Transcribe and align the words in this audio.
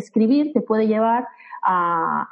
escribir 0.00 0.52
te 0.52 0.60
puede 0.60 0.86
llevar 0.86 1.28
a 1.62 2.28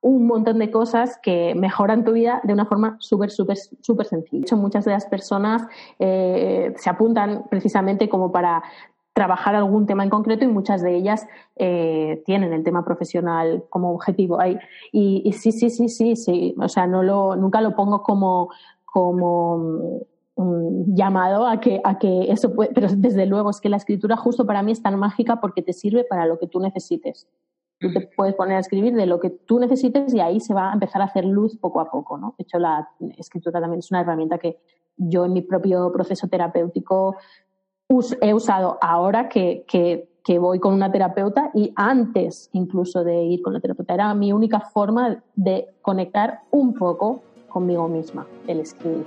un 0.00 0.26
montón 0.26 0.58
de 0.58 0.70
cosas 0.70 1.18
que 1.22 1.54
mejoran 1.54 2.04
tu 2.04 2.12
vida 2.12 2.40
de 2.44 2.52
una 2.52 2.66
forma 2.66 2.96
súper, 3.00 3.30
súper, 3.30 3.56
súper 3.56 4.06
sencilla. 4.06 4.40
De 4.40 4.46
hecho, 4.46 4.56
muchas 4.56 4.84
de 4.84 4.92
las 4.92 5.06
personas 5.06 5.62
eh, 5.98 6.72
se 6.76 6.90
apuntan 6.90 7.44
precisamente 7.50 8.08
como 8.08 8.30
para 8.30 8.62
trabajar 9.12 9.56
algún 9.56 9.86
tema 9.86 10.04
en 10.04 10.10
concreto 10.10 10.44
y 10.44 10.48
muchas 10.48 10.80
de 10.80 10.94
ellas 10.94 11.26
eh, 11.56 12.22
tienen 12.24 12.52
el 12.52 12.62
tema 12.62 12.84
profesional 12.84 13.64
como 13.68 13.92
objetivo 13.92 14.40
ahí. 14.40 14.56
Y, 14.92 15.32
sí, 15.32 15.50
sí, 15.50 15.70
sí, 15.70 15.88
sí, 15.88 16.14
sí. 16.14 16.54
O 16.56 16.68
sea, 16.68 16.86
nunca 16.86 17.60
lo 17.60 17.74
pongo 17.74 18.04
como, 18.04 18.50
como 18.84 20.04
mm, 20.38 20.94
llamado 20.94 21.46
a 21.46 21.60
que, 21.60 21.80
a 21.84 21.98
que 21.98 22.32
eso 22.32 22.54
puede, 22.54 22.70
pero 22.72 22.88
desde 22.96 23.26
luego 23.26 23.50
es 23.50 23.60
que 23.60 23.68
la 23.68 23.76
escritura 23.76 24.16
justo 24.16 24.46
para 24.46 24.62
mí 24.62 24.72
es 24.72 24.82
tan 24.82 24.98
mágica 24.98 25.40
porque 25.40 25.62
te 25.62 25.74
sirve 25.74 26.04
para 26.04 26.24
lo 26.24 26.38
que 26.38 26.46
tú 26.46 26.60
necesites. 26.60 27.28
Tú 27.80 27.92
te 27.92 28.08
puedes 28.16 28.34
poner 28.34 28.56
a 28.56 28.60
escribir 28.60 28.94
de 28.94 29.06
lo 29.06 29.20
que 29.20 29.30
tú 29.30 29.60
necesites 29.60 30.12
y 30.12 30.20
ahí 30.20 30.40
se 30.40 30.54
va 30.54 30.70
a 30.70 30.74
empezar 30.74 31.02
a 31.02 31.04
hacer 31.04 31.24
luz 31.24 31.56
poco 31.56 31.80
a 31.80 31.90
poco, 31.90 32.18
¿no? 32.18 32.34
De 32.36 32.42
hecho, 32.42 32.58
la 32.58 32.88
escritura 33.16 33.60
también 33.60 33.78
es 33.80 33.90
una 33.92 34.00
herramienta 34.00 34.38
que 34.38 34.58
yo 34.96 35.24
en 35.24 35.32
mi 35.32 35.42
propio 35.42 35.92
proceso 35.92 36.26
terapéutico 36.26 37.16
he 38.20 38.34
usado 38.34 38.78
ahora 38.80 39.28
que, 39.28 39.64
que, 39.66 40.08
que, 40.24 40.38
voy 40.38 40.58
con 40.58 40.74
una 40.74 40.92
terapeuta 40.92 41.50
y 41.54 41.72
antes 41.76 42.50
incluso 42.52 43.02
de 43.02 43.22
ir 43.24 43.42
con 43.42 43.54
la 43.54 43.60
terapeuta. 43.60 43.94
Era 43.94 44.12
mi 44.12 44.32
única 44.32 44.60
forma 44.60 45.22
de 45.36 45.68
conectar 45.80 46.40
un 46.50 46.74
poco 46.74 47.22
conmigo 47.48 47.88
misma, 47.88 48.26
el 48.46 48.60
escribir. 48.60 49.06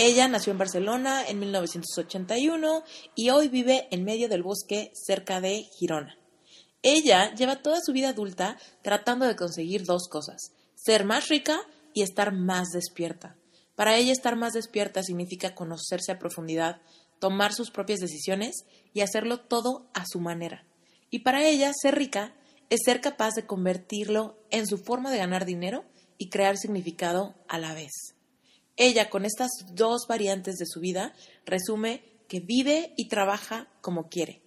Ella 0.00 0.28
nació 0.28 0.52
en 0.52 0.58
Barcelona 0.58 1.26
en 1.26 1.40
1981 1.40 2.84
y 3.16 3.30
hoy 3.30 3.48
vive 3.48 3.88
en 3.90 4.04
medio 4.04 4.28
del 4.28 4.44
bosque 4.44 4.92
cerca 4.94 5.40
de 5.40 5.64
Girona. 5.76 6.16
Ella 6.82 7.34
lleva 7.34 7.62
toda 7.62 7.80
su 7.84 7.92
vida 7.92 8.10
adulta 8.10 8.56
tratando 8.82 9.26
de 9.26 9.34
conseguir 9.34 9.84
dos 9.84 10.06
cosas, 10.08 10.52
ser 10.76 11.04
más 11.04 11.26
rica 11.26 11.58
y 11.94 12.02
estar 12.02 12.32
más 12.32 12.68
despierta. 12.68 13.34
Para 13.74 13.96
ella 13.96 14.12
estar 14.12 14.36
más 14.36 14.52
despierta 14.52 15.02
significa 15.02 15.56
conocerse 15.56 16.12
a 16.12 16.20
profundidad, 16.20 16.80
tomar 17.18 17.52
sus 17.52 17.72
propias 17.72 17.98
decisiones 17.98 18.66
y 18.94 19.00
hacerlo 19.00 19.40
todo 19.40 19.90
a 19.94 20.04
su 20.06 20.20
manera. 20.20 20.64
Y 21.10 21.20
para 21.20 21.44
ella 21.44 21.72
ser 21.74 21.96
rica 21.96 22.36
es 22.70 22.82
ser 22.84 23.00
capaz 23.00 23.34
de 23.34 23.46
convertirlo 23.46 24.38
en 24.50 24.64
su 24.68 24.78
forma 24.78 25.10
de 25.10 25.18
ganar 25.18 25.44
dinero 25.44 25.84
y 26.18 26.28
crear 26.28 26.56
significado 26.56 27.34
a 27.48 27.58
la 27.58 27.74
vez. 27.74 28.14
Ella, 28.78 29.10
con 29.10 29.24
estas 29.24 29.50
dos 29.72 30.06
variantes 30.08 30.56
de 30.56 30.66
su 30.66 30.78
vida, 30.78 31.12
resume 31.44 32.04
que 32.28 32.38
vive 32.38 32.94
y 32.96 33.08
trabaja 33.08 33.66
como 33.80 34.08
quiere. 34.08 34.40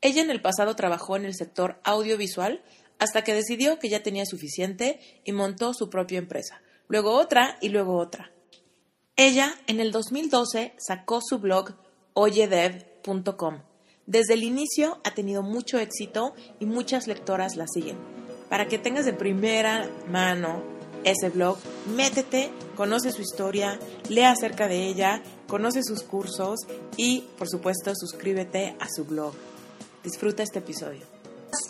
Ella 0.00 0.22
en 0.22 0.30
el 0.30 0.42
pasado 0.42 0.74
trabajó 0.74 1.16
en 1.16 1.24
el 1.24 1.34
sector 1.34 1.80
audiovisual 1.84 2.62
hasta 2.98 3.22
que 3.22 3.32
decidió 3.32 3.78
que 3.78 3.88
ya 3.88 4.02
tenía 4.02 4.26
suficiente 4.26 4.98
y 5.24 5.32
montó 5.32 5.72
su 5.72 5.88
propia 5.88 6.18
empresa, 6.18 6.60
luego 6.88 7.12
otra 7.12 7.58
y 7.60 7.68
luego 7.68 7.96
otra. 7.96 8.32
Ella 9.14 9.54
en 9.68 9.78
el 9.78 9.92
2012 9.92 10.74
sacó 10.78 11.20
su 11.22 11.38
blog 11.38 11.74
oyedev.com. 12.14 13.62
Desde 14.06 14.34
el 14.34 14.42
inicio 14.42 15.00
ha 15.04 15.14
tenido 15.14 15.42
mucho 15.42 15.78
éxito 15.78 16.34
y 16.58 16.66
muchas 16.66 17.06
lectoras 17.06 17.54
la 17.54 17.66
siguen. 17.72 17.98
Para 18.48 18.66
que 18.66 18.78
tengas 18.78 19.04
de 19.04 19.12
primera 19.12 19.88
mano 20.08 20.79
ese 21.04 21.30
blog, 21.30 21.58
métete, 21.96 22.50
conoce 22.76 23.12
su 23.12 23.22
historia, 23.22 23.78
lee 24.08 24.22
acerca 24.22 24.68
de 24.68 24.86
ella, 24.86 25.22
conoce 25.46 25.82
sus 25.82 26.02
cursos 26.02 26.60
y, 26.96 27.24
por 27.38 27.48
supuesto, 27.48 27.92
suscríbete 27.94 28.76
a 28.78 28.86
su 28.88 29.04
blog. 29.04 29.34
Disfruta 30.02 30.42
este 30.42 30.60
episodio. 30.60 31.02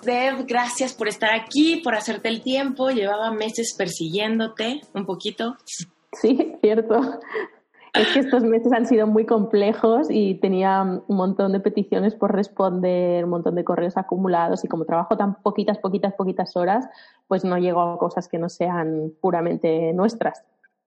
Dev, 0.04 0.44
gracias 0.46 0.92
por 0.92 1.08
estar 1.08 1.30
aquí, 1.34 1.80
por 1.82 1.94
hacerte 1.94 2.28
el 2.28 2.42
tiempo. 2.42 2.90
Llevaba 2.90 3.32
meses 3.32 3.74
persiguiéndote 3.76 4.80
un 4.94 5.06
poquito. 5.06 5.56
Sí, 5.64 6.54
cierto. 6.60 7.20
Es 7.92 8.08
que 8.12 8.20
estos 8.20 8.44
meses 8.44 8.72
han 8.72 8.86
sido 8.86 9.06
muy 9.06 9.26
complejos 9.26 10.08
y 10.10 10.36
tenía 10.36 10.82
un 10.82 11.16
montón 11.16 11.52
de 11.52 11.60
peticiones 11.60 12.14
por 12.14 12.34
responder, 12.34 13.24
un 13.24 13.30
montón 13.30 13.56
de 13.56 13.64
correos 13.64 13.96
acumulados 13.96 14.64
y 14.64 14.68
como 14.68 14.84
trabajo 14.84 15.16
tan 15.16 15.42
poquitas, 15.42 15.78
poquitas, 15.78 16.14
poquitas 16.14 16.56
horas, 16.56 16.88
pues 17.26 17.44
no 17.44 17.58
llego 17.58 17.80
a 17.80 17.98
cosas 17.98 18.28
que 18.28 18.38
no 18.38 18.48
sean 18.48 19.12
puramente 19.20 19.92
nuestras. 19.92 20.44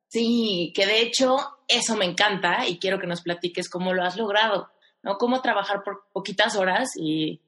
Sí, 0.07 0.71
que 0.75 0.85
de 0.85 1.01
hecho 1.01 1.37
eso 1.67 1.97
me 1.97 2.05
encanta 2.05 2.67
y 2.67 2.77
quiero 2.77 2.99
que 2.99 3.07
nos 3.07 3.21
platiques 3.21 3.69
cómo 3.69 3.93
lo 3.93 4.03
has 4.03 4.15
logrado, 4.15 4.69
¿no? 5.01 5.17
Cómo 5.17 5.41
trabajar 5.41 5.83
por 5.83 6.03
poquitas 6.13 6.55
horas 6.55 6.91
y 6.95 7.41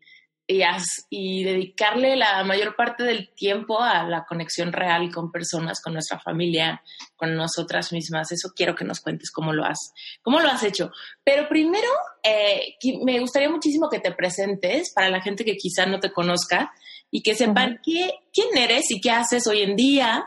y, 0.48 1.44
dedicarle 1.44 2.16
la 2.16 2.44
mayor 2.44 2.76
parte 2.76 3.04
del 3.04 3.34
tiempo 3.34 3.82
a 3.82 4.04
la 4.04 4.26
conexión 4.26 4.72
real 4.72 5.12
con 5.12 5.32
personas, 5.32 5.82
con 5.82 5.94
nuestra 5.94 6.20
familia, 6.20 6.82
con 7.16 7.36
nosotras 7.36 7.92
mismas. 7.92 8.32
Eso 8.32 8.50
quiero 8.56 8.76
que 8.76 8.86
nos 8.86 9.02
cuentes 9.02 9.32
cómo 9.32 9.54
lo 9.54 9.66
has, 9.66 9.94
cómo 10.22 10.40
lo 10.40 10.50
has 10.50 10.64
hecho. 10.64 10.92
Pero 11.24 11.48
primero, 11.48 11.88
eh, 12.24 12.76
me 13.04 13.20
gustaría 13.20 13.50
muchísimo 13.50 13.90
que 13.90 14.00
te 14.00 14.12
presentes 14.12 14.92
para 14.94 15.10
la 15.10 15.22
gente 15.22 15.46
que 15.46 15.58
quizá 15.58 15.86
no 15.86 16.00
te 16.00 16.12
conozca 16.12 16.72
y 17.10 17.22
que 17.22 17.36
sepan 17.36 17.80
quién 17.84 18.58
eres 18.58 18.92
y 18.92 19.02
qué 19.02 19.12
haces 19.12 19.48
hoy 19.48 19.62
en 19.62 19.76
día. 19.76 20.26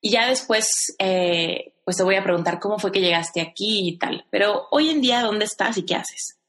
Y 0.00 0.10
ya 0.10 0.28
después, 0.28 0.94
eh, 0.98 1.74
pues 1.84 1.96
te 1.96 2.02
voy 2.02 2.16
a 2.16 2.24
preguntar 2.24 2.58
cómo 2.58 2.78
fue 2.78 2.92
que 2.92 3.00
llegaste 3.00 3.40
aquí 3.40 3.88
y 3.88 3.98
tal. 3.98 4.26
Pero 4.30 4.68
hoy 4.70 4.90
en 4.90 5.00
día, 5.00 5.22
¿dónde 5.22 5.44
estás 5.44 5.76
y 5.76 5.84
qué 5.84 5.96
haces? 5.96 6.39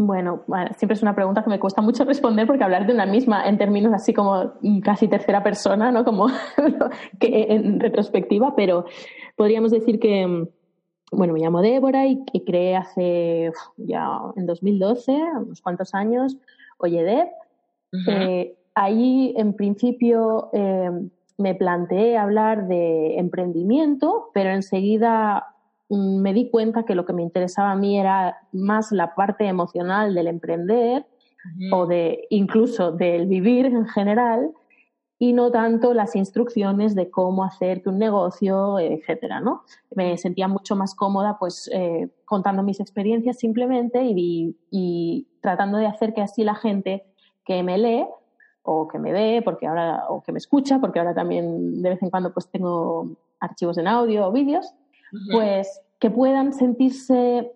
Bueno, 0.00 0.44
siempre 0.76 0.94
es 0.94 1.02
una 1.02 1.16
pregunta 1.16 1.42
que 1.42 1.50
me 1.50 1.58
cuesta 1.58 1.82
mucho 1.82 2.04
responder 2.04 2.46
porque 2.46 2.62
hablar 2.62 2.86
de 2.86 2.92
una 2.92 3.04
misma 3.04 3.48
en 3.48 3.58
términos 3.58 3.92
así 3.92 4.14
como 4.14 4.52
casi 4.84 5.08
tercera 5.08 5.42
persona, 5.42 5.90
¿no? 5.90 6.04
Como 6.04 6.28
que 7.18 7.46
en 7.48 7.80
retrospectiva, 7.80 8.54
pero 8.54 8.84
podríamos 9.34 9.72
decir 9.72 9.98
que, 9.98 10.46
bueno, 11.10 11.32
me 11.32 11.40
llamo 11.40 11.62
Débora 11.62 12.06
y, 12.06 12.24
creé 12.46 12.76
hace 12.76 13.50
ya 13.76 14.20
en 14.36 14.46
2012, 14.46 15.12
unos 15.44 15.60
cuantos 15.60 15.92
años, 15.94 16.36
Oyedep. 16.78 17.30
Eh, 18.06 18.56
ahí, 18.76 19.34
en 19.36 19.54
principio, 19.54 20.50
eh, 20.52 20.90
me 21.38 21.56
planteé 21.56 22.16
hablar 22.16 22.68
de 22.68 23.18
emprendimiento, 23.18 24.30
pero 24.32 24.50
enseguida 24.50 25.56
me 25.88 26.34
di 26.34 26.50
cuenta 26.50 26.84
que 26.84 26.94
lo 26.94 27.06
que 27.06 27.12
me 27.12 27.22
interesaba 27.22 27.72
a 27.72 27.76
mí 27.76 27.98
era 27.98 28.38
más 28.52 28.92
la 28.92 29.14
parte 29.14 29.46
emocional 29.46 30.14
del 30.14 30.26
emprender 30.26 31.06
o 31.72 31.86
de 31.86 32.26
incluso 32.30 32.92
del 32.92 33.26
vivir 33.26 33.66
en 33.66 33.86
general 33.86 34.52
y 35.18 35.32
no 35.32 35.50
tanto 35.50 35.94
las 35.94 36.14
instrucciones 36.14 36.94
de 36.94 37.10
cómo 37.10 37.42
hacerte 37.42 37.88
un 37.88 37.98
negocio, 37.98 38.78
etcétera, 38.78 39.40
¿no? 39.40 39.62
Me 39.94 40.16
sentía 40.16 40.46
mucho 40.46 40.76
más 40.76 40.94
cómoda, 40.94 41.38
pues, 41.40 41.68
eh, 41.72 42.08
contando 42.24 42.62
mis 42.62 42.78
experiencias 42.78 43.38
simplemente 43.38 44.00
y, 44.04 44.56
y, 44.70 45.26
tratando 45.40 45.78
de 45.78 45.86
hacer 45.86 46.14
que 46.14 46.20
así 46.20 46.44
la 46.44 46.54
gente 46.54 47.04
que 47.44 47.62
me 47.64 47.78
lee 47.78 48.06
o 48.62 48.86
que 48.86 48.98
me 48.98 49.12
ve, 49.12 49.42
porque 49.44 49.66
ahora, 49.66 50.04
o 50.08 50.22
que 50.22 50.30
me 50.30 50.38
escucha, 50.38 50.78
porque 50.78 51.00
ahora 51.00 51.14
también 51.14 51.82
de 51.82 51.90
vez 51.90 52.02
en 52.02 52.10
cuando 52.10 52.32
pues 52.32 52.48
tengo 52.50 53.16
archivos 53.40 53.78
en 53.78 53.88
audio 53.88 54.28
o 54.28 54.32
vídeos, 54.32 54.72
pues 55.32 55.80
que 55.98 56.10
puedan 56.10 56.52
sentirse 56.52 57.52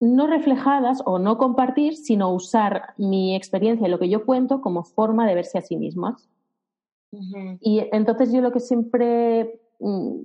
no 0.00 0.26
reflejadas 0.26 1.02
o 1.04 1.18
no 1.18 1.36
compartir, 1.36 1.94
sino 1.96 2.32
usar 2.32 2.94
mi 2.96 3.36
experiencia 3.36 3.86
y 3.86 3.90
lo 3.90 3.98
que 3.98 4.08
yo 4.08 4.24
cuento 4.24 4.60
como 4.62 4.82
forma 4.82 5.26
de 5.26 5.34
verse 5.34 5.58
a 5.58 5.62
sí 5.62 5.76
mismas. 5.76 6.28
Y 7.60 7.86
entonces 7.92 8.32
yo 8.32 8.40
lo 8.40 8.52
que 8.52 8.60
siempre 8.60 9.60
mm, 9.80 10.20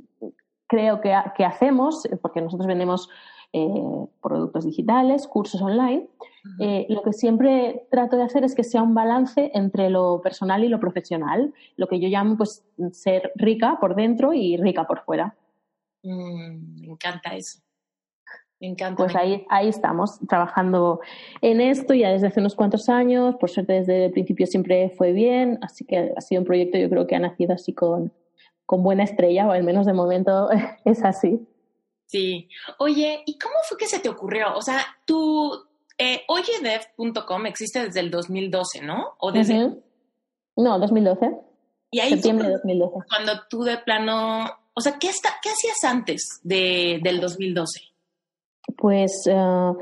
creo 0.67 1.01
que, 1.01 1.13
que 1.35 1.43
hacemos, 1.43 2.07
porque 2.21 2.41
nosotros 2.41 2.67
vendemos 2.67 3.09
eh, 3.57 4.07
productos 4.21 4.65
digitales, 4.65 5.27
cursos 5.27 5.61
online. 5.61 6.09
Eh, 6.59 6.85
lo 6.89 7.01
que 7.03 7.13
siempre 7.13 7.87
trato 7.89 8.17
de 8.17 8.23
hacer 8.23 8.43
es 8.43 8.53
que 8.53 8.65
sea 8.65 8.83
un 8.83 8.93
balance 8.93 9.49
entre 9.53 9.89
lo 9.89 10.19
personal 10.21 10.63
y 10.65 10.67
lo 10.67 10.79
profesional, 10.79 11.53
lo 11.77 11.87
que 11.87 12.01
yo 12.01 12.09
llamo 12.09 12.35
pues 12.35 12.65
ser 12.91 13.31
rica 13.35 13.77
por 13.79 13.95
dentro 13.95 14.33
y 14.33 14.57
rica 14.57 14.85
por 14.85 15.05
fuera. 15.05 15.35
Mm, 16.05 16.81
me 16.81 16.87
encanta 16.87 17.35
eso. 17.35 17.59
Me 18.59 18.67
encanta. 18.67 19.03
Pues 19.03 19.15
ahí, 19.15 19.45
ahí 19.49 19.67
estamos, 19.67 20.19
trabajando 20.29 21.01
en 21.41 21.59
esto 21.59 21.93
ya 21.93 22.11
desde 22.11 22.27
hace 22.27 22.39
unos 22.39 22.55
cuantos 22.55 22.87
años. 22.87 23.35
Por 23.35 23.49
suerte, 23.49 23.73
desde 23.73 24.05
el 24.05 24.11
principio 24.11 24.47
siempre 24.47 24.91
fue 24.91 25.11
bien, 25.11 25.59
así 25.61 25.83
que 25.85 26.13
ha 26.15 26.21
sido 26.21 26.41
un 26.41 26.45
proyecto, 26.45 26.77
yo 26.77 26.89
creo 26.89 27.05
que 27.05 27.15
ha 27.15 27.19
nacido 27.19 27.53
así 27.53 27.73
con, 27.73 28.13
con 28.65 28.83
buena 28.83 29.03
estrella, 29.03 29.47
o 29.47 29.51
al 29.51 29.63
menos 29.63 29.85
de 29.85 29.93
momento 29.93 30.49
es 30.85 31.03
así. 31.03 31.45
Sí. 32.05 32.47
Oye, 32.77 33.23
¿y 33.25 33.37
cómo 33.37 33.55
fue 33.67 33.77
que 33.77 33.87
se 33.87 33.99
te 33.99 34.09
ocurrió? 34.09 34.55
O 34.55 34.61
sea, 34.61 34.79
tu 35.05 35.51
eh, 35.97 36.21
oyedev.com 36.27 37.45
existe 37.47 37.85
desde 37.85 37.99
el 37.99 38.11
2012, 38.11 38.81
¿no? 38.83 39.15
¿O 39.19 39.31
desde... 39.31 39.71
No, 40.55 40.79
2012. 40.79 41.31
Y 41.91 41.99
ahí 41.99 42.11
Septiembre 42.11 42.47
de 42.47 42.53
2012. 42.53 43.07
Cuando 43.09 43.41
tú 43.49 43.63
de 43.63 43.77
plano... 43.79 44.64
O 44.75 44.81
sea, 44.81 44.97
¿qué, 44.99 45.09
está, 45.09 45.29
qué 45.41 45.49
hacías 45.49 45.83
antes 45.83 46.41
de, 46.43 46.99
del 47.01 47.19
2012? 47.19 47.79
Pues 48.77 49.11
uh, 49.27 49.77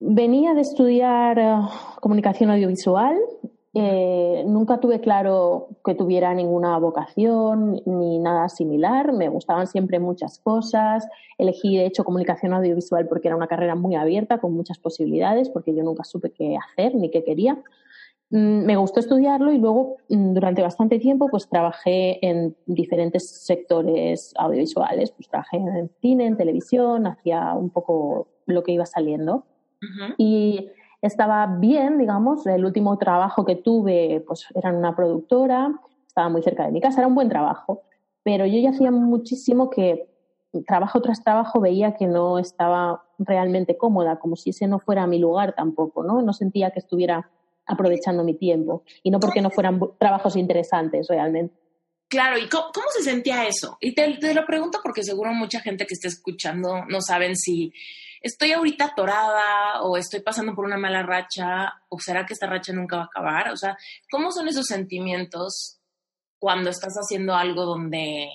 venía 0.00 0.54
de 0.54 0.62
estudiar 0.62 1.38
uh, 1.38 2.00
comunicación 2.00 2.50
audiovisual 2.50 3.16
eh, 3.72 4.42
nunca 4.46 4.80
tuve 4.80 5.00
claro 5.00 5.68
que 5.84 5.94
tuviera 5.94 6.34
ninguna 6.34 6.76
vocación 6.78 7.80
ni 7.86 8.18
nada 8.18 8.48
similar. 8.48 9.12
Me 9.12 9.28
gustaban 9.28 9.66
siempre 9.68 10.00
muchas 10.00 10.40
cosas. 10.40 11.06
Elegí, 11.38 11.76
de 11.76 11.86
hecho, 11.86 12.04
comunicación 12.04 12.52
audiovisual 12.52 13.06
porque 13.06 13.28
era 13.28 13.36
una 13.36 13.46
carrera 13.46 13.76
muy 13.76 13.94
abierta, 13.94 14.38
con 14.38 14.54
muchas 14.54 14.78
posibilidades, 14.78 15.50
porque 15.50 15.74
yo 15.74 15.84
nunca 15.84 16.02
supe 16.04 16.30
qué 16.30 16.56
hacer 16.56 16.94
ni 16.96 17.10
qué 17.10 17.22
quería. 17.22 17.62
Mm, 18.30 18.64
me 18.64 18.76
gustó 18.76 19.00
estudiarlo 19.00 19.52
y 19.52 19.58
luego, 19.58 19.96
mm, 20.08 20.34
durante 20.34 20.62
bastante 20.62 20.98
tiempo, 20.98 21.28
pues 21.28 21.48
trabajé 21.48 22.24
en 22.24 22.56
diferentes 22.66 23.28
sectores 23.44 24.32
audiovisuales. 24.36 25.10
Pues 25.10 25.28
trabajé 25.28 25.56
en 25.56 25.90
cine, 26.00 26.26
en 26.26 26.36
televisión, 26.36 27.06
hacía 27.06 27.54
un 27.54 27.70
poco 27.70 28.28
lo 28.46 28.62
que 28.62 28.72
iba 28.72 28.86
saliendo. 28.86 29.44
Y 30.18 30.68
estaba 31.00 31.46
bien, 31.46 31.96
digamos, 31.96 32.46
el 32.46 32.66
último 32.66 32.98
trabajo 32.98 33.46
que 33.46 33.56
tuve 33.56 34.22
pues 34.26 34.46
era 34.54 34.68
en 34.68 34.76
una 34.76 34.94
productora, 34.94 35.72
estaba 36.06 36.28
muy 36.28 36.42
cerca 36.42 36.66
de 36.66 36.72
mi 36.72 36.82
casa, 36.82 37.00
era 37.00 37.08
un 37.08 37.14
buen 37.14 37.30
trabajo, 37.30 37.80
pero 38.22 38.44
yo 38.44 38.58
ya 38.58 38.70
hacía 38.70 38.90
muchísimo 38.90 39.70
que 39.70 40.06
trabajo 40.66 41.00
tras 41.00 41.24
trabajo 41.24 41.60
veía 41.60 41.94
que 41.94 42.06
no 42.06 42.38
estaba 42.38 43.04
realmente 43.18 43.78
cómoda, 43.78 44.18
como 44.18 44.36
si 44.36 44.50
ese 44.50 44.66
no 44.66 44.78
fuera 44.78 45.06
mi 45.06 45.18
lugar 45.18 45.54
tampoco, 45.54 46.02
¿no? 46.02 46.20
No 46.20 46.34
sentía 46.34 46.72
que 46.72 46.80
estuviera 46.80 47.30
aprovechando 47.70 48.24
mi 48.24 48.34
tiempo 48.34 48.84
y 49.02 49.10
no 49.10 49.20
porque 49.20 49.40
no 49.40 49.50
fueran 49.50 49.80
trabajos 49.98 50.36
interesantes 50.36 51.06
realmente. 51.08 51.54
Claro, 52.08 52.38
¿y 52.38 52.48
cómo, 52.48 52.72
se 52.92 53.04
sentía 53.04 53.46
eso? 53.46 53.78
Y 53.80 53.94
te, 53.94 54.18
te, 54.18 54.34
lo 54.34 54.44
pregunto 54.44 54.80
porque 54.82 55.04
seguro 55.04 55.32
mucha 55.32 55.60
gente 55.60 55.86
que 55.86 55.94
esté 55.94 56.08
escuchando 56.08 56.84
no 56.88 57.00
saben 57.00 57.36
si 57.36 57.72
estoy 58.20 58.52
ahorita 58.52 58.86
atorada 58.86 59.82
o 59.82 59.96
estoy 59.96 60.20
pasando 60.20 60.54
por 60.54 60.64
una 60.64 60.76
mala 60.76 61.04
racha 61.04 61.72
o 61.88 61.98
será 62.00 62.26
que 62.26 62.34
esta 62.34 62.48
racha 62.48 62.72
nunca 62.72 62.96
va 62.96 63.02
a 63.02 63.06
acabar? 63.06 63.50
O 63.50 63.56
sea, 63.56 63.76
¿cómo 64.10 64.32
son 64.32 64.48
esos 64.48 64.66
sentimientos 64.66 65.78
cuando 66.40 66.70
estás 66.70 66.94
haciendo 66.94 67.34
algo 67.34 67.64
donde, 67.64 68.28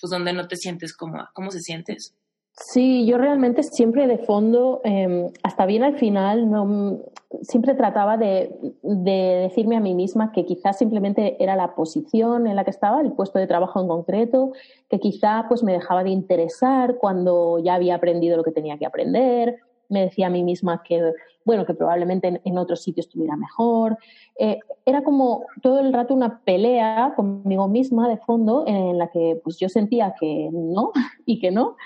pues 0.00 0.10
donde 0.10 0.32
no 0.32 0.48
te 0.48 0.56
sientes 0.56 0.96
cómoda? 0.96 1.30
¿Cómo 1.34 1.50
se 1.50 1.60
sientes? 1.60 2.14
Sí, 2.54 3.06
yo 3.06 3.16
realmente 3.16 3.62
siempre 3.62 4.06
de 4.06 4.18
fondo, 4.18 4.82
eh, 4.84 5.30
hasta 5.42 5.64
bien 5.64 5.84
al 5.84 5.98
final, 5.98 6.50
no, 6.50 7.00
siempre 7.42 7.74
trataba 7.74 8.16
de, 8.16 8.54
de, 8.82 9.48
decirme 9.48 9.76
a 9.76 9.80
mí 9.80 9.94
misma 9.94 10.32
que 10.32 10.44
quizás 10.44 10.78
simplemente 10.78 11.42
era 11.42 11.56
la 11.56 11.74
posición 11.74 12.46
en 12.46 12.56
la 12.56 12.64
que 12.64 12.70
estaba, 12.70 13.00
el 13.00 13.12
puesto 13.12 13.38
de 13.38 13.46
trabajo 13.46 13.80
en 13.80 13.88
concreto, 13.88 14.52
que 14.88 15.00
quizá 15.00 15.46
pues 15.48 15.62
me 15.62 15.72
dejaba 15.72 16.04
de 16.04 16.10
interesar 16.10 16.96
cuando 16.96 17.58
ya 17.58 17.74
había 17.74 17.94
aprendido 17.94 18.36
lo 18.36 18.44
que 18.44 18.52
tenía 18.52 18.78
que 18.78 18.86
aprender. 18.86 19.56
Me 19.88 20.02
decía 20.02 20.28
a 20.28 20.30
mí 20.30 20.42
misma 20.42 20.82
que, 20.82 21.12
bueno, 21.44 21.66
que 21.66 21.74
probablemente 21.74 22.28
en, 22.28 22.40
en 22.44 22.58
otro 22.58 22.76
sitio 22.76 23.00
estuviera 23.00 23.36
mejor. 23.36 23.98
Eh, 24.38 24.60
era 24.86 25.02
como 25.02 25.46
todo 25.62 25.80
el 25.80 25.92
rato 25.92 26.14
una 26.14 26.40
pelea 26.44 27.12
conmigo 27.16 27.68
misma 27.68 28.08
de 28.08 28.16
fondo 28.18 28.64
en 28.66 28.98
la 28.98 29.08
que 29.08 29.40
pues 29.42 29.58
yo 29.58 29.68
sentía 29.68 30.14
que 30.18 30.48
no 30.52 30.92
y 31.26 31.38
que 31.38 31.50
no 31.50 31.76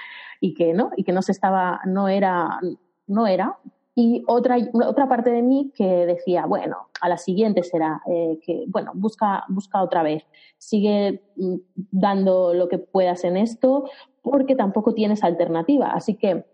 y 0.41 0.55
que 0.55 0.73
no, 0.73 0.91
y 0.97 1.05
que 1.05 1.13
no 1.13 1.23
se 1.23 1.33
estaba, 1.33 1.81
no 1.87 2.09
era, 2.09 2.61
no 3.07 3.27
era. 3.27 3.59
Y 3.99 4.23
otra, 4.27 4.59
otra 4.87 5.09
parte 5.09 5.31
de 5.31 5.41
mí 5.41 5.73
que 5.75 6.05
decía, 6.05 6.45
bueno, 6.45 6.89
a 7.01 7.09
la 7.09 7.17
siguiente 7.17 7.63
será, 7.63 8.03
eh, 8.07 8.39
que, 8.45 8.65
bueno, 8.69 8.93
busca, 8.95 9.45
busca 9.49 9.83
otra 9.83 10.03
vez, 10.03 10.23
sigue 10.59 11.23
mm, 11.37 11.55
dando 11.93 12.53
lo 12.53 12.69
que 12.69 12.77
puedas 12.77 13.25
en 13.25 13.39
esto, 13.39 13.89
porque 14.21 14.55
tampoco 14.55 14.93
tienes 14.93 15.25
alternativa. 15.25 15.93
Así 15.93 16.15
que, 16.15 16.45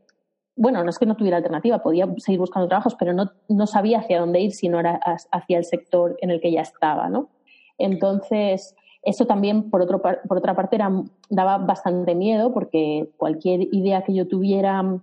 bueno, 0.55 0.85
no 0.85 0.91
es 0.91 1.01
que 1.01 1.07
no 1.07 1.17
tuviera 1.17 1.39
alternativa, 1.39 1.83
podía 1.83 2.07
seguir 2.19 2.39
buscando 2.39 2.69
trabajos, 2.69 2.95
pero 2.95 3.13
no, 3.13 3.33
no 3.49 3.67
sabía 3.67 3.99
hacia 3.99 4.21
dónde 4.21 4.41
ir 4.41 4.53
si 4.53 4.69
no 4.69 4.79
era 4.79 5.01
hacia 5.33 5.59
el 5.59 5.65
sector 5.65 6.17
en 6.21 6.31
el 6.31 6.41
que 6.41 6.53
ya 6.53 6.61
estaba, 6.61 7.09
¿no? 7.09 7.29
Entonces, 7.77 8.77
eso 9.03 9.27
también, 9.27 9.69
por, 9.69 9.83
otro, 9.83 10.01
por 10.01 10.39
otra 10.39 10.55
parte, 10.55 10.77
era, 10.77 10.93
daba 11.29 11.59
bastante 11.59 12.15
miedo 12.15 12.55
porque 12.55 13.11
cualquier 13.17 13.63
idea 13.75 14.03
que 14.03 14.15
yo 14.15 14.29
tuviera 14.29 15.03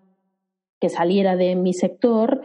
que 0.80 0.90
saliera 0.90 1.36
de 1.36 1.56
mi 1.56 1.74
sector, 1.74 2.42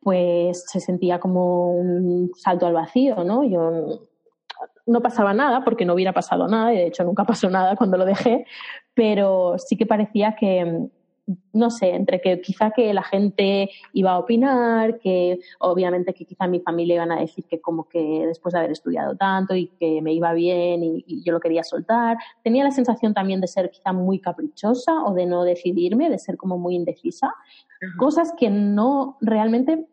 pues 0.00 0.64
se 0.68 0.80
sentía 0.80 1.18
como 1.18 1.72
un 1.72 2.30
salto 2.36 2.66
al 2.66 2.74
vacío, 2.74 3.24
¿no? 3.24 3.44
Yo 3.44 4.00
no 4.86 5.00
pasaba 5.00 5.34
nada 5.34 5.64
porque 5.64 5.84
no 5.84 5.94
hubiera 5.94 6.12
pasado 6.12 6.48
nada, 6.48 6.72
y 6.72 6.78
de 6.78 6.86
hecho 6.86 7.04
nunca 7.04 7.24
pasó 7.26 7.50
nada 7.50 7.76
cuando 7.76 7.96
lo 7.96 8.04
dejé, 8.04 8.46
pero 8.94 9.58
sí 9.58 9.76
que 9.76 9.86
parecía 9.86 10.34
que, 10.34 10.88
no 11.52 11.70
sé, 11.70 11.90
entre 11.90 12.20
que 12.20 12.40
quizá 12.40 12.70
que 12.70 12.92
la 12.94 13.02
gente 13.02 13.70
iba 13.92 14.12
a 14.12 14.18
opinar, 14.18 14.98
que 14.98 15.40
obviamente 15.58 16.14
que 16.14 16.24
quizá 16.24 16.46
mi 16.46 16.60
familia 16.60 16.96
iban 16.96 17.12
a 17.12 17.20
decir 17.20 17.44
que 17.44 17.60
como 17.60 17.88
que 17.88 18.26
después 18.26 18.52
de 18.52 18.58
haber 18.60 18.72
estudiado 18.72 19.16
tanto 19.16 19.54
y 19.54 19.68
que 19.78 20.00
me 20.00 20.12
iba 20.12 20.32
bien 20.32 20.82
y, 20.82 21.22
yo 21.22 21.32
lo 21.32 21.40
quería 21.40 21.64
soltar, 21.64 22.16
tenía 22.42 22.64
la 22.64 22.70
sensación 22.70 23.12
también 23.12 23.40
de 23.40 23.48
ser 23.48 23.70
quizá 23.70 23.92
muy 23.92 24.20
caprichosa 24.20 25.04
o 25.04 25.14
de 25.14 25.26
no 25.26 25.44
decidirme, 25.44 26.08
de 26.08 26.18
ser 26.18 26.36
como 26.36 26.58
muy 26.58 26.74
indecisa, 26.74 27.34
cosas 27.98 28.32
que 28.36 28.50
no 28.50 29.18
realmente 29.20 29.86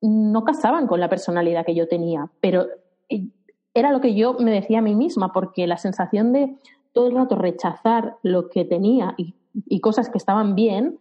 no 0.00 0.44
casaban 0.44 0.86
con 0.86 1.00
la 1.00 1.08
personalidad 1.08 1.64
que 1.64 1.74
yo 1.74 1.88
tenía, 1.88 2.30
pero 2.40 2.66
eh, 3.08 3.28
era 3.72 3.90
lo 3.90 4.00
que 4.00 4.14
yo 4.14 4.34
me 4.34 4.50
decía 4.50 4.80
a 4.80 4.82
mí 4.82 4.94
misma, 4.94 5.32
porque 5.32 5.66
la 5.66 5.78
sensación 5.78 6.32
de 6.32 6.56
todo 6.92 7.08
el 7.08 7.14
rato 7.14 7.36
rechazar 7.36 8.16
lo 8.22 8.48
que 8.48 8.64
tenía 8.64 9.14
y 9.16 9.34
y 9.66 9.80
cosas 9.80 10.10
que 10.10 10.18
estaban 10.18 10.54
bien, 10.54 10.98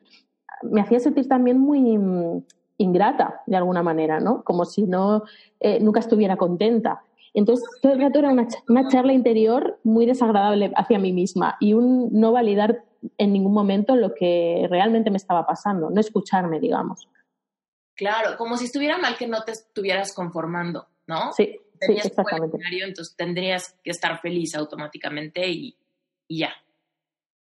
me 0.63 0.81
hacía 0.81 0.99
sentir 0.99 1.27
también 1.27 1.59
muy 1.59 1.97
mm, 1.97 2.43
ingrata 2.77 3.41
de 3.45 3.57
alguna 3.57 3.83
manera, 3.83 4.19
¿no? 4.19 4.43
Como 4.43 4.65
si 4.65 4.83
no 4.83 5.23
eh, 5.59 5.79
nunca 5.79 5.99
estuviera 5.99 6.37
contenta. 6.37 7.03
Entonces, 7.33 7.67
todo 7.81 7.93
el 7.93 8.01
rato 8.01 8.19
era 8.19 8.29
una, 8.29 8.47
una, 8.69 8.87
charla 8.89 9.13
interior 9.13 9.79
muy 9.83 10.05
desagradable 10.05 10.71
hacia 10.75 10.99
mí 10.99 11.11
misma 11.11 11.57
y 11.59 11.73
un 11.73 12.09
no 12.11 12.31
validar 12.31 12.83
en 13.17 13.33
ningún 13.33 13.53
momento 13.53 13.95
lo 13.95 14.13
que 14.13 14.67
realmente 14.69 15.09
me 15.09 15.17
estaba 15.17 15.45
pasando, 15.45 15.89
no 15.89 15.99
escucharme, 15.99 16.59
digamos. 16.59 17.07
Claro, 17.95 18.37
como 18.37 18.57
si 18.57 18.65
estuviera 18.65 18.97
mal 18.97 19.17
que 19.17 19.27
no 19.27 19.43
te 19.43 19.51
estuvieras 19.51 20.13
conformando, 20.13 20.87
¿no? 21.07 21.31
Sí, 21.33 21.59
sí 21.81 21.93
exactamente. 21.93 22.57
Entonces 22.71 23.15
tendrías 23.15 23.77
que 23.83 23.91
estar 23.91 24.19
feliz 24.19 24.55
automáticamente 24.55 25.47
y, 25.47 25.77
y 26.27 26.39
ya. 26.39 26.53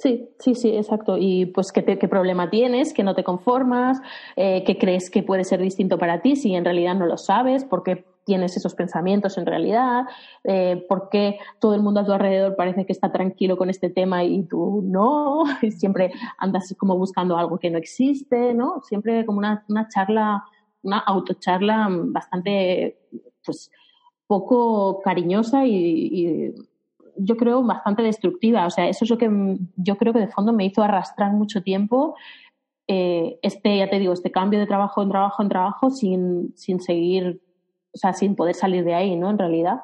Sí, 0.03 0.27
sí, 0.37 0.53
sí, 0.53 0.75
exacto. 0.75 1.15
Y 1.17 1.45
pues 1.45 1.71
qué, 1.71 1.85
qué 1.85 2.07
problema 2.09 2.49
tienes, 2.49 2.93
que 2.93 3.03
no 3.03 3.15
te 3.15 3.23
conformas, 3.23 4.01
eh, 4.35 4.65
que 4.65 4.77
crees 4.77 5.09
que 5.09 5.23
puede 5.23 5.45
ser 5.45 5.61
distinto 5.61 5.97
para 5.97 6.21
ti 6.21 6.35
si 6.35 6.53
en 6.55 6.65
realidad 6.65 6.93
no 6.93 7.05
lo 7.05 7.17
sabes, 7.17 7.63
porque 7.63 8.03
tienes 8.25 8.57
esos 8.57 8.75
pensamientos 8.75 9.37
en 9.37 9.45
realidad, 9.45 10.03
eh, 10.43 10.85
porque 10.89 11.39
todo 11.57 11.73
el 11.73 11.81
mundo 11.81 12.01
a 12.01 12.05
tu 12.05 12.11
alrededor 12.11 12.57
parece 12.57 12.85
que 12.85 12.91
está 12.91 13.13
tranquilo 13.13 13.55
con 13.55 13.69
este 13.69 13.89
tema 13.89 14.25
y 14.25 14.43
tú 14.43 14.81
no, 14.83 15.45
y 15.61 15.71
siempre 15.71 16.11
andas 16.37 16.75
como 16.77 16.97
buscando 16.97 17.37
algo 17.37 17.57
que 17.57 17.71
no 17.71 17.77
existe, 17.77 18.53
¿no? 18.53 18.81
Siempre 18.81 19.25
como 19.25 19.37
una, 19.37 19.63
una 19.69 19.87
charla, 19.87 20.43
una 20.81 20.99
autocharla 20.99 21.87
bastante, 21.89 22.97
pues, 23.45 23.71
poco 24.27 24.99
cariñosa 25.01 25.65
y, 25.65 25.75
y 26.11 26.53
yo 27.17 27.37
creo, 27.37 27.63
bastante 27.63 28.03
destructiva. 28.03 28.65
O 28.65 28.69
sea, 28.69 28.87
eso 28.87 29.05
es 29.05 29.11
lo 29.11 29.17
que 29.17 29.29
yo 29.75 29.97
creo 29.97 30.13
que 30.13 30.19
de 30.19 30.27
fondo 30.27 30.53
me 30.53 30.65
hizo 30.65 30.83
arrastrar 30.83 31.31
mucho 31.31 31.61
tiempo 31.61 32.15
eh, 32.87 33.39
este, 33.41 33.77
ya 33.77 33.89
te 33.89 33.99
digo, 33.99 34.13
este 34.13 34.31
cambio 34.31 34.59
de 34.59 34.67
trabajo 34.67 35.01
en 35.01 35.09
trabajo 35.09 35.41
en 35.41 35.49
trabajo 35.49 35.89
sin, 35.89 36.53
sin 36.55 36.81
seguir, 36.81 37.41
o 37.93 37.97
sea, 37.97 38.13
sin 38.13 38.35
poder 38.35 38.55
salir 38.55 38.83
de 38.83 38.93
ahí, 38.93 39.15
¿no? 39.15 39.29
En 39.29 39.37
realidad, 39.37 39.81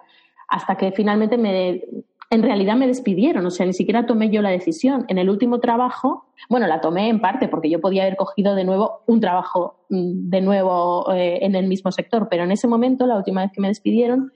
hasta 0.49 0.75
que 0.75 0.91
finalmente 0.91 1.37
me, 1.37 1.83
en 2.29 2.43
realidad 2.43 2.75
me 2.75 2.87
despidieron, 2.87 3.45
o 3.45 3.51
sea, 3.51 3.65
ni 3.65 3.73
siquiera 3.73 4.05
tomé 4.05 4.29
yo 4.29 4.41
la 4.41 4.49
decisión. 4.49 5.05
En 5.07 5.17
el 5.17 5.29
último 5.29 5.59
trabajo, 5.59 6.25
bueno, 6.49 6.67
la 6.67 6.81
tomé 6.81 7.07
en 7.07 7.21
parte 7.21 7.47
porque 7.47 7.69
yo 7.69 7.79
podía 7.79 8.03
haber 8.03 8.17
cogido 8.17 8.53
de 8.53 8.65
nuevo 8.65 9.03
un 9.07 9.21
trabajo 9.21 9.85
mm, 9.89 10.29
de 10.29 10.41
nuevo 10.41 11.11
eh, 11.13 11.39
en 11.41 11.55
el 11.55 11.67
mismo 11.67 11.91
sector, 11.91 12.27
pero 12.29 12.43
en 12.43 12.51
ese 12.51 12.67
momento, 12.67 13.07
la 13.07 13.15
última 13.15 13.41
vez 13.41 13.51
que 13.53 13.61
me 13.61 13.69
despidieron, 13.69 14.33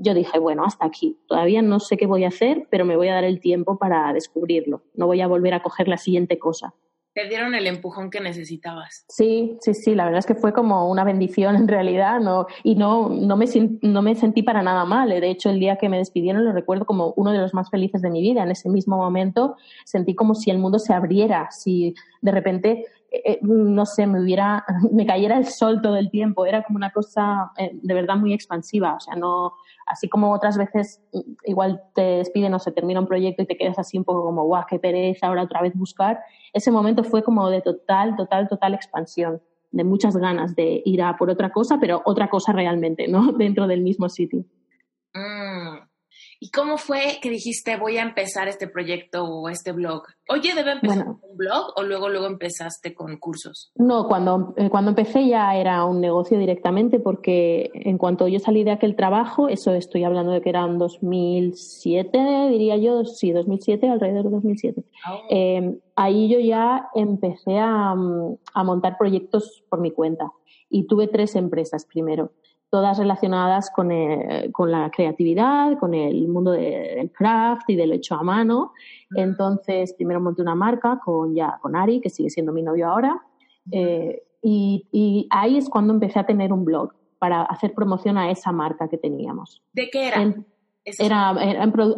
yo 0.00 0.14
dije, 0.14 0.38
bueno, 0.38 0.64
hasta 0.64 0.86
aquí. 0.86 1.18
Todavía 1.28 1.62
no 1.62 1.78
sé 1.78 1.96
qué 1.96 2.06
voy 2.06 2.24
a 2.24 2.28
hacer, 2.28 2.66
pero 2.70 2.84
me 2.84 2.96
voy 2.96 3.08
a 3.08 3.14
dar 3.14 3.24
el 3.24 3.38
tiempo 3.38 3.78
para 3.78 4.12
descubrirlo. 4.12 4.82
No 4.94 5.06
voy 5.06 5.20
a 5.20 5.28
volver 5.28 5.54
a 5.54 5.62
coger 5.62 5.86
la 5.86 5.98
siguiente 5.98 6.38
cosa 6.38 6.74
te 7.12 7.28
dieron 7.28 7.54
el 7.54 7.66
empujón 7.66 8.10
que 8.10 8.20
necesitabas. 8.20 9.04
Sí, 9.08 9.58
sí, 9.60 9.74
sí, 9.74 9.94
la 9.94 10.04
verdad 10.04 10.20
es 10.20 10.26
que 10.26 10.36
fue 10.36 10.52
como 10.52 10.88
una 10.88 11.02
bendición 11.02 11.56
en 11.56 11.66
realidad, 11.66 12.20
no, 12.20 12.46
y 12.62 12.76
no, 12.76 13.08
no, 13.08 13.36
me, 13.36 13.46
no 13.82 14.02
me 14.02 14.14
sentí 14.14 14.42
para 14.42 14.62
nada 14.62 14.84
mal. 14.84 15.08
De 15.08 15.28
hecho, 15.28 15.50
el 15.50 15.58
día 15.58 15.76
que 15.76 15.88
me 15.88 15.98
despidieron 15.98 16.44
lo 16.44 16.52
recuerdo 16.52 16.86
como 16.86 17.12
uno 17.16 17.32
de 17.32 17.38
los 17.38 17.52
más 17.52 17.68
felices 17.68 18.00
de 18.02 18.10
mi 18.10 18.22
vida. 18.22 18.44
En 18.44 18.50
ese 18.52 18.68
mismo 18.68 18.96
momento 18.96 19.56
sentí 19.84 20.14
como 20.14 20.34
si 20.34 20.50
el 20.50 20.58
mundo 20.58 20.78
se 20.78 20.94
abriera, 20.94 21.50
si 21.50 21.94
de 22.20 22.30
repente, 22.30 22.86
eh, 23.10 23.38
no 23.42 23.86
sé, 23.86 24.06
me 24.06 24.22
hubiera, 24.22 24.64
me 24.92 25.06
cayera 25.06 25.36
el 25.36 25.46
sol 25.46 25.82
todo 25.82 25.96
el 25.96 26.10
tiempo. 26.10 26.46
Era 26.46 26.62
como 26.62 26.76
una 26.76 26.90
cosa 26.92 27.50
eh, 27.58 27.70
de 27.72 27.94
verdad 27.94 28.16
muy 28.16 28.32
expansiva. 28.32 28.94
O 28.94 29.00
sea, 29.00 29.16
no, 29.16 29.54
así 29.86 30.08
como 30.08 30.32
otras 30.32 30.56
veces 30.56 31.02
igual 31.44 31.82
te 31.94 32.02
despiden 32.02 32.54
o 32.54 32.58
se 32.58 32.72
termina 32.72 33.00
un 33.00 33.06
proyecto 33.06 33.42
y 33.42 33.46
te 33.46 33.56
quedas 33.56 33.78
así 33.78 33.98
un 33.98 34.04
poco 34.04 34.22
como, 34.22 34.44
guau, 34.44 34.64
qué 34.68 34.78
pereza, 34.78 35.26
ahora 35.26 35.42
otra 35.42 35.62
vez 35.62 35.74
buscar. 35.74 36.20
Ese 36.52 36.70
momento 36.70 37.04
fue 37.04 37.22
como 37.22 37.48
de 37.50 37.60
total, 37.62 38.16
total, 38.16 38.48
total 38.48 38.74
expansión, 38.74 39.42
de 39.72 39.84
muchas 39.84 40.16
ganas 40.16 40.54
de 40.54 40.82
ir 40.84 41.02
a 41.02 41.16
por 41.16 41.30
otra 41.30 41.50
cosa, 41.50 41.78
pero 41.80 42.02
otra 42.04 42.28
cosa 42.28 42.52
realmente, 42.52 43.08
¿no? 43.08 43.32
Dentro 43.32 43.66
del 43.66 43.82
mismo 43.82 44.08
sitio. 44.08 44.44
Mm. 45.14 45.89
¿Y 46.42 46.50
cómo 46.50 46.78
fue 46.78 47.18
que 47.20 47.28
dijiste 47.28 47.76
voy 47.76 47.98
a 47.98 48.02
empezar 48.02 48.48
este 48.48 48.66
proyecto 48.66 49.24
o 49.24 49.50
este 49.50 49.72
blog? 49.72 50.04
Oye, 50.30 50.54
¿debe 50.54 50.72
empezar 50.72 51.04
con 51.04 51.20
un 51.22 51.36
blog 51.36 51.74
o 51.76 51.82
luego 51.82 52.08
luego 52.08 52.26
empezaste 52.26 52.94
con 52.94 53.18
cursos? 53.18 53.70
No, 53.74 54.08
cuando, 54.08 54.54
eh, 54.56 54.70
cuando 54.70 54.88
empecé 54.88 55.28
ya 55.28 55.54
era 55.54 55.84
un 55.84 56.00
negocio 56.00 56.38
directamente 56.38 56.98
porque 56.98 57.70
en 57.74 57.98
cuanto 57.98 58.26
yo 58.26 58.38
salí 58.38 58.64
de 58.64 58.70
aquel 58.70 58.96
trabajo, 58.96 59.50
eso 59.50 59.74
estoy 59.74 60.04
hablando 60.04 60.32
de 60.32 60.40
que 60.40 60.48
era 60.48 60.64
en 60.64 60.78
2007, 60.78 62.48
diría 62.48 62.78
yo, 62.78 63.04
sí, 63.04 63.32
2007, 63.32 63.90
alrededor 63.90 64.24
de 64.24 64.30
2007. 64.30 64.84
Eh, 65.28 65.78
ahí 65.94 66.30
yo 66.30 66.40
ya 66.40 66.88
empecé 66.94 67.58
a, 67.58 67.90
a 67.90 68.64
montar 68.64 68.96
proyectos 68.96 69.62
por 69.68 69.80
mi 69.80 69.90
cuenta 69.90 70.32
y 70.70 70.86
tuve 70.86 71.06
tres 71.06 71.36
empresas 71.36 71.84
primero 71.84 72.32
todas 72.70 72.98
relacionadas 72.98 73.70
con, 73.70 73.90
con 74.52 74.70
la 74.70 74.90
creatividad, 74.90 75.78
con 75.78 75.92
el 75.92 76.28
mundo 76.28 76.52
del 76.52 77.10
craft 77.10 77.68
y 77.68 77.76
del 77.76 77.92
hecho 77.92 78.14
a 78.14 78.22
mano. 78.22 78.72
Entonces, 79.14 79.92
primero 79.94 80.20
monté 80.20 80.42
una 80.42 80.54
marca 80.54 81.00
con, 81.04 81.34
ya, 81.34 81.58
con 81.60 81.74
Ari, 81.74 82.00
que 82.00 82.10
sigue 82.10 82.30
siendo 82.30 82.52
mi 82.52 82.62
novio 82.62 82.88
ahora, 82.88 83.20
eh, 83.72 84.22
y, 84.42 84.86
y, 84.90 85.26
ahí 85.30 85.58
es 85.58 85.68
cuando 85.68 85.92
empecé 85.92 86.18
a 86.18 86.24
tener 86.24 86.52
un 86.52 86.64
blog 86.64 86.94
para 87.18 87.42
hacer 87.42 87.74
promoción 87.74 88.16
a 88.16 88.30
esa 88.30 88.52
marca 88.52 88.88
que 88.88 88.96
teníamos. 88.96 89.62
¿De 89.74 89.90
qué 89.90 90.08
era? 90.08 90.34
era, 90.84 91.30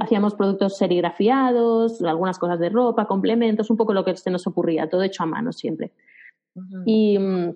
hacíamos 0.00 0.34
productos 0.34 0.76
serigrafiados, 0.76 2.02
algunas 2.02 2.38
cosas 2.38 2.58
de 2.58 2.68
ropa, 2.68 3.06
complementos, 3.06 3.70
un 3.70 3.76
poco 3.76 3.94
lo 3.94 4.04
que 4.04 4.16
se 4.16 4.30
nos 4.30 4.46
ocurría, 4.46 4.88
todo 4.88 5.02
hecho 5.02 5.22
a 5.22 5.26
mano 5.26 5.52
siempre. 5.52 5.92
Y 6.84 7.18
mm, 7.18 7.54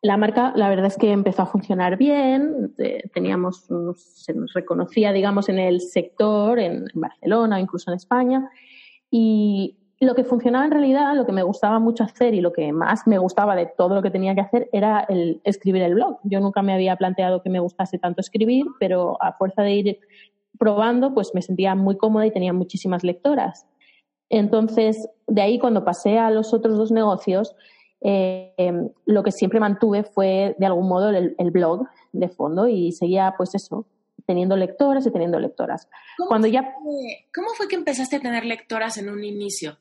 la 0.00 0.16
marca, 0.16 0.52
la 0.54 0.68
verdad 0.68 0.86
es 0.86 0.96
que 0.96 1.10
empezó 1.10 1.42
a 1.42 1.46
funcionar 1.46 1.96
bien, 1.96 2.72
eh, 2.78 3.02
teníamos, 3.12 3.66
se 3.96 4.32
nos 4.32 4.52
reconocía, 4.52 5.12
digamos, 5.12 5.48
en 5.48 5.58
el 5.58 5.80
sector, 5.80 6.58
en, 6.60 6.86
Barcelona, 6.94 7.60
incluso 7.60 7.90
en 7.90 7.96
España, 7.96 8.48
y 9.10 9.76
lo 10.00 10.14
que 10.14 10.22
funcionaba 10.22 10.64
en 10.64 10.70
realidad, 10.70 11.16
lo 11.16 11.26
que 11.26 11.32
me 11.32 11.42
gustaba 11.42 11.80
mucho 11.80 12.04
hacer 12.04 12.32
y 12.34 12.40
lo 12.40 12.52
que 12.52 12.72
más 12.72 13.08
me 13.08 13.18
gustaba 13.18 13.56
de 13.56 13.66
todo 13.66 13.96
lo 13.96 14.02
que 14.02 14.12
tenía 14.12 14.36
que 14.36 14.42
hacer 14.42 14.68
era 14.72 15.04
el 15.08 15.40
escribir 15.42 15.82
el 15.82 15.94
blog. 15.94 16.20
Yo 16.22 16.38
nunca 16.38 16.62
me 16.62 16.72
había 16.72 16.94
planteado 16.94 17.42
que 17.42 17.50
me 17.50 17.58
gustase 17.58 17.98
tanto 17.98 18.20
escribir, 18.20 18.66
pero 18.78 19.20
a 19.20 19.32
fuerza 19.32 19.62
de 19.62 19.72
ir 19.72 19.98
probando, 20.56 21.12
pues 21.14 21.32
me 21.34 21.42
sentía 21.42 21.74
muy 21.74 21.96
cómoda 21.96 22.26
y 22.26 22.30
tenía 22.30 22.52
muchísimas 22.52 23.02
lectoras. 23.02 23.66
Entonces, 24.30 25.08
de 25.26 25.42
ahí 25.42 25.58
cuando 25.58 25.84
pasé 25.84 26.18
a 26.18 26.30
los 26.30 26.54
otros 26.54 26.76
dos 26.76 26.92
negocios, 26.92 27.56
eh, 28.00 28.54
em, 28.56 28.90
lo 29.06 29.22
que 29.22 29.32
siempre 29.32 29.60
mantuve 29.60 30.04
fue 30.04 30.54
de 30.58 30.66
algún 30.66 30.88
modo 30.88 31.10
el, 31.10 31.50
blog 31.50 31.88
de 32.12 32.28
fondo 32.28 32.68
y 32.68 32.92
seguía 32.92 33.34
pues 33.36 33.54
eso, 33.54 33.86
teniendo 34.26 34.56
lectoras 34.56 35.06
y 35.06 35.10
teniendo 35.10 35.38
lectoras. 35.38 35.88
Cuando 36.28 36.46
ya... 36.46 36.74
¿Cómo 37.34 37.48
fue 37.56 37.68
que 37.68 37.76
empezaste 37.76 38.16
a 38.16 38.20
tener 38.20 38.44
lectoras 38.44 38.98
en 38.98 39.08
un 39.08 39.24
inicio? 39.24 39.78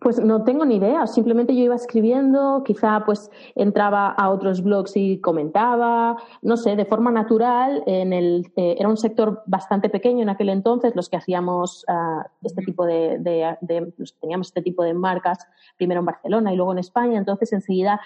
Pues 0.00 0.20
no 0.20 0.44
tengo 0.44 0.64
ni 0.64 0.76
idea, 0.76 1.06
simplemente 1.06 1.54
yo 1.54 1.62
iba 1.62 1.74
escribiendo, 1.74 2.62
quizá 2.64 3.02
pues 3.04 3.30
entraba 3.54 4.10
a 4.10 4.30
otros 4.30 4.62
blogs 4.62 4.96
y 4.96 5.18
comentaba, 5.20 6.16
no 6.42 6.56
sé, 6.56 6.76
de 6.76 6.84
forma 6.84 7.10
natural, 7.10 7.82
en 7.86 8.12
el, 8.12 8.52
eh, 8.56 8.76
era 8.78 8.88
un 8.88 8.96
sector 8.96 9.42
bastante 9.46 9.88
pequeño 9.88 10.22
en 10.22 10.28
aquel 10.28 10.50
entonces, 10.50 10.94
los 10.94 11.08
que 11.08 11.16
hacíamos 11.16 11.84
uh, 11.88 12.22
este 12.42 12.62
tipo 12.62 12.84
de, 12.86 13.18
de, 13.18 13.56
de 13.60 13.92
teníamos 14.20 14.48
este 14.48 14.62
tipo 14.62 14.82
de 14.82 14.94
marcas, 14.94 15.38
primero 15.76 16.00
en 16.00 16.06
Barcelona 16.06 16.52
y 16.52 16.56
luego 16.56 16.72
en 16.72 16.78
España, 16.78 17.18
entonces 17.18 17.52
enseguida 17.52 18.00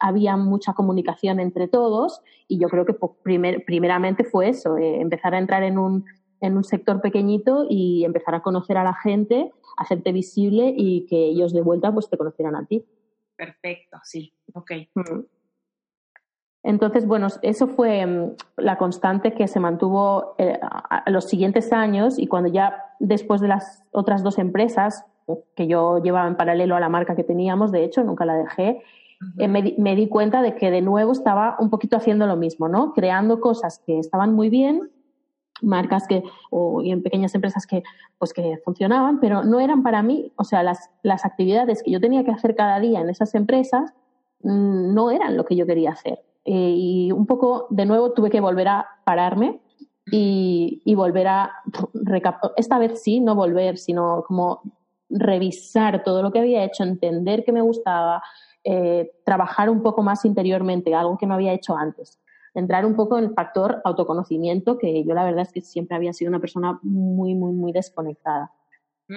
había 0.00 0.36
mucha 0.36 0.74
comunicación 0.74 1.40
entre 1.40 1.68
todos 1.68 2.22
y 2.46 2.58
yo 2.58 2.68
creo 2.68 2.84
que 2.84 2.94
primer, 3.22 3.64
primeramente 3.64 4.24
fue 4.24 4.48
eso, 4.48 4.76
eh, 4.76 5.00
empezar 5.00 5.34
a 5.34 5.38
entrar 5.38 5.62
en 5.62 5.78
un, 5.78 6.04
en 6.40 6.56
un 6.56 6.64
sector 6.64 7.00
pequeñito 7.00 7.66
y 7.68 8.04
empezar 8.04 8.34
a 8.34 8.42
conocer 8.42 8.76
a 8.76 8.84
la 8.84 8.94
gente 8.94 9.52
hacerte 9.78 10.12
visible 10.12 10.74
y 10.76 11.06
que 11.06 11.16
ellos 11.16 11.52
de 11.52 11.62
vuelta 11.62 11.92
pues 11.92 12.10
te 12.10 12.18
conocieran 12.18 12.56
a 12.56 12.66
ti. 12.66 12.84
Perfecto, 13.36 13.98
sí, 14.02 14.34
ok. 14.52 14.72
Entonces, 16.64 17.06
bueno, 17.06 17.28
eso 17.42 17.68
fue 17.68 18.04
mm, 18.04 18.34
la 18.56 18.76
constante 18.76 19.32
que 19.32 19.46
se 19.46 19.60
mantuvo 19.60 20.34
eh, 20.38 20.58
a 20.60 21.08
los 21.10 21.26
siguientes 21.26 21.72
años 21.72 22.18
y 22.18 22.26
cuando 22.26 22.50
ya 22.50 22.94
después 22.98 23.40
de 23.40 23.48
las 23.48 23.84
otras 23.92 24.22
dos 24.22 24.38
empresas 24.38 25.04
que 25.54 25.66
yo 25.66 26.02
llevaba 26.02 26.26
en 26.26 26.36
paralelo 26.36 26.74
a 26.74 26.80
la 26.80 26.88
marca 26.88 27.14
que 27.14 27.22
teníamos, 27.22 27.70
de 27.70 27.84
hecho, 27.84 28.02
nunca 28.02 28.24
la 28.24 28.34
dejé, 28.34 28.82
eh, 29.38 29.48
me, 29.48 29.74
me, 29.78 29.94
di 29.94 30.08
cuenta 30.08 30.42
de 30.42 30.54
que 30.54 30.70
de 30.70 30.80
nuevo 30.80 31.12
estaba 31.12 31.56
un 31.58 31.70
poquito 31.70 31.96
haciendo 31.96 32.26
lo 32.26 32.36
mismo, 32.36 32.68
¿no? 32.68 32.92
Creando 32.92 33.40
cosas 33.40 33.82
que 33.84 33.98
estaban 33.98 34.32
muy 34.34 34.48
bien, 34.48 34.90
marcas 35.62 36.06
que, 36.06 36.22
o 36.50 36.82
y 36.82 36.90
en 36.90 37.02
pequeñas 37.02 37.34
empresas 37.34 37.66
que, 37.66 37.82
pues 38.18 38.32
que 38.32 38.58
funcionaban, 38.64 39.20
pero 39.20 39.44
no 39.44 39.60
eran 39.60 39.82
para 39.82 40.02
mí, 40.02 40.32
o 40.36 40.44
sea, 40.44 40.62
las, 40.62 40.90
las 41.02 41.24
actividades 41.24 41.82
que 41.82 41.90
yo 41.90 42.00
tenía 42.00 42.24
que 42.24 42.30
hacer 42.30 42.54
cada 42.54 42.80
día 42.80 43.00
en 43.00 43.10
esas 43.10 43.34
empresas 43.34 43.92
mm, 44.42 44.94
no 44.94 45.10
eran 45.10 45.36
lo 45.36 45.44
que 45.44 45.56
yo 45.56 45.66
quería 45.66 45.90
hacer. 45.90 46.20
Eh, 46.44 46.74
y 46.76 47.12
un 47.12 47.26
poco, 47.26 47.66
de 47.70 47.86
nuevo, 47.86 48.12
tuve 48.12 48.30
que 48.30 48.40
volver 48.40 48.68
a 48.68 48.86
pararme 49.04 49.60
y, 50.10 50.82
y 50.84 50.94
volver 50.94 51.28
a, 51.28 51.52
esta 52.56 52.78
vez 52.78 53.02
sí, 53.02 53.20
no 53.20 53.34
volver, 53.34 53.76
sino 53.76 54.24
como 54.26 54.62
revisar 55.10 56.02
todo 56.04 56.22
lo 56.22 56.32
que 56.32 56.38
había 56.38 56.64
hecho, 56.64 56.84
entender 56.84 57.44
que 57.44 57.52
me 57.52 57.60
gustaba, 57.60 58.22
eh, 58.64 59.10
trabajar 59.24 59.70
un 59.70 59.82
poco 59.82 60.02
más 60.02 60.24
interiormente, 60.24 60.94
algo 60.94 61.16
que 61.18 61.26
no 61.26 61.34
había 61.34 61.52
hecho 61.52 61.76
antes 61.76 62.18
entrar 62.58 62.84
un 62.84 62.96
poco 62.96 63.18
en 63.18 63.24
el 63.24 63.34
factor 63.34 63.80
autoconocimiento, 63.84 64.78
que 64.78 65.04
yo 65.04 65.14
la 65.14 65.24
verdad 65.24 65.42
es 65.42 65.52
que 65.52 65.60
siempre 65.60 65.96
había 65.96 66.12
sido 66.12 66.30
una 66.30 66.40
persona 66.40 66.78
muy, 66.82 67.34
muy, 67.34 67.52
muy 67.52 67.72
desconectada. 67.72 68.52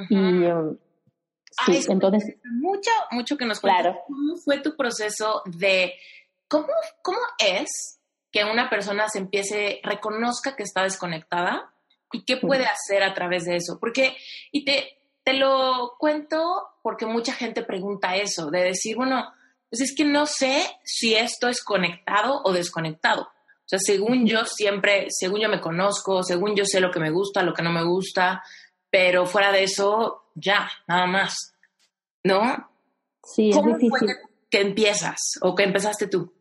Y 0.10 0.16
um, 0.16 0.78
sí, 1.66 1.80
entonces... 1.90 2.38
Mucho, 2.44 2.92
mucho 3.12 3.38
que 3.38 3.46
nos 3.46 3.60
cuentes. 3.60 3.82
Claro. 3.82 4.00
¿Cómo 4.08 4.36
fue 4.38 4.60
tu 4.60 4.76
proceso 4.76 5.42
de... 5.46 5.94
¿Cómo, 6.48 6.68
¿Cómo 7.02 7.20
es 7.40 8.00
que 8.32 8.44
una 8.46 8.70
persona 8.70 9.08
se 9.10 9.20
empiece, 9.20 9.82
reconozca 9.84 10.56
que 10.56 10.64
está 10.64 10.84
desconectada 10.84 11.74
y 12.12 12.24
qué 12.24 12.38
puede 12.38 12.66
hacer 12.66 13.04
a 13.04 13.14
través 13.14 13.46
de 13.46 13.56
eso? 13.56 13.78
Porque, 13.80 14.16
y 14.52 14.66
te, 14.66 15.00
te 15.24 15.34
lo 15.34 15.96
cuento 15.98 16.68
porque 16.82 17.06
mucha 17.06 17.34
gente 17.34 17.64
pregunta 17.64 18.16
eso, 18.16 18.50
de 18.52 18.64
decir, 18.64 18.96
bueno, 18.96 19.32
pues 19.72 19.82
es 19.82 19.96
que 19.96 20.04
no 20.04 20.26
sé 20.26 20.66
si 20.84 21.16
esto 21.16 21.48
es 21.48 21.64
conectado 21.64 22.42
o 22.44 22.52
desconectado. 22.52 23.22
O 23.24 23.68
sea, 23.72 23.80
según 23.80 24.28
yo 24.28 24.46
siempre, 24.46 25.08
según 25.10 25.40
yo 25.40 25.48
me 25.48 25.62
conozco, 25.62 26.22
según 26.24 26.56
yo 26.56 26.66
sé 26.66 26.82
lo 26.82 26.92
que 26.92 27.00
me 27.00 27.10
gusta, 27.10 27.42
lo 27.42 27.54
que 27.54 27.64
no 27.64 27.72
me 27.72 27.84
gusta, 27.84 28.44
pero 28.90 29.26
fuera 29.26 29.54
de 29.54 29.64
eso, 29.64 30.26
ya, 30.36 30.70
nada 30.88 31.08
más. 31.08 31.56
¿No? 32.24 32.70
Sí, 33.24 33.50
es 33.50 33.64
difícil. 33.64 33.90
Fue 33.98 34.08
que 34.52 34.60
empiezas 34.60 35.18
o 35.42 35.56
que 35.56 35.64
empezaste 35.64 36.08
tú? 36.08 36.34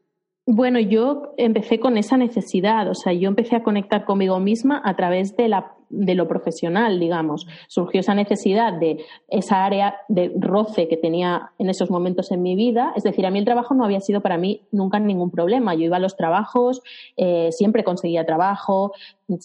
Bueno, 0.44 0.80
yo 0.80 1.32
empecé 1.36 1.78
con 1.78 1.96
esa 1.96 2.16
necesidad, 2.16 2.90
o 2.90 2.94
sea, 2.94 3.12
yo 3.12 3.28
empecé 3.28 3.54
a 3.54 3.62
conectar 3.62 4.04
conmigo 4.04 4.40
misma 4.40 4.82
a 4.84 4.96
través 4.96 5.36
de 5.36 5.48
la 5.48 5.76
de 5.90 6.14
lo 6.14 6.26
profesional, 6.28 6.98
digamos. 6.98 7.46
Surgió 7.68 8.00
esa 8.00 8.14
necesidad 8.14 8.72
de 8.72 9.04
esa 9.28 9.64
área 9.64 9.96
de 10.08 10.32
roce 10.38 10.88
que 10.88 10.96
tenía 10.96 11.52
en 11.58 11.68
esos 11.68 11.90
momentos 11.90 12.30
en 12.30 12.42
mi 12.42 12.54
vida. 12.54 12.92
Es 12.96 13.02
decir, 13.02 13.26
a 13.26 13.30
mí 13.30 13.38
el 13.38 13.44
trabajo 13.44 13.74
no 13.74 13.84
había 13.84 14.00
sido 14.00 14.20
para 14.20 14.38
mí 14.38 14.62
nunca 14.70 14.98
ningún 14.98 15.30
problema. 15.30 15.74
Yo 15.74 15.82
iba 15.82 15.96
a 15.96 16.00
los 16.00 16.16
trabajos, 16.16 16.80
eh, 17.16 17.50
siempre 17.52 17.84
conseguía 17.84 18.24
trabajo, 18.24 18.92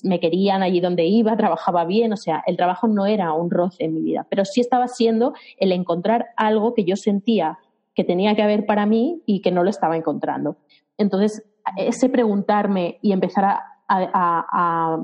me 0.04 0.20
querían 0.20 0.64
allí 0.64 0.80
donde 0.80 1.06
iba, 1.06 1.36
trabajaba 1.38 1.84
bien. 1.86 2.14
O 2.14 2.18
sea, 2.18 2.44
el 2.46 2.56
trabajo 2.56 2.88
no 2.88 3.06
era 3.06 3.34
un 3.34 3.50
roce 3.50 3.84
en 3.86 3.96
mi 3.96 4.02
vida, 4.02 4.28
pero 4.30 4.46
sí 4.46 4.62
estaba 4.62 4.88
siendo 4.88 5.34
el 5.58 5.72
encontrar 5.72 6.28
algo 6.38 6.74
que 6.74 6.86
yo 6.86 6.96
sentía 6.96 7.60
que 7.96 8.04
tenía 8.04 8.36
que 8.36 8.44
haber 8.44 8.66
para 8.66 8.86
mí 8.86 9.24
y 9.25 9.42
que 9.42 9.52
no 9.52 9.64
lo 9.64 9.70
estaba 9.70 9.96
encontrando. 9.96 10.58
Entonces, 10.98 11.44
ese 11.78 12.10
preguntarme 12.10 13.00
y 13.02 13.12
empezar 13.12 13.46
a, 13.88 14.98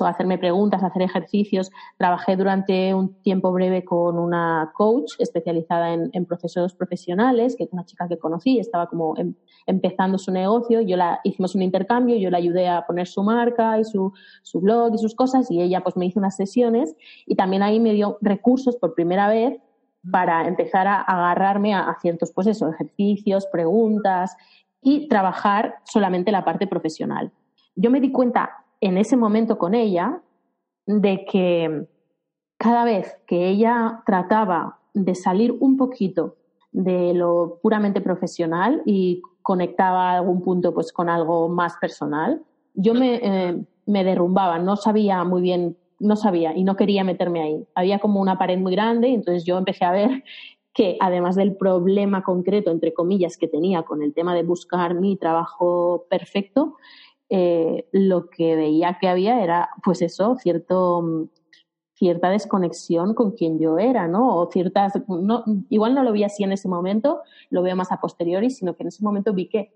hacerme 0.00 0.38
preguntas, 0.38 0.82
hacer 0.82 1.02
ejercicios. 1.02 1.70
Trabajé 1.96 2.36
durante 2.36 2.94
un 2.94 3.14
tiempo 3.22 3.52
breve 3.52 3.84
con 3.84 4.18
una 4.18 4.72
coach 4.74 5.12
especializada 5.18 5.92
en, 5.92 6.26
procesos 6.26 6.74
profesionales, 6.74 7.54
que 7.56 7.64
es 7.64 7.72
una 7.72 7.84
chica 7.84 8.08
que 8.08 8.18
conocí, 8.18 8.58
estaba 8.58 8.86
como 8.88 9.16
em, 9.16 9.34
empezando 9.66 10.18
su 10.18 10.32
negocio. 10.32 10.80
Yo 10.80 10.96
la 10.96 11.20
hicimos 11.24 11.54
un 11.54 11.62
intercambio, 11.62 12.16
yo 12.16 12.30
la 12.30 12.38
ayudé 12.38 12.68
a 12.68 12.86
poner 12.86 13.06
su 13.06 13.22
marca 13.22 13.78
y 13.78 13.84
su, 13.84 14.12
su 14.42 14.60
blog 14.60 14.94
y 14.94 14.98
sus 14.98 15.14
cosas, 15.14 15.50
y 15.50 15.60
ella 15.60 15.82
pues 15.82 15.96
me 15.96 16.06
hizo 16.06 16.18
unas 16.18 16.36
sesiones 16.36 16.96
y 17.26 17.36
también 17.36 17.62
ahí 17.62 17.80
me 17.80 17.92
dio 17.92 18.18
recursos 18.20 18.76
por 18.76 18.94
primera 18.94 19.28
vez 19.28 19.60
para 20.10 20.46
empezar 20.46 20.86
a 20.86 21.00
agarrarme 21.02 21.74
a, 21.74 21.96
ciertos 22.00 22.32
pues 22.32 22.46
eso, 22.46 22.68
ejercicios, 22.68 23.46
preguntas 23.46 24.36
y 24.80 25.08
trabajar 25.08 25.76
solamente 25.84 26.30
la 26.32 26.44
parte 26.44 26.66
profesional. 26.66 27.32
Yo 27.74 27.90
me 27.90 28.00
di 28.00 28.12
cuenta 28.12 28.64
en 28.80 28.98
ese 28.98 29.16
momento 29.16 29.58
con 29.58 29.74
ella 29.74 30.22
de 30.86 31.24
que 31.24 31.86
cada 32.58 32.84
vez 32.84 33.18
que 33.26 33.48
ella 33.48 34.02
trataba 34.06 34.78
de 34.94 35.14
salir 35.14 35.52
un 35.60 35.76
poquito 35.76 36.36
de 36.72 37.14
lo 37.14 37.58
puramente 37.62 38.00
profesional 38.00 38.82
y 38.84 39.22
conectaba 39.42 40.12
algún 40.12 40.42
punto 40.42 40.74
pues 40.74 40.92
con 40.92 41.08
algo 41.08 41.48
más 41.48 41.76
personal, 41.78 42.42
yo 42.74 42.94
me, 42.94 43.20
eh, 43.22 43.64
me 43.86 44.04
derrumbaba, 44.04 44.58
no 44.58 44.76
sabía 44.76 45.24
muy 45.24 45.42
bien 45.42 45.76
no 45.98 46.16
sabía 46.16 46.56
y 46.56 46.64
no 46.64 46.76
quería 46.76 47.04
meterme 47.04 47.42
ahí. 47.42 47.66
Había 47.74 47.98
como 47.98 48.20
una 48.20 48.38
pared 48.38 48.58
muy 48.58 48.72
grande 48.72 49.08
y 49.08 49.14
entonces 49.14 49.44
yo 49.44 49.58
empecé 49.58 49.84
a 49.84 49.92
ver 49.92 50.24
que 50.72 50.96
además 51.00 51.36
del 51.36 51.56
problema 51.56 52.22
concreto, 52.22 52.70
entre 52.70 52.92
comillas, 52.92 53.38
que 53.38 53.48
tenía 53.48 53.82
con 53.82 54.02
el 54.02 54.12
tema 54.12 54.34
de 54.34 54.42
buscar 54.42 54.94
mi 54.94 55.16
trabajo 55.16 56.06
perfecto, 56.10 56.76
eh, 57.28 57.88
lo 57.92 58.28
que 58.30 58.56
veía 58.56 58.98
que 59.00 59.08
había 59.08 59.42
era, 59.42 59.70
pues 59.82 60.02
eso, 60.02 60.36
cierto, 60.36 61.28
cierta 61.94 62.30
desconexión 62.30 63.14
con 63.14 63.32
quien 63.32 63.58
yo 63.58 63.78
era, 63.78 64.06
¿no? 64.06 64.36
O 64.36 64.50
ciertas, 64.50 64.92
no, 65.08 65.44
igual 65.68 65.94
no 65.94 66.02
lo 66.02 66.12
vi 66.12 66.24
así 66.24 66.44
en 66.44 66.52
ese 66.52 66.68
momento, 66.68 67.20
lo 67.50 67.62
veo 67.62 67.74
más 67.74 67.90
a 67.92 68.00
posteriori, 68.00 68.50
sino 68.50 68.76
que 68.76 68.82
en 68.82 68.88
ese 68.88 69.02
momento 69.02 69.32
vi 69.32 69.48
que 69.48 69.72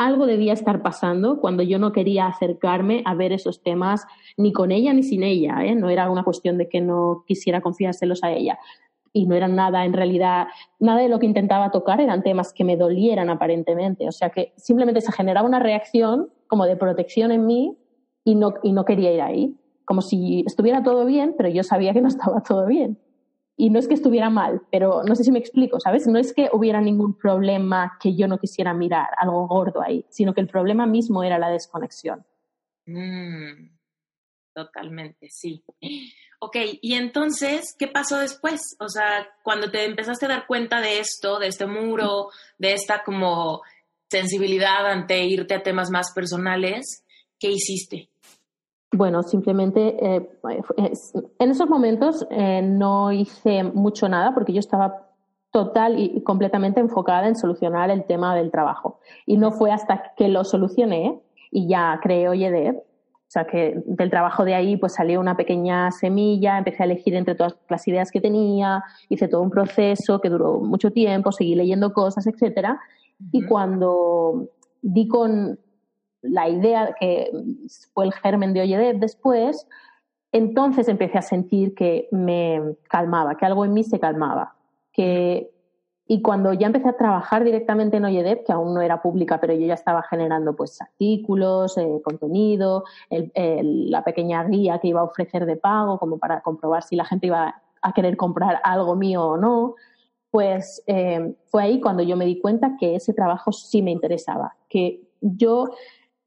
algo 0.00 0.26
debía 0.26 0.54
estar 0.54 0.80
pasando 0.82 1.40
cuando 1.40 1.62
yo 1.62 1.78
no 1.78 1.92
quería 1.92 2.26
acercarme 2.26 3.02
a 3.04 3.14
ver 3.14 3.32
esos 3.32 3.62
temas 3.62 4.06
ni 4.38 4.50
con 4.50 4.72
ella 4.72 4.94
ni 4.94 5.02
sin 5.02 5.22
ella. 5.22 5.62
¿eh? 5.62 5.74
No 5.74 5.90
era 5.90 6.10
una 6.10 6.24
cuestión 6.24 6.56
de 6.56 6.70
que 6.70 6.80
no 6.80 7.24
quisiera 7.26 7.60
confiárselos 7.60 8.24
a 8.24 8.32
ella. 8.32 8.58
Y 9.12 9.26
no 9.26 9.34
era 9.34 9.48
nada, 9.48 9.84
en 9.84 9.92
realidad, 9.92 10.46
nada 10.78 11.00
de 11.00 11.08
lo 11.08 11.18
que 11.18 11.26
intentaba 11.26 11.70
tocar 11.70 12.00
eran 12.00 12.22
temas 12.22 12.52
que 12.52 12.64
me 12.64 12.76
dolieran 12.76 13.28
aparentemente. 13.28 14.06
O 14.06 14.12
sea 14.12 14.30
que 14.30 14.52
simplemente 14.56 15.00
se 15.00 15.12
generaba 15.12 15.48
una 15.48 15.58
reacción 15.58 16.30
como 16.46 16.66
de 16.66 16.76
protección 16.76 17.32
en 17.32 17.46
mí 17.46 17.76
y 18.24 18.34
no, 18.34 18.54
y 18.62 18.72
no 18.72 18.84
quería 18.84 19.12
ir 19.12 19.20
ahí. 19.20 19.56
Como 19.84 20.02
si 20.02 20.44
estuviera 20.46 20.82
todo 20.82 21.04
bien, 21.06 21.34
pero 21.36 21.48
yo 21.48 21.64
sabía 21.64 21.92
que 21.92 22.00
no 22.00 22.08
estaba 22.08 22.42
todo 22.42 22.66
bien. 22.66 22.98
Y 23.56 23.68
no 23.68 23.78
es 23.78 23.88
que 23.88 23.94
estuviera 23.94 24.30
mal, 24.30 24.62
pero 24.70 25.02
no 25.02 25.14
sé 25.14 25.22
si 25.22 25.32
me 25.32 25.38
explico, 25.38 25.80
¿sabes? 25.80 26.06
No 26.06 26.18
es 26.18 26.32
que 26.32 26.48
hubiera 26.50 26.80
ningún 26.80 27.12
problema 27.12 27.98
que 28.00 28.16
yo 28.16 28.26
no 28.26 28.38
quisiera 28.38 28.72
mirar, 28.72 29.08
algo 29.18 29.46
gordo 29.48 29.82
ahí, 29.82 30.06
sino 30.08 30.32
que 30.32 30.40
el 30.40 30.46
problema 30.46 30.86
mismo 30.86 31.22
era 31.22 31.38
la 31.38 31.50
desconexión. 31.50 32.24
Mm, 32.86 33.76
totalmente, 34.54 35.28
sí. 35.28 35.62
Ok, 36.42 36.56
y 36.80 36.94
entonces, 36.94 37.76
¿qué 37.78 37.86
pasó 37.86 38.18
después? 38.18 38.74
O 38.80 38.88
sea, 38.88 39.28
cuando 39.42 39.70
te 39.70 39.84
empezaste 39.84 40.24
a 40.24 40.30
dar 40.30 40.46
cuenta 40.46 40.80
de 40.80 40.98
esto, 40.98 41.38
de 41.38 41.48
este 41.48 41.66
muro, 41.66 42.28
de 42.58 42.72
esta 42.72 43.02
como 43.04 43.60
sensibilidad 44.08 44.86
ante 44.86 45.22
irte 45.22 45.54
a 45.54 45.62
temas 45.62 45.90
más 45.90 46.12
personales, 46.14 47.04
¿qué 47.38 47.50
hiciste? 47.50 48.08
Bueno, 48.90 49.22
simplemente 49.22 49.96
eh, 50.00 50.30
en 51.38 51.50
esos 51.50 51.68
momentos 51.68 52.26
eh, 52.30 52.62
no 52.62 53.12
hice 53.12 53.62
mucho 53.62 54.08
nada 54.08 54.32
porque 54.32 54.54
yo 54.54 54.60
estaba 54.60 55.10
total 55.52 55.98
y 55.98 56.22
completamente 56.22 56.80
enfocada 56.80 57.28
en 57.28 57.36
solucionar 57.36 57.90
el 57.90 58.04
tema 58.06 58.34
del 58.34 58.50
trabajo. 58.50 58.98
Y 59.26 59.36
no 59.36 59.52
fue 59.52 59.72
hasta 59.72 60.14
que 60.16 60.28
lo 60.28 60.44
solucioné 60.44 61.20
y 61.50 61.68
ya 61.68 61.98
creé 62.02 62.28
Oyedev, 62.28 62.82
o 63.30 63.32
sea 63.32 63.44
que 63.44 63.80
del 63.86 64.10
trabajo 64.10 64.44
de 64.44 64.56
ahí 64.56 64.76
pues 64.76 64.94
salió 64.94 65.20
una 65.20 65.36
pequeña 65.36 65.92
semilla, 65.92 66.58
empecé 66.58 66.82
a 66.82 66.86
elegir 66.86 67.14
entre 67.14 67.36
todas 67.36 67.54
las 67.68 67.86
ideas 67.86 68.10
que 68.10 68.20
tenía, 68.20 68.82
hice 69.08 69.28
todo 69.28 69.42
un 69.42 69.50
proceso 69.50 70.20
que 70.20 70.28
duró 70.28 70.58
mucho 70.58 70.90
tiempo, 70.90 71.30
seguí 71.30 71.54
leyendo 71.54 71.92
cosas, 71.92 72.26
etcétera. 72.26 72.80
Y 73.30 73.46
cuando 73.46 74.48
di 74.82 75.06
con 75.06 75.60
la 76.22 76.48
idea 76.48 76.92
que 76.98 77.30
fue 77.94 78.06
el 78.06 78.12
germen 78.14 78.52
de 78.52 78.62
Oyedev 78.62 78.98
después, 78.98 79.64
entonces 80.32 80.88
empecé 80.88 81.18
a 81.18 81.22
sentir 81.22 81.76
que 81.76 82.08
me 82.10 82.60
calmaba, 82.88 83.36
que 83.36 83.46
algo 83.46 83.64
en 83.64 83.74
mí 83.74 83.84
se 83.84 84.00
calmaba. 84.00 84.56
Que, 84.92 85.49
y 86.12 86.22
cuando 86.22 86.52
ya 86.52 86.66
empecé 86.66 86.88
a 86.88 86.96
trabajar 86.96 87.44
directamente 87.44 87.98
en 87.98 88.04
Oyedev, 88.04 88.42
que 88.42 88.50
aún 88.50 88.74
no 88.74 88.80
era 88.80 89.00
pública, 89.00 89.38
pero 89.40 89.54
yo 89.54 89.64
ya 89.64 89.74
estaba 89.74 90.02
generando 90.02 90.56
pues 90.56 90.82
artículos, 90.82 91.78
eh, 91.78 92.00
contenido, 92.02 92.82
la 93.12 94.02
pequeña 94.02 94.42
guía 94.42 94.80
que 94.80 94.88
iba 94.88 95.02
a 95.02 95.04
ofrecer 95.04 95.46
de 95.46 95.54
pago, 95.54 96.00
como 96.00 96.18
para 96.18 96.40
comprobar 96.40 96.82
si 96.82 96.96
la 96.96 97.04
gente 97.04 97.28
iba 97.28 97.62
a 97.80 97.92
querer 97.92 98.16
comprar 98.16 98.60
algo 98.64 98.96
mío 98.96 99.24
o 99.24 99.36
no, 99.36 99.76
pues 100.32 100.82
eh, 100.88 101.36
fue 101.44 101.62
ahí 101.62 101.80
cuando 101.80 102.02
yo 102.02 102.16
me 102.16 102.24
di 102.24 102.40
cuenta 102.40 102.76
que 102.76 102.96
ese 102.96 103.14
trabajo 103.14 103.52
sí 103.52 103.80
me 103.80 103.92
interesaba, 103.92 104.56
que 104.68 105.02
yo 105.20 105.70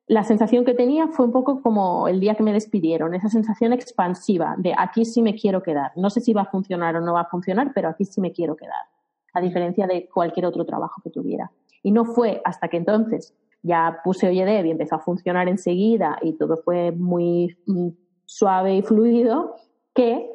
la 0.07 0.23
sensación 0.23 0.63
que 0.63 0.73
tenía 0.73 1.09
fue 1.09 1.25
un 1.25 1.33
poco 1.33 1.61
como 1.61 2.07
el 2.07 2.21
día 2.21 2.35
que 2.35 2.43
me 2.43 2.53
despidieron, 2.53 3.15
esa 3.15 3.27
sensación 3.27 3.73
expansiva 3.73 4.55
de 4.57 4.73
aquí 4.77 5.03
sí 5.03 5.21
me 5.21 5.35
quiero 5.35 5.61
quedar. 5.61 5.91
No 5.97 6.09
sé 6.09 6.21
si 6.21 6.31
va 6.31 6.43
a 6.43 6.51
funcionar 6.51 6.95
o 6.95 7.01
no 7.01 7.13
va 7.13 7.21
a 7.21 7.29
funcionar, 7.29 7.73
pero 7.75 7.89
aquí 7.89 8.05
sí 8.05 8.21
me 8.21 8.31
quiero 8.31 8.55
quedar, 8.55 8.85
a 9.33 9.41
diferencia 9.41 9.87
de 9.87 10.07
cualquier 10.07 10.45
otro 10.45 10.65
trabajo 10.65 11.01
que 11.03 11.09
tuviera. 11.09 11.51
Y 11.81 11.91
no 11.91 12.05
fue 12.05 12.41
hasta 12.45 12.67
que 12.67 12.77
entonces 12.77 13.35
ya 13.61 14.01
puse 14.03 14.27
Oyedev 14.27 14.65
y 14.65 14.71
empezó 14.71 14.95
a 14.95 14.99
funcionar 14.99 15.47
enseguida 15.47 16.17
y 16.21 16.33
todo 16.33 16.57
fue 16.57 16.91
muy 16.91 17.57
mm, 17.65 17.89
suave 18.25 18.75
y 18.75 18.81
fluido, 18.81 19.55
que 19.93 20.29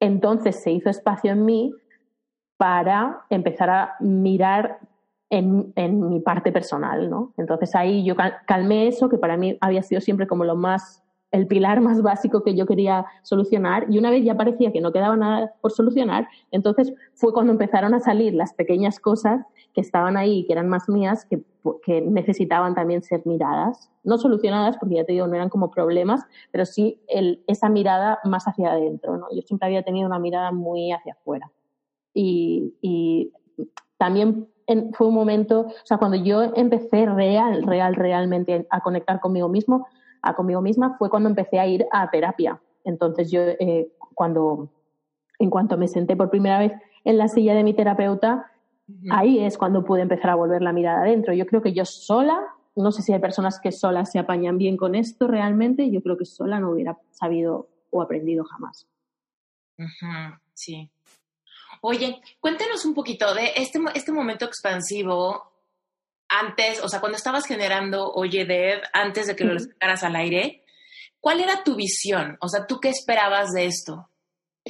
entonces 0.00 0.62
se 0.62 0.72
hizo 0.72 0.90
espacio 0.90 1.32
en 1.32 1.44
mí 1.44 1.72
para 2.56 3.24
empezar 3.30 3.70
a 3.70 3.94
mirar 4.00 4.80
en, 5.30 5.72
en, 5.76 6.08
mi 6.08 6.20
parte 6.20 6.52
personal, 6.52 7.08
¿no? 7.08 7.32
Entonces 7.38 7.74
ahí 7.74 8.04
yo 8.04 8.14
calmé 8.46 8.88
eso, 8.88 9.08
que 9.08 9.16
para 9.16 9.36
mí 9.36 9.56
había 9.60 9.82
sido 9.82 10.00
siempre 10.00 10.26
como 10.26 10.44
lo 10.44 10.56
más, 10.56 11.02
el 11.32 11.46
pilar 11.46 11.80
más 11.80 12.02
básico 12.02 12.42
que 12.42 12.54
yo 12.54 12.66
quería 12.66 13.06
solucionar, 13.22 13.86
y 13.90 13.98
una 13.98 14.10
vez 14.10 14.24
ya 14.24 14.36
parecía 14.36 14.70
que 14.70 14.80
no 14.80 14.92
quedaba 14.92 15.16
nada 15.16 15.54
por 15.60 15.72
solucionar, 15.72 16.28
entonces 16.50 16.92
fue 17.14 17.32
cuando 17.32 17.52
empezaron 17.52 17.94
a 17.94 18.00
salir 18.00 18.34
las 18.34 18.52
pequeñas 18.52 19.00
cosas 19.00 19.44
que 19.74 19.80
estaban 19.80 20.16
ahí, 20.18 20.44
que 20.46 20.52
eran 20.52 20.68
más 20.68 20.88
mías, 20.88 21.24
que, 21.24 21.42
que 21.82 22.02
necesitaban 22.02 22.74
también 22.74 23.02
ser 23.02 23.22
miradas, 23.24 23.90
no 24.04 24.18
solucionadas, 24.18 24.76
porque 24.76 24.96
ya 24.96 25.04
te 25.04 25.12
digo, 25.12 25.26
no 25.26 25.34
eran 25.34 25.48
como 25.48 25.70
problemas, 25.70 26.22
pero 26.50 26.66
sí 26.66 27.00
el, 27.08 27.42
esa 27.46 27.70
mirada 27.70 28.18
más 28.24 28.46
hacia 28.46 28.72
adentro, 28.72 29.16
¿no? 29.16 29.26
Yo 29.34 29.40
siempre 29.42 29.66
había 29.66 29.82
tenido 29.82 30.06
una 30.06 30.18
mirada 30.18 30.52
muy 30.52 30.92
hacia 30.92 31.14
afuera. 31.14 31.50
Y, 32.12 32.74
y 32.82 33.32
también 33.96 34.48
fue 34.92 35.06
un 35.06 35.14
momento, 35.14 35.60
o 35.60 35.86
sea, 35.86 35.96
cuando 35.96 36.16
yo 36.16 36.52
empecé 36.54 37.06
real, 37.06 37.62
real, 37.62 37.94
realmente 37.94 38.66
a 38.70 38.80
conectar 38.80 39.20
conmigo 39.20 39.48
mismo, 39.48 39.86
a 40.22 40.34
conmigo 40.34 40.60
misma, 40.60 40.96
fue 40.98 41.10
cuando 41.10 41.28
empecé 41.28 41.58
a 41.58 41.66
ir 41.66 41.86
a 41.90 42.10
terapia. 42.10 42.60
Entonces 42.84 43.30
yo, 43.30 43.40
eh, 43.42 43.92
cuando, 44.14 44.70
en 45.38 45.50
cuanto 45.50 45.76
me 45.76 45.88
senté 45.88 46.16
por 46.16 46.30
primera 46.30 46.58
vez 46.58 46.72
en 47.04 47.18
la 47.18 47.28
silla 47.28 47.54
de 47.54 47.64
mi 47.64 47.74
terapeuta, 47.74 48.50
ahí 49.10 49.40
es 49.40 49.58
cuando 49.58 49.84
pude 49.84 50.02
empezar 50.02 50.30
a 50.30 50.34
volver 50.34 50.62
la 50.62 50.72
mirada 50.72 51.02
adentro. 51.02 51.32
Yo 51.32 51.46
creo 51.46 51.62
que 51.62 51.72
yo 51.72 51.84
sola, 51.84 52.40
no 52.76 52.92
sé 52.92 53.02
si 53.02 53.12
hay 53.12 53.20
personas 53.20 53.60
que 53.60 53.72
solas 53.72 54.10
se 54.12 54.18
apañan 54.18 54.58
bien 54.58 54.76
con 54.76 54.94
esto 54.94 55.26
realmente, 55.26 55.90
yo 55.90 56.02
creo 56.02 56.16
que 56.16 56.24
sola 56.24 56.60
no 56.60 56.70
hubiera 56.70 56.98
sabido 57.10 57.68
o 57.90 58.02
aprendido 58.02 58.44
jamás. 58.44 58.86
Sí, 60.54 60.90
Oye, 61.84 62.20
cuéntenos 62.38 62.84
un 62.84 62.94
poquito 62.94 63.34
de 63.34 63.54
este, 63.56 63.80
este 63.94 64.12
momento 64.12 64.44
expansivo 64.44 65.51
antes, 66.40 66.82
o 66.82 66.88
sea, 66.88 67.00
cuando 67.00 67.16
estabas 67.16 67.46
generando 67.46 68.12
Oye 68.12 68.44
Dev, 68.44 68.80
antes 68.92 69.26
de 69.26 69.36
que 69.36 69.44
lo 69.44 69.58
sacaras 69.58 70.02
al 70.02 70.16
aire, 70.16 70.64
¿cuál 71.20 71.40
era 71.40 71.62
tu 71.62 71.76
visión? 71.76 72.36
O 72.40 72.48
sea, 72.48 72.66
¿tú 72.66 72.80
qué 72.80 72.88
esperabas 72.88 73.52
de 73.52 73.66
esto? 73.66 74.08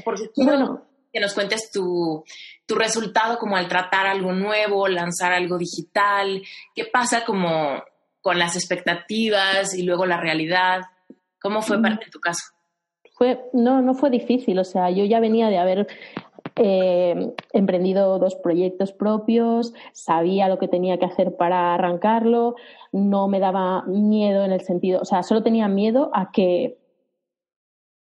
Porque 0.05 0.31
bueno, 0.37 0.87
que 1.13 1.21
nos 1.21 1.35
cuentes 1.35 1.71
tu, 1.71 2.25
tu 2.67 2.75
resultado 2.75 3.39
como 3.39 3.57
al 3.57 3.69
tratar 3.69 4.07
algo 4.07 4.33
nuevo, 4.33 4.89
lanzar 4.89 5.33
algo 5.33 5.59
digital, 5.59 6.43
qué 6.75 6.85
pasa 6.87 7.25
como 7.25 7.83
con 8.21 8.39
las 8.39 8.57
expectativas 8.57 9.75
y 9.75 9.83
luego 9.83 10.07
la 10.07 10.17
realidad. 10.17 10.83
¿Cómo 11.41 11.61
fue 11.61 11.79
mm. 11.79 11.83
parte 11.83 12.05
de 12.07 12.11
tu 12.11 12.21
caso? 12.21 12.43
Fue, 13.15 13.41
no, 13.53 13.83
no 13.83 13.95
fue 13.95 14.11
difícil. 14.11 14.59
O 14.59 14.65
sea, 14.65 14.91
yo 14.91 15.05
ya 15.05 15.21
venía 15.21 15.49
de 15.49 15.59
haber 15.59 15.87
eh, 16.57 17.35
emprendido 17.53 18.19
dos 18.19 18.35
proyectos 18.37 18.93
propios, 18.93 19.73
sabía 19.93 20.49
lo 20.49 20.59
que 20.59 20.69
tenía 20.69 20.99
que 20.99 21.07
hacer 21.07 21.37
para 21.37 21.75
arrancarlo, 21.75 22.57
no 22.93 23.29
me 23.29 23.41
daba 23.41 23.83
miedo 23.87 24.45
en 24.45 24.53
el 24.53 24.61
sentido, 24.61 25.01
o 25.01 25.05
sea, 25.05 25.23
solo 25.23 25.43
tenía 25.43 25.69
miedo 25.69 26.11
a 26.15 26.31
que 26.31 26.79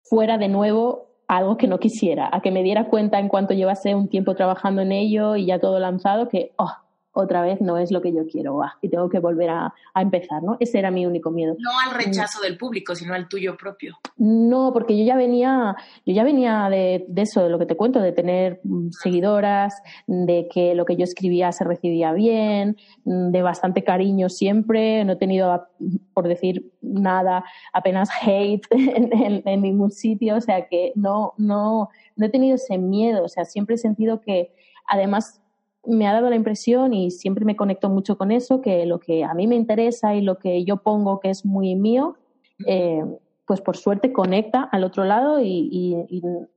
fuera 0.04 0.38
de 0.38 0.48
nuevo 0.48 1.08
algo 1.28 1.58
que 1.58 1.68
no 1.68 1.80
quisiera, 1.80 2.30
a 2.32 2.42
que 2.42 2.52
me 2.52 2.64
diera 2.64 2.90
cuenta 2.90 3.20
en 3.20 3.30
cuanto 3.30 3.54
llevase 3.54 3.96
un 3.96 4.10
tiempo 4.10 4.36
trabajando 4.36 4.82
en 4.82 4.92
ello 4.92 5.36
y 5.36 5.46
ya 5.46 5.60
todo 5.60 5.80
lanzado, 5.80 6.28
que, 6.28 6.54
oh, 6.58 6.72
otra 7.14 7.42
vez 7.42 7.62
no 7.62 7.78
es 7.78 7.92
lo 7.92 8.02
que 8.02 8.12
yo 8.12 8.26
quiero 8.28 8.60
y 8.82 8.90
tengo 8.90 9.10
que 9.10 9.20
volver 9.20 9.50
a, 9.50 9.74
empezar, 9.96 10.42
¿no? 10.42 10.58
Ese 10.60 10.80
era 10.80 10.92
mi 10.92 11.06
único 11.06 11.30
miedo. 11.30 11.56
No 11.60 11.70
al 11.86 11.96
rechazo 11.96 12.42
del 12.42 12.58
público, 12.58 12.96
sino 12.96 13.14
al 13.14 13.28
tuyo 13.28 13.56
propio. 13.56 13.98
No, 14.18 14.72
porque 14.74 14.98
yo 14.98 15.06
ya 15.06 15.16
venía, 15.16 15.76
yo 16.06 16.14
ya 16.14 16.24
venía 16.24 16.68
de, 16.70 17.06
eso, 17.16 17.44
de 17.44 17.50
lo 17.50 17.60
que 17.60 17.68
te 17.68 17.78
cuento, 17.78 18.00
de 18.00 18.12
tener 18.12 18.60
mm, 18.64 18.90
seguidoras, 18.90 19.82
de 20.08 20.48
que 20.52 20.74
lo 20.74 20.86
que 20.86 20.96
yo 20.96 21.04
escribía 21.04 21.52
se 21.52 21.64
recibía 21.64 22.12
bien, 22.12 22.78
mm, 23.06 23.30
de 23.30 23.42
bastante 23.44 23.84
cariño 23.84 24.30
siempre, 24.30 25.06
no 25.06 25.14
he 25.14 25.18
tenido, 25.18 25.68
por 26.14 26.28
decir 26.28 26.72
nada, 26.82 27.46
apenas 27.72 28.10
hate 28.22 28.66
en, 28.72 29.44
en 29.46 29.62
ningún 29.62 29.92
sitio, 29.92 30.38
o 30.38 30.42
sea 30.42 30.68
que 30.68 30.92
no, 30.96 31.34
no, 31.38 31.90
no 32.16 32.26
he 32.26 32.30
tenido 32.30 32.56
ese 32.56 32.78
miedo, 32.78 33.24
o 33.24 33.30
sea, 33.30 33.46
siempre 33.46 33.76
he 33.76 33.78
sentido 33.78 34.22
que 34.22 34.54
además 34.88 35.43
me 35.86 36.08
ha 36.08 36.14
dado 36.14 36.30
la 36.30 36.36
impresión 36.36 36.94
y 36.94 37.12
siempre 37.12 37.46
me 37.46 37.56
conecto 37.56 37.90
mucho 37.90 38.18
con 38.18 38.32
eso, 38.32 38.62
que 38.62 38.86
lo 38.86 39.00
que 39.00 39.24
a 39.24 39.34
mí 39.34 39.48
me 39.48 39.56
interesa 39.56 40.16
y 40.16 40.22
lo 40.22 40.38
que 40.38 40.64
yo 40.64 40.78
pongo 40.78 41.20
que 41.20 41.30
es 41.30 41.46
muy 41.46 41.76
mío, 41.76 42.18
eh, 42.66 43.04
pues 43.46 43.62
por 43.62 43.76
suerte 43.76 44.14
conecta 44.14 44.64
al 44.64 44.84
otro 44.84 45.04
lado 45.04 45.40
y, 45.42 45.96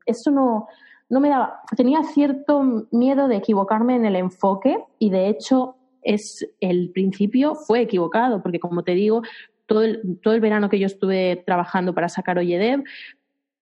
eso 0.04 0.30
no, 0.30 0.68
no 1.08 1.20
me 1.20 1.28
daba, 1.28 1.60
tenía 1.76 2.02
cierto 2.04 2.86
miedo 2.92 3.28
de 3.28 3.36
equivocarme 3.36 3.96
en 3.96 4.04
el 4.04 4.16
enfoque 4.16 4.78
y 4.98 5.10
de 5.10 5.28
hecho 5.28 5.76
es 6.02 6.48
el 6.60 6.90
principio 6.90 7.56
fue 7.56 7.80
equivocado 7.80 8.40
porque 8.40 8.60
como 8.60 8.84
te 8.84 8.92
digo 8.92 9.22
todo 9.66 9.82
el, 9.82 10.20
todo 10.22 10.34
el 10.34 10.40
verano 10.40 10.68
que 10.68 10.78
yo 10.78 10.86
estuve 10.86 11.42
trabajando 11.44 11.92
para 11.94 12.08
sacar 12.08 12.38
Oyedev 12.38 12.84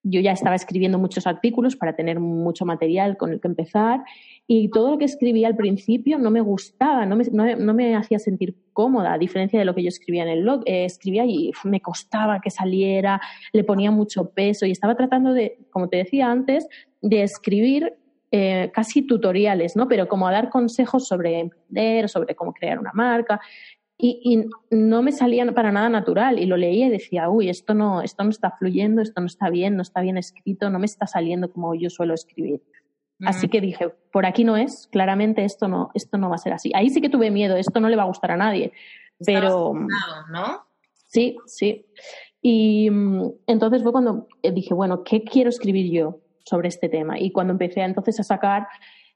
yo 0.03 0.21
ya 0.21 0.33
estaba 0.33 0.55
escribiendo 0.55 0.99
muchos 0.99 1.27
artículos 1.27 1.77
para 1.77 1.97
tener 1.97 2.21
mucho 2.21 2.67
material 2.67 3.17
con 3.17 3.33
el 3.33 3.41
que 3.41 3.49
empezar 3.49 4.05
y 4.47 4.69
todo 4.69 4.91
lo 4.91 4.99
que 4.99 5.07
escribía 5.07 5.49
al 5.49 5.57
principio 5.57 6.19
no 6.19 6.31
me 6.31 6.43
gustaba, 6.43 7.07
no 7.07 7.17
me, 7.17 7.25
no, 7.57 7.75
me 7.75 7.97
hacía 7.97 8.19
sentir 8.19 8.55
cómoda, 8.75 9.15
a 9.15 9.19
diferencia 9.19 9.59
de 9.59 9.65
lo 9.65 9.75
que 9.75 9.83
yo 9.83 9.89
escribía 9.89 10.25
en 10.25 10.29
el 10.29 10.43
blog. 10.43 10.63
Eh, 10.67 10.85
escribía 10.85 11.25
y 11.25 11.53
me 11.65 11.81
costaba 11.81 12.41
que 12.41 12.51
saliera, 12.51 13.21
le 13.53 13.65
ponía 13.65 13.91
mucho 13.91 14.31
peso 14.31 14.67
y 14.67 14.71
estaba 14.71 14.97
tratando 14.97 15.33
de, 15.33 15.59
como 15.71 15.89
te 15.89 15.97
decía 15.97 16.31
antes, 16.31 16.69
de 17.01 17.23
escribir 17.23 17.95
eh, 18.33 18.71
casi 18.75 19.03
tutoriales, 19.03 19.77
¿no? 19.77 19.89
Pero 19.89 20.09
como 20.09 20.29
a 20.29 20.33
dar 20.33 20.51
consejos 20.51 21.09
sobre 21.09 21.39
emprender, 21.39 22.11
sobre 22.11 22.35
cómo 22.35 22.53
crear 22.53 22.79
una 22.79 22.93
marca. 22.93 23.41
Y, 23.97 24.21
y, 24.25 24.77
no 24.77 25.03
me 25.03 25.13
salía 25.13 25.51
para 25.53 25.73
nada 25.73 25.89
natural 25.89 26.39
y 26.39 26.45
lo 26.45 26.59
leía 26.59 26.89
y 26.89 26.91
decía, 26.91 27.31
uy, 27.31 27.49
esto 27.49 27.73
no, 27.73 28.03
esto 28.03 28.25
no 28.25 28.31
está 28.31 28.51
fluyendo, 28.51 29.01
esto 29.01 29.21
no 29.23 29.27
está 29.29 29.49
bien, 29.49 29.77
no 29.77 29.83
está 29.83 30.03
bien 30.03 30.19
escrito, 30.19 30.69
no 30.69 30.81
me 30.81 30.87
está 30.87 31.07
saliendo 31.07 31.51
como 31.51 31.75
yo 31.75 31.89
suelo 31.89 32.13
escribir. 32.13 32.61
Así 33.21 33.49
que 33.49 33.61
dije, 33.61 33.91
por 34.13 34.27
aquí 34.27 34.45
no 34.45 34.57
es, 34.57 34.89
claramente 34.91 35.45
esto 35.45 35.69
no, 35.69 35.91
esto 35.95 36.19
no 36.19 36.29
va 36.29 36.35
a 36.35 36.39
ser 36.39 36.53
así. 36.53 36.73
Ahí 36.75 36.91
sí 36.91 37.01
que 37.01 37.09
tuve 37.09 37.31
miedo, 37.31 37.57
esto 37.57 37.81
no 37.81 37.89
le 37.89 37.97
va 37.97 38.03
a 38.03 38.07
gustar 38.07 38.33
a 38.33 38.37
nadie. 38.37 38.73
Pero. 39.25 39.73
¿no? 40.31 40.67
Sí, 41.07 41.37
sí. 41.47 41.87
Y 42.43 42.91
mm, 42.91 43.31
entonces 43.47 43.83
fue 43.83 43.93
cuando 43.93 44.29
eh, 44.43 44.53
dije, 44.53 44.75
bueno, 44.75 45.05
¿qué 45.05 45.23
quiero 45.23 45.49
escribir 45.49 45.91
yo 45.91 46.21
sobre 46.45 46.69
este 46.69 46.89
tema? 46.89 47.19
Y 47.19 47.31
cuando 47.31 47.53
empecé 47.53 47.81
entonces 47.83 48.19
a 48.21 48.25
sacar 48.25 48.67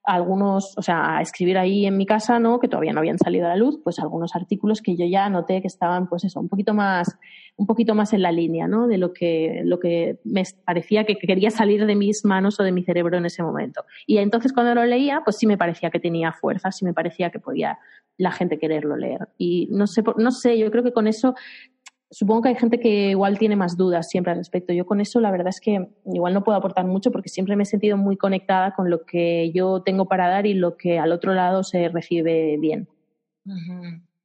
algunos, 0.08 0.76
o 0.78 0.82
sea, 0.82 1.18
a 1.18 1.20
escribir 1.20 1.58
ahí 1.58 1.84
en 1.84 1.96
mi 1.96 2.06
casa, 2.06 2.38
¿no? 2.38 2.58
Que 2.58 2.68
todavía 2.68 2.92
no 2.92 3.00
habían 3.00 3.18
salido 3.18 3.46
a 3.46 3.50
la 3.50 3.56
luz, 3.56 3.78
pues 3.84 3.98
algunos 3.98 4.34
artículos 4.34 4.80
que 4.80 4.96
yo 4.96 5.04
ya 5.06 5.28
noté 5.28 5.60
que 5.60 5.66
estaban, 5.66 6.08
pues 6.08 6.24
eso, 6.24 6.40
un 6.40 6.48
poquito 6.48 6.72
más, 6.72 7.18
un 7.56 7.66
poquito 7.66 7.94
más 7.94 8.14
en 8.14 8.22
la 8.22 8.32
línea, 8.32 8.66
¿no? 8.66 8.88
De 8.88 8.96
lo 8.96 9.12
que, 9.12 9.60
lo 9.64 9.78
que 9.78 10.18
me 10.24 10.44
parecía 10.64 11.04
que 11.04 11.16
quería 11.16 11.50
salir 11.50 11.84
de 11.84 11.94
mis 11.94 12.24
manos 12.24 12.58
o 12.58 12.62
de 12.62 12.72
mi 12.72 12.82
cerebro 12.84 13.18
en 13.18 13.26
ese 13.26 13.42
momento. 13.42 13.84
Y 14.06 14.16
entonces 14.18 14.52
cuando 14.54 14.74
lo 14.74 14.84
leía, 14.86 15.20
pues 15.24 15.36
sí 15.36 15.46
me 15.46 15.58
parecía 15.58 15.90
que 15.90 16.00
tenía 16.00 16.32
fuerza, 16.32 16.72
sí 16.72 16.86
me 16.86 16.94
parecía 16.94 17.30
que 17.30 17.38
podía 17.38 17.78
la 18.16 18.32
gente 18.32 18.58
quererlo 18.58 18.96
leer. 18.96 19.28
Y 19.36 19.68
no 19.70 19.86
sé, 19.86 20.02
no 20.16 20.30
sé, 20.30 20.58
yo 20.58 20.70
creo 20.70 20.82
que 20.82 20.92
con 20.92 21.06
eso 21.06 21.34
Supongo 22.10 22.42
que 22.42 22.48
hay 22.48 22.54
gente 22.54 22.80
que 22.80 23.10
igual 23.10 23.38
tiene 23.38 23.54
más 23.54 23.76
dudas 23.76 24.08
siempre 24.08 24.32
al 24.32 24.38
respecto. 24.38 24.72
Yo 24.72 24.86
con 24.86 25.00
eso 25.00 25.20
la 25.20 25.30
verdad 25.30 25.48
es 25.48 25.60
que 25.60 25.88
igual 26.06 26.32
no 26.32 26.42
puedo 26.42 26.56
aportar 26.56 26.86
mucho 26.86 27.10
porque 27.10 27.28
siempre 27.28 27.54
me 27.54 27.64
he 27.64 27.66
sentido 27.66 27.98
muy 27.98 28.16
conectada 28.16 28.74
con 28.74 28.88
lo 28.88 29.04
que 29.04 29.52
yo 29.52 29.82
tengo 29.82 30.06
para 30.06 30.28
dar 30.28 30.46
y 30.46 30.54
lo 30.54 30.76
que 30.76 30.98
al 30.98 31.12
otro 31.12 31.34
lado 31.34 31.62
se 31.64 31.88
recibe 31.88 32.56
bien. 32.58 32.88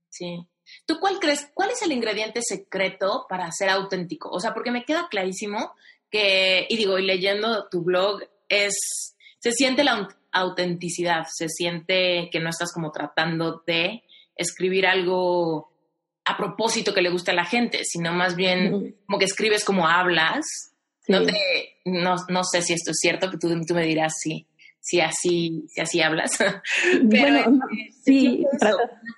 Sí. 0.09 0.47
¿Tú 0.85 0.99
cuál 0.99 1.19
crees, 1.19 1.51
cuál 1.53 1.71
es 1.71 1.81
el 1.81 1.91
ingrediente 1.91 2.41
secreto 2.41 3.25
para 3.27 3.51
ser 3.51 3.69
auténtico? 3.69 4.29
O 4.29 4.39
sea, 4.39 4.53
porque 4.53 4.71
me 4.71 4.85
queda 4.85 5.07
clarísimo 5.09 5.73
que, 6.09 6.65
y 6.69 6.77
digo, 6.77 6.97
y 6.97 7.05
leyendo 7.05 7.67
tu 7.69 7.83
blog, 7.83 8.21
es, 8.47 9.15
se 9.39 9.51
siente 9.51 9.83
la 9.83 10.07
autenticidad, 10.31 11.25
se 11.29 11.49
siente 11.49 12.29
que 12.31 12.39
no 12.39 12.49
estás 12.49 12.71
como 12.71 12.91
tratando 12.91 13.61
de 13.67 14.03
escribir 14.35 14.87
algo 14.87 15.72
a 16.25 16.37
propósito 16.37 16.93
que 16.93 17.01
le 17.01 17.09
guste 17.09 17.31
a 17.31 17.35
la 17.35 17.45
gente, 17.45 17.81
sino 17.83 18.13
más 18.13 18.35
bien 18.35 18.95
como 19.05 19.19
que 19.19 19.25
escribes 19.25 19.63
como 19.63 19.87
hablas. 19.87 20.45
No, 21.07 21.19
no, 22.29 22.43
sé 22.45 22.61
si 22.61 22.73
esto 22.73 22.91
es 22.91 22.97
cierto, 22.99 23.29
que 23.29 23.37
tú, 23.37 23.49
tú 23.67 23.73
me 23.73 23.83
dirás 23.83 24.13
si, 24.21 24.47
si, 24.79 25.01
así, 25.01 25.65
si 25.67 25.81
así 25.81 26.01
hablas. 26.01 26.31
Pero 27.09 27.49
bueno, 27.49 27.65
sí, 28.03 28.45
una 28.61 28.71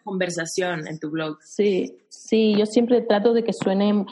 conversación 0.04 0.88
en 0.88 1.00
tu 1.00 1.12
blog. 1.12 1.38
Sí, 1.44 1.96
sí, 2.10 2.56
yo 2.58 2.66
siempre 2.66 3.02
trato 3.02 3.34
de 3.34 3.44
que 3.44 3.54
suene 3.54 4.06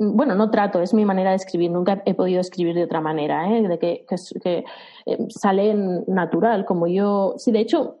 bueno, 0.00 0.36
no 0.36 0.50
trato, 0.50 0.80
es 0.80 0.94
mi 0.94 1.04
manera 1.04 1.30
de 1.30 1.36
escribir, 1.36 1.72
nunca 1.72 2.02
he 2.06 2.14
podido 2.14 2.40
escribir 2.40 2.74
de 2.74 2.84
otra 2.84 3.00
manera, 3.00 3.52
¿eh? 3.52 3.66
de 3.66 3.78
que, 3.80 4.06
que, 4.08 4.16
que 4.40 4.64
eh, 5.06 5.18
sale 5.28 5.74
natural, 6.06 6.64
como 6.64 6.86
yo, 6.86 7.34
sí, 7.36 7.50
de 7.50 7.58
hecho, 7.58 7.97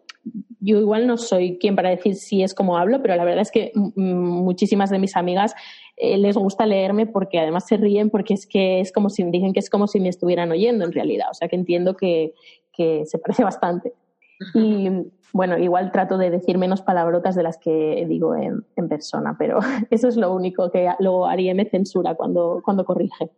yo 0.60 0.78
igual 0.78 1.06
no 1.06 1.16
soy 1.16 1.58
quien 1.58 1.76
para 1.76 1.90
decir 1.90 2.14
si 2.14 2.42
es 2.42 2.54
como 2.54 2.76
hablo, 2.76 3.00
pero 3.02 3.14
la 3.16 3.24
verdad 3.24 3.42
es 3.42 3.50
que 3.50 3.72
muchísimas 3.74 4.90
de 4.90 4.98
mis 4.98 5.16
amigas 5.16 5.54
eh, 5.96 6.18
les 6.18 6.36
gusta 6.36 6.66
leerme 6.66 7.06
porque 7.06 7.38
además 7.38 7.66
se 7.66 7.76
ríen 7.76 8.10
porque 8.10 8.34
es 8.34 8.46
que 8.46 8.80
es 8.80 8.92
como 8.92 9.10
si 9.10 9.22
dicen 9.24 9.52
que 9.52 9.60
es 9.60 9.70
como 9.70 9.86
si 9.86 10.00
me 10.00 10.08
estuvieran 10.08 10.50
oyendo 10.50 10.84
en 10.84 10.92
realidad. 10.92 11.28
O 11.30 11.34
sea 11.34 11.48
que 11.48 11.56
entiendo 11.56 11.96
que, 11.96 12.34
que 12.72 13.04
se 13.06 13.18
parece 13.18 13.44
bastante. 13.44 13.92
Y 14.54 14.88
bueno, 15.32 15.58
igual 15.58 15.92
trato 15.92 16.16
de 16.16 16.30
decir 16.30 16.58
menos 16.58 16.82
palabrotas 16.82 17.34
de 17.34 17.42
las 17.42 17.58
que 17.58 18.06
digo 18.08 18.34
en, 18.34 18.64
en 18.76 18.88
persona, 18.88 19.36
pero 19.38 19.58
eso 19.90 20.08
es 20.08 20.16
lo 20.16 20.32
único 20.32 20.70
que 20.70 20.88
luego 21.00 21.26
Ari 21.26 21.52
me 21.54 21.66
censura 21.66 22.14
cuando, 22.14 22.60
cuando 22.64 22.84
corrige. 22.84 23.30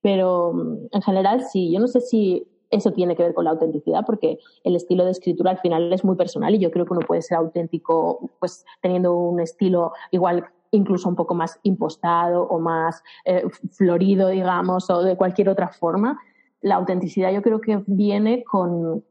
Pero 0.00 0.54
en 0.92 1.02
general 1.02 1.42
sí, 1.42 1.72
yo 1.72 1.80
no 1.80 1.88
sé 1.88 2.00
si 2.00 2.46
eso 2.70 2.92
tiene 2.92 3.16
que 3.16 3.22
ver 3.22 3.34
con 3.34 3.44
la 3.44 3.50
autenticidad 3.50 4.04
porque 4.04 4.38
el 4.64 4.76
estilo 4.76 5.04
de 5.04 5.12
escritura 5.12 5.50
al 5.52 5.58
final 5.58 5.92
es 5.92 6.04
muy 6.04 6.16
personal 6.16 6.54
y 6.54 6.58
yo 6.58 6.70
creo 6.70 6.84
que 6.84 6.92
uno 6.92 7.06
puede 7.06 7.22
ser 7.22 7.38
auténtico 7.38 8.30
pues 8.40 8.64
teniendo 8.80 9.16
un 9.16 9.40
estilo 9.40 9.92
igual 10.10 10.44
incluso 10.70 11.08
un 11.08 11.16
poco 11.16 11.34
más 11.34 11.58
impostado 11.62 12.42
o 12.42 12.58
más 12.58 13.02
eh, 13.24 13.44
florido, 13.72 14.28
digamos, 14.28 14.90
o 14.90 15.02
de 15.02 15.16
cualquier 15.16 15.48
otra 15.48 15.68
forma. 15.68 16.18
La 16.60 16.76
autenticidad 16.76 17.32
yo 17.32 17.42
creo 17.42 17.60
que 17.60 17.82
viene 17.86 18.44
con 18.44 19.04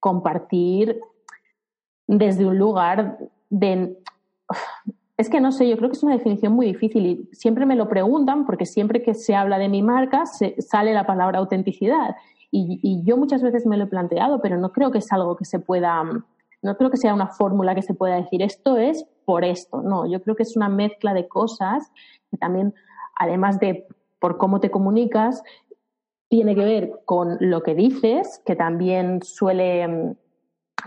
compartir 0.00 1.00
desde 2.06 2.46
un 2.46 2.58
lugar 2.58 3.18
de... 3.50 3.98
Es 5.16 5.28
que 5.28 5.40
no 5.40 5.50
sé, 5.50 5.68
yo 5.68 5.76
creo 5.76 5.90
que 5.90 5.96
es 5.96 6.02
una 6.04 6.16
definición 6.16 6.52
muy 6.52 6.66
difícil 6.66 7.06
y 7.06 7.28
siempre 7.32 7.66
me 7.66 7.74
lo 7.74 7.88
preguntan 7.88 8.46
porque 8.46 8.66
siempre 8.66 9.02
que 9.02 9.14
se 9.14 9.34
habla 9.34 9.58
de 9.58 9.68
mi 9.68 9.82
marca 9.82 10.26
se, 10.26 10.60
sale 10.62 10.92
la 10.94 11.06
palabra 11.06 11.40
autenticidad. 11.40 12.14
Y, 12.50 13.02
yo 13.04 13.16
muchas 13.16 13.42
veces 13.42 13.66
me 13.66 13.76
lo 13.76 13.84
he 13.84 13.88
planteado, 13.88 14.40
pero 14.40 14.56
no 14.56 14.72
creo 14.72 14.90
que 14.90 14.98
es 14.98 15.12
algo 15.12 15.36
que 15.36 15.44
se 15.44 15.58
pueda, 15.58 16.02
no 16.62 16.76
creo 16.76 16.90
que 16.90 16.96
sea 16.96 17.14
una 17.14 17.28
fórmula 17.28 17.74
que 17.74 17.82
se 17.82 17.94
pueda 17.94 18.16
decir 18.16 18.42
esto 18.42 18.78
es 18.78 19.04
por 19.24 19.44
esto. 19.44 19.82
No, 19.82 20.06
yo 20.10 20.22
creo 20.22 20.34
que 20.34 20.44
es 20.44 20.56
una 20.56 20.68
mezcla 20.68 21.12
de 21.12 21.28
cosas 21.28 21.90
que 22.30 22.38
también, 22.38 22.74
además 23.16 23.60
de 23.60 23.86
por 24.18 24.38
cómo 24.38 24.60
te 24.60 24.70
comunicas, 24.70 25.42
tiene 26.28 26.54
que 26.54 26.64
ver 26.64 27.00
con 27.04 27.36
lo 27.40 27.62
que 27.62 27.74
dices, 27.74 28.42
que 28.44 28.56
también 28.56 29.22
suele 29.22 29.86
mm, 29.86 30.16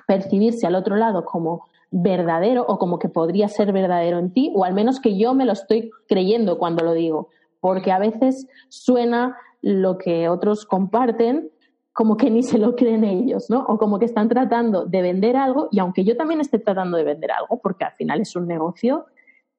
percibirse 0.08 0.68
al 0.68 0.76
otro 0.76 0.96
lado 0.96 1.26
como 1.26 1.68
verdadero 1.92 2.66
o 2.68 2.80
como 2.80 3.00
que 3.00 3.10
podría 3.10 3.48
ser 3.48 3.74
verdadero 3.74 4.18
en 4.18 4.34
ti, 4.34 4.52
o 4.56 4.64
al 4.64 4.74
menos 4.74 5.00
que 5.00 5.18
yo 5.18 5.34
me 5.34 5.46
lo 5.46 5.52
estoy 5.54 5.92
creyendo 6.08 6.58
cuando 6.58 6.84
lo 6.84 6.94
digo 6.94 7.30
porque 7.62 7.92
a 7.92 8.00
veces 8.00 8.48
suena 8.68 9.38
lo 9.62 9.98
que 9.98 10.30
otros 10.30 10.66
comparten 10.66 11.52
como 11.94 12.18
que 12.18 12.30
ni 12.32 12.44
se 12.44 12.58
lo 12.58 12.76
creen 12.76 13.04
ellos, 13.04 13.50
¿no? 13.50 13.66
O 13.68 13.78
como 13.78 14.00
que 14.00 14.06
están 14.06 14.30
tratando 14.30 14.86
de 14.86 15.02
vender 15.02 15.36
algo 15.36 15.70
y 15.72 15.80
aunque 15.80 16.04
yo 16.04 16.16
también 16.18 16.42
esté 16.42 16.60
tratando 16.60 16.98
de 16.98 17.04
vender 17.04 17.32
algo, 17.32 17.60
porque 17.62 17.86
al 17.86 17.94
final 17.94 18.22
es 18.22 18.36
un 18.36 18.48
negocio, 18.48 19.06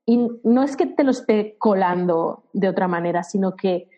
y 0.04 0.28
no 0.42 0.62
es 0.62 0.76
que 0.76 0.86
te 0.86 1.04
lo 1.04 1.12
esté 1.12 1.56
colando 1.58 2.44
de 2.52 2.68
otra 2.68 2.88
manera, 2.88 3.22
sino 3.22 3.54
que 3.54 3.88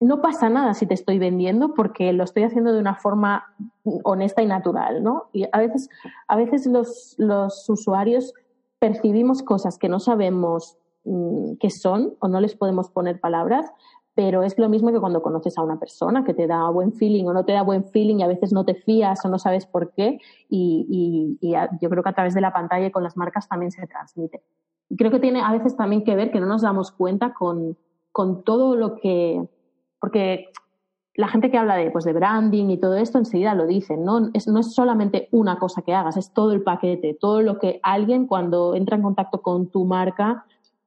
no 0.00 0.20
pasa 0.20 0.48
nada 0.48 0.74
si 0.74 0.86
te 0.86 0.94
estoy 0.94 1.18
vendiendo 1.18 1.74
porque 1.74 2.12
lo 2.12 2.24
estoy 2.24 2.44
haciendo 2.44 2.72
de 2.72 2.78
una 2.78 2.94
forma 2.94 3.54
honesta 4.04 4.42
y 4.42 4.46
natural, 4.46 5.02
¿no? 5.02 5.28
Y 5.32 5.46
a 5.50 5.58
veces, 5.58 5.88
a 6.28 6.36
veces 6.36 6.66
los, 6.66 7.14
los 7.18 7.68
usuarios 7.68 8.34
percibimos 8.78 9.42
cosas 9.42 9.78
que 9.78 9.88
no 9.88 9.98
sabemos 9.98 10.76
mm, 11.04 11.54
qué 11.58 11.70
son 11.70 12.14
o 12.20 12.28
no 12.28 12.40
les 12.40 12.54
podemos 12.54 12.90
poner 12.90 13.18
palabras, 13.18 13.70
pero 14.14 14.42
es 14.42 14.58
lo 14.58 14.68
mismo 14.68 14.92
que 14.92 15.00
cuando 15.00 15.22
conoces 15.22 15.58
a 15.58 15.62
una 15.62 15.78
persona 15.78 16.24
que 16.24 16.34
te 16.34 16.46
da 16.46 16.68
buen 16.70 16.92
feeling 16.92 17.24
o 17.24 17.32
no 17.32 17.44
te 17.44 17.52
da 17.52 17.62
buen 17.62 17.84
feeling 17.84 18.18
y 18.18 18.22
a 18.22 18.28
veces 18.28 18.52
no 18.52 18.64
te 18.64 18.74
fías 18.74 19.24
o 19.24 19.28
no 19.28 19.38
sabes 19.38 19.66
por 19.66 19.92
qué 19.92 20.18
y, 20.48 21.38
y, 21.40 21.54
yo 21.80 21.90
creo 21.90 22.02
que 22.02 22.10
a 22.10 22.14
través 22.14 22.34
de 22.34 22.40
la 22.40 22.52
pantalla 22.52 22.86
y 22.86 22.90
con 22.90 23.02
las 23.02 23.16
marcas 23.16 23.48
también 23.48 23.72
se 23.72 23.86
transmite. 23.86 24.42
Y 24.88 24.96
creo 24.96 25.10
que 25.10 25.20
tiene 25.20 25.40
a 25.40 25.52
veces 25.52 25.76
también 25.76 26.04
que 26.04 26.14
ver 26.14 26.30
que 26.30 26.40
no 26.40 26.46
nos 26.46 26.62
damos 26.62 26.92
cuenta 26.92 27.34
con, 27.34 27.76
con 28.12 28.44
todo 28.44 28.76
lo 28.76 28.96
que 28.96 29.42
porque 30.00 30.50
la 31.14 31.28
gente 31.28 31.50
que 31.50 31.58
habla 31.58 31.76
de, 31.76 31.90
pues, 31.90 32.04
de 32.04 32.12
branding 32.12 32.70
y 32.70 32.78
todo 32.78 32.96
esto 32.96 33.18
enseguida 33.18 33.54
lo 33.54 33.66
dicen, 33.66 34.04
¿no? 34.04 34.30
Es, 34.34 34.48
no 34.48 34.60
es 34.60 34.74
solamente 34.74 35.28
una 35.30 35.58
cosa 35.58 35.82
que 35.82 35.94
hagas, 35.94 36.16
es 36.16 36.32
todo 36.32 36.52
el 36.52 36.62
paquete, 36.62 37.16
todo 37.18 37.40
lo 37.40 37.58
que 37.58 37.80
alguien 37.82 38.26
cuando 38.26 38.74
entra 38.74 38.96
en 38.96 39.02
contacto 39.02 39.40
con 39.40 39.70
tu 39.70 39.84
marca 39.84 40.44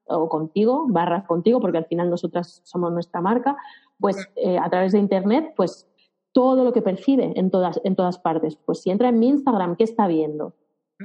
o 0.09 0.29
contigo, 0.29 0.85
barra 0.87 1.25
contigo, 1.25 1.59
porque 1.59 1.77
al 1.77 1.85
final 1.85 2.09
nosotras 2.09 2.61
somos 2.63 2.91
nuestra 2.91 3.21
marca, 3.21 3.57
pues 3.99 4.17
eh, 4.35 4.57
a 4.57 4.69
través 4.69 4.91
de 4.91 4.99
Internet, 4.99 5.53
pues 5.55 5.87
todo 6.31 6.63
lo 6.63 6.73
que 6.73 6.81
percibe 6.81 7.33
en 7.35 7.49
todas, 7.49 7.79
en 7.83 7.95
todas 7.95 8.19
partes. 8.19 8.57
Pues 8.57 8.81
si 8.81 8.91
entra 8.91 9.09
en 9.09 9.19
mi 9.19 9.27
Instagram, 9.29 9.75
¿qué 9.75 9.83
está 9.83 10.07
viendo? 10.07 10.53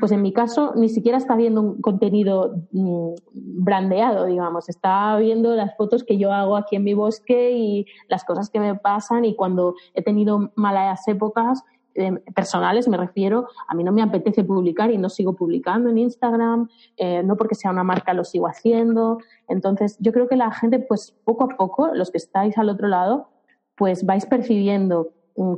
Pues 0.01 0.11
en 0.13 0.23
mi 0.23 0.33
caso 0.33 0.73
ni 0.75 0.89
siquiera 0.89 1.19
está 1.19 1.37
viendo 1.37 1.61
un 1.61 1.81
contenido 1.81 2.55
mm, 2.73 3.15
brandeado, 3.33 4.25
digamos, 4.25 4.69
está 4.71 5.17
viendo 5.19 5.55
las 5.55 5.77
fotos 5.77 6.03
que 6.03 6.17
yo 6.17 6.33
hago 6.33 6.57
aquí 6.57 6.77
en 6.77 6.85
mi 6.85 6.95
bosque 6.95 7.53
y 7.53 7.87
las 8.09 8.25
cosas 8.25 8.49
que 8.49 8.59
me 8.59 8.75
pasan 8.75 9.27
y 9.27 9.35
cuando 9.35 9.75
he 9.93 10.03
tenido 10.03 10.51
malas 10.55 11.07
épocas 11.09 11.63
eh, 11.95 12.13
personales, 12.35 12.89
me 12.89 12.97
refiero, 12.97 13.49
a 13.69 13.75
mí 13.75 13.85
no 13.85 13.93
me 13.93 14.03
apetece 14.03 14.45
publicar 14.45 14.91
y 14.91 14.99
no 14.99 15.09
sigo 15.09 15.35
publicando 15.35 15.91
en 15.91 15.99
Instagram, 15.99 16.69
eh, 16.97 17.23
no 17.23 17.37
porque 17.37 17.55
sea 17.55 17.71
una 17.71 17.85
marca 17.85 18.15
lo 18.15 18.25
sigo 18.25 18.47
haciendo. 18.47 19.19
Entonces, 19.49 19.97
yo 20.01 20.13
creo 20.13 20.29
que 20.29 20.37
la 20.37 20.51
gente, 20.53 20.79
pues 20.79 21.15
poco 21.25 21.45
a 21.45 21.49
poco, 21.57 21.95
los 21.95 22.11
que 22.11 22.19
estáis 22.19 22.57
al 22.59 22.69
otro 22.69 22.89
lado, 22.89 23.29
pues 23.77 24.05
vais 24.05 24.27
percibiendo 24.27 25.13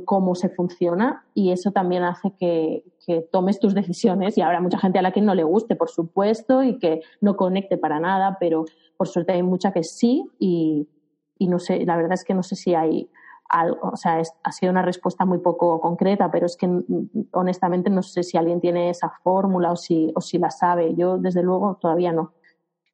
cómo 0.05 0.35
se 0.35 0.49
funciona 0.49 1.25
y 1.33 1.51
eso 1.51 1.71
también 1.71 2.03
hace 2.03 2.31
que, 2.39 2.83
tomes 3.31 3.59
tus 3.59 3.75
decisiones 3.75 4.35
y 4.35 4.41
habrá 4.41 4.59
mucha 4.59 4.79
gente 4.79 4.97
a 4.97 5.03
la 5.03 5.11
que 5.11 5.21
no 5.21 5.35
le 5.35 5.43
guste, 5.43 5.75
por 5.75 5.89
supuesto, 5.89 6.63
y 6.63 6.79
que 6.79 7.01
no 7.21 7.37
conecte 7.37 7.77
para 7.77 7.99
nada, 7.99 8.37
pero 8.39 8.65
por 8.97 9.07
suerte 9.07 9.33
hay 9.33 9.43
mucha 9.43 9.71
que 9.71 9.83
sí 9.83 10.25
y, 10.39 10.87
no 11.39 11.59
sé, 11.59 11.85
la 11.85 11.95
verdad 11.95 12.13
es 12.13 12.23
que 12.23 12.33
no 12.33 12.41
sé 12.41 12.55
si 12.55 12.73
hay 12.73 13.07
algo, 13.49 13.89
o 13.93 13.97
sea, 13.97 14.21
ha 14.43 14.51
sido 14.51 14.71
una 14.71 14.81
respuesta 14.81 15.25
muy 15.25 15.39
poco 15.39 15.79
concreta, 15.79 16.31
pero 16.31 16.45
es 16.45 16.57
que 16.57 16.67
honestamente 17.31 17.89
no 17.89 18.01
sé 18.01 18.23
si 18.23 18.37
alguien 18.37 18.59
tiene 18.59 18.89
esa 18.89 19.09
fórmula 19.23 19.71
o 19.71 19.75
si, 19.75 20.11
o 20.15 20.21
si 20.21 20.37
la 20.37 20.49
sabe. 20.49 20.95
Yo, 20.95 21.17
desde 21.17 21.43
luego, 21.43 21.77
todavía 21.79 22.11
no. 22.11 22.33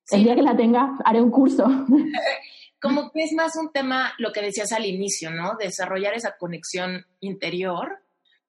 El 0.10 0.24
día 0.24 0.36
que 0.36 0.42
la 0.42 0.58
tenga, 0.58 0.98
haré 1.06 1.22
un 1.22 1.32
curso. 1.32 1.66
como 2.82 3.12
que 3.12 3.24
es 3.24 3.34
más 3.34 3.56
un 3.56 3.72
tema, 3.72 4.14
lo 4.18 4.32
que 4.32 4.42
decías 4.42 4.72
al 4.72 4.86
inicio, 4.86 5.32
¿no? 5.32 5.56
Desarrollar 5.58 6.16
esa 6.16 6.36
conexión 6.38 7.06
interior, 7.20 8.00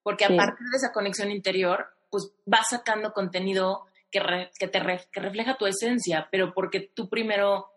porque 0.03 0.25
a 0.25 0.29
partir 0.29 0.67
de 0.71 0.77
esa 0.77 0.93
conexión 0.93 1.31
interior, 1.31 1.87
pues 2.11 2.33
vas 2.47 2.69
sacando 2.71 3.13
contenido 3.13 3.87
que, 4.11 4.21
que 4.59 4.69
te 4.69 4.81
que 5.13 5.21
refleja 5.21 5.57
tu 5.57 5.67
esencia, 5.67 6.29
pero 6.31 6.55
porque 6.55 6.81
tú 6.95 7.09
primero 7.09 7.72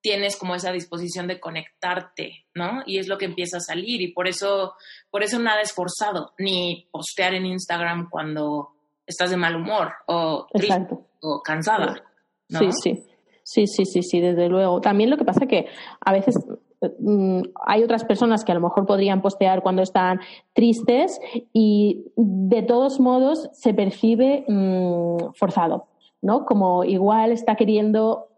tienes 0.00 0.36
como 0.36 0.54
esa 0.54 0.72
disposición 0.72 1.26
de 1.26 1.40
conectarte, 1.40 2.46
¿no? 2.54 2.82
Y 2.86 2.98
es 2.98 3.08
lo 3.08 3.18
que 3.18 3.26
empieza 3.26 3.58
a 3.58 3.60
salir 3.60 4.00
y 4.00 4.12
por 4.12 4.28
eso, 4.28 4.74
por 5.10 5.22
eso 5.22 5.38
nada 5.38 5.60
es 5.60 5.72
forzado, 5.72 6.32
ni 6.38 6.88
postear 6.90 7.34
en 7.34 7.46
Instagram 7.46 8.08
cuando 8.10 8.70
estás 9.06 9.30
de 9.30 9.36
mal 9.36 9.56
humor 9.56 9.92
o 10.06 10.46
triste 10.52 10.86
o 11.20 11.42
cansada. 11.42 12.02
¿no? 12.48 12.58
Sí, 12.58 12.66
sí. 12.72 13.06
Sí, 13.42 13.66
sí, 13.66 13.84
sí, 13.84 14.02
sí, 14.02 14.20
desde 14.20 14.48
luego. 14.48 14.80
También 14.80 15.10
lo 15.10 15.16
que 15.16 15.24
pasa 15.24 15.46
que 15.46 15.66
a 16.00 16.12
veces 16.12 16.38
mm, 17.00 17.42
hay 17.66 17.82
otras 17.82 18.04
personas 18.04 18.44
que 18.44 18.52
a 18.52 18.54
lo 18.54 18.60
mejor 18.60 18.86
podrían 18.86 19.22
postear 19.22 19.60
cuando 19.60 19.82
están 19.82 20.20
tristes 20.52 21.18
y 21.52 22.12
de 22.14 22.62
todos 22.62 23.00
modos 23.00 23.48
se 23.52 23.74
percibe 23.74 24.44
mm, 24.46 25.32
forzado, 25.34 25.88
¿no? 26.22 26.44
Como 26.44 26.84
igual 26.84 27.32
está 27.32 27.56
queriendo 27.56 28.29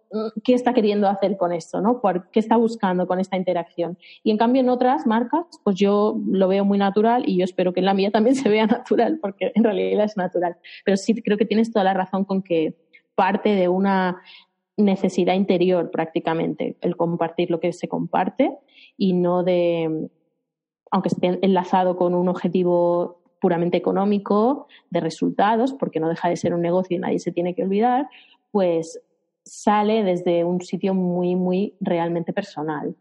qué 0.45 0.55
está 0.55 0.75
queriendo 0.75 1.09
hacer 1.09 1.37
con 1.37 1.53
esto, 1.53 1.81
¿no? 1.81 2.01
¿Qué 2.31 2.41
está 2.41 2.57
buscando 2.57 3.07
con 3.07 3.19
esta 3.21 3.37
interacción? 3.37 3.99
Y 4.23 4.31
en 4.31 4.39
cambio 4.39 4.61
en 4.61 4.69
otras 4.69 5.07
marcas, 5.07 5.47
pues 5.65 5.77
yo 5.77 6.21
lo 6.27 6.49
veo 6.49 6.65
muy 6.65 6.79
natural 6.79 7.25
y 7.27 7.39
yo 7.39 7.45
espero 7.45 7.73
que 7.73 7.81
en 7.81 7.87
la 7.87 7.95
mía 7.95 8.11
también 8.11 8.37
se 8.37 8.49
vea 8.49 8.67
natural, 8.67 9.19
porque 9.21 9.53
en 9.55 9.65
realidad 9.65 10.05
es 10.05 10.17
natural. 10.17 10.57
Pero 10.85 10.97
sí 10.97 11.15
creo 11.23 11.39
que 11.39 11.47
tienes 11.47 11.73
toda 11.73 11.85
la 11.85 11.95
razón 11.95 12.25
con 12.25 12.43
que 12.43 12.77
parte 13.15 13.51
de 13.51 13.69
una 13.69 14.21
necesidad 14.77 15.35
interior 15.35 15.91
prácticamente, 15.91 16.77
el 16.81 16.97
compartir 16.97 17.51
lo 17.51 17.61
que 17.61 17.73
se 17.73 17.89
comparte 17.89 18.57
y 18.97 19.13
no 19.13 19.43
de, 19.43 20.09
aunque 20.91 21.09
esté 21.09 21.39
enlazado 21.43 21.97
con 21.97 22.15
un 22.15 22.29
objetivo 22.29 23.23
puramente 23.41 23.77
económico, 23.77 24.67
de 24.91 25.01
resultados, 25.01 25.73
porque 25.75 26.01
no 26.01 26.09
deja 26.09 26.29
de 26.29 26.37
ser 26.37 26.55
un 26.55 26.63
negocio 26.63 26.97
y 26.97 27.01
nadie 27.01 27.19
se 27.19 27.33
tiene 27.33 27.55
que 27.55 27.65
olvidar, 27.65 28.09
pues 28.53 29.01
sale 29.45 30.03
desde 30.03 30.45
un 30.45 30.61
sitio 30.61 30.95
muy, 30.95 31.35
muy 31.35 31.75
realmente 31.81 32.33
personal. 32.33 32.95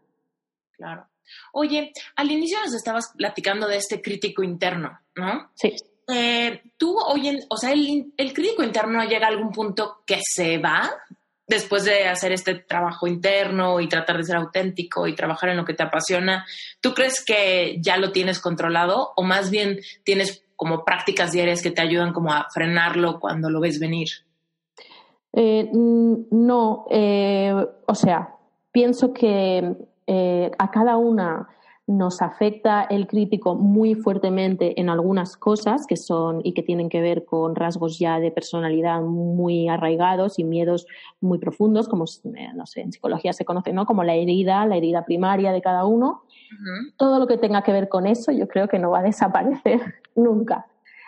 Claro. 0.72 1.06
Oye, 1.52 1.92
al 2.16 2.30
inicio 2.30 2.58
nos 2.60 2.74
estabas 2.74 3.12
platicando 3.16 3.66
de 3.68 3.76
este 3.76 4.02
crítico 4.02 4.42
interno, 4.42 4.98
¿no? 5.16 5.50
Sí. 5.54 5.74
Eh, 6.08 6.62
tú, 6.76 6.98
oye, 6.98 7.38
o 7.48 7.56
sea, 7.56 7.72
el, 7.72 8.12
el, 8.16 8.32
crítico 8.32 8.62
interno 8.62 9.04
llega 9.04 9.26
a 9.26 9.30
algún 9.30 9.52
punto 9.52 10.02
que 10.04 10.18
se 10.22 10.58
va, 10.58 10.90
después 11.46 11.84
de 11.84 12.08
hacer 12.08 12.32
este 12.32 12.54
trabajo 12.54 13.06
interno 13.06 13.80
y 13.80 13.88
tratar 13.88 14.16
de 14.16 14.24
ser 14.24 14.36
auténtico 14.36 15.06
y 15.06 15.14
trabajar 15.14 15.50
en 15.50 15.58
lo 15.58 15.64
que 15.64 15.74
te 15.74 15.82
apasiona, 15.82 16.46
¿tú 16.80 16.94
crees 16.94 17.24
que 17.24 17.76
ya 17.80 17.96
lo 17.98 18.10
tienes 18.10 18.40
controlado 18.40 19.12
o 19.16 19.22
más 19.22 19.50
bien 19.50 19.80
tienes 20.02 20.44
como 20.56 20.84
prácticas 20.84 21.32
diarias 21.32 21.62
que 21.62 21.70
te 21.70 21.82
ayudan 21.82 22.12
como 22.12 22.32
a 22.32 22.48
frenarlo 22.52 23.20
cuando 23.20 23.50
lo 23.50 23.60
ves 23.60 23.78
venir? 23.78 24.08
Eh, 25.32 25.70
no, 25.72 26.86
eh, 26.90 27.66
o 27.86 27.94
sea, 27.94 28.36
pienso 28.70 29.12
que 29.12 29.76
eh, 30.06 30.50
a 30.58 30.70
cada 30.70 30.96
una 30.96 31.48
nos 31.86 32.22
afecta 32.22 32.84
el 32.84 33.06
crítico 33.06 33.56
muy 33.56 33.94
fuertemente 33.94 34.80
en 34.80 34.88
algunas 34.88 35.36
cosas 35.36 35.86
que 35.86 35.96
son 35.96 36.40
y 36.44 36.54
que 36.54 36.62
tienen 36.62 36.88
que 36.88 37.00
ver 37.00 37.24
con 37.24 37.56
rasgos 37.56 37.98
ya 37.98 38.20
de 38.20 38.30
personalidad 38.30 39.02
muy 39.02 39.68
arraigados 39.68 40.38
y 40.38 40.44
miedos 40.44 40.86
muy 41.20 41.38
profundos, 41.38 41.88
como 41.88 42.04
eh, 42.04 42.48
no 42.54 42.66
sé, 42.66 42.82
en 42.82 42.92
psicología 42.92 43.32
se 43.32 43.44
conoce, 43.44 43.72
¿no? 43.72 43.84
Como 43.84 44.04
la 44.04 44.14
herida, 44.14 44.64
la 44.66 44.76
herida 44.76 45.04
primaria 45.04 45.52
de 45.52 45.60
cada 45.60 45.84
uno. 45.84 46.22
Todo 46.96 47.18
lo 47.18 47.26
que 47.26 47.38
tenga 47.38 47.62
que 47.62 47.72
ver 47.72 47.88
con 47.88 48.06
eso, 48.06 48.30
yo 48.30 48.46
creo 48.46 48.68
que 48.68 48.78
no 48.78 48.90
va 48.90 49.00
a 49.00 49.02
desaparecer 49.02 49.80
nunca 50.14 50.66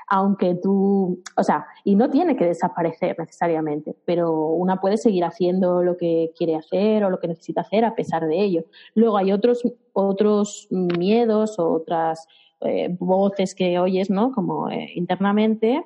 aunque 0.08 0.56
tú, 0.62 1.22
o 1.36 1.42
sea, 1.42 1.66
y 1.84 1.94
no 1.96 2.10
tiene 2.10 2.36
que 2.36 2.46
desaparecer 2.46 3.16
necesariamente, 3.18 3.96
pero 4.04 4.48
una 4.48 4.80
puede 4.80 4.96
seguir 4.96 5.24
haciendo 5.24 5.82
lo 5.82 5.96
que 5.96 6.32
quiere 6.36 6.56
hacer 6.56 7.04
o 7.04 7.10
lo 7.10 7.18
que 7.18 7.28
necesita 7.28 7.62
hacer 7.62 7.84
a 7.84 7.94
pesar 7.94 8.26
de 8.26 8.40
ello. 8.40 8.64
Luego 8.94 9.16
hay 9.16 9.32
otros, 9.32 9.62
otros 9.92 10.66
miedos 10.70 11.58
otras 11.58 12.26
eh, 12.60 12.88
voces 12.98 13.54
que 13.54 13.78
oyes, 13.78 14.10
¿no? 14.10 14.32
Como 14.32 14.70
eh, 14.70 14.90
internamente, 14.94 15.84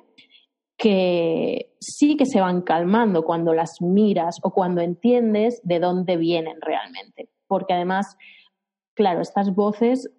que 0.77 1.73
sí 1.79 2.15
que 2.15 2.25
se 2.25 2.39
van 2.39 2.61
calmando 2.61 3.23
cuando 3.23 3.53
las 3.53 3.81
miras 3.81 4.37
o 4.43 4.51
cuando 4.51 4.81
entiendes 4.81 5.59
de 5.63 5.79
dónde 5.79 6.15
vienen 6.15 6.57
realmente. 6.61 7.29
Porque 7.47 7.73
además, 7.73 8.15
claro, 8.93 9.21
estas 9.21 9.53
voces 9.53 10.09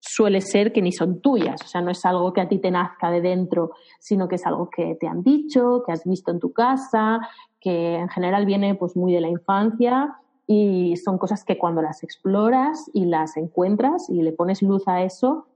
suele 0.00 0.40
ser 0.40 0.72
que 0.72 0.82
ni 0.82 0.92
son 0.92 1.20
tuyas, 1.20 1.60
o 1.62 1.66
sea, 1.66 1.80
no 1.80 1.90
es 1.90 2.04
algo 2.04 2.32
que 2.32 2.40
a 2.40 2.48
ti 2.48 2.58
te 2.58 2.70
nazca 2.70 3.10
de 3.10 3.20
dentro, 3.20 3.72
sino 3.98 4.28
que 4.28 4.36
es 4.36 4.46
algo 4.46 4.70
que 4.70 4.96
te 4.98 5.06
han 5.06 5.22
dicho, 5.22 5.82
que 5.84 5.92
has 5.92 6.04
visto 6.04 6.30
en 6.30 6.38
tu 6.38 6.52
casa, 6.52 7.20
que 7.60 7.96
en 7.96 8.08
general 8.08 8.46
viene 8.46 8.74
pues 8.74 8.96
muy 8.96 9.12
de 9.12 9.20
la 9.20 9.28
infancia 9.28 10.16
y 10.46 10.96
son 10.96 11.18
cosas 11.18 11.44
que 11.44 11.58
cuando 11.58 11.82
las 11.82 12.02
exploras 12.02 12.90
y 12.94 13.04
las 13.04 13.36
encuentras 13.36 14.08
y 14.08 14.22
le 14.22 14.32
pones 14.32 14.62
luz 14.62 14.86
a 14.86 15.02
eso, 15.02 15.46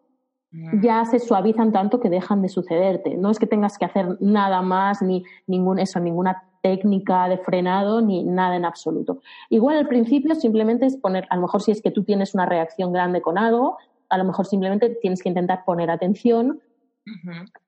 mm. 0.50 0.82
ya 0.82 1.04
se 1.04 1.18
suavizan 1.18 1.72
tanto 1.72 2.00
que 2.00 2.10
dejan 2.10 2.42
de 2.42 2.48
sucederte. 2.48 3.16
No 3.16 3.30
es 3.30 3.38
que 3.38 3.46
tengas 3.46 3.78
que 3.78 3.84
hacer 3.84 4.18
nada 4.20 4.60
más 4.60 5.00
ni 5.02 5.24
ningún 5.46 5.78
eso, 5.78 5.98
ninguna 6.00 6.44
técnica 6.62 7.28
de 7.28 7.38
frenado 7.38 8.00
ni 8.02 8.22
nada 8.22 8.56
en 8.56 8.64
absoluto. 8.64 9.20
Igual 9.50 9.78
al 9.78 9.88
principio 9.88 10.34
simplemente 10.34 10.86
es 10.86 10.96
poner, 10.96 11.26
a 11.30 11.36
lo 11.36 11.42
mejor 11.42 11.62
si 11.62 11.72
es 11.72 11.82
que 11.82 11.90
tú 11.90 12.04
tienes 12.04 12.34
una 12.34 12.46
reacción 12.46 12.92
grande 12.92 13.20
con 13.20 13.38
algo, 13.38 13.78
a 14.12 14.18
lo 14.18 14.24
mejor 14.24 14.46
simplemente 14.46 14.90
tienes 15.00 15.22
que 15.22 15.30
intentar 15.30 15.64
poner 15.64 15.90
atención 15.90 16.60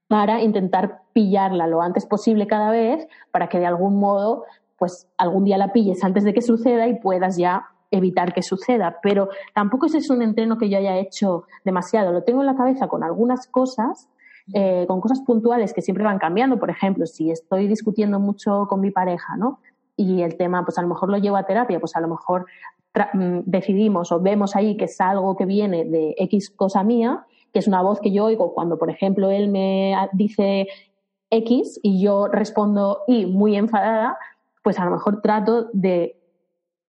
para 0.09 0.43
intentar 0.43 1.01
pillarla 1.15 1.67
lo 1.67 1.81
antes 1.81 2.07
posible 2.07 2.47
cada 2.47 2.71
vez 2.71 3.09
para 3.33 3.49
que 3.49 3.59
de 3.59 3.67
algún 3.67 3.99
modo 3.99 4.45
pues 4.77 5.09
algún 5.17 5.45
día 5.45 5.57
la 5.57 5.73
pilles 5.73 6.05
antes 6.05 6.23
de 6.23 6.35
que 6.35 6.43
suceda 6.43 6.87
y 6.87 7.01
puedas 7.01 7.39
ya 7.39 7.67
evitar 7.91 8.35
que 8.35 8.43
suceda. 8.43 8.99
Pero 9.03 9.29
tampoco 9.55 9.87
ese 9.87 9.99
es 9.99 10.11
un 10.11 10.21
entreno 10.21 10.59
que 10.59 10.69
yo 10.69 10.77
haya 10.77 10.99
hecho 10.99 11.45
demasiado. 11.65 12.13
Lo 12.13 12.25
tengo 12.25 12.41
en 12.41 12.47
la 12.47 12.57
cabeza 12.57 12.89
con 12.89 13.03
algunas 13.03 13.47
cosas, 13.47 14.09
eh, 14.53 14.85
con 14.87 15.01
cosas 15.01 15.23
puntuales 15.23 15.73
que 15.73 15.81
siempre 15.81 16.05
van 16.05 16.19
cambiando. 16.19 16.59
Por 16.59 16.69
ejemplo, 16.69 17.07
si 17.07 17.31
estoy 17.31 17.69
discutiendo 17.69 18.21
mucho 18.21 18.67
con 18.69 18.81
mi 18.81 18.91
pareja, 18.91 19.37
¿no? 19.39 19.61
Y 19.97 20.23
el 20.23 20.37
tema, 20.37 20.65
pues 20.65 20.77
a 20.77 20.83
lo 20.83 20.89
mejor 20.89 21.09
lo 21.09 21.19
llevo 21.19 21.37
a 21.37 21.47
terapia, 21.47 21.81
pues 21.81 21.97
a 21.97 22.01
lo 22.01 22.09
mejor 22.09 22.47
decidimos 23.45 24.13
o 24.13 24.21
vemos 24.21 24.55
ahí 24.55 24.77
que 24.77 24.85
es 24.85 25.01
algo 25.01 25.37
que 25.37 25.47
viene 25.47 25.85
de 25.85 26.15
X 26.19 26.51
cosa 26.51 26.85
mía, 26.85 27.27
que 27.53 27.59
es 27.59 27.67
una 27.67 27.83
voz 27.83 28.01
que 28.01 28.13
yo 28.13 28.25
oigo 28.25 28.55
cuando, 28.55 28.79
por 28.79 28.91
ejemplo, 28.91 29.31
él 29.31 29.49
me 29.49 29.95
dice 30.13 30.69
X 31.31 31.81
y 31.83 32.03
yo 32.03 32.29
respondo 32.29 33.01
Y 33.07 33.27
muy 33.27 33.57
enfadada, 33.57 34.17
pues 34.63 34.79
a 34.79 34.85
lo 34.85 34.93
mejor 34.93 35.21
trato 35.21 35.69
de 35.73 36.17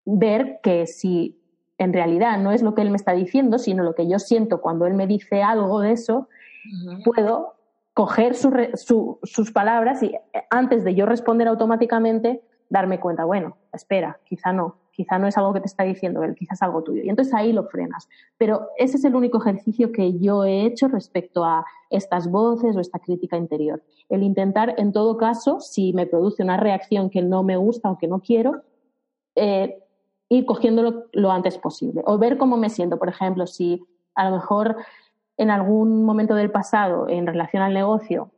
ver 0.05 0.59
que 0.61 0.85
si 0.85 1.39
en 1.77 1.91
realidad 1.91 2.37
no 2.39 2.51
es 2.51 2.61
lo 2.61 2.73
que 2.73 2.81
él 2.81 2.89
me 2.89 2.97
está 2.97 3.13
diciendo, 3.13 3.57
sino 3.57 3.83
lo 3.83 3.95
que 3.95 4.07
yo 4.07 4.19
siento 4.19 4.61
cuando 4.61 4.85
él 4.85 4.93
me 4.93 5.07
dice 5.07 5.43
algo 5.43 5.81
de 5.81 5.91
eso, 5.91 6.29
puedo 7.03 7.55
coger 7.93 8.35
sus 8.35 9.51
palabras 9.53 10.03
y 10.03 10.07
eh, 10.07 10.21
antes 10.49 10.83
de 10.83 10.95
yo 10.95 11.05
responder 11.05 11.47
automáticamente, 11.47 12.41
darme 12.69 12.99
cuenta, 12.99 13.25
bueno, 13.25 13.57
espera, 13.71 14.19
quizá 14.25 14.51
no, 14.51 14.77
quizá 14.95 15.19
no 15.19 15.27
es 15.27 15.37
algo 15.37 15.53
que 15.53 15.59
te 15.59 15.67
está 15.67 15.83
diciendo 15.83 16.23
él, 16.23 16.35
quizás 16.35 16.59
es 16.59 16.63
algo 16.63 16.83
tuyo. 16.83 17.03
Y 17.03 17.09
entonces 17.09 17.33
ahí 17.33 17.51
lo 17.51 17.65
frenas. 17.65 18.07
Pero 18.37 18.69
ese 18.77 18.97
es 18.97 19.03
el 19.03 19.15
único 19.15 19.39
ejercicio 19.39 19.91
que 19.91 20.17
yo 20.19 20.45
he 20.45 20.65
hecho 20.65 20.87
respecto 20.87 21.43
a 21.43 21.65
estas 21.89 22.31
voces 22.31 22.75
o 22.75 22.79
esta 22.79 22.99
crítica 22.99 23.35
interior. 23.35 23.83
El 24.09 24.23
intentar, 24.23 24.75
en 24.77 24.93
todo 24.93 25.17
caso, 25.17 25.59
si 25.59 25.91
me 25.93 26.07
produce 26.07 26.43
una 26.43 26.57
reacción 26.57 27.09
que 27.09 27.21
no 27.21 27.43
me 27.43 27.57
gusta 27.57 27.91
o 27.91 27.97
que 27.97 28.07
no 28.07 28.21
quiero, 28.21 28.61
eh, 29.35 29.83
ir 30.29 30.45
cogiéndolo 30.45 31.07
lo 31.11 31.31
antes 31.31 31.57
posible. 31.57 32.01
O 32.05 32.17
ver 32.17 32.37
cómo 32.37 32.55
me 32.55 32.69
siento. 32.69 32.97
Por 32.97 33.09
ejemplo, 33.09 33.47
si 33.47 33.85
a 34.15 34.29
lo 34.29 34.35
mejor 34.35 34.77
en 35.37 35.51
algún 35.51 36.05
momento 36.05 36.35
del 36.35 36.51
pasado, 36.51 37.09
en 37.09 37.27
relación 37.27 37.61
al 37.61 37.73
negocio, 37.73 38.31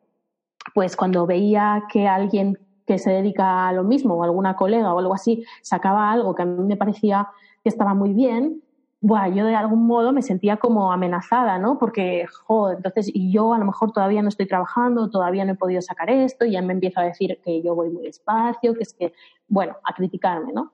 pues 0.74 0.96
cuando 0.96 1.28
veía 1.28 1.84
que 1.92 2.08
alguien 2.08 2.58
que 2.88 2.98
se 2.98 3.12
dedica 3.12 3.68
a 3.68 3.74
lo 3.74 3.84
mismo, 3.84 4.16
o 4.16 4.24
alguna 4.24 4.56
colega 4.56 4.94
o 4.94 5.00
algo 5.00 5.14
así, 5.14 5.44
sacaba 5.62 6.12
algo 6.12 6.34
que 6.34 6.44
a 6.44 6.46
mí 6.46 6.64
me 6.64 6.78
parecía 6.78 7.28
que 7.62 7.70
estaba 7.70 7.94
muy 7.94 8.14
bien, 8.14 8.64
bueno, 9.00 9.36
yo 9.36 9.46
de 9.46 9.56
algún 9.56 9.86
modo 9.86 10.12
me 10.12 10.24
sentía 10.24 10.58
como 10.58 10.92
amenazada, 10.92 11.60
¿no? 11.60 11.78
Porque, 11.78 12.26
joder, 12.46 12.78
entonces, 12.78 13.12
y 13.14 13.32
yo 13.32 13.54
a 13.54 13.60
lo 13.60 13.66
mejor 13.66 13.92
todavía 13.92 14.24
no 14.24 14.30
estoy 14.30 14.48
trabajando, 14.48 15.10
todavía 15.10 15.46
no 15.46 15.52
he 15.52 15.56
podido 15.56 15.82
sacar 15.82 16.10
esto, 16.10 16.46
y 16.46 16.52
ya 16.52 16.62
me 16.64 16.74
empiezo 16.74 17.00
a 17.00 17.04
decir 17.04 17.40
que 17.44 17.62
yo 17.62 17.76
voy 17.76 17.90
muy 17.90 18.04
despacio, 18.04 18.74
que 18.74 18.84
es 18.84 18.94
que, 18.94 19.14
bueno, 19.48 19.76
a 19.84 19.94
criticarme, 19.94 20.54
¿no? 20.54 20.72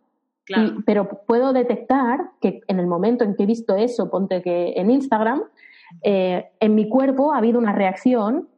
pero 0.85 1.07
puedo 1.25 1.53
detectar 1.53 2.31
que 2.41 2.61
en 2.67 2.77
el 2.77 2.85
momento 2.85 3.23
en 3.23 3.33
que 3.33 3.43
he 3.43 3.45
visto 3.45 3.77
eso, 3.77 4.09
ponte 4.09 4.41
que 4.41 4.73
en 4.75 4.91
Instagram, 4.91 5.43
eh, 6.01 6.51
en 6.59 6.75
mi 6.75 6.89
cuerpo 6.89 7.33
ha 7.33 7.37
habido 7.37 7.59
una 7.59 7.71
reacción 7.71 8.49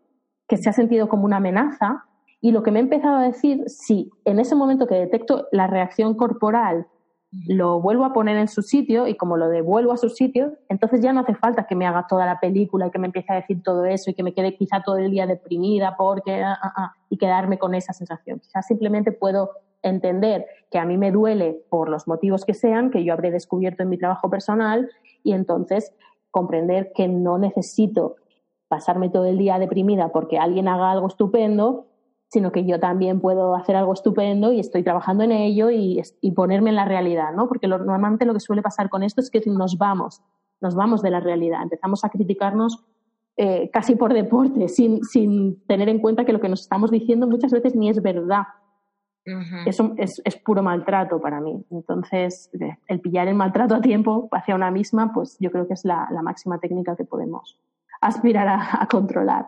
que 0.48 0.58
se 0.58 0.68
ha 0.68 0.74
sentido 0.74 1.08
como 1.10 1.26
una 1.26 1.38
amenaza 1.38 2.06
y 2.42 2.52
lo 2.52 2.64
que 2.64 2.72
me 2.72 2.80
he 2.80 2.84
empezado 2.84 3.18
a 3.18 3.24
decir, 3.24 3.64
si 3.68 4.12
en 4.26 4.40
ese 4.40 4.56
momento 4.56 4.88
que 4.88 4.96
detecto 4.96 5.48
la 5.52 5.68
reacción 5.68 6.16
corporal 6.16 6.88
lo 7.48 7.82
vuelvo 7.82 8.06
a 8.06 8.14
poner 8.14 8.38
en 8.38 8.48
su 8.48 8.62
sitio 8.62 9.08
y 9.08 9.16
como 9.16 9.36
lo 9.36 9.50
devuelvo 9.50 9.92
a 9.92 9.98
su 9.98 10.10
sitio, 10.10 10.54
entonces 10.70 11.02
ya 11.02 11.12
no 11.12 11.22
hace 11.22 11.36
falta 11.36 11.68
que 11.68 11.76
me 11.76 11.86
haga 11.86 12.06
toda 12.08 12.26
la 12.26 12.40
película 12.40 12.88
y 12.88 12.92
que 12.92 13.00
me 13.00 13.08
empiece 13.08 13.34
a 13.34 13.36
decir 13.36 13.62
todo 13.64 13.86
eso 13.86 14.10
y 14.10 14.14
que 14.14 14.24
me 14.24 14.34
quede 14.34 14.56
quizá 14.56 14.82
todo 14.84 14.98
el 14.98 15.12
día 15.12 15.28
deprimida 15.28 15.96
porque 15.98 16.44
ah, 16.44 16.58
ah, 16.62 16.74
ah, 16.78 16.94
y 17.10 17.18
quedarme 17.18 17.58
con 17.58 17.76
esa 17.76 17.94
sensación. 17.94 18.40
Quizás 18.40 18.66
simplemente 18.68 19.12
puedo 19.12 19.52
entender 19.82 20.46
que 20.72 20.80
a 20.80 20.86
mí 20.86 20.98
me 20.98 21.12
duele 21.12 21.64
por 21.70 21.90
los 21.90 22.08
motivos 22.08 22.46
que 22.46 22.54
sean, 22.54 22.90
que 22.90 23.04
yo 23.04 23.14
habré 23.14 23.32
descubierto 23.32 23.84
en 23.84 23.90
mi 23.90 23.98
trabajo 23.98 24.30
personal 24.30 24.90
y 25.24 25.34
entonces 25.34 25.94
comprender 26.32 26.92
que 26.94 27.08
no 27.08 27.38
necesito 27.38 28.16
pasarme 28.68 29.10
todo 29.10 29.26
el 29.26 29.38
día 29.38 29.60
deprimida 29.60 30.10
porque 30.10 30.38
alguien 30.38 30.68
haga 30.68 30.92
algo 30.92 31.08
estupendo, 31.08 31.86
sino 32.28 32.52
que 32.52 32.66
yo 32.66 32.80
también 32.80 33.22
puedo 33.22 33.56
hacer 33.56 33.76
algo 33.76 33.94
estupendo 33.94 34.52
y 34.52 34.60
estoy 34.60 34.84
trabajando 34.84 35.24
en 35.24 35.32
ello 35.32 35.70
y, 35.72 36.02
ponerme 36.36 36.70
en 36.72 36.76
la 36.76 36.86
realidad, 36.86 37.34
¿no? 37.34 37.48
Porque 37.48 37.68
normalmente 37.68 38.26
lo 38.26 38.34
que 38.34 38.40
suele 38.40 38.62
pasar 38.62 38.90
con 38.90 39.04
esto 39.04 39.22
es 39.22 39.30
que 39.30 39.42
nos 39.46 39.78
vamos, 39.78 40.22
nos 40.62 40.76
vamos 40.76 41.02
de 41.02 41.12
la 41.12 41.20
realidad, 41.20 41.62
empezamos 41.64 42.04
a 42.04 42.10
criticarnos 42.10 42.84
eh, 43.38 43.70
casi 43.72 43.96
por 43.96 44.14
deporte, 44.14 44.68
sin, 44.68 45.04
sin 45.04 45.66
tener 45.66 45.90
en 45.90 46.00
cuenta 46.00 46.26
que 46.26 46.34
lo 46.34 46.40
que 46.40 46.50
nos 46.50 46.62
estamos 46.62 46.92
diciendo 46.92 47.28
muchas 47.28 47.52
veces 47.52 47.76
ni 47.76 47.90
es 47.90 48.02
verdad 48.02 48.46
eso 49.66 49.96
es, 49.98 50.22
puro 50.44 50.62
maltrato 50.62 51.20
para 51.20 51.42
mí. 51.42 51.66
Entonces, 51.72 52.52
el 52.88 53.00
pillar 53.02 53.28
el 53.28 53.34
maltrato 53.34 53.76
a 53.76 53.82
tiempo 53.82 54.30
hacia 54.32 54.54
una 54.54 54.70
misma, 54.70 55.12
pues 55.14 55.38
yo 55.40 55.52
creo 55.52 55.68
que 55.68 55.74
es 55.74 55.84
la, 55.84 56.08
máxima 56.24 56.60
técnica 56.60 56.96
que 56.96 57.06
podemos 57.06 57.60
aspirar 58.02 58.48
a, 58.48 58.88
controlar. 58.90 59.48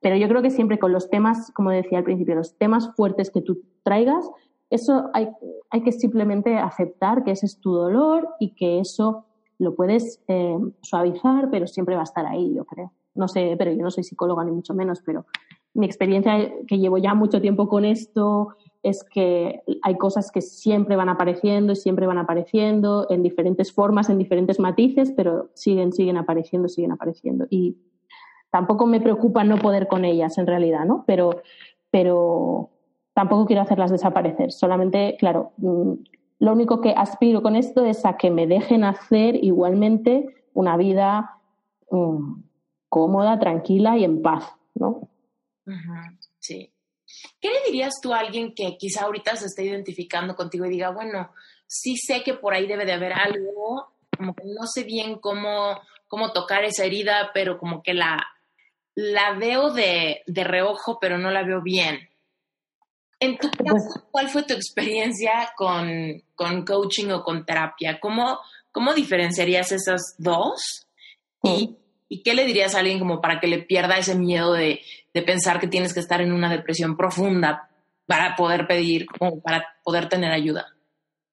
Pero 0.00 0.16
yo 0.16 0.28
creo 0.28 0.42
que 0.42 0.50
siempre 0.50 0.78
con 0.78 0.92
los 0.92 1.10
temas, 1.10 1.50
como 1.52 1.70
decía 1.70 1.98
al 1.98 2.04
principio, 2.04 2.34
los 2.34 2.56
temas 2.56 2.94
fuertes 2.94 3.30
que 3.30 3.42
tú 3.42 3.62
traigas, 3.82 4.30
eso 4.70 5.10
hay, 5.14 5.28
hay 5.70 5.82
que 5.82 5.92
simplemente 5.92 6.56
aceptar 6.56 7.24
que 7.24 7.32
ese 7.32 7.46
es 7.46 7.58
tu 7.58 7.72
dolor 7.72 8.28
y 8.38 8.54
que 8.54 8.80
eso 8.80 9.24
lo 9.58 9.74
puedes 9.74 10.22
eh, 10.28 10.58
suavizar, 10.82 11.50
pero 11.50 11.66
siempre 11.66 11.94
va 11.96 12.02
a 12.02 12.04
estar 12.04 12.26
ahí, 12.26 12.54
yo 12.54 12.64
creo. 12.64 12.92
No 13.14 13.26
sé, 13.26 13.56
pero 13.58 13.72
yo 13.72 13.82
no 13.82 13.90
soy 13.90 14.04
psicóloga 14.04 14.44
ni 14.44 14.52
mucho 14.52 14.74
menos, 14.74 15.02
pero 15.04 15.26
mi 15.74 15.86
experiencia 15.86 16.52
que 16.66 16.78
llevo 16.78 16.98
ya 16.98 17.14
mucho 17.14 17.40
tiempo 17.40 17.68
con 17.68 17.84
esto, 17.84 18.54
es 18.82 19.04
que 19.04 19.62
hay 19.82 19.96
cosas 19.96 20.30
que 20.30 20.40
siempre 20.40 20.96
van 20.96 21.08
apareciendo 21.08 21.72
y 21.72 21.76
siempre 21.76 22.06
van 22.06 22.18
apareciendo 22.18 23.06
en 23.10 23.22
diferentes 23.22 23.72
formas, 23.72 24.08
en 24.08 24.18
diferentes 24.18 24.60
matices, 24.60 25.12
pero 25.16 25.50
siguen, 25.54 25.92
siguen 25.92 26.16
apareciendo, 26.16 26.68
siguen 26.68 26.92
apareciendo. 26.92 27.46
Y 27.50 27.76
tampoco 28.50 28.86
me 28.86 29.00
preocupa 29.00 29.44
no 29.44 29.58
poder 29.58 29.88
con 29.88 30.04
ellas 30.04 30.38
en 30.38 30.46
realidad, 30.46 30.84
¿no? 30.84 31.04
Pero, 31.06 31.42
pero 31.90 32.70
tampoco 33.14 33.46
quiero 33.46 33.62
hacerlas 33.62 33.90
desaparecer. 33.90 34.52
Solamente, 34.52 35.16
claro, 35.18 35.52
mm, 35.56 35.92
lo 36.40 36.52
único 36.52 36.80
que 36.80 36.94
aspiro 36.96 37.42
con 37.42 37.56
esto 37.56 37.84
es 37.84 38.04
a 38.04 38.16
que 38.16 38.30
me 38.30 38.46
dejen 38.46 38.84
hacer 38.84 39.36
igualmente 39.42 40.26
una 40.54 40.76
vida 40.76 41.38
mm, 41.90 42.42
cómoda, 42.88 43.38
tranquila 43.38 43.96
y 43.98 44.04
en 44.04 44.22
paz, 44.22 44.54
¿no? 44.74 45.08
Sí. 46.38 46.72
¿Qué 47.40 47.48
le 47.48 47.60
dirías 47.66 47.94
tú 48.02 48.12
a 48.12 48.20
alguien 48.20 48.54
que 48.54 48.76
quizá 48.78 49.04
ahorita 49.04 49.36
se 49.36 49.46
esté 49.46 49.64
identificando 49.64 50.34
contigo 50.34 50.64
y 50.64 50.70
diga, 50.70 50.90
bueno, 50.90 51.30
sí 51.66 51.96
sé 51.96 52.22
que 52.22 52.34
por 52.34 52.54
ahí 52.54 52.66
debe 52.66 52.86
de 52.86 52.92
haber 52.92 53.12
algo, 53.12 53.92
como 54.16 54.34
que 54.34 54.44
no 54.44 54.66
sé 54.66 54.84
bien 54.84 55.18
cómo, 55.18 55.78
cómo 56.06 56.32
tocar 56.32 56.64
esa 56.64 56.84
herida, 56.84 57.30
pero 57.34 57.58
como 57.58 57.82
que 57.82 57.94
la, 57.94 58.26
la 59.00 59.34
veo 59.34 59.70
de, 59.70 60.22
de 60.26 60.44
reojo, 60.44 60.98
pero 61.00 61.18
no 61.18 61.30
la 61.30 61.44
veo 61.44 61.62
bien? 61.62 62.08
En 63.20 63.36
tu 63.38 63.50
caso, 63.50 63.64
pues 63.70 64.04
¿cuál 64.10 64.28
fue 64.28 64.42
tu 64.44 64.54
experiencia 64.54 65.52
con, 65.56 66.22
con 66.34 66.64
coaching 66.64 67.10
o 67.10 67.22
con 67.22 67.44
terapia? 67.44 67.98
¿Cómo, 68.00 68.38
cómo 68.70 68.94
diferenciarías 68.94 69.72
esas 69.72 70.14
dos? 70.18 70.86
Y 71.42 71.76
¿Y 72.08 72.22
qué 72.22 72.34
le 72.34 72.46
dirías 72.46 72.74
a 72.74 72.78
alguien 72.78 72.98
como 72.98 73.20
para 73.20 73.38
que 73.38 73.46
le 73.46 73.58
pierda 73.58 73.98
ese 73.98 74.14
miedo 74.14 74.52
de, 74.54 74.80
pensar 75.26 75.58
que 75.58 75.66
tienes 75.66 75.92
que 75.92 76.00
estar 76.00 76.20
en 76.20 76.32
una 76.32 76.48
depresión 76.48 76.96
profunda 76.96 77.68
para 78.06 78.36
poder 78.36 78.68
pedir, 78.68 79.06
o 79.18 79.40
para 79.40 79.66
poder 79.82 80.08
tener 80.08 80.32
ayuda? 80.32 80.74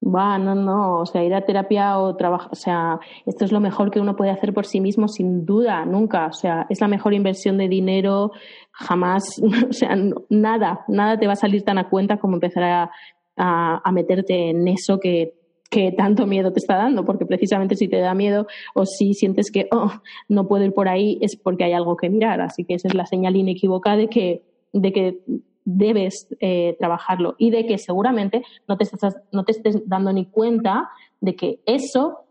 Va, 0.07 0.37
no, 0.37 0.53
no, 0.53 0.99
o 0.99 1.05
sea, 1.07 1.23
ir 1.23 1.33
a 1.33 1.41
terapia 1.41 1.97
o 1.97 2.15
trabajar, 2.15 2.49
o 2.51 2.55
sea, 2.55 2.99
esto 3.25 3.43
es 3.43 3.51
lo 3.51 3.59
mejor 3.59 3.89
que 3.89 3.99
uno 3.99 4.15
puede 4.15 4.29
hacer 4.29 4.53
por 4.53 4.67
sí 4.67 4.79
mismo, 4.79 5.07
sin 5.07 5.45
duda, 5.47 5.83
nunca, 5.83 6.27
o 6.27 6.31
sea, 6.31 6.67
es 6.69 6.79
la 6.79 6.87
mejor 6.87 7.15
inversión 7.15 7.57
de 7.57 7.67
dinero, 7.67 8.31
jamás, 8.71 9.41
o 9.69 9.73
sea, 9.73 9.97
nada, 10.29 10.85
nada 10.87 11.17
te 11.17 11.25
va 11.25 11.33
a 11.33 11.37
salir 11.37 11.63
tan 11.63 11.79
a 11.79 11.89
cuenta 11.89 12.17
como 12.17 12.35
empezar 12.35 12.63
a, 12.63 12.91
a 13.37 13.91
meterte 13.91 14.51
en 14.51 14.67
eso 14.67 14.99
que 14.99 15.33
que 15.69 15.91
tanto 15.91 16.25
miedo 16.25 16.53
te 16.53 16.59
está 16.59 16.77
dando, 16.77 17.03
porque 17.03 17.25
precisamente 17.25 17.75
si 17.75 17.87
te 17.87 17.97
da 17.97 18.13
miedo 18.13 18.47
o 18.73 18.85
si 18.85 19.13
sientes 19.13 19.51
que 19.51 19.67
oh, 19.71 19.91
no 20.29 20.47
puedo 20.47 20.63
ir 20.63 20.73
por 20.73 20.87
ahí 20.87 21.17
es 21.21 21.35
porque 21.35 21.65
hay 21.65 21.73
algo 21.73 21.97
que 21.97 22.09
mirar. 22.09 22.39
Así 22.41 22.63
que 22.63 22.75
esa 22.75 22.87
es 22.87 22.93
la 22.93 23.05
señal 23.05 23.35
inequívoca 23.35 23.97
de 23.97 24.07
que, 24.07 24.43
de 24.73 24.93
que 24.93 25.19
debes 25.65 26.27
eh, 26.39 26.77
trabajarlo 26.79 27.35
y 27.37 27.49
de 27.49 27.65
que 27.65 27.77
seguramente 27.77 28.43
no 28.67 28.77
te, 28.77 28.83
estás, 28.83 29.17
no 29.31 29.43
te 29.43 29.51
estés 29.51 29.87
dando 29.87 30.13
ni 30.13 30.27
cuenta 30.27 30.89
de 31.19 31.35
que 31.35 31.59
eso, 31.65 32.25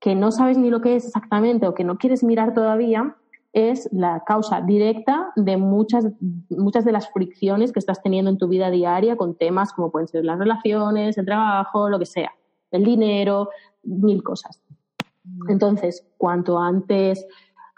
que 0.00 0.14
no 0.14 0.32
sabes 0.32 0.58
ni 0.58 0.70
lo 0.70 0.80
que 0.80 0.96
es 0.96 1.06
exactamente 1.06 1.66
o 1.66 1.74
que 1.74 1.84
no 1.84 1.96
quieres 1.96 2.22
mirar 2.22 2.52
todavía, 2.52 3.16
es 3.52 3.88
la 3.92 4.22
causa 4.26 4.60
directa 4.60 5.32
de 5.34 5.56
muchas, 5.56 6.06
muchas 6.50 6.84
de 6.84 6.92
las 6.92 7.10
fricciones 7.10 7.72
que 7.72 7.80
estás 7.80 8.02
teniendo 8.02 8.30
en 8.30 8.38
tu 8.38 8.48
vida 8.48 8.70
diaria 8.70 9.16
con 9.16 9.34
temas 9.34 9.72
como 9.72 9.90
pueden 9.90 10.08
ser 10.08 10.24
las 10.24 10.38
relaciones, 10.38 11.18
el 11.18 11.26
trabajo, 11.26 11.88
lo 11.88 11.98
que 11.98 12.06
sea, 12.06 12.32
el 12.70 12.84
dinero, 12.84 13.48
mil 13.82 14.22
cosas. 14.22 14.60
Mm. 15.24 15.50
Entonces, 15.50 16.06
cuanto 16.16 16.58
antes 16.58 17.26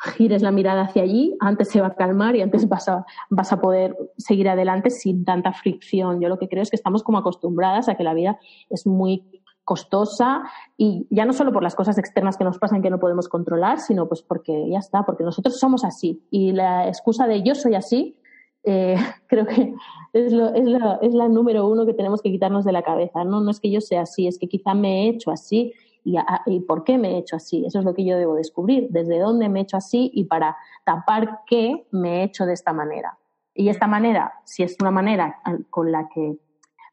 gires 0.02 0.42
la 0.42 0.50
mirada 0.50 0.82
hacia 0.82 1.02
allí, 1.02 1.36
antes 1.40 1.68
se 1.68 1.80
va 1.80 1.88
a 1.88 1.94
calmar 1.94 2.34
y 2.36 2.42
antes 2.42 2.68
vas 2.68 2.88
a, 2.88 3.04
vas 3.30 3.52
a 3.52 3.60
poder 3.60 3.96
seguir 4.16 4.48
adelante 4.48 4.90
sin 4.90 5.24
tanta 5.24 5.52
fricción. 5.52 6.20
Yo 6.20 6.28
lo 6.28 6.38
que 6.38 6.48
creo 6.48 6.62
es 6.62 6.70
que 6.70 6.76
estamos 6.76 7.02
como 7.02 7.18
acostumbradas 7.18 7.88
a 7.88 7.94
que 7.94 8.04
la 8.04 8.14
vida 8.14 8.38
es 8.68 8.86
muy 8.86 9.24
costosa 9.64 10.42
y 10.76 11.06
ya 11.10 11.24
no 11.24 11.32
solo 11.32 11.52
por 11.52 11.62
las 11.62 11.76
cosas 11.76 11.96
externas 11.98 12.36
que 12.36 12.44
nos 12.44 12.58
pasan 12.58 12.82
que 12.82 12.90
no 12.90 12.98
podemos 12.98 13.28
controlar, 13.28 13.78
sino 13.78 14.08
pues 14.08 14.22
porque 14.22 14.68
ya 14.68 14.78
está, 14.78 15.04
porque 15.04 15.22
nosotros 15.22 15.58
somos 15.58 15.84
así. 15.84 16.26
Y 16.30 16.52
la 16.52 16.88
excusa 16.88 17.26
de 17.26 17.42
yo 17.42 17.54
soy 17.54 17.76
así, 17.76 18.16
eh, 18.64 18.96
creo 19.28 19.46
que 19.46 19.72
es, 20.12 20.32
lo, 20.32 20.52
es, 20.54 20.64
la, 20.64 20.98
es 21.00 21.14
la 21.14 21.28
número 21.28 21.68
uno 21.68 21.86
que 21.86 21.94
tenemos 21.94 22.22
que 22.22 22.30
quitarnos 22.30 22.64
de 22.64 22.72
la 22.72 22.82
cabeza. 22.82 23.24
¿no? 23.24 23.40
no 23.40 23.50
es 23.50 23.60
que 23.60 23.70
yo 23.70 23.80
sea 23.80 24.02
así, 24.02 24.26
es 24.26 24.38
que 24.38 24.48
quizá 24.48 24.74
me 24.74 25.04
he 25.04 25.10
hecho 25.10 25.30
así 25.30 25.72
y, 26.04 26.16
y, 26.46 26.60
por 26.60 26.84
qué 26.84 26.98
me 26.98 27.12
he 27.12 27.18
hecho 27.18 27.36
así. 27.36 27.64
Eso 27.64 27.78
es 27.78 27.84
lo 27.84 27.94
que 27.94 28.04
yo 28.04 28.16
debo 28.16 28.34
descubrir, 28.34 28.88
desde 28.90 29.18
dónde 29.18 29.48
me 29.48 29.60
he 29.60 29.62
hecho 29.62 29.76
así 29.76 30.10
y 30.14 30.24
para 30.24 30.56
tapar 30.84 31.40
qué 31.46 31.86
me 31.90 32.20
he 32.20 32.24
hecho 32.24 32.46
de 32.46 32.54
esta 32.54 32.72
manera. 32.72 33.18
Y 33.54 33.68
esta 33.68 33.86
manera, 33.86 34.34
si 34.44 34.62
es 34.62 34.76
una 34.80 34.90
manera 34.90 35.40
con 35.70 35.92
la 35.92 36.08
que, 36.08 36.38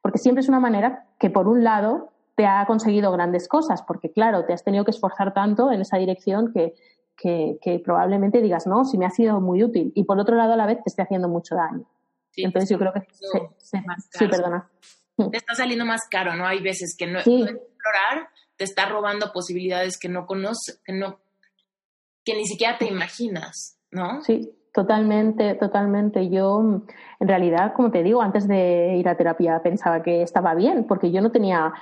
porque 0.01 0.17
siempre 0.17 0.41
es 0.41 0.49
una 0.49 0.59
manera 0.59 1.07
que 1.17 1.29
por 1.29 1.47
un 1.47 1.63
lado 1.63 2.11
te 2.35 2.45
ha 2.45 2.65
conseguido 2.65 3.11
grandes 3.11 3.47
cosas, 3.47 3.81
porque 3.81 4.11
claro, 4.11 4.45
te 4.45 4.53
has 4.53 4.63
tenido 4.63 4.85
que 4.85 4.91
esforzar 4.91 5.33
tanto 5.33 5.71
en 5.71 5.81
esa 5.81 5.97
dirección 5.97 6.53
que, 6.53 6.73
que, 7.17 7.81
probablemente 7.83 8.41
digas, 8.41 8.65
no, 8.65 8.85
si 8.85 8.97
me 8.97 9.05
ha 9.05 9.09
sido 9.09 9.41
muy 9.41 9.63
útil. 9.63 9.91
Y 9.95 10.05
por 10.05 10.19
otro 10.19 10.35
lado, 10.35 10.53
a 10.53 10.55
la 10.57 10.65
vez 10.65 10.77
te 10.77 10.89
esté 10.89 11.01
haciendo 11.01 11.27
mucho 11.27 11.55
daño. 11.55 11.85
Entonces 12.35 12.69
yo 12.69 12.77
creo 12.77 12.93
que... 12.93 13.01
sí, 13.57 14.27
perdona. 14.27 14.69
Te 15.17 15.37
está 15.37 15.53
saliendo 15.53 15.85
más 15.85 16.07
caro, 16.09 16.35
¿no? 16.35 16.45
Hay 16.45 16.61
veces 16.61 16.95
que 16.97 17.07
no, 17.07 17.19
explorar 17.19 18.29
te 18.59 18.65
está 18.65 18.87
robando 18.87 19.31
posibilidades 19.31 19.97
que 19.97 20.09
no 20.09 20.27
conoces, 20.27 20.81
que 20.83 20.91
no, 20.91 21.21
que 22.25 22.35
ni 22.35 22.45
siquiera 22.45 22.77
te 22.77 22.85
imaginas, 22.85 23.79
¿no? 23.89 24.21
Sí, 24.21 24.53
Totalmente, 24.71 25.55
totalmente. 25.55 26.29
Yo, 26.29 26.83
en 27.19 27.27
realidad, 27.27 27.73
como 27.73 27.89
te 27.89 28.03
digo, 28.03 28.21
antes 28.21 28.47
de 28.47 28.97
ir 28.97 29.09
a 29.09 29.17
terapia 29.17 29.61
pensaba 29.63 30.03
que 30.03 30.21
estaba 30.21 30.53
bien, 30.53 30.85
porque 30.87 31.11
yo 31.11 31.21
no 31.21 31.31
tenía, 31.31 31.73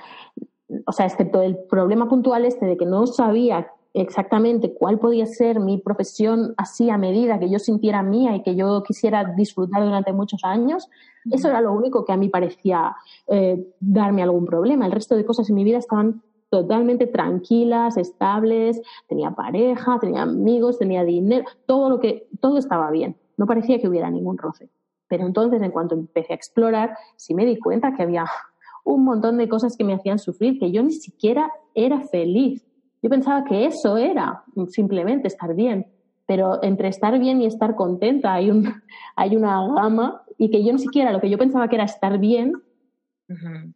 o 0.86 0.92
sea, 0.92 1.04
excepto 1.04 1.42
el 1.42 1.58
problema 1.68 2.08
puntual 2.08 2.46
este 2.46 2.64
de 2.64 2.78
que 2.78 2.86
no 2.86 3.06
sabía 3.06 3.70
exactamente 3.92 4.72
cuál 4.72 4.98
podía 4.98 5.26
ser 5.26 5.60
mi 5.60 5.78
profesión 5.78 6.54
así 6.56 6.88
a 6.88 6.96
medida 6.96 7.38
que 7.38 7.50
yo 7.50 7.58
sintiera 7.58 8.02
mía 8.02 8.34
y 8.36 8.42
que 8.42 8.56
yo 8.56 8.82
quisiera 8.82 9.24
disfrutar 9.36 9.84
durante 9.84 10.12
muchos 10.12 10.42
años, 10.44 10.88
eso 11.30 11.48
era 11.48 11.60
lo 11.60 11.72
único 11.72 12.04
que 12.04 12.12
a 12.12 12.16
mí 12.16 12.28
parecía 12.30 12.96
eh, 13.26 13.66
darme 13.80 14.22
algún 14.22 14.46
problema. 14.46 14.86
El 14.86 14.92
resto 14.92 15.14
de 15.14 15.26
cosas 15.26 15.48
en 15.50 15.56
mi 15.56 15.64
vida 15.64 15.78
estaban 15.78 16.22
totalmente 16.50 17.06
tranquilas, 17.06 17.96
estables, 17.96 18.80
tenía 19.06 19.32
pareja, 19.32 19.98
tenía 20.00 20.22
amigos, 20.22 20.78
tenía 20.78 21.04
dinero, 21.04 21.44
todo 21.66 21.90
lo 21.90 22.00
que, 22.00 22.28
todo 22.40 22.58
estaba 22.58 22.90
bien. 22.90 23.16
No 23.36 23.46
parecía 23.46 23.78
que 23.78 23.88
hubiera 23.88 24.10
ningún 24.10 24.38
roce. 24.38 24.70
Pero 25.08 25.26
entonces, 25.26 25.62
en 25.62 25.70
cuanto 25.70 25.94
empecé 25.94 26.32
a 26.32 26.36
explorar, 26.36 26.96
sí 27.16 27.34
me 27.34 27.46
di 27.46 27.58
cuenta 27.58 27.94
que 27.94 28.02
había 28.02 28.26
un 28.84 29.04
montón 29.04 29.36
de 29.38 29.48
cosas 29.48 29.76
que 29.76 29.84
me 29.84 29.94
hacían 29.94 30.18
sufrir, 30.18 30.58
que 30.58 30.70
yo 30.70 30.82
ni 30.82 30.92
siquiera 30.92 31.50
era 31.74 32.00
feliz. 32.00 32.66
Yo 33.02 33.10
pensaba 33.10 33.44
que 33.44 33.66
eso 33.66 33.96
era 33.96 34.44
simplemente 34.68 35.28
estar 35.28 35.54
bien, 35.54 35.86
pero 36.26 36.62
entre 36.62 36.88
estar 36.88 37.18
bien 37.18 37.40
y 37.40 37.46
estar 37.46 37.74
contenta 37.74 38.34
hay, 38.34 38.50
un, 38.50 38.82
hay 39.16 39.36
una 39.36 39.66
gama 39.74 40.22
y 40.36 40.50
que 40.50 40.64
yo 40.64 40.72
ni 40.72 40.78
siquiera 40.78 41.12
lo 41.12 41.20
que 41.20 41.30
yo 41.30 41.38
pensaba 41.38 41.68
que 41.68 41.76
era 41.76 41.84
estar 41.84 42.18
bien, 42.18 42.54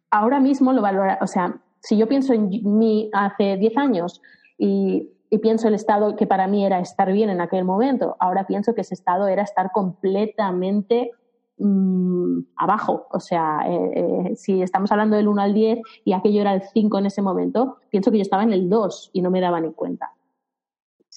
ahora 0.09 0.39
mismo 0.39 0.73
lo 0.73 0.81
valora, 0.81 1.19
o 1.21 1.27
sea, 1.27 1.61
si 1.83 1.97
yo 1.97 2.07
pienso 2.07 2.33
en 2.33 2.49
mí 2.63 3.09
hace 3.13 3.57
10 3.57 3.77
años 3.77 4.21
y, 4.57 5.09
pienso 5.41 5.67
el 5.67 5.73
estado 5.73 6.15
que 6.15 6.27
para 6.27 6.45
mí 6.45 6.63
era 6.63 6.79
estar 6.79 7.11
bien 7.11 7.31
en 7.31 7.41
aquel 7.41 7.65
momento, 7.65 8.15
ahora 8.19 8.45
pienso 8.45 8.75
que 8.75 8.81
ese 8.81 8.93
estado 8.93 9.27
era 9.27 9.41
estar 9.41 9.71
completamente 9.71 11.09
mm, 11.57 12.37
abajo. 12.55 13.07
O 13.11 13.19
sea, 13.19 13.61
eh, 13.67 13.93
eh, 13.95 14.35
si 14.35 14.61
estamos 14.61 14.91
hablando 14.91 15.15
del 15.15 15.27
1 15.27 15.41
al 15.41 15.55
10 15.55 15.79
y 16.05 16.13
aquello 16.13 16.41
era 16.41 16.53
el 16.53 16.61
5 16.61 16.99
en 16.99 17.07
ese 17.07 17.23
momento, 17.23 17.77
pienso 17.89 18.11
que 18.11 18.17
yo 18.17 18.21
estaba 18.21 18.43
en 18.43 18.53
el 18.53 18.69
2 18.69 19.09
y 19.11 19.23
no 19.23 19.31
me 19.31 19.41
daba 19.41 19.59
ni 19.59 19.73
cuenta. 19.73 20.11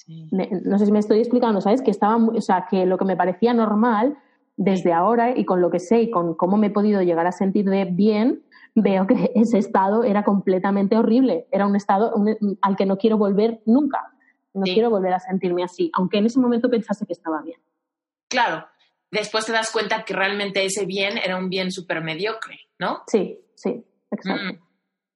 no 0.08 0.78
sé 0.78 0.86
si 0.86 0.92
me 0.92 0.98
estoy 0.98 1.18
explicando, 1.18 1.60
¿sabes? 1.60 1.82
Que 1.82 1.90
estaba, 1.90 2.16
o 2.16 2.40
sea, 2.40 2.68
que 2.70 2.86
lo 2.86 2.96
que 2.96 3.04
me 3.04 3.18
parecía 3.18 3.52
normal 3.52 4.16
desde 4.56 4.94
ahora 4.94 5.36
y 5.36 5.44
con 5.44 5.60
lo 5.60 5.70
que 5.70 5.78
sé 5.78 6.00
y 6.00 6.10
con 6.10 6.34
cómo 6.34 6.56
me 6.56 6.68
he 6.68 6.70
podido 6.70 7.02
llegar 7.02 7.26
a 7.26 7.32
sentir 7.32 7.68
de 7.68 7.84
bien, 7.84 8.42
veo 8.76 9.06
que 9.06 9.14
ese 9.34 9.58
estado 9.58 10.04
era 10.04 10.22
completamente 10.22 10.96
horrible. 10.96 11.46
Era 11.50 11.66
un 11.66 11.74
estado 11.74 12.14
al 12.62 12.76
que 12.76 12.86
no 12.86 12.96
quiero 12.98 13.18
volver 13.18 13.60
nunca. 13.66 14.12
No 14.54 14.62
quiero 14.62 14.88
volver 14.88 15.12
a 15.12 15.20
sentirme 15.20 15.62
así, 15.62 15.90
aunque 15.92 16.16
en 16.16 16.24
ese 16.24 16.40
momento 16.40 16.70
pensase 16.70 17.04
que 17.04 17.12
estaba 17.12 17.42
bien. 17.42 17.60
Claro, 18.26 18.66
después 19.10 19.44
te 19.44 19.52
das 19.52 19.70
cuenta 19.70 20.02
que 20.02 20.14
realmente 20.14 20.64
ese 20.64 20.86
bien 20.86 21.18
era 21.18 21.36
un 21.36 21.50
bien 21.50 21.70
súper 21.70 22.02
mediocre, 22.02 22.60
¿no? 22.78 23.02
Sí, 23.06 23.38
sí, 23.54 23.84
exacto. 24.10 24.42
Mm. 24.42 24.66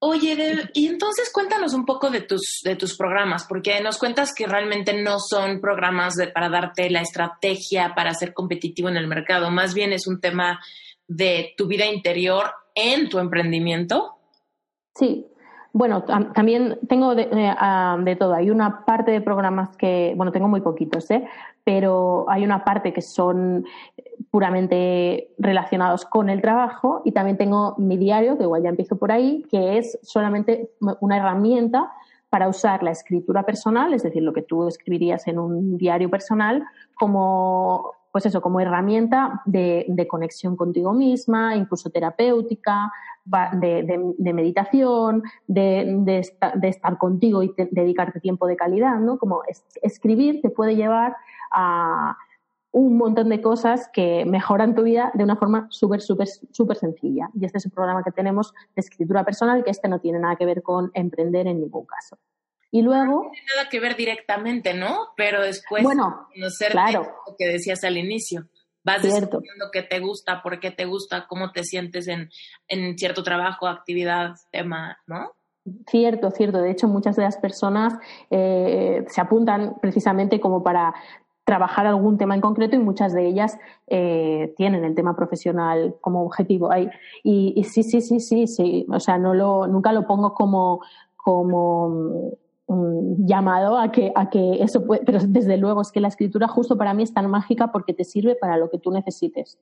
Oye, 0.02 0.68
y 0.74 0.88
entonces 0.88 1.30
cuéntanos 1.32 1.72
un 1.72 1.86
poco 1.86 2.10
de 2.10 2.20
tus, 2.20 2.60
de 2.64 2.76
tus 2.76 2.96
programas, 2.98 3.46
porque 3.46 3.80
nos 3.80 3.96
cuentas 3.96 4.34
que 4.34 4.46
realmente 4.46 4.92
no 4.92 5.18
son 5.18 5.58
programas 5.60 6.16
para 6.34 6.50
darte 6.50 6.90
la 6.90 7.00
estrategia 7.00 7.94
para 7.94 8.12
ser 8.12 8.34
competitivo 8.34 8.90
en 8.90 8.98
el 8.98 9.06
mercado, 9.06 9.50
más 9.50 9.72
bien 9.72 9.94
es 9.94 10.06
un 10.06 10.20
tema 10.20 10.60
de 11.06 11.54
tu 11.56 11.66
vida 11.66 11.86
interior 11.86 12.50
en 12.74 13.08
tu 13.08 13.18
emprendimiento? 13.18 14.16
Sí, 14.94 15.26
bueno, 15.72 16.02
también 16.02 16.78
tengo 16.88 17.14
de, 17.14 18.16
todo. 18.18 18.34
Hay 18.34 18.50
una 18.50 18.84
parte 18.84 19.12
de 19.12 19.20
programas 19.20 19.76
que, 19.76 20.14
bueno, 20.16 20.32
tengo 20.32 20.48
muy 20.48 20.60
poquitos, 20.62 21.08
¿eh? 21.12 21.24
pero 21.62 22.26
hay 22.28 22.42
una 22.42 22.64
parte 22.64 22.92
que 22.92 23.02
son 23.02 23.64
puramente 24.30 25.30
relacionados 25.38 26.04
con 26.06 26.28
el 26.28 26.40
trabajo 26.42 27.02
y 27.04 27.12
también 27.12 27.36
tengo 27.36 27.76
mi 27.78 27.96
diario, 27.96 28.36
que 28.36 28.44
igual 28.44 28.62
ya 28.62 28.70
empiezo 28.70 28.96
por 28.96 29.12
ahí, 29.12 29.44
que 29.48 29.78
es 29.78 29.98
solamente 30.02 30.70
una 31.00 31.18
herramienta 31.18 31.92
para 32.30 32.48
usar 32.48 32.82
la 32.82 32.90
escritura 32.90 33.44
personal, 33.44 33.94
es 33.94 34.02
decir, 34.02 34.22
lo 34.22 34.32
que 34.32 34.42
tú 34.42 34.66
escribirías 34.66 35.26
en 35.28 35.38
un 35.38 35.76
diario 35.76 36.10
personal, 36.10 36.64
como 36.94 37.92
pues 38.12 38.26
eso, 38.26 38.40
como 38.40 38.60
herramienta 38.60 39.42
de, 39.44 40.06
conexión 40.08 40.56
contigo 40.56 40.92
misma, 40.92 41.54
incluso 41.56 41.90
terapéutica, 41.90 42.92
de, 43.24 44.32
meditación, 44.32 45.22
de, 45.46 46.26
estar 46.62 46.98
contigo 46.98 47.42
y 47.42 47.52
dedicarte 47.70 48.20
tiempo 48.20 48.46
de 48.46 48.56
calidad, 48.56 48.98
¿no? 48.98 49.18
Como 49.18 49.42
escribir 49.82 50.40
te 50.42 50.50
puede 50.50 50.76
llevar 50.76 51.16
a 51.52 52.16
un 52.72 52.96
montón 52.96 53.28
de 53.28 53.40
cosas 53.40 53.90
que 53.92 54.24
mejoran 54.24 54.74
tu 54.74 54.82
vida 54.82 55.10
de 55.14 55.24
una 55.24 55.36
forma 55.36 55.66
súper, 55.70 56.00
súper, 56.00 56.28
súper 56.28 56.76
sencilla. 56.76 57.28
Y 57.34 57.44
este 57.44 57.58
es 57.58 57.66
el 57.66 57.72
programa 57.72 58.02
que 58.04 58.12
tenemos 58.12 58.52
de 58.74 58.80
escritura 58.80 59.24
personal, 59.24 59.64
que 59.64 59.70
este 59.70 59.88
no 59.88 59.98
tiene 59.98 60.20
nada 60.20 60.36
que 60.36 60.46
ver 60.46 60.62
con 60.62 60.90
emprender 60.94 61.46
en 61.48 61.60
ningún 61.60 61.84
caso. 61.86 62.16
Y 62.70 62.82
luego... 62.82 63.24
No 63.24 63.30
tiene 63.30 63.46
nada 63.56 63.68
que 63.68 63.80
ver 63.80 63.96
directamente, 63.96 64.74
¿no? 64.74 65.08
Pero 65.16 65.42
después 65.42 65.82
bueno, 65.82 66.28
conocer 66.32 66.74
lo 66.74 67.36
que 67.38 67.46
decías 67.46 67.82
al 67.84 67.96
inicio. 67.96 68.48
Vas 68.82 69.02
descubriendo 69.02 69.70
qué 69.72 69.82
te 69.82 69.98
gusta, 69.98 70.42
por 70.42 70.58
qué 70.58 70.70
te 70.70 70.86
gusta, 70.86 71.26
cómo 71.26 71.52
te 71.52 71.64
sientes 71.64 72.08
en, 72.08 72.30
en 72.68 72.96
cierto 72.96 73.22
trabajo, 73.22 73.66
actividad, 73.66 74.36
tema, 74.50 74.98
¿no? 75.06 75.32
Cierto, 75.86 76.30
cierto. 76.30 76.62
De 76.62 76.70
hecho, 76.70 76.88
muchas 76.88 77.16
de 77.16 77.22
las 77.22 77.36
personas 77.36 77.94
eh, 78.30 79.04
se 79.08 79.20
apuntan 79.20 79.76
precisamente 79.80 80.40
como 80.40 80.62
para 80.62 80.94
trabajar 81.44 81.86
algún 81.86 82.16
tema 82.16 82.34
en 82.34 82.40
concreto 82.40 82.76
y 82.76 82.78
muchas 82.78 83.12
de 83.12 83.26
ellas 83.26 83.58
eh, 83.88 84.54
tienen 84.56 84.84
el 84.84 84.94
tema 84.94 85.16
profesional 85.16 85.96
como 86.00 86.22
objetivo. 86.22 86.70
ahí 86.70 86.88
y, 87.22 87.52
y, 87.56 87.64
sí, 87.64 87.82
sí, 87.82 88.00
sí, 88.00 88.20
sí, 88.20 88.46
sí. 88.46 88.86
O 88.88 89.00
sea, 89.00 89.18
no 89.18 89.34
lo, 89.34 89.66
nunca 89.66 89.92
lo 89.92 90.06
pongo 90.06 90.32
como, 90.32 90.80
como 91.16 92.32
llamado 93.18 93.78
a 93.78 93.90
que, 93.90 94.12
a 94.14 94.30
que 94.30 94.62
eso 94.62 94.84
puede, 94.84 95.02
pero 95.04 95.18
desde 95.26 95.56
luego 95.56 95.80
es 95.82 95.90
que 95.90 96.00
la 96.00 96.08
escritura 96.08 96.46
justo 96.48 96.76
para 96.76 96.94
mí 96.94 97.02
es 97.02 97.12
tan 97.12 97.28
mágica 97.30 97.72
porque 97.72 97.94
te 97.94 98.04
sirve 98.04 98.36
para 98.36 98.56
lo 98.56 98.70
que 98.70 98.78
tú 98.78 98.90
necesites. 98.90 99.58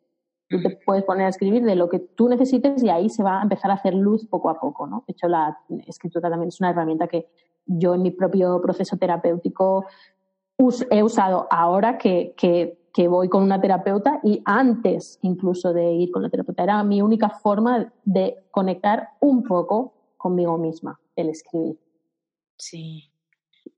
Tú 0.48 0.60
te 0.62 0.78
puedes 0.84 1.04
poner 1.04 1.26
a 1.26 1.28
escribir 1.28 1.62
de 1.64 1.74
lo 1.74 1.88
que 1.88 1.98
tú 1.98 2.28
necesites 2.28 2.82
y 2.82 2.88
ahí 2.88 3.10
se 3.10 3.22
va 3.22 3.40
a 3.40 3.42
empezar 3.42 3.70
a 3.70 3.74
hacer 3.74 3.94
luz 3.94 4.26
poco 4.26 4.50
a 4.50 4.58
poco, 4.58 4.86
¿no? 4.86 5.04
De 5.06 5.12
hecho, 5.12 5.28
la 5.28 5.58
escritura 5.86 6.30
también 6.30 6.48
es 6.48 6.60
una 6.60 6.70
herramienta 6.70 7.06
que 7.06 7.28
yo 7.66 7.94
en 7.94 8.02
mi 8.02 8.10
propio 8.10 8.60
proceso 8.60 8.96
terapéutico 8.96 9.84
he 10.90 11.02
usado 11.02 11.46
ahora 11.50 11.98
que, 11.98 12.34
que, 12.36 12.78
que 12.92 13.08
voy 13.08 13.28
con 13.28 13.42
una 13.42 13.60
terapeuta 13.60 14.20
y 14.22 14.42
antes 14.44 15.18
incluso 15.22 15.72
de 15.72 15.92
ir 15.92 16.10
con 16.10 16.22
la 16.22 16.30
terapeuta. 16.30 16.62
Era 16.62 16.82
mi 16.82 17.02
única 17.02 17.28
forma 17.28 17.92
de 18.04 18.38
conectar 18.50 19.10
un 19.20 19.42
poco 19.42 19.92
conmigo 20.16 20.56
misma, 20.58 20.98
el 21.14 21.28
escribir. 21.28 21.78
Sí. 22.58 23.10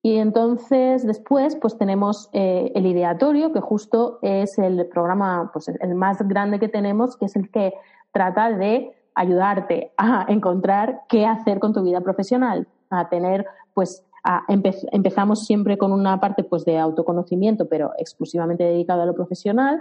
Y 0.02 0.16
entonces 0.16 1.06
después 1.06 1.56
pues 1.56 1.76
tenemos 1.76 2.30
eh, 2.32 2.72
el 2.74 2.86
ideatorio, 2.86 3.52
que 3.52 3.60
justo 3.60 4.18
es 4.22 4.58
el 4.58 4.86
programa 4.86 5.50
pues, 5.52 5.68
el 5.68 5.94
más 5.94 6.26
grande 6.26 6.58
que 6.58 6.68
tenemos, 6.68 7.16
que 7.16 7.26
es 7.26 7.36
el 7.36 7.50
que 7.50 7.74
trata 8.12 8.50
de 8.50 8.96
ayudarte 9.14 9.92
a 9.98 10.24
encontrar 10.28 11.02
qué 11.08 11.26
hacer 11.26 11.58
con 11.58 11.74
tu 11.74 11.82
vida 11.82 12.00
profesional, 12.00 12.66
a 12.88 13.08
tener 13.08 13.46
pues 13.74 14.04
empezamos 14.48 15.46
siempre 15.46 15.78
con 15.78 15.92
una 15.92 16.20
parte 16.20 16.44
pues 16.44 16.64
de 16.64 16.78
autoconocimiento, 16.78 17.68
pero 17.68 17.92
exclusivamente 17.98 18.64
dedicado 18.64 19.02
a 19.02 19.06
lo 19.06 19.14
profesional, 19.14 19.80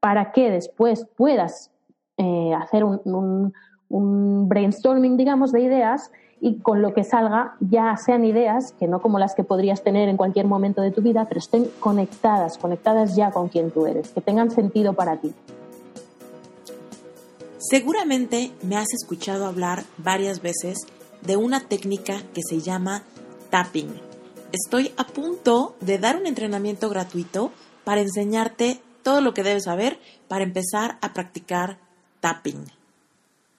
para 0.00 0.32
que 0.32 0.50
después 0.50 1.06
puedas 1.16 1.70
eh, 2.18 2.52
hacer 2.54 2.84
un 2.84 3.52
brainstorming, 4.48 5.16
digamos, 5.16 5.52
de 5.52 5.62
ideas 5.62 6.10
y 6.40 6.58
con 6.58 6.82
lo 6.82 6.94
que 6.94 7.04
salga 7.04 7.56
ya 7.60 7.96
sean 7.96 8.24
ideas 8.24 8.72
que 8.78 8.86
no 8.86 9.00
como 9.00 9.18
las 9.18 9.34
que 9.34 9.44
podrías 9.44 9.82
tener 9.82 10.08
en 10.08 10.16
cualquier 10.16 10.46
momento 10.46 10.82
de 10.82 10.90
tu 10.90 11.02
vida, 11.02 11.26
pero 11.28 11.38
estén 11.38 11.68
conectadas, 11.80 12.58
conectadas 12.58 13.16
ya 13.16 13.30
con 13.30 13.48
quien 13.48 13.70
tú 13.70 13.86
eres, 13.86 14.10
que 14.10 14.20
tengan 14.20 14.50
sentido 14.50 14.92
para 14.92 15.16
ti. 15.16 15.32
Seguramente 17.58 18.52
me 18.62 18.76
has 18.76 18.86
escuchado 18.92 19.46
hablar 19.46 19.84
varias 19.98 20.40
veces 20.40 20.78
de 21.22 21.36
una 21.36 21.60
técnica 21.60 22.22
que 22.32 22.42
se 22.48 22.60
llama 22.60 23.02
tapping. 23.50 23.92
Estoy 24.52 24.92
a 24.96 25.04
punto 25.04 25.74
de 25.80 25.98
dar 25.98 26.16
un 26.16 26.26
entrenamiento 26.26 26.88
gratuito 26.88 27.50
para 27.84 28.00
enseñarte 28.00 28.80
todo 29.02 29.20
lo 29.20 29.34
que 29.34 29.42
debes 29.42 29.64
saber 29.64 29.98
para 30.28 30.44
empezar 30.44 30.98
a 31.02 31.12
practicar 31.12 31.78
tapping. 32.20 32.77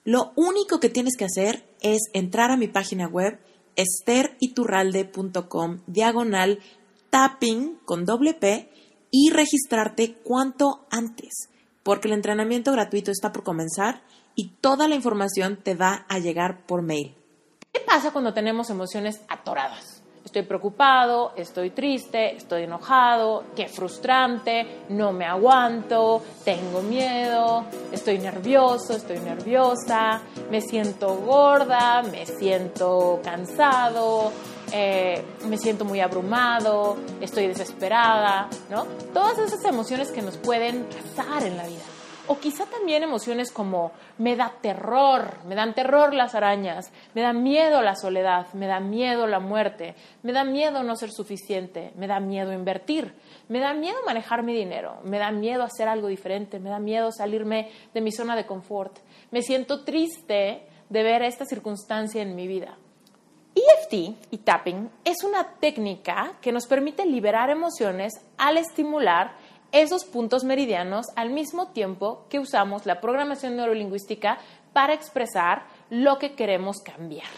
Lo 0.04 0.32
único 0.36 0.80
que 0.80 0.88
tienes 0.88 1.16
que 1.16 1.26
hacer 1.26 1.68
es 1.82 2.00
entrar 2.14 2.50
a 2.50 2.56
mi 2.56 2.68
página 2.68 3.06
web 3.06 3.38
esteriturralde.com 3.76 5.80
diagonal 5.86 6.60
tapping 7.10 7.78
con 7.84 8.06
doble 8.06 8.32
P 8.34 8.70
y 9.10 9.30
registrarte 9.30 10.14
cuanto 10.14 10.86
antes, 10.90 11.48
porque 11.82 12.08
el 12.08 12.14
entrenamiento 12.14 12.72
gratuito 12.72 13.10
está 13.10 13.32
por 13.32 13.42
comenzar 13.42 14.02
y 14.34 14.52
toda 14.60 14.88
la 14.88 14.94
información 14.94 15.58
te 15.62 15.74
va 15.74 16.06
a 16.08 16.18
llegar 16.18 16.64
por 16.66 16.80
mail. 16.82 17.14
¿Qué 17.72 17.80
pasa 17.80 18.12
cuando 18.12 18.32
tenemos 18.32 18.70
emociones 18.70 19.20
atoradas? 19.28 19.99
Estoy 20.24 20.42
preocupado, 20.42 21.32
estoy 21.34 21.70
triste, 21.70 22.36
estoy 22.36 22.64
enojado, 22.64 23.44
qué 23.56 23.68
frustrante, 23.68 24.84
no 24.90 25.12
me 25.12 25.24
aguanto, 25.24 26.22
tengo 26.44 26.82
miedo, 26.82 27.64
estoy 27.90 28.18
nervioso, 28.18 28.94
estoy 28.94 29.18
nerviosa, 29.18 30.20
me 30.50 30.60
siento 30.60 31.16
gorda, 31.16 32.02
me 32.02 32.26
siento 32.26 33.20
cansado, 33.24 34.30
eh, 34.72 35.24
me 35.48 35.56
siento 35.56 35.84
muy 35.84 36.00
abrumado, 36.00 36.96
estoy 37.20 37.48
desesperada, 37.48 38.48
¿no? 38.68 38.84
Todas 39.12 39.38
esas 39.38 39.64
emociones 39.64 40.10
que 40.12 40.22
nos 40.22 40.36
pueden 40.36 40.84
pasar 40.84 41.42
en 41.44 41.56
la 41.56 41.66
vida. 41.66 41.99
O 42.30 42.38
quizá 42.38 42.64
también 42.66 43.02
emociones 43.02 43.50
como 43.50 43.90
me 44.18 44.36
da 44.36 44.54
terror, 44.62 45.44
me 45.46 45.56
dan 45.56 45.74
terror 45.74 46.14
las 46.14 46.36
arañas, 46.36 46.92
me 47.12 47.22
da 47.22 47.32
miedo 47.32 47.82
la 47.82 47.96
soledad, 47.96 48.46
me 48.54 48.68
da 48.68 48.78
miedo 48.78 49.26
la 49.26 49.40
muerte, 49.40 49.96
me 50.22 50.32
da 50.32 50.44
miedo 50.44 50.84
no 50.84 50.94
ser 50.94 51.10
suficiente, 51.10 51.90
me 51.96 52.06
da 52.06 52.20
miedo 52.20 52.52
invertir, 52.52 53.16
me 53.48 53.58
da 53.58 53.74
miedo 53.74 53.98
manejar 54.06 54.44
mi 54.44 54.54
dinero, 54.54 55.00
me 55.02 55.18
da 55.18 55.32
miedo 55.32 55.64
hacer 55.64 55.88
algo 55.88 56.06
diferente, 56.06 56.60
me 56.60 56.70
da 56.70 56.78
miedo 56.78 57.10
salirme 57.10 57.68
de 57.92 58.00
mi 58.00 58.12
zona 58.12 58.36
de 58.36 58.46
confort, 58.46 59.00
me 59.32 59.42
siento 59.42 59.82
triste 59.82 60.68
de 60.88 61.02
ver 61.02 61.22
esta 61.22 61.44
circunstancia 61.46 62.22
en 62.22 62.36
mi 62.36 62.46
vida. 62.46 62.78
EFT 63.56 63.92
y 64.30 64.38
tapping 64.38 64.88
es 65.04 65.24
una 65.24 65.56
técnica 65.58 66.34
que 66.40 66.52
nos 66.52 66.68
permite 66.68 67.04
liberar 67.04 67.50
emociones 67.50 68.12
al 68.38 68.56
estimular 68.56 69.34
esos 69.72 70.04
puntos 70.04 70.44
meridianos 70.44 71.06
al 71.16 71.30
mismo 71.30 71.68
tiempo 71.68 72.26
que 72.28 72.38
usamos 72.38 72.86
la 72.86 73.00
programación 73.00 73.56
neurolingüística 73.56 74.38
para 74.72 74.94
expresar 74.94 75.64
lo 75.90 76.18
que 76.18 76.34
queremos 76.34 76.78
cambiar. 76.78 77.28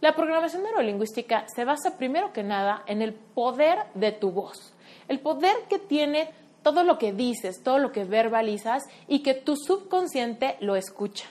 La 0.00 0.14
programación 0.14 0.62
neurolingüística 0.62 1.46
se 1.48 1.64
basa 1.64 1.96
primero 1.96 2.32
que 2.32 2.42
nada 2.42 2.82
en 2.86 3.02
el 3.02 3.14
poder 3.14 3.78
de 3.94 4.12
tu 4.12 4.30
voz, 4.30 4.74
el 5.08 5.20
poder 5.20 5.56
que 5.68 5.78
tiene 5.78 6.30
todo 6.62 6.82
lo 6.82 6.98
que 6.98 7.12
dices, 7.12 7.62
todo 7.62 7.78
lo 7.78 7.92
que 7.92 8.04
verbalizas 8.04 8.82
y 9.08 9.22
que 9.22 9.34
tu 9.34 9.56
subconsciente 9.56 10.56
lo 10.60 10.76
escucha. 10.76 11.26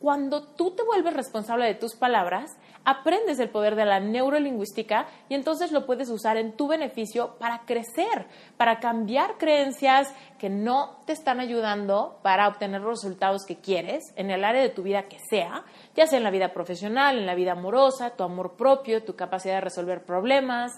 Cuando 0.00 0.42
tú 0.42 0.72
te 0.72 0.82
vuelves 0.82 1.14
responsable 1.14 1.64
de 1.64 1.76
tus 1.76 1.94
palabras, 1.94 2.50
aprendes 2.84 3.38
el 3.38 3.48
poder 3.48 3.76
de 3.76 3.84
la 3.84 4.00
neurolingüística 4.00 5.06
y 5.28 5.34
entonces 5.34 5.72
lo 5.72 5.86
puedes 5.86 6.10
usar 6.10 6.36
en 6.36 6.52
tu 6.52 6.68
beneficio 6.68 7.36
para 7.38 7.60
crecer, 7.64 8.26
para 8.56 8.78
cambiar 8.78 9.38
creencias 9.38 10.12
que 10.38 10.50
no 10.50 11.00
te 11.06 11.12
están 11.12 11.40
ayudando 11.40 12.18
para 12.22 12.48
obtener 12.48 12.82
los 12.82 13.02
resultados 13.02 13.44
que 13.46 13.56
quieres 13.56 14.12
en 14.16 14.30
el 14.30 14.44
área 14.44 14.62
de 14.62 14.68
tu 14.68 14.82
vida 14.82 15.04
que 15.04 15.18
sea, 15.30 15.64
ya 15.94 16.06
sea 16.06 16.18
en 16.18 16.24
la 16.24 16.30
vida 16.30 16.52
profesional, 16.52 17.18
en 17.18 17.26
la 17.26 17.34
vida 17.34 17.52
amorosa, 17.52 18.10
tu 18.10 18.22
amor 18.24 18.56
propio, 18.56 19.02
tu 19.02 19.16
capacidad 19.16 19.54
de 19.54 19.60
resolver 19.62 20.04
problemas, 20.04 20.72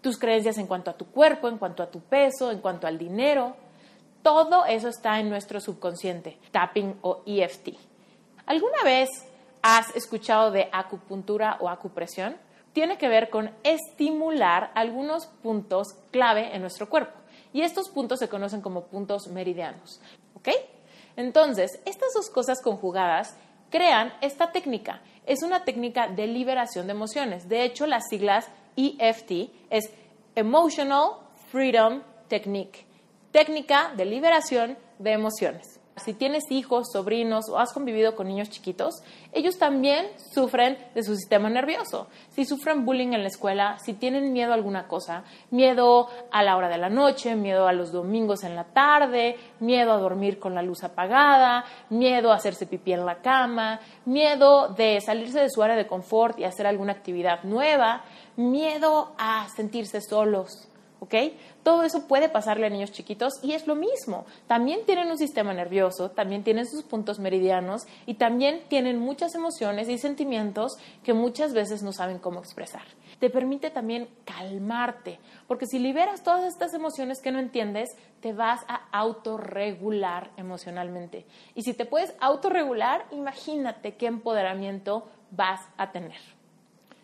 tus 0.00 0.18
creencias 0.18 0.58
en 0.58 0.66
cuanto 0.66 0.90
a 0.90 0.96
tu 0.96 1.06
cuerpo, 1.06 1.48
en 1.48 1.58
cuanto 1.58 1.82
a 1.82 1.90
tu 1.90 2.00
peso, 2.00 2.50
en 2.50 2.60
cuanto 2.60 2.86
al 2.86 2.98
dinero. 2.98 3.54
Todo 4.22 4.64
eso 4.66 4.88
está 4.88 5.18
en 5.18 5.28
nuestro 5.28 5.60
subconsciente, 5.60 6.38
tapping 6.50 6.96
o 7.02 7.22
EFT. 7.26 7.70
¿Alguna 8.46 8.82
vez 8.84 9.08
has 9.62 9.94
escuchado 9.94 10.50
de 10.50 10.68
acupuntura 10.72 11.58
o 11.60 11.68
acupresión, 11.68 12.36
tiene 12.72 12.98
que 12.98 13.08
ver 13.08 13.30
con 13.30 13.50
estimular 13.64 14.70
algunos 14.74 15.26
puntos 15.26 15.88
clave 16.10 16.54
en 16.54 16.62
nuestro 16.62 16.88
cuerpo. 16.88 17.18
Y 17.52 17.62
estos 17.62 17.88
puntos 17.88 18.20
se 18.20 18.28
conocen 18.28 18.60
como 18.60 18.84
puntos 18.84 19.26
meridianos. 19.28 20.00
¿Ok? 20.34 20.48
Entonces, 21.16 21.80
estas 21.84 22.12
dos 22.14 22.30
cosas 22.30 22.62
conjugadas 22.62 23.36
crean 23.70 24.12
esta 24.20 24.52
técnica. 24.52 25.00
Es 25.26 25.42
una 25.42 25.64
técnica 25.64 26.06
de 26.08 26.26
liberación 26.26 26.86
de 26.86 26.92
emociones. 26.92 27.48
De 27.48 27.64
hecho, 27.64 27.86
las 27.86 28.04
siglas 28.08 28.48
EFT 28.76 29.50
es 29.68 29.90
Emotional 30.36 31.16
Freedom 31.50 32.02
Technique. 32.28 32.86
Técnica 33.32 33.92
de 33.96 34.04
liberación 34.04 34.78
de 34.98 35.12
emociones 35.12 35.79
si 36.04 36.14
tienes 36.14 36.50
hijos, 36.50 36.88
sobrinos 36.92 37.48
o 37.48 37.58
has 37.58 37.72
convivido 37.72 38.14
con 38.16 38.28
niños 38.28 38.50
chiquitos, 38.50 39.02
ellos 39.32 39.58
también 39.58 40.06
sufren 40.32 40.78
de 40.94 41.02
su 41.02 41.14
sistema 41.14 41.48
nervioso. 41.48 42.08
Si 42.30 42.44
sufren 42.44 42.84
bullying 42.84 43.12
en 43.12 43.22
la 43.22 43.28
escuela, 43.28 43.78
si 43.78 43.94
tienen 43.94 44.32
miedo 44.32 44.52
a 44.52 44.54
alguna 44.54 44.88
cosa, 44.88 45.24
miedo 45.50 46.08
a 46.30 46.42
la 46.42 46.56
hora 46.56 46.68
de 46.68 46.78
la 46.78 46.88
noche, 46.88 47.36
miedo 47.36 47.66
a 47.66 47.72
los 47.72 47.92
domingos 47.92 48.44
en 48.44 48.56
la 48.56 48.64
tarde, 48.64 49.36
miedo 49.60 49.92
a 49.92 49.98
dormir 49.98 50.38
con 50.38 50.54
la 50.54 50.62
luz 50.62 50.82
apagada, 50.82 51.64
miedo 51.90 52.32
a 52.32 52.36
hacerse 52.36 52.66
pipí 52.66 52.92
en 52.92 53.06
la 53.06 53.16
cama, 53.16 53.80
miedo 54.04 54.68
de 54.68 55.00
salirse 55.00 55.40
de 55.40 55.50
su 55.50 55.62
área 55.62 55.76
de 55.76 55.86
confort 55.86 56.38
y 56.38 56.44
hacer 56.44 56.66
alguna 56.66 56.92
actividad 56.92 57.42
nueva, 57.44 58.04
miedo 58.36 59.12
a 59.18 59.48
sentirse 59.54 60.00
solos, 60.00 60.69
¿ok? 61.00 61.14
Todo 61.62 61.82
eso 61.82 62.06
puede 62.06 62.28
pasarle 62.28 62.66
a 62.66 62.70
niños 62.70 62.92
chiquitos 62.92 63.34
y 63.42 63.52
es 63.52 63.66
lo 63.66 63.74
mismo. 63.74 64.26
También 64.46 64.84
tienen 64.86 65.10
un 65.10 65.18
sistema 65.18 65.52
nervioso, 65.52 66.10
también 66.10 66.44
tienen 66.44 66.66
sus 66.66 66.84
puntos 66.84 67.18
meridianos 67.18 67.86
y 68.06 68.14
también 68.14 68.62
tienen 68.68 68.98
muchas 68.98 69.34
emociones 69.34 69.88
y 69.88 69.98
sentimientos 69.98 70.76
que 71.02 71.14
muchas 71.14 71.52
veces 71.52 71.82
no 71.82 71.92
saben 71.92 72.18
cómo 72.18 72.40
expresar. 72.40 72.82
Te 73.18 73.30
permite 73.30 73.70
también 73.70 74.08
calmarte, 74.24 75.18
porque 75.46 75.66
si 75.66 75.78
liberas 75.78 76.22
todas 76.22 76.44
estas 76.44 76.72
emociones 76.74 77.20
que 77.20 77.32
no 77.32 77.38
entiendes, 77.38 77.90
te 78.20 78.32
vas 78.32 78.60
a 78.68 78.88
autorregular 78.92 80.30
emocionalmente. 80.36 81.26
Y 81.54 81.62
si 81.62 81.74
te 81.74 81.86
puedes 81.86 82.14
autorregular, 82.20 83.06
imagínate 83.10 83.96
qué 83.96 84.06
empoderamiento 84.06 85.08
vas 85.30 85.60
a 85.76 85.92
tener 85.92 86.39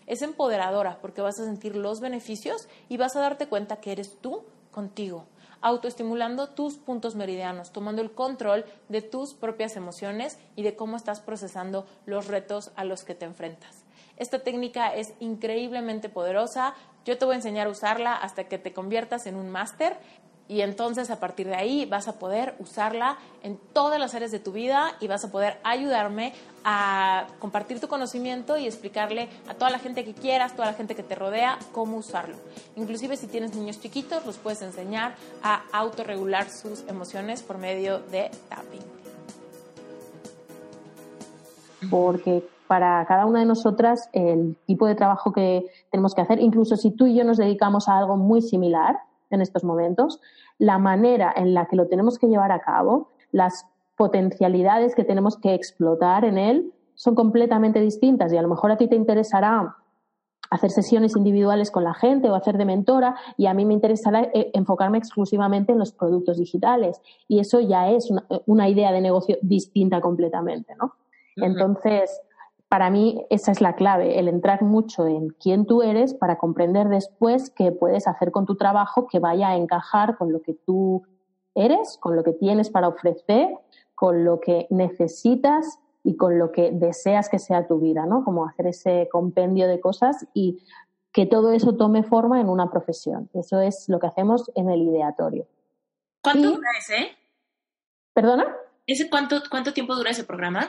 es 0.06 0.22
empoderadora 0.22 0.98
porque 1.00 1.22
vas 1.22 1.38
a 1.40 1.44
sentir 1.44 1.76
los 1.76 2.00
beneficios 2.00 2.68
y 2.88 2.96
vas 2.96 3.16
a 3.16 3.20
darte 3.20 3.48
cuenta 3.48 3.80
que 3.80 3.92
eres 3.92 4.18
tú 4.20 4.44
contigo, 4.70 5.24
autoestimulando 5.60 6.50
tus 6.50 6.76
puntos 6.76 7.14
meridianos, 7.14 7.72
tomando 7.72 8.02
el 8.02 8.12
control 8.12 8.64
de 8.88 9.02
tus 9.02 9.34
propias 9.34 9.76
emociones 9.76 10.38
y 10.54 10.62
de 10.62 10.76
cómo 10.76 10.96
estás 10.96 11.20
procesando 11.20 11.86
los 12.04 12.26
retos 12.26 12.70
a 12.76 12.84
los 12.84 13.04
que 13.04 13.14
te 13.14 13.24
enfrentas. 13.24 13.84
Esta 14.16 14.38
técnica 14.38 14.94
es 14.94 15.14
increíblemente 15.20 16.08
poderosa. 16.08 16.74
Yo 17.04 17.18
te 17.18 17.24
voy 17.24 17.34
a 17.34 17.36
enseñar 17.36 17.66
a 17.66 17.70
usarla 17.70 18.14
hasta 18.14 18.44
que 18.44 18.58
te 18.58 18.72
conviertas 18.72 19.26
en 19.26 19.36
un 19.36 19.50
máster 19.50 19.96
y 20.48 20.60
entonces 20.60 21.10
a 21.10 21.18
partir 21.18 21.46
de 21.46 21.56
ahí 21.56 21.86
vas 21.86 22.08
a 22.08 22.18
poder 22.18 22.54
usarla 22.58 23.16
en 23.42 23.58
todas 23.72 23.98
las 23.98 24.14
áreas 24.14 24.30
de 24.30 24.38
tu 24.38 24.52
vida 24.52 24.92
y 25.00 25.08
vas 25.08 25.24
a 25.24 25.30
poder 25.30 25.58
ayudarme 25.64 26.32
a 26.64 27.26
compartir 27.38 27.80
tu 27.80 27.88
conocimiento 27.88 28.56
y 28.56 28.66
explicarle 28.66 29.28
a 29.48 29.54
toda 29.54 29.70
la 29.70 29.78
gente 29.78 30.04
que 30.04 30.14
quieras, 30.14 30.54
toda 30.54 30.66
la 30.66 30.74
gente 30.74 30.94
que 30.94 31.02
te 31.02 31.14
rodea, 31.14 31.58
cómo 31.72 31.96
usarlo. 31.96 32.36
Inclusive 32.76 33.16
si 33.16 33.26
tienes 33.26 33.54
niños 33.54 33.80
chiquitos, 33.80 34.24
los 34.24 34.36
puedes 34.38 34.62
enseñar 34.62 35.14
a 35.42 35.62
autorregular 35.72 36.48
sus 36.48 36.86
emociones 36.88 37.42
por 37.42 37.58
medio 37.58 37.98
de 37.98 38.30
tapping. 38.48 38.96
Porque 41.90 42.42
para 42.66 43.04
cada 43.06 43.26
una 43.26 43.40
de 43.40 43.46
nosotras 43.46 44.08
el 44.12 44.56
tipo 44.66 44.86
de 44.86 44.94
trabajo 44.94 45.32
que 45.32 45.64
tenemos 45.90 46.14
que 46.14 46.22
hacer, 46.22 46.40
incluso 46.40 46.76
si 46.76 46.90
tú 46.90 47.06
y 47.06 47.14
yo 47.14 47.24
nos 47.24 47.36
dedicamos 47.36 47.88
a 47.88 47.98
algo 47.98 48.16
muy 48.16 48.42
similar 48.42 48.96
en 49.30 49.40
estos 49.40 49.64
momentos, 49.64 50.20
la 50.58 50.78
manera 50.78 51.32
en 51.34 51.54
la 51.54 51.66
que 51.66 51.76
lo 51.76 51.88
tenemos 51.88 52.18
que 52.18 52.28
llevar 52.28 52.52
a 52.52 52.60
cabo, 52.60 53.10
las 53.32 53.66
potencialidades 53.96 54.94
que 54.94 55.04
tenemos 55.04 55.36
que 55.38 55.54
explotar 55.54 56.24
en 56.24 56.38
él 56.38 56.72
son 56.94 57.14
completamente 57.14 57.80
distintas. 57.80 58.32
Y 58.32 58.36
a 58.36 58.42
lo 58.42 58.48
mejor 58.48 58.70
a 58.70 58.76
ti 58.76 58.88
te 58.88 58.96
interesará 58.96 59.76
hacer 60.50 60.70
sesiones 60.70 61.16
individuales 61.16 61.70
con 61.70 61.84
la 61.84 61.94
gente 61.94 62.30
o 62.30 62.34
hacer 62.34 62.56
de 62.56 62.64
mentora 62.64 63.16
y 63.36 63.46
a 63.46 63.54
mí 63.54 63.64
me 63.64 63.74
interesará 63.74 64.22
eh, 64.32 64.50
enfocarme 64.54 64.98
exclusivamente 64.98 65.72
en 65.72 65.78
los 65.78 65.92
productos 65.92 66.38
digitales. 66.38 67.00
Y 67.28 67.40
eso 67.40 67.60
ya 67.60 67.90
es 67.90 68.08
una, 68.46 68.68
idea 68.68 68.92
de 68.92 69.00
negocio 69.00 69.38
distinta 69.42 70.00
completamente, 70.00 70.74
¿no? 70.76 70.94
Entonces, 71.36 72.20
para 72.68 72.90
mí 72.90 73.24
esa 73.30 73.52
es 73.52 73.60
la 73.60 73.76
clave, 73.76 74.18
el 74.18 74.28
entrar 74.28 74.62
mucho 74.62 75.06
en 75.06 75.28
quién 75.28 75.66
tú 75.66 75.82
eres 75.82 76.14
para 76.14 76.36
comprender 76.36 76.88
después 76.88 77.50
qué 77.50 77.70
puedes 77.72 78.08
hacer 78.08 78.32
con 78.32 78.44
tu 78.44 78.56
trabajo 78.56 79.06
que 79.06 79.18
vaya 79.18 79.48
a 79.48 79.56
encajar 79.56 80.16
con 80.16 80.32
lo 80.32 80.42
que 80.42 80.54
tú 80.54 81.04
eres, 81.54 81.96
con 82.00 82.16
lo 82.16 82.24
que 82.24 82.32
tienes 82.32 82.70
para 82.70 82.88
ofrecer, 82.88 83.48
con 83.94 84.24
lo 84.24 84.40
que 84.40 84.66
necesitas 84.70 85.78
y 86.02 86.16
con 86.16 86.38
lo 86.38 86.52
que 86.52 86.70
deseas 86.72 87.28
que 87.28 87.38
sea 87.38 87.66
tu 87.66 87.78
vida, 87.78 88.04
¿no? 88.06 88.24
Como 88.24 88.46
hacer 88.46 88.66
ese 88.66 89.08
compendio 89.10 89.68
de 89.68 89.80
cosas 89.80 90.26
y 90.34 90.62
que 91.12 91.24
todo 91.24 91.52
eso 91.52 91.76
tome 91.76 92.02
forma 92.02 92.40
en 92.40 92.48
una 92.48 92.70
profesión. 92.70 93.30
Eso 93.32 93.60
es 93.60 93.88
lo 93.88 93.98
que 93.98 94.06
hacemos 94.06 94.50
en 94.54 94.70
el 94.70 94.82
ideatorio. 94.82 95.46
¿Cuánto 96.22 96.50
dura 96.50 96.68
ese? 96.78 97.16
¿Perdona? 98.12 98.54
¿Ese 98.86 99.08
cuánto, 99.08 99.40
cuánto 99.50 99.72
tiempo 99.72 99.94
dura 99.94 100.10
ese 100.10 100.24
programa? 100.24 100.68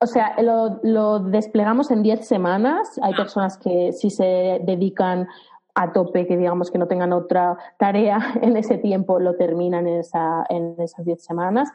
O 0.00 0.06
sea, 0.06 0.36
lo, 0.40 1.18
desplegamos 1.18 1.90
en 1.90 2.02
10 2.02 2.26
semanas. 2.26 2.98
Hay 3.02 3.14
personas 3.14 3.58
que 3.58 3.92
sí 3.92 4.10
se 4.10 4.60
dedican 4.64 5.26
a 5.74 5.92
tope, 5.92 6.26
que 6.26 6.36
digamos 6.36 6.70
que 6.70 6.78
no 6.78 6.86
tengan 6.86 7.12
otra 7.12 7.56
tarea 7.78 8.18
en 8.42 8.56
ese 8.56 8.78
tiempo, 8.78 9.18
lo 9.18 9.36
terminan 9.36 9.86
en, 9.86 10.00
esa, 10.00 10.44
en 10.48 10.74
esas 10.78 11.04
10 11.04 11.22
semanas. 11.22 11.72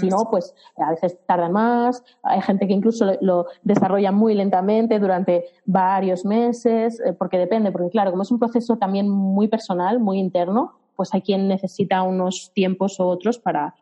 Si 0.00 0.08
no, 0.08 0.28
pues 0.28 0.56
a 0.76 0.90
veces 0.90 1.18
tardan 1.24 1.52
más. 1.52 2.02
Hay 2.24 2.40
gente 2.42 2.66
que 2.66 2.72
incluso 2.72 3.12
lo, 3.20 3.46
desarrolla 3.62 4.10
muy 4.10 4.34
lentamente 4.34 4.98
durante 4.98 5.44
varios 5.66 6.24
meses, 6.24 7.00
eh, 7.00 7.12
porque 7.12 7.38
depende, 7.38 7.70
porque 7.70 7.90
claro, 7.90 8.10
como 8.10 8.24
es 8.24 8.30
un 8.32 8.40
proceso 8.40 8.76
también 8.76 9.08
muy 9.08 9.46
personal, 9.46 10.00
muy 10.00 10.18
interno, 10.18 10.74
pues 10.96 11.14
hay 11.14 11.22
quien 11.22 11.46
necesita 11.46 12.02
unos 12.02 12.50
tiempos 12.54 12.98
u 12.98 13.04
otros 13.04 13.38
para, 13.38 13.76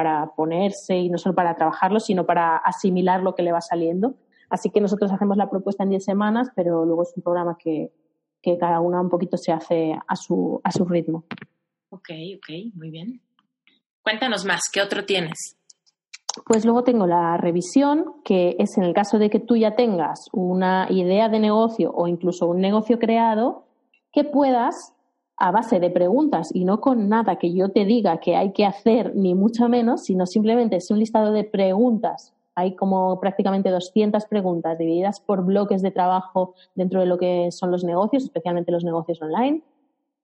para 0.00 0.32
ponerse 0.34 0.96
y 0.96 1.10
no 1.10 1.18
solo 1.18 1.34
para 1.34 1.54
trabajarlo, 1.56 2.00
sino 2.00 2.24
para 2.24 2.56
asimilar 2.56 3.20
lo 3.20 3.34
que 3.34 3.42
le 3.42 3.52
va 3.52 3.60
saliendo. 3.60 4.14
Así 4.48 4.70
que 4.70 4.80
nosotros 4.80 5.12
hacemos 5.12 5.36
la 5.36 5.50
propuesta 5.50 5.84
en 5.84 5.90
10 5.90 6.02
semanas, 6.02 6.48
pero 6.56 6.86
luego 6.86 7.02
es 7.02 7.12
un 7.14 7.22
programa 7.22 7.58
que, 7.62 7.92
que 8.40 8.56
cada 8.56 8.80
una 8.80 8.98
un 8.98 9.10
poquito 9.10 9.36
se 9.36 9.52
hace 9.52 9.92
a 10.08 10.16
su, 10.16 10.58
a 10.64 10.72
su 10.72 10.86
ritmo. 10.86 11.24
Ok, 11.90 12.08
ok, 12.36 12.74
muy 12.76 12.90
bien. 12.90 13.20
Cuéntanos 14.02 14.46
más, 14.46 14.62
¿qué 14.72 14.80
otro 14.80 15.04
tienes? 15.04 15.58
Pues 16.46 16.64
luego 16.64 16.82
tengo 16.82 17.06
la 17.06 17.36
revisión, 17.36 18.22
que 18.24 18.56
es 18.58 18.78
en 18.78 18.84
el 18.84 18.94
caso 18.94 19.18
de 19.18 19.28
que 19.28 19.38
tú 19.38 19.54
ya 19.54 19.76
tengas 19.76 20.30
una 20.32 20.86
idea 20.88 21.28
de 21.28 21.40
negocio 21.40 21.92
o 21.92 22.08
incluso 22.08 22.46
un 22.46 22.62
negocio 22.62 22.98
creado, 22.98 23.66
que 24.12 24.24
puedas 24.24 24.94
a 25.40 25.50
base 25.50 25.80
de 25.80 25.90
preguntas 25.90 26.54
y 26.54 26.66
no 26.66 26.80
con 26.82 27.08
nada 27.08 27.36
que 27.36 27.52
yo 27.54 27.70
te 27.70 27.86
diga 27.86 28.18
que 28.18 28.36
hay 28.36 28.52
que 28.52 28.66
hacer, 28.66 29.16
ni 29.16 29.34
mucho 29.34 29.70
menos, 29.70 30.04
sino 30.04 30.26
simplemente 30.26 30.76
es 30.76 30.90
un 30.90 30.98
listado 30.98 31.32
de 31.32 31.44
preguntas. 31.44 32.34
Hay 32.54 32.76
como 32.76 33.18
prácticamente 33.20 33.70
200 33.70 34.26
preguntas 34.26 34.76
divididas 34.76 35.18
por 35.18 35.42
bloques 35.42 35.80
de 35.80 35.90
trabajo 35.90 36.54
dentro 36.74 37.00
de 37.00 37.06
lo 37.06 37.16
que 37.16 37.50
son 37.52 37.70
los 37.70 37.84
negocios, 37.84 38.24
especialmente 38.24 38.70
los 38.70 38.84
negocios 38.84 39.22
online, 39.22 39.62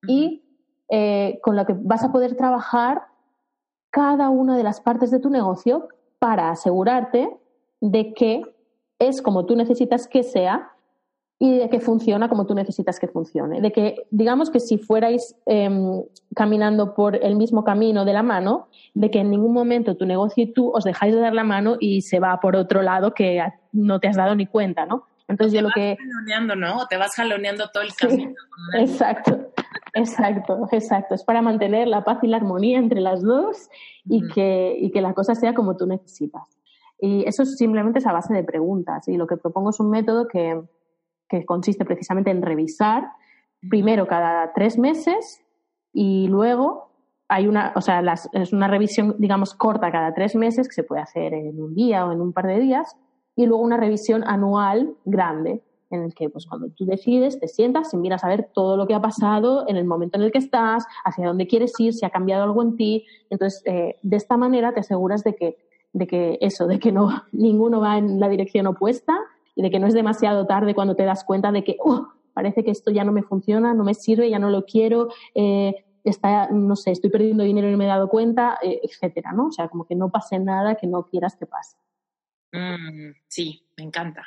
y 0.07 0.43
eh, 0.91 1.41
con 1.43 1.57
lo 1.57 1.64
que 1.64 1.75
vas 1.79 2.05
a 2.05 2.12
poder 2.12 2.37
trabajar 2.37 3.07
cada 3.89 4.29
una 4.29 4.55
de 4.55 4.64
las 4.64 4.83
partes 4.83 5.11
de 5.11 5.19
tu 5.19 5.31
negocio 5.31 5.89
para 6.19 6.51
asegurarte 6.51 7.35
de 7.81 8.12
que 8.12 8.43
es 8.99 9.23
como 9.23 9.47
tú 9.47 9.57
necesitas 9.57 10.09
que 10.09 10.23
sea 10.23 10.76
y 11.39 11.59
de 11.59 11.68
que 11.68 11.80
funciona 11.80 12.28
como 12.28 12.47
tú 12.47 12.55
necesitas 12.55 12.99
que 12.99 13.09
funcione. 13.09 13.61
De 13.61 13.70
que, 13.70 14.07
digamos 14.11 14.51
que 14.51 14.59
si 14.59 14.78
fuerais 14.78 15.37
em, 15.45 16.03
caminando 16.34 16.95
por 16.95 17.16
el 17.16 17.37
mismo 17.37 17.62
camino 17.62 18.05
de 18.07 18.14
la 18.14 18.22
mano, 18.22 18.68
de 18.95 19.11
que 19.11 19.20
en 19.20 19.30
ningún 19.30 19.53
momento 19.53 19.97
tu 19.97 20.07
negocio 20.07 20.45
y 20.45 20.53
tú 20.53 20.70
os 20.74 20.84
dejáis 20.84 21.14
de 21.14 21.20
dar 21.20 21.34
la 21.34 21.45
mano 21.45 21.76
y 21.78 22.03
se 22.03 22.20
va 22.20 22.41
por 22.41 22.57
otro 22.57 22.80
lado 22.80 23.12
que 23.12 23.43
no 23.72 24.01
te 24.01 24.09
has 24.09 24.16
dado 24.16 24.34
ni 24.34 24.47
cuenta, 24.47 24.87
¿no? 24.87 25.05
Entonces 25.28 25.53
yo 25.53 25.61
lo 25.61 25.70
que... 25.74 25.97
Jaloneando, 25.99 26.57
¿no? 26.57 26.87
Te 26.87 26.97
vas 26.97 27.14
jaloneando 27.14 27.68
todo 27.68 27.82
el 27.82 27.95
camino. 27.95 28.32
exacto, 28.78 29.53
exacto, 29.93 30.68
exacto. 30.72 31.14
Es 31.14 31.24
para 31.24 31.43
mantener 31.43 31.89
la 31.89 32.05
paz 32.05 32.18
y 32.22 32.28
la 32.28 32.39
armonía 32.39 32.78
entre 32.78 33.01
las 33.01 33.22
dos 33.22 33.68
y, 34.05 34.26
que, 34.28 34.74
y 34.80 34.91
que 34.91 35.03
la 35.03 35.12
cosa 35.12 35.34
sea 35.34 35.53
como 35.53 35.76
tú 35.76 35.87
necesitas. 35.87 36.57
Y 36.99 37.24
eso 37.26 37.45
simplemente 37.45 37.99
es 37.99 38.07
a 38.07 38.12
base 38.12 38.32
de 38.32 38.45
preguntas. 38.45 39.07
Y 39.09 39.16
lo 39.16 39.26
que 39.26 39.37
propongo 39.37 39.70
es 39.70 39.80
un 39.80 39.91
método 39.91 40.28
que, 40.28 40.62
que 41.29 41.45
consiste 41.45 41.85
precisamente 41.85 42.31
en 42.31 42.43
revisar 42.43 43.11
primero 43.68 44.07
cada 44.07 44.53
tres 44.53 44.79
meses 44.79 45.43
y 45.93 46.29
luego 46.29 46.91
hay 47.29 47.49
una, 47.49 47.72
o 47.74 47.81
sea, 47.81 48.03
es 48.33 48.53
una 48.53 48.68
revisión, 48.68 49.16
digamos, 49.18 49.55
corta 49.55 49.91
cada 49.91 50.14
tres 50.14 50.37
meses 50.37 50.68
que 50.68 50.74
se 50.74 50.85
puede 50.85 51.03
hacer 51.03 51.35
en 51.35 51.61
un 51.61 51.74
día 51.74 52.07
o 52.07 52.12
en 52.12 52.20
un 52.20 52.33
par 52.33 52.47
de 52.47 52.61
días 52.61 52.97
y 53.35 53.47
luego 53.47 53.62
una 53.62 53.77
revisión 53.77 54.22
anual 54.24 54.95
grande 55.05 55.62
en 55.91 56.03
el 56.03 56.14
que 56.14 56.29
pues 56.29 56.47
cuando 56.47 56.68
tú 56.70 56.85
decides 56.85 57.39
te 57.39 57.49
sientas 57.49 57.93
y 57.95 57.97
miras 57.97 58.24
a 58.24 58.29
ver 58.29 58.51
todo 58.53 58.77
lo 58.77 58.87
que 58.87 58.95
ha 58.95 59.01
pasado 59.01 59.68
en 59.68 59.77
el 59.77 59.85
momento 59.85 60.18
en 60.18 60.24
el 60.24 60.33
que 60.33 60.39
estás, 60.39 60.85
hacia 61.05 61.27
dónde 61.27 61.47
quieres 61.47 61.72
ir, 61.79 61.95
si 61.95 62.05
ha 62.05 62.11
cambiado 62.11 62.43
algo 62.43 62.62
en 62.62 62.77
ti. 62.77 63.07
Entonces, 63.31 63.62
eh, 63.66 63.97
de 64.03 64.16
esta 64.16 64.37
manera 64.37 64.72
te 64.72 64.81
aseguras 64.81 65.22
de 65.22 65.35
que, 65.35 65.59
de 65.93 66.07
que 66.07 66.39
eso, 66.41 66.66
de 66.66 66.79
que 66.79 66.93
no 66.93 67.11
ninguno 67.33 67.81
va 67.81 67.99
en 67.99 68.20
la 68.20 68.29
dirección 68.29 68.66
opuesta 68.66 69.16
y 69.57 69.63
de 69.63 69.71
que 69.71 69.81
no 69.81 69.89
es 69.89 69.95
demasiado 69.95 70.47
tarde 70.47 70.75
cuando 70.75 70.95
te 70.95 71.05
das 71.05 71.25
cuenta 71.25 71.51
de 71.51 71.65
que 71.65 71.77
oh, 71.81 72.09
parece 72.35 72.63
que 72.63 72.71
esto 72.71 72.91
ya 72.91 73.03
no 73.03 73.13
me 73.13 73.23
funciona, 73.23 73.73
no 73.73 73.83
me 73.83 73.95
sirve, 73.95 74.29
ya 74.29 74.39
no 74.39 74.51
lo 74.51 74.67
quiero, 74.67 75.09
eh, 75.35 75.87
está, 76.05 76.51
no 76.51 76.77
sé, 76.77 76.91
estoy 76.91 77.09
perdiendo 77.09 77.43
dinero 77.43 77.67
y 77.67 77.73
no 77.73 77.79
me 77.79 77.87
he 77.87 77.89
dado 77.89 78.09
cuenta, 78.11 78.59
eh, 78.63 78.81
etcétera, 78.83 79.33
¿no? 79.33 79.47
O 79.47 79.51
sea, 79.51 79.69
como 79.69 79.87
que 79.87 79.97
no 79.97 80.11
pase 80.11 80.39
nada 80.39 80.75
que 80.75 80.87
no 80.87 81.05
quieras 81.05 81.35
que 81.37 81.47
pase. 81.47 81.79
Mm, 82.53 83.13
sí, 83.27 83.67
me 83.79 83.85
encanta. 83.85 84.23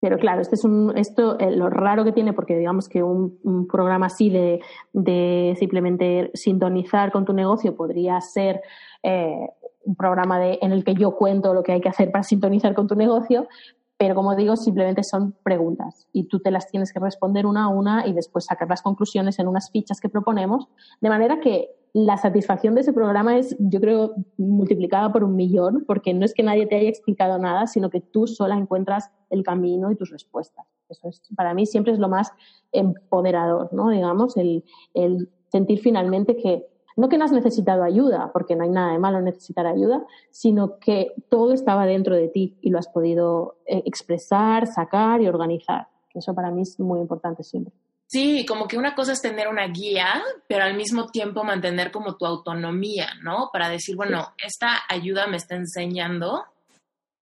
Pero 0.00 0.18
claro, 0.18 0.40
este 0.40 0.54
es 0.54 0.64
un, 0.64 0.96
esto 0.96 1.38
eh, 1.38 1.54
lo 1.54 1.68
raro 1.68 2.04
que 2.04 2.12
tiene, 2.12 2.32
porque 2.32 2.56
digamos 2.56 2.88
que 2.88 3.02
un, 3.02 3.66
programa 3.70 4.06
así 4.06 4.30
de, 4.30 4.60
de, 4.94 5.54
simplemente 5.58 6.30
sintonizar 6.32 7.12
con 7.12 7.26
tu 7.26 7.34
negocio 7.34 7.76
podría 7.76 8.20
ser 8.22 8.62
un 9.02 9.96
programa 9.96 10.38
de, 10.38 10.58
en 10.62 10.72
el 10.72 10.82
que 10.82 10.94
yo 10.94 11.14
cuento 11.14 11.52
lo 11.52 11.62
que 11.62 11.72
hay 11.72 11.82
que 11.82 11.90
hacer 11.90 12.10
para 12.10 12.22
sintonizar 12.22 12.74
con 12.74 12.86
tu 12.86 12.94
negocio, 12.94 13.48
pero 13.96 14.14
como 14.14 14.34
digo, 14.34 14.56
simplemente 14.56 15.04
son 15.04 15.36
preguntas 15.42 16.08
y 16.12 16.24
tú 16.24 16.40
te 16.40 16.50
las 16.50 16.68
tienes 16.68 16.92
que 16.92 17.00
responder 17.00 17.46
una 17.46 17.64
a 17.64 17.68
una 17.68 18.06
y 18.06 18.12
después 18.12 18.46
sacar 18.46 18.68
las 18.68 18.82
conclusiones 18.82 19.38
en 19.38 19.48
unas 19.48 19.70
fichas 19.70 20.00
que 20.00 20.08
proponemos, 20.08 20.68
de 21.00 21.08
manera 21.08 21.40
que 21.40 21.70
la 21.92 22.16
satisfacción 22.16 22.74
de 22.74 22.80
ese 22.80 22.92
programa 22.92 23.38
es, 23.38 23.56
yo 23.60 23.80
creo, 23.80 24.14
multiplicada 24.36 25.12
por 25.12 25.22
un 25.22 25.36
millón, 25.36 25.84
porque 25.86 26.12
no 26.12 26.24
es 26.24 26.34
que 26.34 26.42
nadie 26.42 26.66
te 26.66 26.74
haya 26.74 26.88
explicado 26.88 27.38
nada, 27.38 27.68
sino 27.68 27.88
que 27.88 28.00
tú 28.00 28.26
sola 28.26 28.56
encuentras 28.56 29.12
el 29.30 29.44
camino 29.44 29.92
y 29.92 29.96
tus 29.96 30.10
respuestas. 30.10 30.66
Eso 30.88 31.08
es, 31.08 31.22
para 31.36 31.54
mí 31.54 31.66
siempre 31.66 31.92
es 31.92 32.00
lo 32.00 32.08
más 32.08 32.32
empoderador, 32.72 33.72
¿no? 33.72 33.90
Digamos, 33.90 34.36
el, 34.36 34.64
el 34.92 35.30
sentir 35.52 35.78
finalmente 35.78 36.36
que 36.36 36.66
no 36.96 37.08
que 37.08 37.18
no 37.18 37.24
has 37.24 37.32
necesitado 37.32 37.82
ayuda, 37.82 38.30
porque 38.32 38.56
no 38.56 38.64
hay 38.64 38.70
nada 38.70 38.92
de 38.92 38.98
malo 38.98 39.18
en 39.18 39.24
necesitar 39.24 39.66
ayuda, 39.66 40.04
sino 40.30 40.78
que 40.78 41.12
todo 41.28 41.52
estaba 41.52 41.86
dentro 41.86 42.14
de 42.14 42.28
ti 42.28 42.56
y 42.60 42.70
lo 42.70 42.78
has 42.78 42.88
podido 42.88 43.56
eh, 43.66 43.82
expresar, 43.86 44.66
sacar 44.66 45.20
y 45.20 45.28
organizar. 45.28 45.88
Eso 46.14 46.34
para 46.34 46.50
mí 46.50 46.62
es 46.62 46.78
muy 46.78 47.00
importante 47.00 47.42
siempre. 47.42 47.72
Sí, 48.06 48.46
como 48.46 48.68
que 48.68 48.78
una 48.78 48.94
cosa 48.94 49.12
es 49.12 49.22
tener 49.22 49.48
una 49.48 49.66
guía, 49.66 50.22
pero 50.46 50.64
al 50.64 50.76
mismo 50.76 51.06
tiempo 51.06 51.42
mantener 51.42 51.90
como 51.90 52.16
tu 52.16 52.26
autonomía, 52.26 53.08
¿no? 53.22 53.50
Para 53.52 53.68
decir, 53.68 53.96
bueno, 53.96 54.34
esta 54.38 54.82
ayuda 54.88 55.26
me 55.26 55.36
está 55.36 55.56
enseñando 55.56 56.44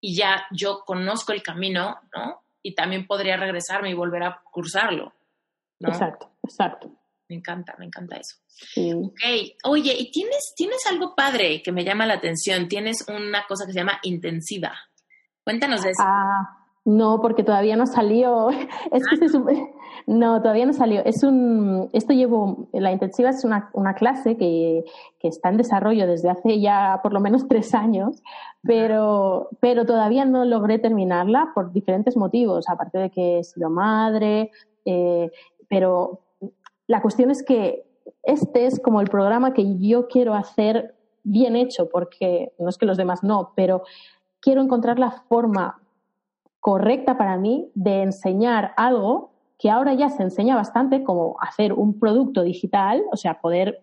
y 0.00 0.16
ya 0.16 0.44
yo 0.50 0.82
conozco 0.84 1.32
el 1.32 1.42
camino, 1.42 1.98
¿no? 2.14 2.42
Y 2.62 2.74
también 2.74 3.06
podría 3.06 3.36
regresarme 3.36 3.90
y 3.90 3.94
volver 3.94 4.24
a 4.24 4.42
cursarlo. 4.50 5.14
Exacto, 5.80 6.30
exacto. 6.42 6.90
Me 7.32 7.38
encanta, 7.38 7.74
me 7.78 7.86
encanta 7.86 8.16
eso. 8.16 8.36
Ok, 8.76 9.20
oye, 9.64 9.96
y 9.98 10.10
tienes, 10.10 10.52
tienes 10.54 10.84
algo 10.86 11.14
padre 11.16 11.62
que 11.62 11.72
me 11.72 11.82
llama 11.82 12.04
la 12.04 12.12
atención. 12.12 12.68
Tienes 12.68 13.06
una 13.08 13.46
cosa 13.48 13.64
que 13.64 13.72
se 13.72 13.78
llama 13.78 13.98
intensiva. 14.02 14.74
Cuéntanos 15.42 15.82
de 15.82 15.92
eso. 15.92 16.02
Ah, 16.04 16.58
No, 16.84 17.22
porque 17.22 17.42
todavía 17.42 17.74
no 17.74 17.86
salió. 17.86 18.50
Es 18.92 19.02
que 19.08 19.30
se 19.30 19.38
No, 20.06 20.42
todavía 20.42 20.66
no 20.66 20.74
salió. 20.74 21.02
Es 21.06 21.22
un, 21.22 21.88
esto 21.94 22.12
llevo, 22.12 22.68
la 22.74 22.92
intensiva 22.92 23.30
es 23.30 23.46
una, 23.46 23.70
una 23.72 23.94
clase 23.94 24.36
que, 24.36 24.84
que, 25.18 25.28
está 25.28 25.48
en 25.48 25.56
desarrollo 25.56 26.06
desde 26.06 26.28
hace 26.28 26.60
ya 26.60 27.00
por 27.02 27.14
lo 27.14 27.20
menos 27.20 27.48
tres 27.48 27.74
años, 27.74 28.22
pero, 28.62 29.48
pero 29.58 29.86
todavía 29.86 30.26
no 30.26 30.44
logré 30.44 30.78
terminarla 30.78 31.52
por 31.54 31.72
diferentes 31.72 32.14
motivos, 32.14 32.68
aparte 32.68 32.98
de 32.98 33.10
que 33.10 33.38
he 33.38 33.44
sido 33.44 33.70
madre, 33.70 34.50
eh, 34.84 35.30
pero 35.72 36.21
la 36.92 37.00
cuestión 37.00 37.30
es 37.30 37.42
que 37.42 37.86
este 38.22 38.66
es 38.66 38.78
como 38.78 39.00
el 39.00 39.08
programa 39.08 39.54
que 39.54 39.78
yo 39.78 40.08
quiero 40.08 40.34
hacer 40.34 40.94
bien 41.22 41.56
hecho, 41.56 41.88
porque 41.88 42.52
no 42.58 42.68
es 42.68 42.76
que 42.76 42.84
los 42.84 42.98
demás 42.98 43.22
no, 43.22 43.54
pero 43.56 43.82
quiero 44.40 44.60
encontrar 44.60 44.98
la 44.98 45.10
forma 45.10 45.80
correcta 46.60 47.16
para 47.16 47.38
mí 47.38 47.70
de 47.74 48.02
enseñar 48.02 48.74
algo 48.76 49.32
que 49.58 49.70
ahora 49.70 49.94
ya 49.94 50.10
se 50.10 50.22
enseña 50.22 50.54
bastante, 50.54 51.02
como 51.02 51.36
hacer 51.40 51.72
un 51.72 51.98
producto 51.98 52.42
digital, 52.42 53.02
o 53.10 53.16
sea, 53.16 53.40
poder 53.40 53.82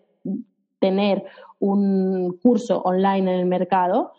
tener 0.78 1.24
un 1.58 2.38
curso 2.40 2.80
online 2.82 3.34
en 3.34 3.40
el 3.40 3.46
mercado, 3.46 4.12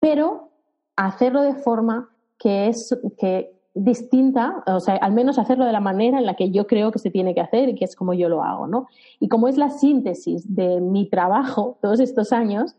pero 0.00 0.50
hacerlo 0.96 1.42
de 1.42 1.54
forma 1.54 2.10
que 2.38 2.66
es 2.66 2.98
que 3.16 3.55
distinta, 3.76 4.64
o 4.66 4.80
sea, 4.80 4.96
al 4.96 5.12
menos 5.12 5.38
hacerlo 5.38 5.66
de 5.66 5.72
la 5.72 5.80
manera 5.80 6.18
en 6.18 6.24
la 6.24 6.34
que 6.34 6.50
yo 6.50 6.66
creo 6.66 6.90
que 6.90 6.98
se 6.98 7.10
tiene 7.10 7.34
que 7.34 7.42
hacer 7.42 7.68
y 7.68 7.74
que 7.74 7.84
es 7.84 7.94
como 7.94 8.14
yo 8.14 8.30
lo 8.30 8.42
hago, 8.42 8.66
¿no? 8.66 8.86
Y 9.20 9.28
como 9.28 9.48
es 9.48 9.58
la 9.58 9.68
síntesis 9.68 10.54
de 10.54 10.80
mi 10.80 11.10
trabajo 11.10 11.76
todos 11.82 12.00
estos 12.00 12.32
años, 12.32 12.74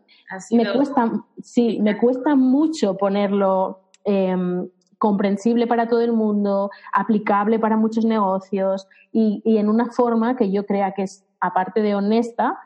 me 0.50 0.70
cuesta, 0.72 1.24
sí, 1.40 1.78
me 1.80 1.96
cuesta 1.96 2.34
mucho 2.34 2.96
ponerlo 2.96 3.80
em, 4.04 4.68
comprensible 4.98 5.68
para 5.68 5.88
todo 5.88 6.00
el 6.00 6.12
mundo, 6.12 6.70
aplicable 6.92 7.60
para 7.60 7.76
muchos 7.76 8.04
negocios 8.04 8.88
y, 9.12 9.40
y 9.44 9.58
en 9.58 9.68
una 9.68 9.86
forma 9.92 10.36
que 10.36 10.50
yo 10.50 10.66
crea 10.66 10.92
que 10.92 11.02
es, 11.04 11.24
aparte 11.40 11.80
de 11.80 11.94
honesta, 11.94 12.58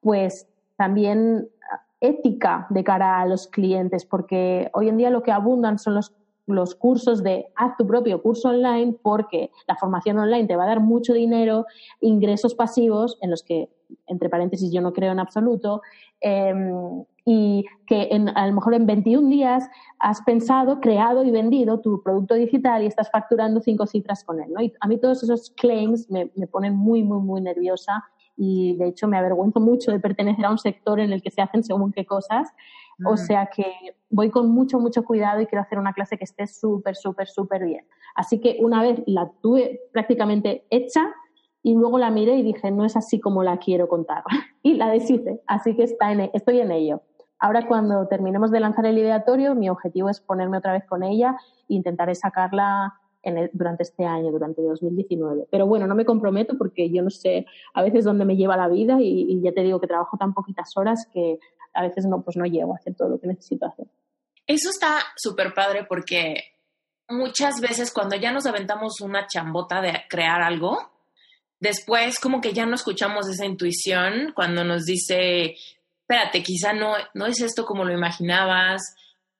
pues 0.00 0.46
también 0.76 1.48
ética 2.00 2.66
de 2.70 2.84
cara 2.84 3.20
a 3.20 3.26
los 3.26 3.48
clientes, 3.48 4.04
porque 4.04 4.70
hoy 4.74 4.88
en 4.88 4.98
día 4.98 5.10
lo 5.10 5.22
que 5.22 5.32
abundan 5.32 5.78
son 5.78 5.94
los 5.94 6.14
los 6.48 6.74
cursos 6.74 7.22
de 7.22 7.46
haz 7.56 7.76
tu 7.76 7.86
propio 7.86 8.22
curso 8.22 8.48
online 8.48 8.96
porque 9.02 9.50
la 9.66 9.76
formación 9.76 10.18
online 10.18 10.46
te 10.46 10.56
va 10.56 10.64
a 10.64 10.68
dar 10.68 10.80
mucho 10.80 11.12
dinero, 11.12 11.66
ingresos 12.00 12.54
pasivos 12.54 13.18
en 13.20 13.30
los 13.30 13.42
que, 13.42 13.68
entre 14.06 14.28
paréntesis, 14.28 14.72
yo 14.72 14.80
no 14.80 14.92
creo 14.92 15.12
en 15.12 15.20
absoluto, 15.20 15.82
em, 16.20 17.04
y 17.24 17.66
que 17.86 18.08
a 18.34 18.46
lo 18.46 18.54
mejor 18.54 18.74
en 18.74 18.86
21 18.86 19.28
días 19.28 19.68
has 19.98 20.22
pensado, 20.22 20.80
creado 20.80 21.24
y 21.24 21.30
vendido 21.30 21.80
tu 21.80 22.02
producto 22.02 22.34
digital 22.34 22.82
y 22.82 22.86
estás 22.86 23.10
facturando 23.10 23.60
cinco 23.60 23.86
cifras 23.86 24.24
con 24.24 24.40
él. 24.40 24.50
¿no? 24.50 24.62
Y 24.62 24.72
a 24.80 24.88
mí 24.88 24.98
todos 24.98 25.22
esos 25.22 25.50
claims 25.50 26.10
me, 26.10 26.30
me 26.34 26.46
ponen 26.46 26.74
muy, 26.74 27.02
muy, 27.02 27.20
muy 27.20 27.42
nerviosa 27.42 28.02
y 28.38 28.76
de 28.76 28.88
hecho 28.88 29.08
me 29.08 29.18
avergüenzo 29.18 29.60
mucho 29.60 29.90
de 29.90 30.00
pertenecer 30.00 30.46
a 30.46 30.50
un 30.50 30.58
sector 30.58 31.00
en 31.00 31.12
el 31.12 31.20
que 31.20 31.30
se 31.30 31.42
hacen 31.42 31.62
según 31.62 31.92
qué 31.92 32.06
cosas 32.06 32.48
o 33.04 33.16
sea 33.16 33.46
que 33.46 33.96
voy 34.10 34.30
con 34.30 34.50
mucho, 34.50 34.80
mucho 34.80 35.04
cuidado 35.04 35.40
y 35.40 35.46
quiero 35.46 35.62
hacer 35.62 35.78
una 35.78 35.92
clase 35.92 36.16
que 36.16 36.24
esté 36.24 36.46
súper, 36.46 36.96
súper, 36.96 37.28
súper 37.28 37.64
bien. 37.64 37.86
Así 38.14 38.40
que 38.40 38.56
una 38.60 38.82
vez 38.82 39.00
la 39.06 39.30
tuve 39.42 39.80
prácticamente 39.92 40.66
hecha 40.70 41.08
y 41.62 41.74
luego 41.74 41.98
la 41.98 42.10
miré 42.10 42.36
y 42.36 42.42
dije, 42.42 42.70
no 42.70 42.84
es 42.84 42.96
así 42.96 43.20
como 43.20 43.42
la 43.42 43.58
quiero 43.58 43.88
contar. 43.88 44.24
y 44.62 44.74
la 44.74 44.90
deshice. 44.90 45.40
Así 45.46 45.76
que 45.76 45.84
está 45.84 46.12
en, 46.12 46.20
e, 46.20 46.30
estoy 46.34 46.60
en 46.60 46.70
ello. 46.70 47.02
Ahora 47.38 47.66
cuando 47.68 48.08
terminemos 48.08 48.50
de 48.50 48.60
lanzar 48.60 48.86
el 48.86 48.98
ideatorio, 48.98 49.54
mi 49.54 49.68
objetivo 49.68 50.08
es 50.08 50.20
ponerme 50.20 50.58
otra 50.58 50.72
vez 50.72 50.84
con 50.84 51.02
ella 51.02 51.36
e 51.68 51.74
intentaré 51.74 52.14
sacarla 52.14 52.94
durante 53.52 53.82
este 53.82 54.04
año, 54.04 54.30
durante 54.30 54.62
2019. 54.62 55.46
Pero 55.50 55.66
bueno, 55.66 55.86
no 55.86 55.94
me 55.94 56.04
comprometo 56.04 56.56
porque 56.56 56.90
yo 56.90 57.02
no 57.02 57.10
sé 57.10 57.46
a 57.74 57.82
veces 57.82 58.04
dónde 58.04 58.24
me 58.24 58.36
lleva 58.36 58.56
la 58.56 58.68
vida 58.68 59.00
y, 59.00 59.26
y 59.30 59.40
ya 59.40 59.52
te 59.52 59.62
digo 59.62 59.80
que 59.80 59.86
trabajo 59.86 60.16
tan 60.16 60.34
poquitas 60.34 60.70
horas 60.76 61.06
que 61.12 61.38
a 61.74 61.82
veces 61.82 62.06
no, 62.06 62.22
pues 62.22 62.36
no 62.36 62.44
llego 62.44 62.72
a 62.72 62.76
hacer 62.76 62.94
todo 62.94 63.08
lo 63.08 63.20
que 63.20 63.28
necesito 63.28 63.66
hacer. 63.66 63.86
Eso 64.46 64.70
está 64.70 64.98
súper 65.16 65.52
padre 65.54 65.84
porque 65.88 66.54
muchas 67.08 67.60
veces 67.60 67.92
cuando 67.92 68.16
ya 68.16 68.32
nos 68.32 68.46
aventamos 68.46 69.00
una 69.00 69.26
chambota 69.26 69.80
de 69.80 69.92
crear 70.08 70.42
algo, 70.42 70.90
después 71.60 72.18
como 72.18 72.40
que 72.40 72.52
ya 72.52 72.66
no 72.66 72.74
escuchamos 72.74 73.28
esa 73.28 73.46
intuición 73.46 74.32
cuando 74.34 74.64
nos 74.64 74.84
dice, 74.84 75.56
espérate, 76.00 76.42
quizá 76.42 76.72
no, 76.72 76.94
no 77.14 77.26
es 77.26 77.40
esto 77.40 77.64
como 77.64 77.84
lo 77.84 77.92
imaginabas, 77.92 78.82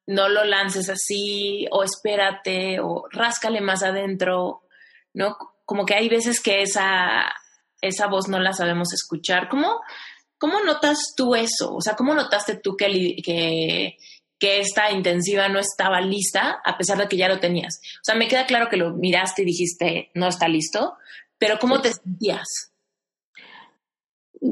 no 0.09 0.27
lo 0.27 0.43
lances 0.43 0.89
así, 0.89 1.67
o 1.69 1.83
espérate, 1.83 2.79
o 2.79 3.05
ráscale 3.11 3.61
más 3.61 3.83
adentro, 3.83 4.63
¿no? 5.13 5.37
Como 5.65 5.85
que 5.85 5.93
hay 5.93 6.09
veces 6.09 6.41
que 6.41 6.63
esa, 6.63 7.31
esa 7.79 8.07
voz 8.07 8.27
no 8.27 8.39
la 8.39 8.53
sabemos 8.53 8.91
escuchar. 8.91 9.47
¿Cómo, 9.49 9.81
¿Cómo 10.39 10.61
notas 10.61 11.13
tú 11.15 11.35
eso? 11.35 11.75
O 11.75 11.81
sea, 11.81 11.95
¿cómo 11.95 12.15
notaste 12.15 12.55
tú 12.55 12.75
que, 12.75 13.17
que, 13.23 13.97
que 14.39 14.59
esta 14.59 14.89
intensiva 14.89 15.47
no 15.47 15.59
estaba 15.59 16.01
lista 16.01 16.59
a 16.65 16.75
pesar 16.75 16.97
de 16.97 17.07
que 17.07 17.17
ya 17.17 17.29
lo 17.29 17.39
tenías? 17.39 17.79
O 17.97 18.03
sea, 18.03 18.15
me 18.15 18.27
queda 18.27 18.47
claro 18.47 18.67
que 18.67 18.77
lo 18.77 18.95
miraste 18.95 19.43
y 19.43 19.45
dijiste, 19.45 20.09
no 20.15 20.27
está 20.27 20.47
listo, 20.47 20.95
pero 21.37 21.59
¿cómo 21.59 21.81
te 21.81 21.93
sentías? 21.93 22.68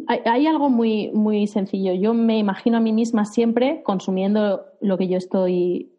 Hay, 0.08 0.48
algo 0.48 0.70
muy, 0.70 1.12
muy 1.14 1.48
sencillo. 1.48 1.94
Yo 1.94 2.14
me 2.14 2.38
imagino 2.38 2.78
a 2.78 2.82
mí 2.82 2.92
misma 2.92 3.26
siempre 3.26 3.82
consumiendo 3.84 4.66
lo 4.82 4.98
que 4.98 5.08
yo 5.08 5.18
estoy 5.18 5.92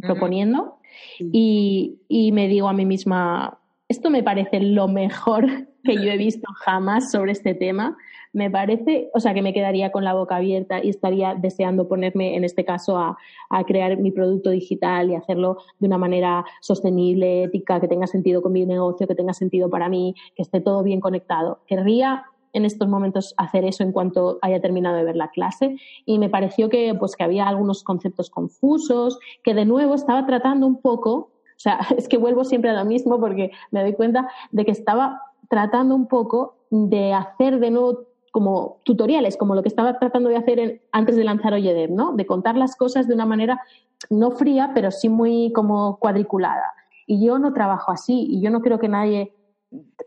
proponiendo 0.00 0.76
y, 1.18 2.00
y 2.08 2.32
me 2.32 2.48
digo 2.48 2.68
a 2.68 2.72
mí 2.72 2.84
misma, 2.84 3.58
esto 3.88 4.10
me 4.10 4.22
parece 4.22 4.60
lo 4.60 4.88
mejor 4.88 5.46
que 5.84 5.94
yo 5.94 6.10
he 6.10 6.16
visto 6.16 6.46
jamás 6.54 7.10
sobre 7.10 7.32
este 7.32 7.54
tema 7.54 7.96
me 8.32 8.50
parece, 8.50 9.10
o 9.14 9.20
sea, 9.20 9.34
que 9.34 9.42
me 9.42 9.52
quedaría 9.52 9.92
con 9.92 10.04
la 10.04 10.14
boca 10.14 10.36
abierta 10.36 10.82
y 10.82 10.88
estaría 10.88 11.34
deseando 11.34 11.86
ponerme, 11.86 12.34
en 12.36 12.44
este 12.44 12.64
caso, 12.64 12.98
a, 12.98 13.16
crear 13.66 13.98
mi 13.98 14.10
producto 14.10 14.50
digital 14.50 15.10
y 15.10 15.14
hacerlo 15.14 15.58
de 15.78 15.86
una 15.86 15.98
manera 15.98 16.44
sostenible, 16.60 17.44
ética, 17.44 17.80
que 17.80 17.88
tenga 17.88 18.06
sentido 18.06 18.40
con 18.40 18.52
mi 18.52 18.64
negocio, 18.64 19.06
que 19.06 19.14
tenga 19.14 19.34
sentido 19.34 19.68
para 19.68 19.88
mí, 19.90 20.14
que 20.34 20.42
esté 20.42 20.60
todo 20.60 20.82
bien 20.82 21.00
conectado. 21.00 21.60
Querría 21.66 22.24
en 22.52 22.64
estos 22.64 22.88
momentos 22.88 23.34
hacer 23.36 23.64
eso 23.64 23.82
en 23.82 23.92
cuanto 23.92 24.38
haya 24.42 24.60
terminado 24.60 24.96
de 24.96 25.04
ver 25.04 25.16
la 25.16 25.30
clase 25.30 25.76
y 26.04 26.18
me 26.18 26.28
pareció 26.28 26.68
que 26.68 26.94
pues 26.98 27.16
que 27.16 27.24
había 27.24 27.48
algunos 27.48 27.82
conceptos 27.82 28.30
confusos 28.30 29.18
que 29.42 29.54
de 29.54 29.64
nuevo 29.64 29.94
estaba 29.94 30.26
tratando 30.26 30.66
un 30.66 30.80
poco 30.80 31.12
o 31.12 31.30
sea 31.56 31.80
es 31.96 32.08
que 32.08 32.18
vuelvo 32.18 32.44
siempre 32.44 32.70
a 32.70 32.74
lo 32.74 32.84
mismo 32.84 33.18
porque 33.20 33.50
me 33.70 33.82
doy 33.82 33.94
cuenta 33.94 34.28
de 34.50 34.64
que 34.64 34.72
estaba 34.72 35.22
tratando 35.48 35.94
un 35.94 36.06
poco 36.06 36.56
de 36.70 37.12
hacer 37.12 37.60
de 37.60 37.70
nuevo 37.70 38.06
como 38.32 38.80
tutoriales, 38.84 39.36
como 39.36 39.54
lo 39.54 39.62
que 39.62 39.68
estaba 39.68 39.98
tratando 39.98 40.30
de 40.30 40.36
hacer 40.36 40.80
antes 40.90 41.16
de 41.16 41.22
lanzar 41.22 41.52
Oyedev, 41.52 41.90
¿no? 41.90 42.14
De 42.14 42.24
contar 42.24 42.56
las 42.56 42.76
cosas 42.76 43.06
de 43.06 43.14
una 43.14 43.26
manera 43.26 43.60
no 44.08 44.30
fría, 44.30 44.72
pero 44.74 44.90
sí 44.90 45.10
muy 45.10 45.52
como 45.52 45.98
cuadriculada. 45.98 46.74
Y 47.06 47.24
yo 47.24 47.38
no 47.38 47.52
trabajo 47.52 47.92
así, 47.92 48.26
y 48.30 48.40
yo 48.40 48.50
no 48.50 48.62
creo 48.62 48.78
que 48.78 48.88
nadie, 48.88 49.34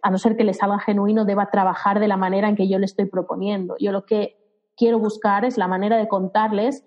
a 0.01 0.11
no 0.11 0.18
ser 0.18 0.38
que 0.38 0.43
le 0.43 0.53
salga 0.53 0.80
genuino, 0.80 1.26
deba 1.26 1.49
trabajar 1.49 1.99
de 1.99 2.07
la 2.07 2.18
manera 2.18 2.49
en 2.49 2.55
que 2.55 2.68
yo 2.68 2.80
le 2.80 2.86
estoy 2.86 3.05
proponiendo. 3.05 3.76
Yo 3.80 3.91
lo 3.91 4.05
que 4.05 4.38
quiero 4.76 4.99
buscar 4.99 5.45
es 5.45 5.57
la 5.57 5.68
manera 5.68 5.97
de 5.97 6.07
contarles 6.07 6.86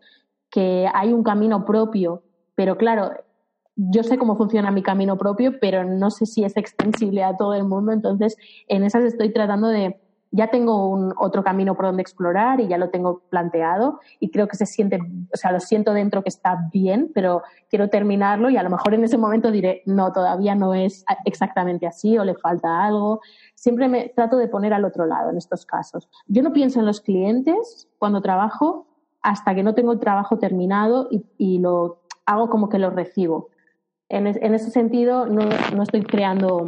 que 0.50 0.88
hay 0.94 1.12
un 1.12 1.22
camino 1.22 1.64
propio, 1.64 2.22
pero 2.54 2.76
claro, 2.76 3.10
yo 3.76 4.02
sé 4.02 4.18
cómo 4.18 4.36
funciona 4.36 4.70
mi 4.70 4.82
camino 4.82 5.16
propio, 5.16 5.58
pero 5.60 5.84
no 5.84 6.10
sé 6.10 6.26
si 6.26 6.44
es 6.44 6.56
extensible 6.56 7.22
a 7.22 7.36
todo 7.36 7.54
el 7.54 7.64
mundo, 7.64 7.92
entonces 7.92 8.36
en 8.66 8.82
esas 8.82 9.04
estoy 9.04 9.32
tratando 9.32 9.68
de 9.68 10.00
ya 10.30 10.48
tengo 10.48 10.88
un 10.88 11.14
otro 11.16 11.42
camino 11.42 11.74
por 11.74 11.86
donde 11.86 12.02
explorar 12.02 12.60
y 12.60 12.68
ya 12.68 12.78
lo 12.78 12.90
tengo 12.90 13.22
planteado 13.30 14.00
y 14.20 14.30
creo 14.30 14.46
que 14.46 14.56
se 14.56 14.66
siente, 14.66 14.98
o 15.32 15.36
sea, 15.36 15.52
lo 15.52 15.60
siento 15.60 15.92
dentro 15.94 16.22
que 16.22 16.28
está 16.28 16.68
bien, 16.72 17.10
pero 17.14 17.42
quiero 17.70 17.88
terminarlo 17.88 18.50
y 18.50 18.56
a 18.56 18.62
lo 18.62 18.70
mejor 18.70 18.94
en 18.94 19.04
ese 19.04 19.16
momento 19.16 19.50
diré, 19.50 19.82
no, 19.86 20.12
todavía 20.12 20.54
no 20.54 20.74
es 20.74 21.04
exactamente 21.24 21.86
así 21.86 22.18
o 22.18 22.24
le 22.24 22.34
falta 22.34 22.84
algo. 22.84 23.20
Siempre 23.54 23.88
me 23.88 24.10
trato 24.10 24.36
de 24.36 24.48
poner 24.48 24.74
al 24.74 24.84
otro 24.84 25.06
lado 25.06 25.30
en 25.30 25.38
estos 25.38 25.64
casos. 25.64 26.08
Yo 26.26 26.42
no 26.42 26.52
pienso 26.52 26.80
en 26.80 26.86
los 26.86 27.00
clientes 27.00 27.88
cuando 27.98 28.20
trabajo 28.20 28.86
hasta 29.22 29.54
que 29.54 29.62
no 29.62 29.74
tengo 29.74 29.92
el 29.92 30.00
trabajo 30.00 30.38
terminado 30.38 31.08
y, 31.10 31.58
lo 31.58 32.02
hago 32.26 32.50
como 32.50 32.68
que 32.68 32.78
lo 32.78 32.90
recibo. 32.90 33.48
En, 34.10 34.26
en 34.26 34.54
ese 34.54 34.70
sentido, 34.70 35.26
no, 35.26 35.42
no 35.74 35.82
estoy 35.82 36.02
creando 36.02 36.64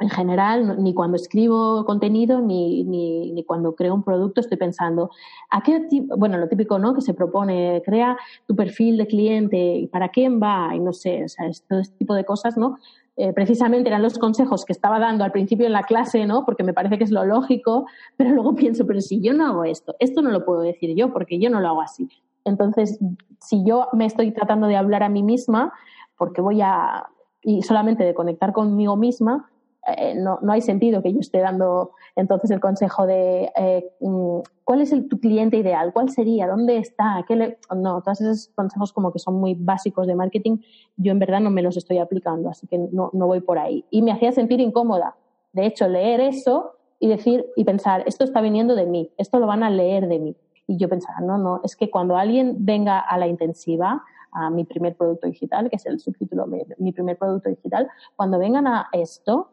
en 0.00 0.10
general, 0.10 0.82
ni 0.82 0.94
cuando 0.94 1.16
escribo 1.16 1.84
contenido, 1.84 2.40
ni, 2.40 2.84
ni, 2.84 3.32
ni, 3.32 3.44
cuando 3.44 3.74
creo 3.74 3.94
un 3.94 4.04
producto, 4.04 4.40
estoy 4.40 4.56
pensando, 4.56 5.10
¿a 5.50 5.60
qué 5.62 5.80
tipo, 5.80 6.16
bueno, 6.16 6.38
lo 6.38 6.48
típico, 6.48 6.78
¿no? 6.78 6.94
Que 6.94 7.00
se 7.00 7.14
propone, 7.14 7.82
crea 7.84 8.16
tu 8.46 8.54
perfil 8.54 8.96
de 8.96 9.06
cliente, 9.08 9.88
¿para 9.90 10.08
quién 10.10 10.40
va? 10.40 10.70
Y 10.74 10.78
no 10.78 10.92
sé, 10.92 11.24
o 11.24 11.28
sea, 11.28 11.50
todo 11.68 11.80
este 11.80 11.96
tipo 11.96 12.14
de 12.14 12.24
cosas, 12.24 12.56
¿no? 12.56 12.78
Eh, 13.16 13.32
precisamente 13.32 13.88
eran 13.88 14.02
los 14.02 14.16
consejos 14.16 14.64
que 14.64 14.72
estaba 14.72 15.00
dando 15.00 15.24
al 15.24 15.32
principio 15.32 15.66
en 15.66 15.72
la 15.72 15.82
clase, 15.82 16.24
¿no? 16.26 16.44
Porque 16.44 16.62
me 16.62 16.72
parece 16.72 16.98
que 16.98 17.04
es 17.04 17.10
lo 17.10 17.24
lógico, 17.24 17.86
pero 18.16 18.30
luego 18.30 18.54
pienso, 18.54 18.86
pero 18.86 19.00
si 19.00 19.20
yo 19.20 19.32
no 19.32 19.46
hago 19.46 19.64
esto, 19.64 19.96
esto 19.98 20.22
no 20.22 20.30
lo 20.30 20.44
puedo 20.44 20.60
decir 20.60 20.94
yo 20.94 21.12
porque 21.12 21.40
yo 21.40 21.50
no 21.50 21.58
lo 21.58 21.66
hago 21.66 21.82
así. 21.82 22.08
Entonces, 22.44 23.00
si 23.40 23.64
yo 23.64 23.88
me 23.92 24.06
estoy 24.06 24.30
tratando 24.30 24.68
de 24.68 24.76
hablar 24.76 25.02
a 25.02 25.08
mí 25.08 25.24
misma, 25.24 25.72
porque 26.16 26.40
voy 26.40 26.60
a, 26.62 27.08
y 27.42 27.62
solamente 27.62 28.04
de 28.04 28.14
conectar 28.14 28.52
conmigo 28.52 28.96
misma, 28.96 29.50
eh, 29.96 30.14
no, 30.14 30.38
no, 30.42 30.52
hay 30.52 30.60
sentido 30.60 31.02
que 31.02 31.12
yo 31.12 31.20
esté 31.20 31.38
dando 31.38 31.92
entonces 32.16 32.50
el 32.50 32.60
consejo 32.60 33.06
de 33.06 33.50
eh, 33.56 33.90
mm, 34.00 34.38
cuál 34.64 34.80
es 34.82 34.92
el, 34.92 35.08
tu 35.08 35.20
cliente 35.20 35.56
ideal, 35.56 35.92
cuál 35.92 36.10
sería, 36.10 36.46
dónde 36.46 36.78
está, 36.78 37.24
¿Qué 37.26 37.36
le... 37.36 37.58
no, 37.74 38.02
todos 38.02 38.20
esos 38.20 38.48
consejos 38.54 38.92
como 38.92 39.12
que 39.12 39.18
son 39.18 39.34
muy 39.34 39.54
básicos 39.54 40.06
de 40.06 40.14
marketing, 40.14 40.58
yo 40.96 41.12
en 41.12 41.18
verdad 41.18 41.40
no 41.40 41.50
me 41.50 41.62
los 41.62 41.76
estoy 41.76 41.98
aplicando, 41.98 42.50
así 42.50 42.66
que 42.66 42.78
no, 42.78 43.10
no 43.12 43.26
voy 43.26 43.40
por 43.40 43.58
ahí. 43.58 43.84
Y 43.90 44.02
me 44.02 44.12
hacía 44.12 44.32
sentir 44.32 44.60
incómoda. 44.60 45.16
De 45.52 45.66
hecho, 45.66 45.88
leer 45.88 46.20
eso 46.20 46.76
y 47.00 47.08
decir 47.08 47.46
y 47.56 47.64
pensar, 47.64 48.02
esto 48.06 48.24
está 48.24 48.40
viniendo 48.40 48.74
de 48.74 48.86
mí, 48.86 49.10
esto 49.16 49.38
lo 49.38 49.46
van 49.46 49.62
a 49.62 49.70
leer 49.70 50.08
de 50.08 50.18
mí. 50.18 50.36
Y 50.66 50.76
yo 50.76 50.88
pensaba, 50.88 51.20
no, 51.20 51.38
no, 51.38 51.60
es 51.64 51.76
que 51.76 51.90
cuando 51.90 52.16
alguien 52.16 52.56
venga 52.58 52.98
a 52.98 53.16
la 53.16 53.26
intensiva, 53.26 54.04
a 54.32 54.50
mi 54.50 54.64
primer 54.64 54.94
producto 54.94 55.26
digital, 55.26 55.70
que 55.70 55.76
es 55.76 55.86
el 55.86 55.98
subtítulo, 55.98 56.46
mi 56.78 56.92
primer 56.92 57.16
producto 57.16 57.48
digital, 57.48 57.88
cuando 58.16 58.38
vengan 58.38 58.66
a 58.66 58.88
esto, 58.92 59.50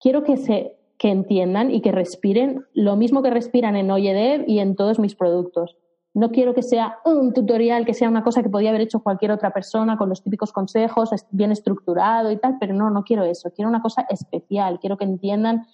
quiero 0.00 0.24
que 0.24 0.36
se 0.36 0.78
que 0.98 1.10
entiendan 1.10 1.70
y 1.70 1.80
que 1.80 1.92
respiren 1.92 2.66
lo 2.74 2.96
mismo 2.96 3.22
que 3.22 3.30
respiran 3.30 3.76
en 3.76 3.90
OyeDev 3.90 4.44
y 4.48 4.58
en 4.58 4.74
todos 4.74 4.98
mis 4.98 5.14
productos. 5.14 5.76
No 6.12 6.30
quiero 6.30 6.54
que 6.54 6.62
sea 6.62 6.98
un 7.04 7.32
tutorial, 7.32 7.86
que 7.86 7.94
sea 7.94 8.08
una 8.08 8.24
cosa 8.24 8.42
que 8.42 8.48
podía 8.48 8.70
haber 8.70 8.80
hecho 8.80 9.00
cualquier 9.00 9.30
otra 9.30 9.52
persona 9.52 9.96
con 9.96 10.08
los 10.08 10.22
típicos 10.24 10.52
consejos, 10.52 11.10
bien 11.30 11.52
estructurado 11.52 12.32
y 12.32 12.38
tal, 12.38 12.56
pero 12.58 12.74
no, 12.74 12.90
no 12.90 13.04
quiero 13.04 13.24
eso. 13.24 13.52
Quiero 13.54 13.68
una 13.68 13.80
cosa 13.80 14.06
especial. 14.10 14.80
Quiero 14.80 14.96
que 14.96 15.04
entiendan 15.04 15.66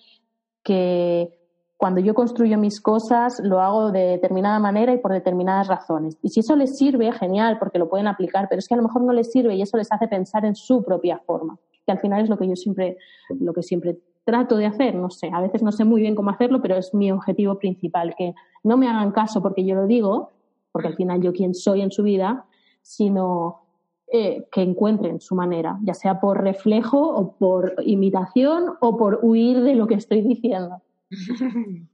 que 0.62 1.40
cuando 1.78 2.00
yo 2.00 2.14
construyo 2.14 2.58
mis 2.58 2.80
cosas 2.80 3.40
lo 3.42 3.60
hago 3.60 3.90
de 3.90 4.00
determinada 4.00 4.58
manera 4.58 4.92
y 4.92 4.98
por 4.98 5.12
determinadas 5.12 5.68
razones. 5.68 6.18
Y 6.22 6.28
si 6.28 6.40
eso 6.40 6.56
les 6.56 6.76
sirve, 6.76 7.10
genial, 7.12 7.58
porque 7.58 7.78
lo 7.78 7.88
pueden 7.88 8.08
aplicar, 8.08 8.46
pero 8.50 8.58
es 8.58 8.68
que 8.68 8.74
a 8.74 8.76
lo 8.76 8.82
mejor 8.82 9.02
no 9.02 9.12
les 9.14 9.32
sirve 9.32 9.54
y 9.54 9.62
eso 9.62 9.78
les 9.78 9.90
hace 9.90 10.08
pensar 10.08 10.44
en 10.44 10.54
su 10.54 10.84
propia 10.84 11.18
forma, 11.26 11.58
que 11.86 11.92
al 11.92 12.00
final 12.00 12.22
es 12.22 12.28
lo 12.28 12.36
que 12.36 12.48
yo 12.48 12.56
siempre, 12.56 12.98
lo 13.40 13.54
que 13.54 13.62
siempre 13.62 13.98
trato 14.24 14.56
de 14.56 14.66
hacer, 14.66 14.94
no 14.94 15.10
sé, 15.10 15.30
a 15.32 15.40
veces 15.40 15.62
no 15.62 15.70
sé 15.70 15.84
muy 15.84 16.00
bien 16.00 16.14
cómo 16.14 16.30
hacerlo, 16.30 16.60
pero 16.62 16.76
es 16.76 16.94
mi 16.94 17.12
objetivo 17.12 17.58
principal, 17.58 18.14
que 18.16 18.34
no 18.62 18.76
me 18.76 18.88
hagan 18.88 19.12
caso 19.12 19.42
porque 19.42 19.64
yo 19.64 19.74
lo 19.74 19.86
digo, 19.86 20.32
porque 20.72 20.88
al 20.88 20.96
final 20.96 21.22
yo 21.22 21.32
quién 21.32 21.54
soy 21.54 21.82
en 21.82 21.92
su 21.92 22.02
vida, 22.02 22.46
sino 22.82 23.64
eh, 24.06 24.46
que 24.50 24.62
encuentren 24.62 25.20
su 25.20 25.34
manera, 25.34 25.78
ya 25.82 25.94
sea 25.94 26.20
por 26.20 26.42
reflejo 26.42 26.98
o 26.98 27.36
por 27.36 27.74
imitación 27.84 28.74
o 28.80 28.96
por 28.96 29.20
huir 29.22 29.60
de 29.62 29.74
lo 29.74 29.86
que 29.86 29.94
estoy 29.94 30.22
diciendo. 30.22 30.82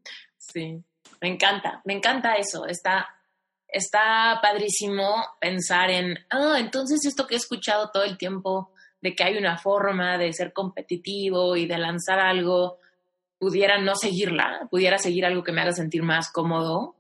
Sí, 0.52 0.82
me 1.20 1.28
encanta, 1.28 1.80
me 1.84 1.92
encanta 1.92 2.34
eso, 2.34 2.66
está, 2.66 3.06
está 3.68 4.40
padrísimo 4.42 5.04
pensar 5.40 5.90
en, 5.90 6.18
ah, 6.28 6.56
entonces 6.58 7.04
esto 7.06 7.28
que 7.28 7.34
he 7.34 7.36
escuchado 7.36 7.90
todo 7.92 8.02
el 8.02 8.18
tiempo 8.18 8.72
de 9.00 9.14
que 9.14 9.24
hay 9.24 9.36
una 9.36 9.56
forma 9.56 10.18
de 10.18 10.32
ser 10.32 10.52
competitivo 10.52 11.56
y 11.56 11.66
de 11.66 11.78
lanzar 11.78 12.18
algo, 12.18 12.78
pudiera 13.38 13.78
no 13.78 13.94
seguirla, 13.94 14.68
pudiera 14.70 14.98
seguir 14.98 15.24
algo 15.24 15.42
que 15.42 15.52
me 15.52 15.62
haga 15.62 15.72
sentir 15.72 16.02
más 16.02 16.30
cómodo, 16.30 16.96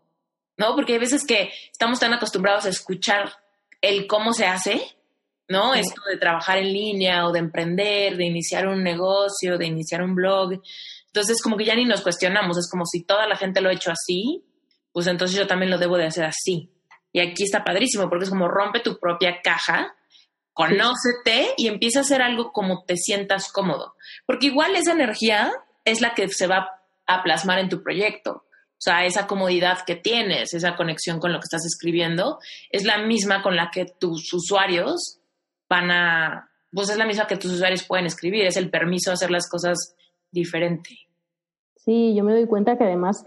¿no? 0.56 0.74
Porque 0.74 0.94
hay 0.94 0.98
veces 0.98 1.26
que 1.26 1.50
estamos 1.70 2.00
tan 2.00 2.14
acostumbrados 2.14 2.64
a 2.64 2.70
escuchar 2.70 3.30
el 3.80 4.06
cómo 4.06 4.32
se 4.32 4.46
hace, 4.46 4.80
¿no? 5.48 5.74
Esto 5.74 6.00
de 6.10 6.16
trabajar 6.16 6.58
en 6.58 6.72
línea 6.72 7.26
o 7.26 7.32
de 7.32 7.40
emprender, 7.40 8.16
de 8.16 8.24
iniciar 8.24 8.66
un 8.68 8.82
negocio, 8.82 9.58
de 9.58 9.66
iniciar 9.66 10.02
un 10.02 10.14
blog. 10.14 10.62
Entonces, 11.06 11.42
como 11.42 11.56
que 11.56 11.64
ya 11.64 11.74
ni 11.74 11.84
nos 11.84 12.02
cuestionamos, 12.02 12.56
es 12.56 12.70
como 12.70 12.86
si 12.86 13.04
toda 13.04 13.26
la 13.26 13.36
gente 13.36 13.60
lo 13.60 13.68
ha 13.68 13.74
hecho 13.74 13.90
así, 13.90 14.44
pues 14.92 15.06
entonces 15.06 15.36
yo 15.36 15.46
también 15.46 15.70
lo 15.70 15.78
debo 15.78 15.96
de 15.96 16.06
hacer 16.06 16.24
así. 16.24 16.70
Y 17.12 17.20
aquí 17.20 17.42
está 17.42 17.64
padrísimo, 17.64 18.08
porque 18.08 18.24
es 18.24 18.30
como 18.30 18.48
rompe 18.48 18.80
tu 18.80 18.98
propia 18.98 19.42
caja 19.42 19.94
Conócete 20.52 21.54
y 21.56 21.68
empieza 21.68 22.00
a 22.00 22.02
hacer 22.02 22.22
algo 22.22 22.52
como 22.52 22.84
te 22.84 22.96
sientas 22.96 23.50
cómodo. 23.52 23.94
Porque 24.26 24.48
igual 24.48 24.74
esa 24.76 24.92
energía 24.92 25.52
es 25.84 26.00
la 26.00 26.14
que 26.14 26.28
se 26.28 26.46
va 26.46 26.80
a 27.06 27.22
plasmar 27.22 27.58
en 27.58 27.68
tu 27.68 27.82
proyecto. 27.82 28.44
O 28.80 28.82
sea, 28.82 29.04
esa 29.04 29.26
comodidad 29.26 29.80
que 29.86 29.94
tienes, 29.94 30.54
esa 30.54 30.74
conexión 30.74 31.18
con 31.18 31.32
lo 31.32 31.38
que 31.38 31.44
estás 31.44 31.66
escribiendo, 31.66 32.38
es 32.70 32.84
la 32.84 32.98
misma 32.98 33.42
con 33.42 33.54
la 33.54 33.70
que 33.70 33.84
tus 33.84 34.32
usuarios 34.32 35.20
van 35.68 35.90
a, 35.90 36.50
pues 36.72 36.88
es 36.88 36.96
la 36.96 37.04
misma 37.04 37.26
que 37.26 37.36
tus 37.36 37.52
usuarios 37.52 37.84
pueden 37.84 38.06
escribir, 38.06 38.46
es 38.46 38.56
el 38.56 38.70
permiso 38.70 39.10
a 39.10 39.14
hacer 39.14 39.30
las 39.30 39.50
cosas 39.50 39.94
diferente. 40.30 40.90
Sí, 41.76 42.14
yo 42.14 42.24
me 42.24 42.32
doy 42.32 42.46
cuenta 42.46 42.78
que 42.78 42.84
además 42.84 43.26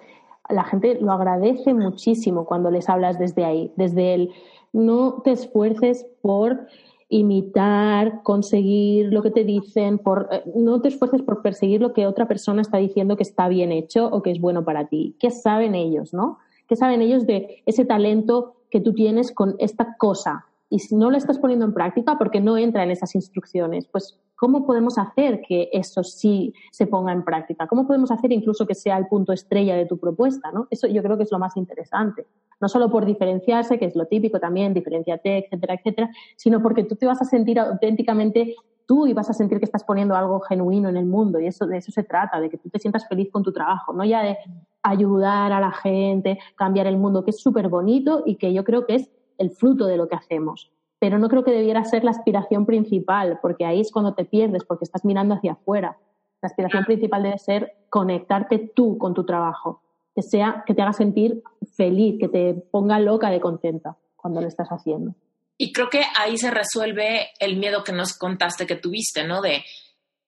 la 0.49 0.63
gente 0.63 0.97
lo 0.99 1.11
agradece 1.11 1.73
muchísimo 1.73 2.45
cuando 2.45 2.71
les 2.71 2.89
hablas 2.89 3.19
desde 3.19 3.45
ahí, 3.45 3.71
desde 3.75 4.15
el 4.15 4.33
no 4.71 5.21
te 5.23 5.31
esfuerces 5.31 6.05
por 6.21 6.67
imitar, 7.13 8.23
conseguir 8.23 9.13
lo 9.13 9.21
que 9.21 9.29
te 9.29 9.43
dicen, 9.43 9.99
por, 9.99 10.29
eh, 10.31 10.43
no 10.55 10.81
te 10.81 10.87
esfuerces 10.87 11.21
por 11.21 11.43
perseguir 11.43 11.79
lo 11.79 11.93
que 11.93 12.07
otra 12.07 12.27
persona 12.27 12.61
está 12.61 12.77
diciendo 12.79 13.15
que 13.15 13.23
está 13.23 13.47
bien 13.47 13.71
hecho 13.71 14.07
o 14.07 14.23
que 14.23 14.31
es 14.31 14.41
bueno 14.41 14.65
para 14.65 14.87
ti. 14.87 15.15
¿Qué 15.19 15.29
saben 15.29 15.75
ellos, 15.75 16.11
no? 16.11 16.39
¿Qué 16.67 16.75
saben 16.75 17.03
ellos 17.03 17.27
de 17.27 17.61
ese 17.67 17.85
talento 17.85 18.55
que 18.71 18.81
tú 18.81 18.93
tienes 18.93 19.31
con 19.31 19.55
esta 19.59 19.95
cosa? 19.97 20.47
Y 20.69 20.79
si 20.79 20.95
no 20.95 21.11
lo 21.11 21.17
estás 21.17 21.37
poniendo 21.37 21.65
en 21.65 21.75
práctica 21.75 22.17
porque 22.17 22.41
no 22.41 22.57
entra 22.57 22.83
en 22.83 22.89
esas 22.89 23.13
instrucciones, 23.13 23.85
pues 23.85 24.19
¿cómo 24.35 24.65
podemos 24.65 24.97
hacer 24.97 25.41
que 25.41 25.69
eso 25.71 26.03
sí 26.03 26.53
se 26.71 26.87
ponga 26.87 27.11
en 27.11 27.23
práctica? 27.23 27.67
¿Cómo 27.67 27.87
podemos 27.87 28.11
hacer 28.11 28.31
incluso 28.31 28.65
que 28.65 28.75
sea 28.75 28.97
el 28.97 29.07
punto 29.07 29.33
estrella 29.33 29.75
de 29.75 29.85
tu 29.85 29.97
propuesta? 29.97 30.51
¿no? 30.51 30.67
Eso 30.69 30.87
yo 30.87 31.01
creo 31.01 31.17
que 31.17 31.23
es 31.23 31.31
lo 31.31 31.39
más 31.39 31.57
interesante 31.57 32.27
no 32.63 32.69
solo 32.69 32.89
por 32.89 33.05
diferenciarse, 33.05 33.77
que 33.77 33.85
es 33.85 33.95
lo 33.95 34.05
típico 34.05 34.39
también, 34.39 34.73
diferenciate, 34.73 35.39
etcétera, 35.39 35.73
etcétera, 35.73 36.09
sino 36.37 36.61
porque 36.61 36.85
tú 36.85 36.95
te 36.95 37.05
vas 37.05 37.21
a 37.21 37.25
sentir 37.25 37.59
auténticamente 37.59 38.55
tú 38.85 39.05
y 39.05 39.13
vas 39.13 39.29
a 39.29 39.33
sentir 39.33 39.59
que 39.59 39.65
estás 39.65 39.83
poniendo 39.83 40.15
algo 40.15 40.39
genuino 40.39 40.89
en 40.89 40.97
el 40.97 41.05
mundo 41.05 41.39
y 41.39 41.47
eso 41.47 41.67
de 41.67 41.77
eso 41.77 41.91
se 41.91 42.03
trata, 42.03 42.39
de 42.39 42.49
que 42.49 42.57
tú 42.57 42.69
te 42.69 42.79
sientas 42.79 43.07
feliz 43.07 43.29
con 43.31 43.43
tu 43.43 43.51
trabajo, 43.51 43.93
no 43.93 44.05
ya 44.05 44.23
de 44.23 44.37
ayudar 44.81 45.51
a 45.51 45.59
la 45.59 45.71
gente, 45.71 46.39
cambiar 46.55 46.87
el 46.87 46.97
mundo, 46.97 47.23
que 47.23 47.31
es 47.31 47.39
súper 47.39 47.69
bonito 47.69 48.23
y 48.25 48.35
que 48.35 48.53
yo 48.53 48.63
creo 48.63 48.85
que 48.85 48.95
es 48.95 49.11
el 49.37 49.51
fruto 49.51 49.85
de 49.85 49.97
lo 49.97 50.07
que 50.07 50.15
hacemos. 50.15 50.72
Pero 51.03 51.19
no 51.19 51.27
creo 51.27 51.43
que 51.43 51.51
debiera 51.51 51.83
ser 51.83 52.05
la 52.05 52.11
aspiración 52.11 52.65
principal, 52.65 53.37
porque 53.41 53.65
ahí 53.65 53.81
es 53.81 53.91
cuando 53.91 54.13
te 54.13 54.23
pierdes, 54.23 54.63
porque 54.63 54.85
estás 54.85 55.03
mirando 55.03 55.35
hacia 55.35 55.51
afuera. 55.51 55.97
La 56.41 56.47
aspiración 56.47 56.85
principal 56.85 57.23
debe 57.23 57.37
ser 57.39 57.73
conectarte 57.89 58.71
tú 58.73 58.97
con 58.97 59.13
tu 59.13 59.25
trabajo 59.25 59.81
que 60.15 60.21
sea, 60.21 60.63
que 60.65 60.73
te 60.73 60.81
haga 60.81 60.93
sentir 60.93 61.43
feliz, 61.75 62.15
que 62.21 62.29
te 62.29 62.53
ponga 62.53 63.01
loca 63.01 63.29
de 63.31 63.41
contenta 63.41 63.97
cuando 64.15 64.39
lo 64.39 64.47
estás 64.47 64.69
haciendo. 64.69 65.13
Y 65.57 65.73
creo 65.73 65.89
que 65.89 66.03
ahí 66.17 66.37
se 66.37 66.51
resuelve 66.51 67.31
el 67.37 67.57
miedo 67.57 67.83
que 67.83 67.91
nos 67.91 68.17
contaste 68.17 68.65
que 68.65 68.77
tuviste, 68.77 69.25
¿no? 69.25 69.41
De 69.41 69.65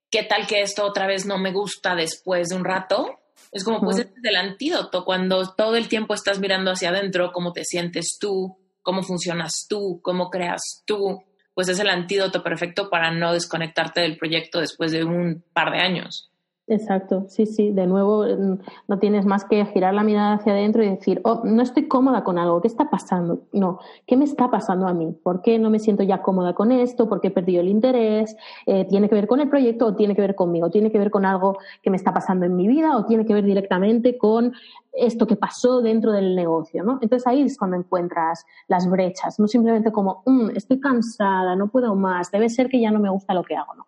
qué 0.10 0.24
tal 0.24 0.46
que 0.46 0.62
esto 0.62 0.84
otra 0.84 1.08
vez 1.08 1.26
no 1.26 1.38
me 1.38 1.54
gusta 1.54 1.96
después 1.96 2.50
de 2.50 2.58
un 2.58 2.66
rato. 2.66 3.18
Es 3.54 3.64
como, 3.64 3.80
pues, 3.80 4.00
este 4.00 4.20
es 4.20 4.26
el 4.26 4.36
antídoto. 4.36 5.06
Cuando 5.06 5.54
todo 5.54 5.78
el 5.78 5.88
tiempo 5.88 6.14
estás 6.14 6.40
mirando 6.40 6.72
hacia 6.72 6.90
adentro, 6.90 7.32
cómo 7.32 7.54
te 7.54 7.64
sientes 7.64 8.18
tú, 8.20 8.58
cómo 8.86 9.02
funcionas 9.02 9.66
tú, 9.68 10.00
cómo 10.04 10.30
creas 10.30 10.84
tú, 10.86 11.24
pues 11.56 11.68
es 11.68 11.80
el 11.80 11.90
antídoto 11.90 12.44
perfecto 12.44 12.90
para 12.90 13.12
no 13.12 13.34
desconectarte 13.34 14.02
del 14.02 14.18
proyecto 14.18 14.60
después 14.60 14.92
de 14.92 15.04
un 15.04 15.44
par 15.54 15.72
de 15.72 15.80
años. 15.80 16.32
Exacto, 16.68 17.26
sí, 17.28 17.46
sí. 17.46 17.72
De 17.72 17.86
nuevo, 17.86 18.24
mm, 18.26 18.58
no 18.88 18.98
tienes 18.98 19.24
más 19.26 19.46
que 19.46 19.64
girar 19.68 19.94
la 19.94 20.04
mirada 20.04 20.34
hacia 20.34 20.54
adentro 20.54 20.84
y 20.84 20.90
decir, 20.90 21.22
oh, 21.24 21.42
no 21.44 21.62
estoy 21.62 21.88
cómoda 21.88 22.24
con 22.24 22.40
algo, 22.40 22.60
¿qué 22.60 22.68
está 22.68 22.90
pasando? 22.90 23.44
No, 23.54 23.80
¿qué 24.08 24.18
me 24.18 24.26
está 24.26 24.50
pasando 24.50 24.88
a 24.88 24.94
mí? 24.94 25.16
¿Por 25.22 25.44
qué 25.44 25.60
no 25.60 25.70
me 25.70 25.78
siento 25.78 26.02
ya 26.02 26.24
cómoda 26.24 26.54
con 26.56 26.72
esto? 26.72 27.08
¿Por 27.08 27.22
qué 27.22 27.28
he 27.28 27.32
perdido 27.32 27.62
el 27.62 27.70
interés? 27.70 28.36
Eh, 28.66 28.86
¿Tiene 28.90 29.08
que 29.10 29.14
ver 29.16 29.28
con 29.28 29.40
el 29.42 29.50
proyecto 29.50 29.86
o 29.86 29.96
tiene 29.96 30.16
que 30.16 30.22
ver 30.22 30.34
conmigo? 30.34 30.72
¿Tiene 30.72 30.92
que 30.92 30.98
ver 30.98 31.12
con 31.12 31.24
algo 31.26 31.60
que 31.84 31.92
me 31.92 31.98
está 31.98 32.12
pasando 32.16 32.48
en 32.48 32.56
mi 32.56 32.68
vida 32.68 32.98
o 32.98 33.06
tiene 33.06 33.26
que 33.28 33.36
ver 33.36 33.46
directamente 33.46 34.18
con 34.18 34.52
esto 34.92 35.28
que 35.28 35.36
pasó 35.36 35.82
dentro 35.84 36.12
del 36.14 36.36
negocio? 36.36 36.84
¿no? 36.84 36.98
Entonces 37.00 37.28
ahí 37.28 37.44
es 37.44 37.60
cuando 37.60 37.78
encuentras 37.78 38.44
las 38.68 38.90
brechas, 38.90 39.40
no 39.40 39.48
simplemente 39.48 39.92
como, 39.92 40.24
mm, 40.26 40.50
estoy 40.56 40.80
cansada, 40.80 41.56
no 41.56 41.68
puedo 41.68 41.94
más, 41.96 42.32
debe 42.32 42.50
ser 42.50 42.70
que 42.70 42.82
ya 42.82 42.90
no 42.90 43.00
me 43.00 43.10
gusta 43.12 43.36
lo 43.36 43.44
que 43.44 43.56
hago, 43.56 43.76
¿no? 43.76 43.86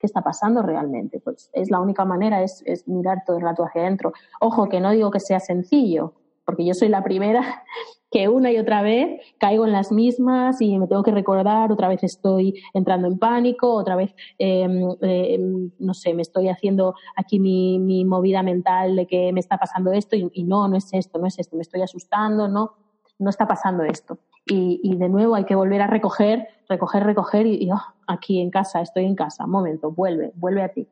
Qué 0.00 0.06
está 0.06 0.22
pasando 0.22 0.62
realmente. 0.62 1.20
Pues 1.20 1.50
es 1.52 1.70
la 1.70 1.78
única 1.78 2.04
manera, 2.04 2.42
es, 2.42 2.64
mirar 2.88 3.22
todo 3.24 3.36
el 3.36 3.42
rato 3.42 3.64
hacia 3.64 3.82
adentro. 3.82 4.12
Ojo, 4.40 4.68
que 4.68 4.80
no 4.80 4.90
digo 4.90 5.10
que 5.10 5.20
sea 5.20 5.38
sencillo, 5.38 6.14
porque 6.44 6.64
yo 6.64 6.74
soy 6.74 6.88
la 6.88 7.04
primera 7.04 7.62
que 8.10 8.28
una 8.28 8.50
y 8.50 8.58
otra 8.58 8.82
vez 8.82 9.20
caigo 9.38 9.66
en 9.66 9.72
las 9.72 9.92
mismas 9.92 10.60
y 10.60 10.78
me 10.78 10.88
tengo 10.88 11.04
que 11.04 11.12
recordar, 11.12 11.70
otra 11.70 11.86
vez 11.86 12.02
estoy 12.02 12.60
entrando 12.74 13.06
en 13.06 13.18
pánico, 13.18 13.72
otra 13.72 13.94
vez, 13.94 14.12
em, 14.38 14.96
em, 15.02 15.70
no 15.78 15.94
sé, 15.94 16.12
me 16.14 16.22
estoy 16.22 16.48
haciendo 16.48 16.94
aquí 17.14 17.38
mi, 17.38 18.04
movida 18.04 18.42
mental 18.42 18.96
de 18.96 19.06
que 19.06 19.32
me 19.32 19.38
está 19.38 19.58
pasando 19.58 19.92
esto 19.92 20.16
y, 20.16 20.42
no, 20.42 20.66
no 20.66 20.76
es 20.76 20.92
esto, 20.92 21.18
no 21.20 21.26
es 21.26 21.38
esto, 21.38 21.54
me 21.54 21.62
estoy 21.62 21.82
asustando, 21.82 22.48
no, 22.48 22.72
no 23.18 23.30
está 23.30 23.46
pasando 23.46 23.84
esto. 23.84 24.18
Y, 24.46 24.80
y 24.82 24.96
de 24.96 25.08
nuevo 25.08 25.34
hay 25.34 25.44
que 25.44 25.54
volver 25.54 25.82
a 25.82 25.86
recoger, 25.86 26.48
recoger, 26.68 27.04
recoger 27.04 27.46
y, 27.46 27.70
oh, 27.70 27.82
aquí 28.06 28.40
en 28.40 28.50
casa, 28.50 28.80
estoy 28.80 29.04
en 29.04 29.14
casa, 29.14 29.44
un 29.44 29.50
momento, 29.50 29.90
vuelve, 29.90 30.32
vuelve 30.34 30.62
a 30.62 30.68
ti. 30.68 30.88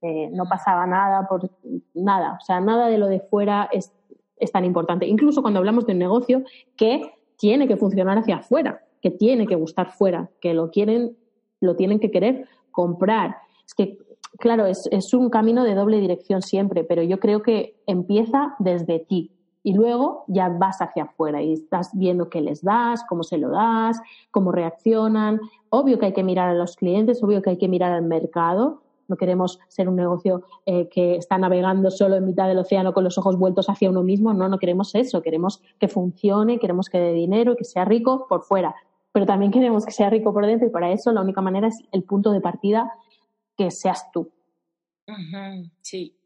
Eh, 0.00 0.30
no 0.32 0.46
pasaba 0.46 0.86
nada 0.86 1.28
por 1.28 1.48
nada, 1.94 2.38
o 2.40 2.44
sea, 2.44 2.60
nada 2.60 2.88
de 2.88 2.98
lo 2.98 3.06
de 3.06 3.20
fuera 3.20 3.68
es, 3.72 3.92
es 4.36 4.50
tan 4.50 4.64
importante. 4.64 5.06
Incluso 5.06 5.42
cuando 5.42 5.58
hablamos 5.58 5.86
de 5.86 5.92
un 5.92 5.98
negocio 5.98 6.42
que 6.76 7.12
tiene 7.36 7.68
que 7.68 7.76
funcionar 7.76 8.18
hacia 8.18 8.36
afuera, 8.36 8.82
que 9.00 9.10
tiene 9.10 9.46
que 9.46 9.54
gustar 9.54 9.92
fuera, 9.92 10.30
que 10.40 10.54
lo 10.54 10.70
quieren, 10.70 11.16
lo 11.60 11.76
tienen 11.76 12.00
que 12.00 12.10
querer 12.10 12.48
comprar. 12.70 13.36
Es 13.66 13.74
que, 13.74 13.98
claro, 14.38 14.66
es, 14.66 14.88
es 14.90 15.14
un 15.14 15.30
camino 15.30 15.62
de 15.64 15.74
doble 15.74 16.00
dirección 16.00 16.42
siempre, 16.42 16.82
pero 16.82 17.02
yo 17.02 17.20
creo 17.20 17.42
que 17.42 17.76
empieza 17.86 18.56
desde 18.58 18.98
ti 18.98 19.30
y 19.62 19.74
luego 19.74 20.24
ya 20.26 20.48
vas 20.48 20.80
hacia 20.80 21.04
afuera 21.04 21.40
y 21.42 21.52
estás 21.52 21.90
viendo 21.94 22.28
qué 22.28 22.40
les 22.40 22.62
das, 22.62 23.04
cómo 23.08 23.22
se 23.22 23.38
lo 23.38 23.50
das, 23.50 24.00
cómo 24.30 24.50
reaccionan. 24.50 25.40
Obvio 25.70 25.98
que 25.98 26.06
hay 26.06 26.12
que 26.12 26.24
mirar 26.24 26.48
a 26.48 26.54
los 26.54 26.76
clientes, 26.76 27.22
obvio 27.22 27.42
que 27.42 27.50
hay 27.50 27.58
que 27.58 27.68
mirar 27.68 27.92
al 27.92 28.02
mercado. 28.02 28.82
No 29.08 29.16
queremos 29.16 29.60
ser 29.68 29.88
un 29.88 29.96
negocio 29.96 30.42
eh, 30.66 30.88
que 30.88 31.16
está 31.16 31.38
navegando 31.38 31.90
solo 31.90 32.16
en 32.16 32.24
mitad 32.24 32.48
del 32.48 32.58
océano 32.58 32.92
con 32.92 33.04
los 33.04 33.18
ojos 33.18 33.36
vueltos 33.36 33.68
hacia 33.68 33.90
uno 33.90 34.02
mismo. 34.02 34.32
No, 34.32 34.48
no 34.48 34.58
queremos 34.58 34.94
eso. 34.94 35.22
Queremos 35.22 35.62
que 35.78 35.88
funcione, 35.88 36.58
queremos 36.58 36.88
que 36.88 36.98
dé 36.98 37.12
dinero, 37.12 37.56
que 37.56 37.64
sea 37.64 37.84
rico 37.84 38.26
por 38.28 38.42
fuera. 38.42 38.74
Pero 39.12 39.26
también 39.26 39.52
queremos 39.52 39.84
que 39.84 39.92
sea 39.92 40.10
rico 40.10 40.32
por 40.32 40.46
dentro 40.46 40.66
y 40.66 40.70
para 40.70 40.90
eso 40.90 41.12
la 41.12 41.20
única 41.20 41.40
manera 41.40 41.68
es 41.68 41.78
el 41.92 42.02
punto 42.02 42.32
de 42.32 42.40
partida 42.40 42.92
que 43.56 43.70
seas 43.70 44.10
tú. 44.12 44.30
Sí, 45.82 46.16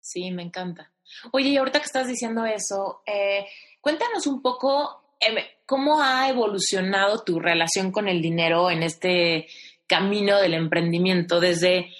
sí, 0.00 0.30
me 0.30 0.42
encanta. 0.42 0.92
Oye, 1.32 1.50
y 1.50 1.56
ahorita 1.56 1.80
que 1.80 1.86
estás 1.86 2.06
diciendo 2.06 2.44
eso, 2.44 3.02
eh, 3.06 3.46
cuéntanos 3.80 4.26
un 4.26 4.42
poco 4.42 5.14
em, 5.20 5.36
cómo 5.64 6.02
ha 6.02 6.28
evolucionado 6.28 7.22
tu 7.22 7.40
relación 7.40 7.90
con 7.90 8.08
el 8.08 8.20
dinero 8.20 8.70
en 8.70 8.82
este 8.82 9.46
camino 9.86 10.38
del 10.38 10.54
emprendimiento, 10.54 11.40
desde 11.40 11.90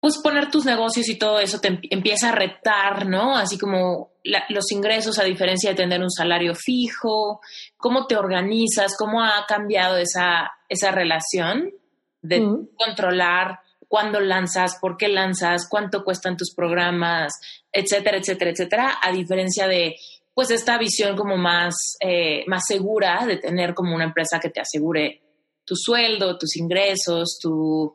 pues 0.00 0.18
poner 0.18 0.50
tus 0.50 0.64
negocios 0.64 1.08
y 1.08 1.16
todo 1.16 1.38
eso 1.38 1.60
te 1.60 1.68
em, 1.68 1.80
empieza 1.90 2.30
a 2.30 2.34
retar, 2.34 3.06
¿no? 3.06 3.36
Así 3.36 3.58
como 3.58 4.12
los 4.24 4.70
ingresos 4.70 5.18
a 5.18 5.24
diferencia 5.24 5.70
de 5.70 5.76
tener 5.76 6.00
un 6.00 6.10
salario 6.10 6.54
fijo, 6.54 7.40
cómo 7.76 8.06
te 8.06 8.16
organizas, 8.16 8.96
cómo 8.96 9.22
ha 9.22 9.44
cambiado 9.46 9.96
esa, 9.96 10.52
esa 10.68 10.92
relación 10.92 11.72
de 12.20 12.40
controlar 12.76 13.58
cuándo 13.92 14.20
lanzas, 14.20 14.78
por 14.80 14.96
qué 14.96 15.06
lanzas, 15.06 15.68
cuánto 15.68 16.02
cuestan 16.02 16.34
tus 16.34 16.54
programas, 16.54 17.30
etcétera, 17.70 18.16
etcétera, 18.16 18.50
etcétera, 18.50 18.98
a 19.02 19.12
diferencia 19.12 19.68
de 19.68 19.96
pues 20.32 20.50
esta 20.50 20.78
visión 20.78 21.14
como 21.14 21.36
más, 21.36 21.74
eh, 22.00 22.42
más 22.46 22.62
segura 22.66 23.26
de 23.26 23.36
tener 23.36 23.74
como 23.74 23.94
una 23.94 24.04
empresa 24.04 24.40
que 24.40 24.48
te 24.48 24.62
asegure 24.62 25.20
tu 25.66 25.74
sueldo, 25.76 26.38
tus 26.38 26.56
ingresos, 26.56 27.38
tu, 27.38 27.94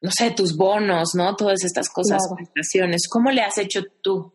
no 0.00 0.10
sé, 0.10 0.30
tus 0.30 0.56
bonos, 0.56 1.10
¿no? 1.14 1.36
Todas 1.36 1.64
estas 1.64 1.90
cosas, 1.90 2.22
prestaciones. 2.34 3.06
¿Cómo 3.06 3.30
le 3.30 3.42
has 3.42 3.58
hecho 3.58 3.82
tú 4.00 4.32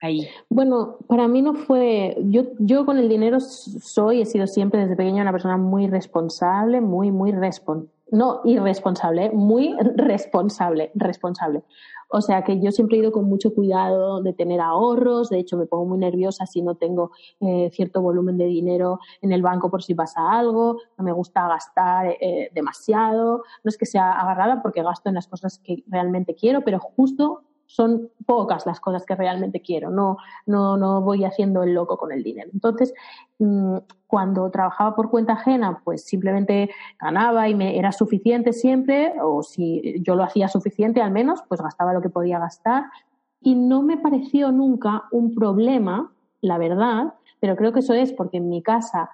ahí? 0.00 0.28
Bueno, 0.48 0.98
para 1.08 1.26
mí 1.26 1.42
no 1.42 1.54
fue, 1.54 2.16
yo, 2.26 2.52
yo 2.60 2.86
con 2.86 2.98
el 2.98 3.08
dinero 3.08 3.38
soy, 3.40 4.20
he 4.20 4.26
sido 4.26 4.46
siempre 4.46 4.82
desde 4.82 4.94
pequeña 4.94 5.22
una 5.22 5.32
persona 5.32 5.56
muy 5.56 5.88
responsable, 5.88 6.80
muy, 6.80 7.10
muy 7.10 7.32
responsable 7.32 7.99
no 8.12 8.40
irresponsable, 8.44 9.30
muy 9.30 9.74
responsable, 9.96 10.90
responsable. 10.94 11.62
O 12.12 12.20
sea 12.20 12.42
que 12.42 12.60
yo 12.60 12.72
siempre 12.72 12.96
he 12.96 13.00
ido 13.00 13.12
con 13.12 13.24
mucho 13.26 13.54
cuidado 13.54 14.20
de 14.20 14.32
tener 14.32 14.60
ahorros, 14.60 15.30
de 15.30 15.38
hecho 15.38 15.56
me 15.56 15.66
pongo 15.66 15.86
muy 15.86 15.98
nerviosa 15.98 16.44
si 16.44 16.60
no 16.60 16.74
tengo 16.74 17.12
eh, 17.38 17.70
cierto 17.72 18.02
volumen 18.02 18.36
de 18.36 18.46
dinero 18.46 18.98
en 19.22 19.30
el 19.30 19.42
banco 19.42 19.70
por 19.70 19.84
si 19.84 19.94
pasa 19.94 20.32
algo, 20.32 20.78
no 20.98 21.04
me 21.04 21.12
gusta 21.12 21.46
gastar 21.46 22.16
eh, 22.20 22.50
demasiado, 22.52 23.44
no 23.62 23.68
es 23.68 23.78
que 23.78 23.86
sea 23.86 24.12
agarrada 24.12 24.60
porque 24.60 24.82
gasto 24.82 25.08
en 25.08 25.14
las 25.14 25.28
cosas 25.28 25.60
que 25.60 25.84
realmente 25.86 26.34
quiero, 26.34 26.62
pero 26.62 26.80
justo 26.80 27.44
son 27.70 28.10
pocas 28.26 28.66
las 28.66 28.80
cosas 28.80 29.06
que 29.06 29.14
realmente 29.14 29.62
quiero, 29.62 29.90
no, 29.90 30.16
no, 30.44 30.76
no 30.76 31.02
voy 31.02 31.24
haciendo 31.24 31.62
el 31.62 31.72
loco 31.72 31.96
con 31.96 32.10
el 32.10 32.24
dinero. 32.24 32.50
Entonces, 32.52 32.92
mm, 33.38 33.76
cuando 34.08 34.50
trabajaba 34.50 34.96
por 34.96 35.08
cuenta 35.08 35.34
ajena, 35.34 35.80
pues 35.84 36.02
simplemente 36.02 36.70
ganaba 37.00 37.48
y 37.48 37.54
me 37.54 37.78
era 37.78 37.92
suficiente 37.92 38.52
siempre, 38.52 39.14
o 39.22 39.44
si 39.44 40.02
yo 40.02 40.16
lo 40.16 40.24
hacía 40.24 40.48
suficiente 40.48 41.00
al 41.00 41.12
menos, 41.12 41.44
pues 41.48 41.62
gastaba 41.62 41.92
lo 41.92 42.02
que 42.02 42.10
podía 42.10 42.40
gastar. 42.40 42.86
Y 43.40 43.54
no 43.54 43.82
me 43.82 43.96
pareció 43.96 44.50
nunca 44.50 45.04
un 45.12 45.32
problema, 45.32 46.12
la 46.40 46.58
verdad, 46.58 47.14
pero 47.38 47.54
creo 47.54 47.72
que 47.72 47.80
eso 47.80 47.94
es 47.94 48.12
porque 48.12 48.38
en 48.38 48.48
mi 48.48 48.62
casa 48.62 49.10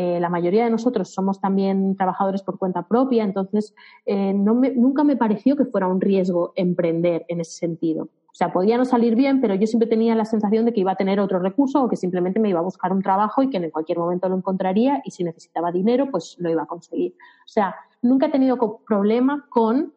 eh, 0.00 0.20
la 0.20 0.28
mayoría 0.28 0.62
de 0.62 0.70
nosotros 0.70 1.12
somos 1.12 1.40
también 1.40 1.96
trabajadores 1.96 2.44
por 2.44 2.56
cuenta 2.56 2.86
propia, 2.86 3.24
entonces 3.24 3.74
eh, 4.06 4.32
nunca 4.32 5.02
me 5.02 5.16
pareció 5.16 5.56
que 5.56 5.64
fuera 5.64 5.88
un 5.88 6.00
riesgo 6.00 6.52
emprender 6.54 7.26
en 7.26 7.40
ese 7.40 7.58
sentido. 7.58 8.04
O 8.04 8.34
sea, 8.38 8.52
podía 8.52 8.78
no 8.78 8.84
salir 8.84 9.16
bien, 9.16 9.40
pero 9.40 9.56
yo 9.56 9.66
siempre 9.66 9.88
tenía 9.88 10.14
la 10.14 10.24
sensación 10.24 10.64
de 10.64 10.72
que 10.72 10.78
iba 10.82 10.92
a 10.92 10.94
tener 10.94 11.18
otro 11.18 11.40
recurso 11.40 11.82
o 11.82 11.88
que 11.88 11.96
simplemente 11.96 12.38
me 12.38 12.48
iba 12.48 12.60
a 12.60 12.62
buscar 12.62 12.92
un 12.92 13.02
trabajo 13.02 13.42
y 13.42 13.50
que 13.50 13.56
en 13.56 13.70
cualquier 13.72 13.98
momento 13.98 14.28
lo 14.28 14.36
encontraría 14.36 15.02
y 15.04 15.10
si 15.10 15.24
necesitaba 15.24 15.72
dinero, 15.72 16.12
pues 16.12 16.36
lo 16.38 16.48
iba 16.48 16.62
a 16.62 16.66
conseguir. 16.66 17.14
O 17.44 17.48
sea, 17.48 17.74
nunca 18.00 18.26
he 18.26 18.30
tenido 18.30 18.78
problema 18.86 19.46
con 19.48 19.92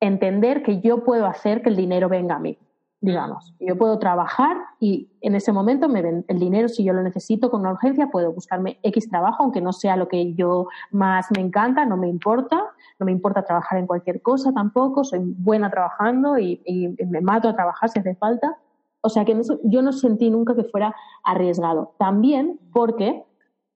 entender 0.00 0.62
que 0.62 0.80
yo 0.80 1.04
puedo 1.04 1.26
hacer 1.26 1.60
que 1.60 1.68
el 1.68 1.76
dinero 1.76 2.08
venga 2.08 2.36
a 2.36 2.38
mí 2.38 2.56
digamos. 3.04 3.54
Yo 3.60 3.76
puedo 3.76 3.98
trabajar 3.98 4.56
y 4.80 5.10
en 5.20 5.34
ese 5.34 5.52
momento 5.52 5.90
me 5.90 6.00
ven 6.00 6.24
el 6.26 6.38
dinero, 6.38 6.68
si 6.68 6.84
yo 6.84 6.94
lo 6.94 7.02
necesito 7.02 7.50
con 7.50 7.60
una 7.60 7.72
urgencia, 7.72 8.10
puedo 8.10 8.32
buscarme 8.32 8.78
X 8.82 9.10
trabajo, 9.10 9.42
aunque 9.42 9.60
no 9.60 9.74
sea 9.74 9.96
lo 9.96 10.08
que 10.08 10.32
yo 10.32 10.68
más 10.90 11.26
me 11.36 11.42
encanta, 11.42 11.84
no 11.84 11.98
me 11.98 12.08
importa, 12.08 12.64
no 12.98 13.04
me 13.04 13.12
importa 13.12 13.44
trabajar 13.44 13.78
en 13.78 13.86
cualquier 13.86 14.22
cosa 14.22 14.52
tampoco, 14.52 15.04
soy 15.04 15.20
buena 15.22 15.70
trabajando 15.70 16.38
y, 16.38 16.62
me 17.06 17.20
mato 17.20 17.48
a 17.48 17.54
trabajar 17.54 17.90
si 17.90 17.98
hace 17.98 18.14
falta. 18.14 18.56
O 19.02 19.10
sea 19.10 19.26
que 19.26 19.38
yo 19.64 19.82
no 19.82 19.92
sentí 19.92 20.30
nunca 20.30 20.54
que 20.54 20.64
fuera 20.64 20.96
arriesgado. 21.22 21.94
También 21.98 22.58
porque 22.72 23.22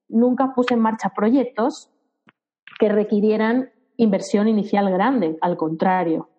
nunca 0.09 0.55
puse 0.55 0.73
en 0.73 0.81
marcha 0.81 1.11
proyectos 1.11 1.91
que 2.81 2.89
requirieran 2.89 3.71
inversión 3.99 4.49
inicial 4.49 4.91
grande, 4.91 5.37
al 5.43 5.59
contrario. 5.59 6.31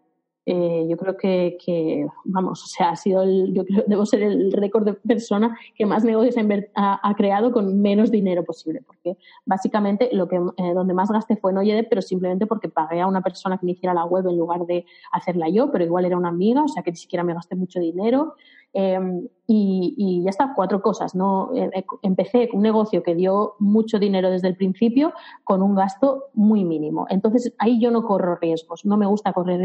Eh, 0.45 0.87
yo 0.89 0.97
creo 0.97 1.15
que, 1.15 2.07
vamos, 2.23 2.63
o 2.63 2.67
sea, 2.67 2.89
ha 2.89 2.95
sido 2.95 3.21
el, 3.21 3.53
yo 3.53 3.65
creo 3.65 3.83
debo 3.87 4.05
ser 4.05 4.23
el 4.23 4.51
récord 4.51 4.85
de 4.85 4.93
persona 4.93 5.57
que 5.75 5.85
más 5.85 6.03
negocios 6.03 6.35
ha, 6.75 7.13
creado 7.15 7.51
con 7.51 7.81
menos 7.81 8.09
dinero 8.09 8.43
posible, 8.43 8.81
porque 8.85 9.17
básicamente 9.45 10.09
lo 10.11 10.27
que 10.27 10.37
eh, 10.37 10.73
donde 10.73 10.93
más 10.93 11.11
gasté 11.11 11.35
fue 11.35 11.51
en 11.51 11.57
Oyede, 11.57 11.83
pero 11.83 12.01
simplemente 12.01 12.47
porque 12.47 12.69
pagué 12.69 13.01
a 13.01 13.07
una 13.07 13.21
persona 13.21 13.57
que 13.57 13.65
me 13.65 13.73
hiciera 13.73 13.93
la 13.93 14.05
web 14.05 14.27
en 14.27 14.37
lugar 14.37 14.65
de 14.65 14.85
hacerla 15.11 15.49
yo, 15.49 15.71
pero 15.71 15.83
igual 15.83 16.05
era 16.05 16.17
una 16.17 16.29
amiga, 16.29 16.63
o 16.63 16.67
sea 16.67 16.83
que 16.83 16.91
ni 16.91 16.97
siquiera 16.97 17.23
me 17.23 17.33
gasté 17.33 17.55
mucho 17.55 17.79
dinero. 17.79 18.35
Em, 18.71 19.27
y, 19.47 20.21
ya 20.23 20.29
está, 20.29 20.53
cuatro 20.55 20.81
cosas. 20.81 21.15
¿no? 21.15 21.51
Eh, 21.55 21.69
eh, 21.73 21.85
empecé 22.03 22.49
un 22.53 22.61
negocio 22.61 23.01
que 23.01 23.15
dio 23.15 23.55
mucho 23.59 23.97
dinero 23.97 24.29
desde 24.29 24.47
el 24.47 24.55
principio 24.55 25.13
con 25.43 25.63
un 25.63 25.75
gasto 25.75 26.25
muy 26.33 26.63
mínimo. 26.63 27.07
Entonces 27.09 27.53
ahí 27.57 27.79
yo 27.79 27.89
no 27.89 28.03
corro 28.03 28.35
riesgos. 28.35 28.85
No 28.85 28.97
me 28.97 29.07
gusta 29.07 29.33
correr 29.33 29.59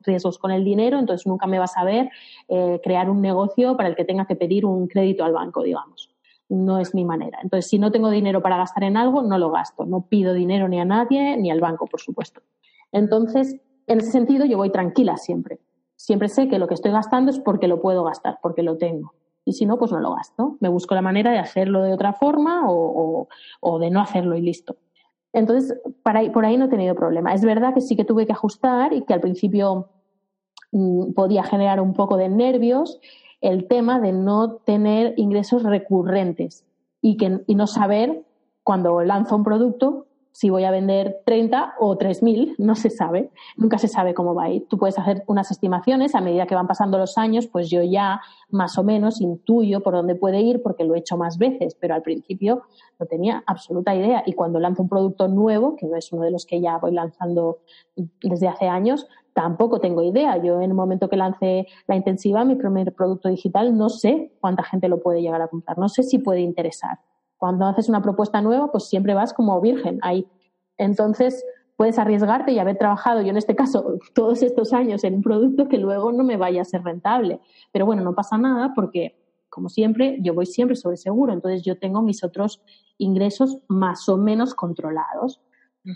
riesgos, 0.00 0.38
con 0.38 0.50
el 0.50 0.64
dinero, 0.64 0.98
entonces 0.98 1.26
nunca 1.26 1.46
me 1.46 1.58
vas 1.58 1.76
a 1.76 1.84
ver 1.84 2.10
eh, 2.48 2.80
crear 2.82 3.10
un 3.10 3.20
negocio 3.20 3.76
para 3.76 3.88
el 3.88 3.96
que 3.96 4.04
tenga 4.04 4.26
que 4.26 4.36
pedir 4.36 4.64
un 4.64 4.86
crédito 4.86 5.24
al 5.24 5.32
banco, 5.32 5.62
digamos. 5.62 6.10
No 6.48 6.78
es 6.78 6.94
mi 6.94 7.04
manera. 7.04 7.38
Entonces, 7.42 7.68
si 7.68 7.78
no 7.78 7.90
tengo 7.90 8.08
dinero 8.08 8.40
para 8.40 8.56
gastar 8.56 8.84
en 8.84 8.96
algo, 8.96 9.22
no 9.22 9.36
lo 9.36 9.50
gasto. 9.50 9.84
No 9.84 10.06
pido 10.08 10.32
dinero 10.32 10.68
ni 10.68 10.80
a 10.80 10.84
nadie, 10.84 11.36
ni 11.36 11.50
al 11.50 11.60
banco, 11.60 11.86
por 11.86 12.00
supuesto. 12.00 12.40
Entonces, 12.92 13.56
en 13.88 13.98
ese 13.98 14.12
sentido, 14.12 14.46
yo 14.46 14.56
voy 14.56 14.70
tranquila 14.70 15.16
siempre 15.16 15.58
siempre 15.96 16.28
sé 16.28 16.48
que 16.48 16.58
lo 16.58 16.68
que 16.68 16.74
estoy 16.74 16.92
gastando 16.92 17.30
es 17.30 17.40
porque 17.40 17.68
lo 17.68 17.80
puedo 17.80 18.04
gastar, 18.04 18.38
porque 18.42 18.62
lo 18.62 18.76
tengo. 18.76 19.14
Y 19.44 19.52
si 19.52 19.64
no, 19.64 19.78
pues 19.78 19.92
no 19.92 20.00
lo 20.00 20.14
gasto. 20.14 20.56
Me 20.60 20.68
busco 20.68 20.94
la 20.94 21.02
manera 21.02 21.30
de 21.30 21.38
hacerlo 21.38 21.82
de 21.82 21.92
otra 21.92 22.12
forma 22.12 22.64
o, 22.66 23.28
de 23.80 23.90
no 23.90 24.00
hacerlo 24.00 24.36
y 24.36 24.42
listo. 24.42 24.76
Entonces, 25.32 25.78
por 26.02 26.44
ahí 26.44 26.56
no 26.56 26.64
he 26.64 26.68
tenido 26.68 26.94
problema. 26.94 27.32
Es 27.32 27.44
verdad 27.44 27.74
que 27.74 27.80
sí 27.80 27.94
que 27.94 28.04
tuve 28.04 28.26
que 28.26 28.32
ajustar 28.32 28.92
y 28.92 29.02
que 29.02 29.14
al 29.14 29.20
principio 29.20 29.90
mm, 30.72 31.12
podía 31.12 31.44
generar 31.44 31.80
un 31.80 31.92
poco 31.92 32.16
de 32.16 32.28
nervios 32.28 33.00
el 33.40 33.68
tema 33.68 34.00
de 34.00 34.12
no 34.12 34.54
tener 34.56 35.14
ingresos 35.16 35.62
recurrentes 35.62 36.64
y, 37.00 37.16
que, 37.16 37.42
y 37.46 37.54
no 37.54 37.66
saber 37.66 38.24
cuando 38.64 39.02
lanzo 39.02 39.36
un 39.36 39.44
producto 39.44 40.05
si 40.36 40.50
voy 40.50 40.64
a 40.64 40.70
vender 40.70 41.22
30 41.24 41.76
o 41.80 41.96
3.000, 41.96 42.56
no 42.58 42.74
se 42.74 42.90
sabe, 42.90 43.30
nunca 43.56 43.78
se 43.78 43.88
sabe 43.88 44.12
cómo 44.12 44.34
va 44.34 44.44
a 44.44 44.50
ir. 44.50 44.68
Tú 44.68 44.76
puedes 44.76 44.98
hacer 44.98 45.24
unas 45.28 45.50
estimaciones, 45.50 46.14
a 46.14 46.20
medida 46.20 46.46
que 46.46 46.54
van 46.54 46.66
pasando 46.66 46.98
los 46.98 47.16
años, 47.16 47.46
pues 47.46 47.70
yo 47.70 47.82
ya 47.82 48.20
más 48.50 48.76
o 48.76 48.84
menos 48.84 49.22
intuyo 49.22 49.80
por 49.80 49.94
dónde 49.94 50.14
puede 50.14 50.42
ir 50.42 50.62
porque 50.62 50.84
lo 50.84 50.94
he 50.94 50.98
hecho 50.98 51.16
más 51.16 51.38
veces, 51.38 51.74
pero 51.80 51.94
al 51.94 52.02
principio 52.02 52.64
no 53.00 53.06
tenía 53.06 53.44
absoluta 53.46 53.94
idea. 53.94 54.24
Y 54.26 54.34
cuando 54.34 54.60
lanzo 54.60 54.82
un 54.82 54.90
producto 54.90 55.26
nuevo, 55.26 55.74
que 55.74 55.86
no 55.86 55.96
es 55.96 56.12
uno 56.12 56.24
de 56.24 56.32
los 56.32 56.44
que 56.44 56.60
ya 56.60 56.76
voy 56.76 56.92
lanzando 56.92 57.60
desde 58.20 58.48
hace 58.48 58.68
años, 58.68 59.06
tampoco 59.32 59.80
tengo 59.80 60.02
idea. 60.02 60.36
Yo 60.36 60.56
en 60.60 60.70
el 60.70 60.74
momento 60.74 61.08
que 61.08 61.16
lance 61.16 61.66
la 61.86 61.96
intensiva, 61.96 62.44
mi 62.44 62.56
primer 62.56 62.94
producto 62.94 63.30
digital, 63.30 63.74
no 63.74 63.88
sé 63.88 64.32
cuánta 64.38 64.62
gente 64.64 64.86
lo 64.88 65.00
puede 65.00 65.22
llegar 65.22 65.40
a 65.40 65.48
comprar, 65.48 65.78
no 65.78 65.88
sé 65.88 66.02
si 66.02 66.18
puede 66.18 66.40
interesar. 66.40 66.98
Cuando 67.38 67.66
haces 67.66 67.88
una 67.88 68.02
propuesta 68.02 68.40
nueva, 68.40 68.70
pues 68.70 68.88
siempre 68.88 69.14
vas 69.14 69.32
como 69.32 69.60
virgen 69.60 69.98
ahí. 70.02 70.26
Entonces, 70.78 71.44
puedes 71.76 71.98
arriesgarte 71.98 72.52
y 72.52 72.58
haber 72.58 72.78
trabajado, 72.78 73.20
yo 73.22 73.28
en 73.28 73.36
este 73.36 73.54
caso, 73.54 73.98
todos 74.14 74.42
estos 74.42 74.72
años 74.72 75.04
en 75.04 75.14
un 75.14 75.22
producto 75.22 75.68
que 75.68 75.78
luego 75.78 76.12
no 76.12 76.24
me 76.24 76.36
vaya 76.36 76.62
a 76.62 76.64
ser 76.64 76.82
rentable. 76.82 77.40
Pero 77.72 77.86
bueno, 77.86 78.02
no 78.02 78.14
pasa 78.14 78.38
nada 78.38 78.72
porque 78.74 79.16
como 79.48 79.70
siempre, 79.70 80.18
yo 80.20 80.34
voy 80.34 80.44
siempre 80.44 80.76
sobre 80.76 80.98
seguro, 80.98 81.32
entonces 81.32 81.62
yo 81.62 81.78
tengo 81.78 82.02
mis 82.02 82.22
otros 82.22 82.60
ingresos 82.98 83.58
más 83.68 84.06
o 84.06 84.18
menos 84.18 84.54
controlados. 84.54 85.40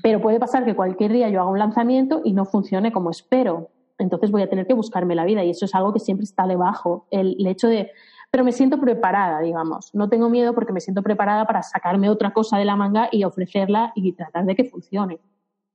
Pero 0.02 0.22
puede 0.22 0.40
pasar 0.40 0.64
que 0.64 0.74
cualquier 0.74 1.12
día 1.12 1.28
yo 1.28 1.42
haga 1.42 1.50
un 1.50 1.58
lanzamiento 1.58 2.22
y 2.24 2.32
no 2.32 2.46
funcione 2.46 2.90
como 2.90 3.10
espero. 3.10 3.68
Entonces 3.98 4.30
voy 4.30 4.40
a 4.40 4.48
tener 4.48 4.66
que 4.66 4.72
buscarme 4.72 5.14
la 5.14 5.26
vida 5.26 5.44
y 5.44 5.50
eso 5.50 5.66
es 5.66 5.74
algo 5.74 5.92
que 5.92 5.98
siempre 5.98 6.24
está 6.24 6.46
debajo. 6.46 7.06
El, 7.10 7.36
el 7.38 7.46
hecho 7.48 7.68
de, 7.68 7.90
pero 8.30 8.44
me 8.44 8.52
siento 8.52 8.80
preparada, 8.80 9.40
digamos. 9.40 9.90
No 9.92 10.08
tengo 10.08 10.28
miedo 10.28 10.54
porque 10.54 10.72
me 10.72 10.80
siento 10.80 11.02
preparada 11.02 11.46
para 11.46 11.62
sacarme 11.62 12.08
otra 12.08 12.32
cosa 12.32 12.58
de 12.58 12.64
la 12.64 12.76
manga 12.76 13.08
y 13.10 13.24
ofrecerla 13.24 13.92
y 13.94 14.12
tratar 14.12 14.44
de 14.44 14.54
que 14.54 14.64
funcione. 14.64 15.18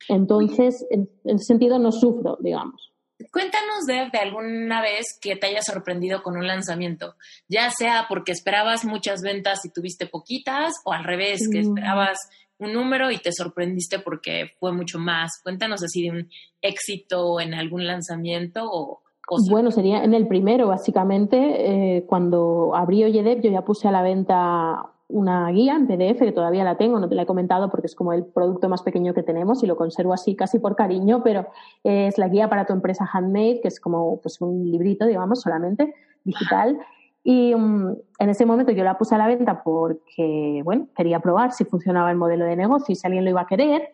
Entonces, 0.08 0.86
en 0.90 1.10
ese 1.24 1.46
sentido, 1.46 1.80
no 1.80 1.92
sufro, 1.92 2.38
digamos. 2.40 2.94
Cuéntanos 3.32 3.86
de, 3.88 4.10
de, 4.12 4.20
alguna 4.20 4.82
vez 4.82 5.18
que 5.22 5.36
te 5.36 5.48
haya 5.48 5.62
sorprendido 5.62 6.22
con 6.22 6.36
un 6.36 6.48
lanzamiento, 6.48 7.16
ya 7.48 7.72
sea 7.72 8.08
porque 8.10 8.34
esperabas 8.34 8.84
muchas 8.84 9.22
ventas 9.22 9.64
y 9.64 9.72
tuviste 9.72 10.06
poquitas, 10.06 10.74
o 10.84 10.92
al 10.92 11.06
revés, 11.06 11.48
que 11.50 11.60
mm. 11.60 11.70
esperabas 11.70 12.18
un 12.58 12.74
número 12.74 13.12
y 13.12 13.18
te 13.18 13.32
sorprendiste 13.32 14.00
porque 14.00 14.52
fue 14.60 14.74
mucho 14.74 15.00
más. 15.00 15.32
Cuéntanos 15.44 15.84
así 15.84 16.04
de 16.04 16.12
un 16.12 16.30
éxito 16.62 17.40
en 17.40 17.54
algún 17.54 17.86
lanzamiento 17.88 18.66
o 18.66 19.02
Bueno, 19.50 19.72
sería 19.72 20.04
en 20.04 20.14
el 20.14 20.28
primero, 20.28 20.68
básicamente, 20.68 21.98
eh, 21.98 22.06
cuando 22.06 22.76
abrí 22.76 23.04
Oyedep, 23.04 23.42
yo 23.42 23.50
ya 23.50 23.64
puse 23.64 23.88
a 23.88 23.92
la 23.92 24.02
venta 24.02 24.92
una 25.08 25.50
guía 25.52 25.76
en 25.76 25.88
PDF 25.88 26.20
que 26.20 26.32
todavía 26.32 26.64
la 26.64 26.78
tengo, 26.78 27.00
no 27.00 27.08
te 27.08 27.16
la 27.16 27.24
he 27.24 27.26
comentado 27.26 27.70
porque 27.70 27.88
es 27.88 27.96
como 27.96 28.14
el 28.14 28.26
producto 28.26 28.70
más 28.70 28.82
pequeño 28.82 29.14
que 29.14 29.24
tenemos 29.24 29.64
y 29.64 29.68
lo 29.68 29.76
conservo 29.76 30.14
así 30.14 30.36
casi 30.36 30.58
por 30.60 30.76
cariño, 30.76 31.22
pero 31.24 31.48
es 31.84 32.18
la 32.18 32.28
guía 32.28 32.50
para 32.50 32.66
tu 32.66 32.74
empresa 32.74 33.08
handmade, 33.12 33.62
que 33.62 33.68
es 33.68 33.80
como 33.80 34.20
pues 34.22 34.42
un 34.42 34.64
librito, 34.72 35.06
digamos, 35.06 35.42
solamente 35.42 35.94
digital. 36.24 36.80
Y 37.28 37.56
um, 37.56 37.96
en 38.20 38.30
ese 38.30 38.46
momento 38.46 38.72
yo 38.72 38.84
la 38.84 39.00
puse 39.00 39.16
a 39.16 39.18
la 39.18 39.26
venta 39.26 39.64
porque, 39.64 40.62
bueno, 40.64 40.88
quería 40.96 41.20
probar 41.20 41.54
si 41.54 41.66
funcionaba 41.66 42.12
el 42.12 42.18
modelo 42.18 42.46
de 42.46 42.56
negocio 42.56 42.94
y 42.94 42.96
si 42.96 43.08
alguien 43.08 43.24
lo 43.24 43.32
iba 43.32 43.42
a 43.42 43.48
querer. 43.48 43.90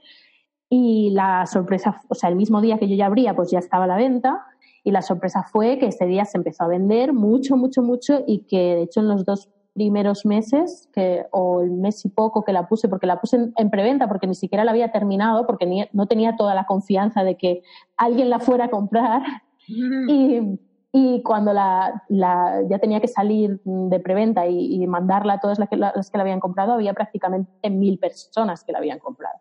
Y 0.70 1.12
la 1.12 1.46
sorpresa, 1.46 2.02
o 2.10 2.16
sea, 2.16 2.30
el 2.30 2.36
mismo 2.36 2.60
día 2.60 2.78
que 2.78 2.90
yo 2.90 2.96
ya 2.96 3.06
abría, 3.06 3.34
pues 3.34 3.50
ya 3.50 3.60
estaba 3.60 3.86
a 3.86 3.88
la 3.88 3.96
venta. 3.96 4.46
Y 4.84 4.92
la 4.92 5.02
sorpresa 5.02 5.44
fue 5.44 5.78
que 5.78 5.88
ese 5.88 6.06
día 6.06 6.26
se 6.26 6.38
empezó 6.38 6.64
a 6.64 6.68
vender 6.68 7.14
mucho, 7.14 7.56
mucho, 7.56 7.82
mucho 7.82 8.24
y 8.26 8.46
que 8.46 8.76
de 8.76 8.82
hecho 8.84 9.00
en 9.02 9.08
los 9.08 9.26
dos 9.26 9.50
primeros 9.74 10.26
meses, 10.26 10.90
que, 10.94 11.26
o 11.32 11.62
el 11.62 11.72
mes 11.72 12.04
y 12.04 12.10
poco 12.10 12.44
que 12.44 12.52
la 12.52 12.68
puse, 12.68 12.90
porque 12.90 13.08
la 13.08 13.22
puse 13.22 13.52
en, 13.56 13.70
preventa, 13.70 14.08
porque 14.08 14.28
ni 14.28 14.36
siquiera 14.36 14.66
la 14.66 14.72
había 14.72 14.92
terminado, 14.92 15.46
porque 15.48 15.90
no 15.94 16.08
tenía 16.08 16.36
toda 16.36 16.56
la 16.56 16.66
confianza 16.66 17.24
de 17.24 17.38
que 17.38 17.64
alguien 17.96 18.30
la 18.30 18.40
fuera 18.40 18.66
a 18.66 18.70
comprar. 18.70 19.22
y, 19.68 20.60
y, 20.92 21.24
cuando 21.24 21.54
la, 21.54 22.04
la, 22.10 22.62
ya 22.70 22.80
tenía 22.80 23.00
que 23.00 23.08
salir 23.08 23.62
de 23.64 24.00
preventa 24.00 24.46
y, 24.48 24.86
mandarla 24.88 25.34
a 25.34 25.40
todas 25.40 25.58
las 25.58 25.70
que, 25.70 25.78
las 25.78 26.10
que 26.10 26.18
la 26.18 26.24
habían 26.24 26.42
comprado, 26.42 26.74
había 26.74 26.94
prácticamente 26.94 27.70
mil 27.70 27.98
personas 27.98 28.66
que 28.66 28.74
la 28.74 28.80
habían 28.80 29.00
comprado. 29.00 29.40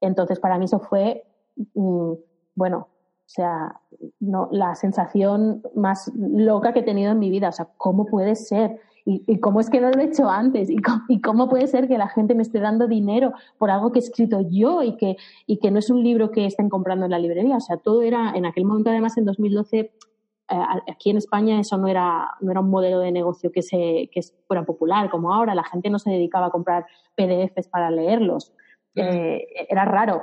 Entonces, 0.00 0.38
para 0.38 0.58
mí 0.58 0.66
eso 0.66 0.78
fue, 0.78 1.24
mm, 1.74 2.12
bueno, 2.54 2.88
o 3.32 3.34
sea, 3.34 3.80
no, 4.20 4.50
la 4.52 4.74
sensación 4.74 5.62
más 5.74 6.12
loca 6.14 6.74
que 6.74 6.80
he 6.80 6.82
tenido 6.82 7.12
en 7.12 7.18
mi 7.18 7.30
vida. 7.30 7.48
O 7.48 7.52
sea, 7.52 7.66
¿cómo 7.78 8.04
puede 8.04 8.36
ser? 8.36 8.78
¿Y, 9.06 9.40
cómo 9.40 9.60
es 9.60 9.70
que 9.70 9.80
no 9.80 9.90
lo 9.90 9.98
he 10.00 10.04
hecho 10.04 10.28
antes? 10.28 10.68
¿Y 10.68 10.76
cómo, 11.22 11.48
puede 11.48 11.66
ser 11.66 11.88
que 11.88 11.96
la 11.96 12.08
gente 12.08 12.34
me 12.34 12.42
esté 12.42 12.60
dando 12.60 12.86
dinero 12.88 13.32
por 13.56 13.70
algo 13.70 13.90
que 13.90 14.00
he 14.00 14.02
escrito 14.02 14.42
yo 14.50 14.82
y 14.82 14.98
que, 14.98 15.16
y 15.46 15.56
que 15.56 15.70
no 15.70 15.78
es 15.78 15.88
un 15.88 16.04
libro 16.04 16.30
que 16.30 16.44
estén 16.44 16.68
comprando 16.68 17.06
en 17.06 17.10
la 17.10 17.18
librería? 17.18 17.56
O 17.56 17.60
sea, 17.60 17.78
todo 17.78 18.02
era, 18.02 18.32
en 18.34 18.44
aquel 18.44 18.66
momento 18.66 18.90
además, 18.90 19.16
en 19.16 19.24
2012, 19.24 19.78
eh, 19.78 19.90
aquí 20.92 21.08
en 21.08 21.16
España 21.16 21.58
eso 21.58 21.78
no 21.78 21.88
era, 21.88 22.34
no 22.42 22.50
era 22.50 22.60
un 22.60 22.68
modelo 22.68 22.98
de 22.98 23.12
negocio 23.12 23.50
que, 23.50 23.62
se, 23.62 24.10
que 24.12 24.20
fuera 24.46 24.66
popular 24.66 25.08
como 25.08 25.32
ahora. 25.32 25.54
La 25.54 25.64
gente 25.64 25.88
no 25.88 25.98
se 25.98 26.10
dedicaba 26.10 26.48
a 26.48 26.50
comprar 26.50 26.84
PDFs 27.16 27.68
para 27.68 27.90
leerlos. 27.90 28.52
Eh, 28.94 29.46
era 29.70 29.86
raro 29.86 30.22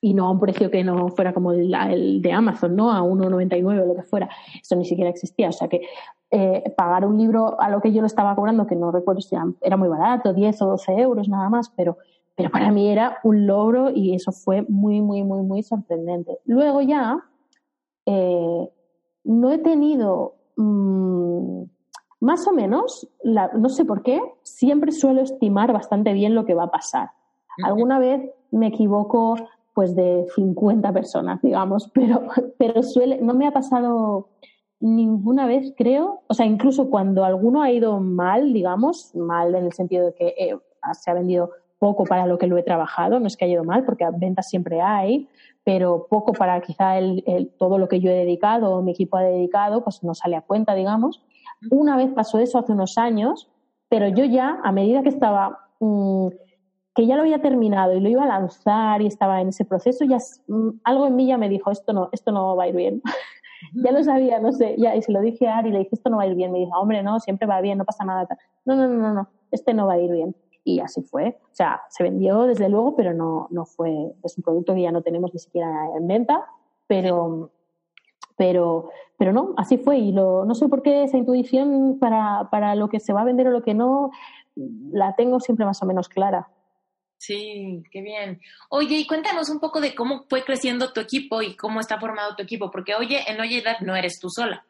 y 0.00 0.14
no 0.14 0.26
a 0.26 0.30
un 0.30 0.38
precio 0.38 0.70
que 0.70 0.84
no 0.84 1.08
fuera 1.08 1.32
como 1.32 1.52
el, 1.52 1.74
el 1.74 2.22
de 2.22 2.32
Amazon, 2.32 2.76
¿no? 2.76 2.92
A 2.92 3.02
1,99 3.02 3.82
o 3.82 3.86
lo 3.86 3.94
que 3.96 4.02
fuera. 4.02 4.28
Eso 4.60 4.76
ni 4.76 4.84
siquiera 4.84 5.10
existía. 5.10 5.48
O 5.48 5.52
sea 5.52 5.68
que 5.68 5.82
eh, 6.30 6.72
pagar 6.76 7.04
un 7.04 7.18
libro 7.18 7.60
a 7.60 7.68
lo 7.68 7.80
que 7.80 7.92
yo 7.92 8.00
lo 8.00 8.06
estaba 8.06 8.36
cobrando, 8.36 8.66
que 8.66 8.76
no 8.76 8.92
recuerdo 8.92 9.20
si 9.20 9.34
era 9.60 9.76
muy 9.76 9.88
barato, 9.88 10.32
10 10.32 10.62
o 10.62 10.66
12 10.66 10.92
euros 11.00 11.28
nada 11.28 11.48
más, 11.48 11.70
pero, 11.70 11.98
pero 12.36 12.50
para 12.50 12.70
mí 12.70 12.88
era 12.88 13.18
un 13.24 13.46
logro 13.46 13.90
y 13.90 14.14
eso 14.14 14.30
fue 14.30 14.62
muy, 14.68 15.00
muy, 15.00 15.24
muy, 15.24 15.42
muy 15.42 15.62
sorprendente. 15.62 16.38
Luego 16.44 16.80
ya, 16.80 17.18
eh, 18.06 18.68
no 19.24 19.50
he 19.50 19.58
tenido, 19.58 20.34
mmm, 20.56 21.62
más 22.20 22.46
o 22.46 22.52
menos, 22.52 23.08
la, 23.22 23.50
no 23.54 23.68
sé 23.68 23.84
por 23.84 24.02
qué, 24.02 24.20
siempre 24.42 24.92
suelo 24.92 25.22
estimar 25.22 25.72
bastante 25.72 26.12
bien 26.12 26.34
lo 26.34 26.44
que 26.44 26.54
va 26.54 26.64
a 26.64 26.70
pasar. 26.70 27.10
Alguna 27.64 27.98
vez 27.98 28.30
me 28.50 28.68
equivoco 28.68 29.34
pues 29.78 29.94
de 29.94 30.26
50 30.34 30.92
personas, 30.92 31.40
digamos, 31.40 31.88
pero, 31.94 32.22
pero 32.58 32.82
suele, 32.82 33.20
no 33.20 33.32
me 33.32 33.46
ha 33.46 33.52
pasado 33.52 34.30
ninguna 34.80 35.46
vez, 35.46 35.72
creo, 35.76 36.22
o 36.26 36.34
sea, 36.34 36.46
incluso 36.46 36.90
cuando 36.90 37.24
alguno 37.24 37.62
ha 37.62 37.70
ido 37.70 38.00
mal, 38.00 38.52
digamos, 38.52 39.14
mal 39.14 39.54
en 39.54 39.66
el 39.66 39.72
sentido 39.72 40.06
de 40.06 40.14
que 40.14 40.34
eh, 40.36 40.58
se 40.94 41.12
ha 41.12 41.14
vendido 41.14 41.50
poco 41.78 42.02
para 42.06 42.26
lo 42.26 42.38
que 42.38 42.48
lo 42.48 42.58
he 42.58 42.64
trabajado, 42.64 43.20
no 43.20 43.28
es 43.28 43.36
que 43.36 43.44
haya 43.44 43.54
ido 43.54 43.62
mal, 43.62 43.84
porque 43.84 44.04
ventas 44.16 44.48
siempre 44.48 44.80
hay, 44.80 45.28
pero 45.62 46.08
poco 46.10 46.32
para 46.32 46.60
quizá 46.60 46.98
el, 46.98 47.52
todo 47.56 47.78
lo 47.78 47.88
que 47.88 48.00
yo 48.00 48.10
he 48.10 48.14
dedicado 48.14 48.72
o 48.72 48.82
mi 48.82 48.90
equipo 48.90 49.16
ha 49.16 49.22
dedicado, 49.22 49.84
pues 49.84 50.02
no 50.02 50.12
sale 50.12 50.34
a 50.34 50.42
cuenta, 50.42 50.74
digamos. 50.74 51.22
Una 51.70 51.96
vez 51.96 52.10
pasó 52.10 52.40
eso 52.40 52.58
hace 52.58 52.72
unos 52.72 52.98
años, 52.98 53.48
pero 53.88 54.08
yo 54.08 54.24
ya, 54.24 54.58
a 54.64 54.72
medida 54.72 55.04
que 55.04 55.10
estaba, 55.10 55.68
mm, 55.78 56.30
que 56.98 57.06
ya 57.06 57.14
lo 57.14 57.22
había 57.22 57.40
terminado 57.40 57.94
y 57.94 58.00
lo 58.00 58.08
iba 58.08 58.24
a 58.24 58.26
lanzar 58.26 59.00
y 59.02 59.06
estaba 59.06 59.40
en 59.40 59.50
ese 59.50 59.64
proceso, 59.64 60.04
ya 60.04 60.18
mm, 60.48 60.80
algo 60.82 61.06
en 61.06 61.14
mí 61.14 61.28
ya 61.28 61.38
me 61.38 61.48
dijo, 61.48 61.70
esto 61.70 61.92
no, 61.92 62.08
esto 62.10 62.32
no 62.32 62.56
va 62.56 62.64
a 62.64 62.68
ir 62.70 62.74
bien. 62.74 63.02
ya 63.72 63.92
lo 63.92 64.02
sabía, 64.02 64.40
no 64.40 64.50
sé, 64.50 64.74
ya, 64.78 64.96
y 64.96 65.02
se 65.02 65.12
lo 65.12 65.20
dije 65.20 65.46
a 65.46 65.58
Ari, 65.58 65.70
le 65.70 65.78
dije, 65.78 65.90
esto 65.92 66.10
no 66.10 66.16
va 66.16 66.24
a 66.24 66.26
ir 66.26 66.34
bien. 66.34 66.50
Me 66.50 66.58
dijo, 66.58 66.76
hombre, 66.76 67.04
no, 67.04 67.20
siempre 67.20 67.46
va 67.46 67.60
bien, 67.60 67.78
no 67.78 67.84
pasa 67.84 68.04
nada. 68.04 68.26
No, 68.64 68.74
no, 68.74 68.88
no, 68.88 69.14
no, 69.14 69.28
este 69.52 69.74
no 69.74 69.86
va 69.86 69.92
a 69.92 69.98
ir 70.00 70.10
bien. 70.10 70.34
Y 70.64 70.80
así 70.80 71.00
fue. 71.02 71.38
O 71.40 71.54
sea, 71.54 71.82
se 71.88 72.02
vendió 72.02 72.42
desde 72.42 72.68
luego, 72.68 72.96
pero 72.96 73.14
no, 73.14 73.46
no 73.52 73.64
fue, 73.64 74.16
es 74.24 74.36
un 74.36 74.42
producto 74.42 74.74
que 74.74 74.82
ya 74.82 74.90
no 74.90 75.02
tenemos 75.02 75.32
ni 75.32 75.38
siquiera 75.38 75.70
en 75.96 76.08
venta, 76.08 76.46
pero, 76.88 77.52
pero, 78.36 78.90
pero 79.16 79.32
no, 79.32 79.54
así 79.56 79.78
fue. 79.78 79.98
Y 79.98 80.10
lo, 80.10 80.44
no 80.44 80.56
sé 80.56 80.66
por 80.66 80.82
qué 80.82 81.04
esa 81.04 81.16
intuición 81.16 81.98
para, 82.00 82.48
para 82.50 82.74
lo 82.74 82.88
que 82.88 82.98
se 82.98 83.12
va 83.12 83.20
a 83.20 83.24
vender 83.24 83.46
o 83.46 83.52
lo 83.52 83.62
que 83.62 83.74
no, 83.74 84.10
la 84.56 85.14
tengo 85.14 85.38
siempre 85.38 85.64
más 85.64 85.80
o 85.80 85.86
menos 85.86 86.08
clara. 86.08 86.48
Sí, 87.18 87.82
qué 87.90 88.00
bien. 88.00 88.40
Oye, 88.70 88.96
y 88.96 89.06
cuéntanos 89.06 89.50
un 89.50 89.58
poco 89.58 89.80
de 89.80 89.94
cómo 89.94 90.24
fue 90.28 90.44
creciendo 90.44 90.92
tu 90.92 91.00
equipo 91.00 91.42
y 91.42 91.56
cómo 91.56 91.80
está 91.80 91.98
formado 91.98 92.36
tu 92.36 92.42
equipo, 92.42 92.70
porque 92.70 92.94
oye, 92.94 93.20
en 93.26 93.40
Oye 93.40 93.58
Edad 93.58 93.80
no 93.80 93.96
eres 93.96 94.20
tú 94.20 94.30
sola. 94.30 94.64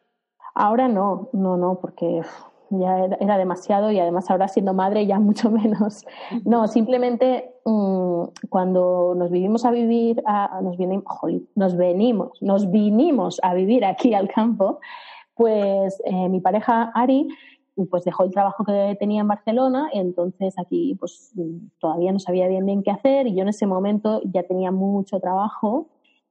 Ahora 0.54 0.88
no, 0.88 1.28
no, 1.34 1.56
no, 1.56 1.78
porque 1.80 2.22
ya 2.70 3.08
era 3.20 3.38
demasiado 3.38 3.90
y 3.90 3.98
además 3.98 4.30
ahora 4.30 4.48
siendo 4.48 4.74
madre 4.74 5.06
ya 5.06 5.18
mucho 5.20 5.50
menos. 5.50 6.04
No, 6.44 6.66
simplemente 6.68 7.52
mm, 7.64 8.22
cuando 8.48 9.14
nos 9.14 9.30
vivimos 9.30 9.64
a 9.64 9.70
vivir, 9.70 10.22
nos, 10.62 10.76
vinimos, 10.76 11.04
nos 11.54 11.76
venimos, 11.76 12.42
nos 12.42 12.70
vinimos 12.70 13.38
a 13.42 13.54
vivir 13.54 13.84
aquí 13.84 14.14
al 14.14 14.28
campo, 14.28 14.80
pues 15.34 16.00
eh, 16.04 16.28
mi 16.28 16.40
pareja 16.40 16.90
Ari 16.94 17.28
pues 17.86 18.04
dejó 18.04 18.24
el 18.24 18.30
trabajo 18.30 18.64
que 18.64 18.96
tenía 18.98 19.20
en 19.20 19.28
Barcelona 19.28 19.90
y 19.92 19.98
entonces 19.98 20.54
aquí 20.58 20.96
pues 20.98 21.32
todavía 21.78 22.12
no 22.12 22.18
sabía 22.18 22.48
bien 22.48 22.66
bien 22.66 22.82
qué 22.82 22.90
hacer 22.90 23.26
y 23.26 23.34
yo 23.34 23.42
en 23.42 23.48
ese 23.48 23.66
momento 23.66 24.20
ya 24.24 24.42
tenía 24.42 24.70
mucho 24.70 25.20
trabajo 25.20 25.88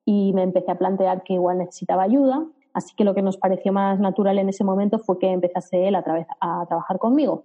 y 0.08 0.32
me 0.34 0.44
empecé 0.44 0.72
a 0.72 0.78
plantear 0.78 1.22
que 1.24 1.34
igual 1.34 1.58
necesitaba 1.58 2.04
ayuda, 2.04 2.46
así 2.74 2.96
que 2.96 3.04
lo 3.04 3.14
que 3.14 3.22
nos 3.22 3.36
pareció 3.36 3.74
más 3.74 4.00
natural 4.00 4.40
en 4.40 4.48
ese 4.48 4.64
momento 4.64 5.00
fue 5.00 5.20
que 5.20 5.30
empezase 5.30 5.86
él 5.86 5.96
a, 5.96 6.02
trabajar 6.02 6.98
conmigo. 6.98 7.44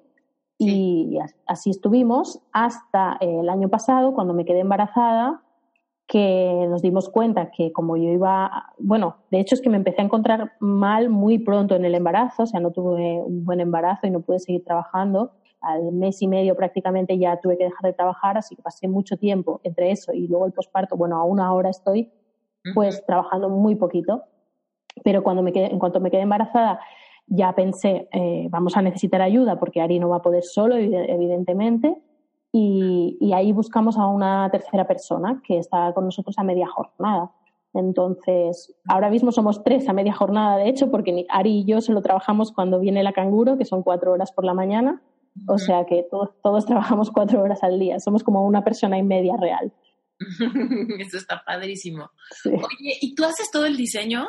Y 0.58 1.18
así 1.44 1.70
estuvimos 1.70 2.40
hasta 2.52 3.16
el 3.20 3.48
año 3.48 3.68
pasado, 3.68 4.14
cuando 4.14 4.32
me 4.32 4.44
quedé 4.44 4.60
embarazada, 4.60 5.42
que 6.12 6.66
nos 6.68 6.82
dimos 6.82 7.08
cuenta 7.08 7.50
que 7.50 7.72
como 7.72 7.96
yo 7.96 8.10
iba, 8.10 8.74
bueno, 8.78 9.16
de 9.30 9.40
hecho 9.40 9.54
es 9.54 9.62
que 9.62 9.70
me 9.70 9.78
empecé 9.78 10.02
a 10.02 10.04
encontrar 10.04 10.52
mal 10.60 11.08
muy 11.08 11.38
pronto 11.38 11.74
en 11.74 11.86
el 11.86 11.94
embarazo, 11.94 12.42
o 12.42 12.46
sea, 12.46 12.60
no 12.60 12.70
tuve 12.70 13.22
un 13.22 13.46
buen 13.46 13.60
embarazo 13.60 14.06
y 14.06 14.10
no 14.10 14.20
pude 14.20 14.38
seguir 14.38 14.62
trabajando. 14.62 15.32
Al 15.62 15.90
mes 15.90 16.20
y 16.20 16.28
medio 16.28 16.54
prácticamente 16.54 17.16
ya 17.16 17.40
tuve 17.40 17.56
que 17.56 17.64
dejar 17.64 17.80
de 17.84 17.94
trabajar, 17.94 18.36
así 18.36 18.54
que 18.54 18.60
pasé 18.60 18.88
mucho 18.88 19.16
tiempo 19.16 19.62
entre 19.64 19.90
eso 19.90 20.12
y 20.12 20.28
luego 20.28 20.44
el 20.44 20.52
posparto, 20.52 20.98
bueno, 20.98 21.16
aún 21.16 21.40
ahora 21.40 21.70
estoy 21.70 22.12
pues 22.74 23.02
trabajando 23.06 23.48
muy 23.48 23.76
poquito, 23.76 24.24
pero 25.02 25.22
cuando 25.22 25.42
me 25.42 25.50
quedé, 25.50 25.72
en 25.72 25.78
cuanto 25.78 25.98
me 25.98 26.10
quedé 26.10 26.20
embarazada 26.20 26.78
ya 27.26 27.54
pensé, 27.54 28.06
eh, 28.12 28.48
vamos 28.50 28.76
a 28.76 28.82
necesitar 28.82 29.22
ayuda 29.22 29.58
porque 29.58 29.80
Ari 29.80 29.98
no 29.98 30.10
va 30.10 30.16
a 30.16 30.22
poder 30.22 30.42
solo, 30.42 30.76
evidentemente, 30.76 31.96
y, 32.52 33.32
ahí 33.34 33.52
buscamos 33.52 33.96
a 33.96 34.06
una 34.06 34.50
tercera 34.50 34.86
persona 34.86 35.42
que 35.46 35.58
está 35.58 35.92
con 35.94 36.04
nosotros 36.04 36.38
a 36.38 36.44
media 36.44 36.68
jornada. 36.68 37.32
Entonces, 37.72 38.74
ahora 38.86 39.08
mismo 39.08 39.32
somos 39.32 39.64
tres 39.64 39.88
a 39.88 39.94
media 39.94 40.12
jornada, 40.12 40.58
de 40.58 40.68
hecho, 40.68 40.90
porque 40.90 41.24
Ari 41.30 41.60
y 41.60 41.64
yo 41.64 41.80
solo 41.80 42.02
trabajamos 42.02 42.52
cuando 42.52 42.78
viene 42.78 43.02
la 43.02 43.14
canguro, 43.14 43.56
que 43.56 43.64
son 43.64 43.82
cuatro 43.82 44.12
horas 44.12 44.32
por 44.32 44.44
la 44.44 44.52
mañana. 44.52 45.02
O 45.48 45.56
sea 45.56 45.86
que 45.86 46.06
todos, 46.10 46.30
todos 46.42 46.66
trabajamos 46.66 47.10
cuatro 47.10 47.42
horas 47.42 47.62
al 47.62 47.78
día. 47.78 47.98
Somos 47.98 48.22
como 48.22 48.46
una 48.46 48.62
persona 48.62 48.98
y 48.98 49.02
media 49.02 49.34
real. 49.38 49.72
Eso 50.98 51.16
está 51.16 51.42
padrísimo. 51.44 52.10
Oye, 52.44 52.98
¿y 53.00 53.14
tú 53.14 53.24
haces 53.24 53.50
todo 53.50 53.64
el 53.64 53.78
diseño? 53.78 54.26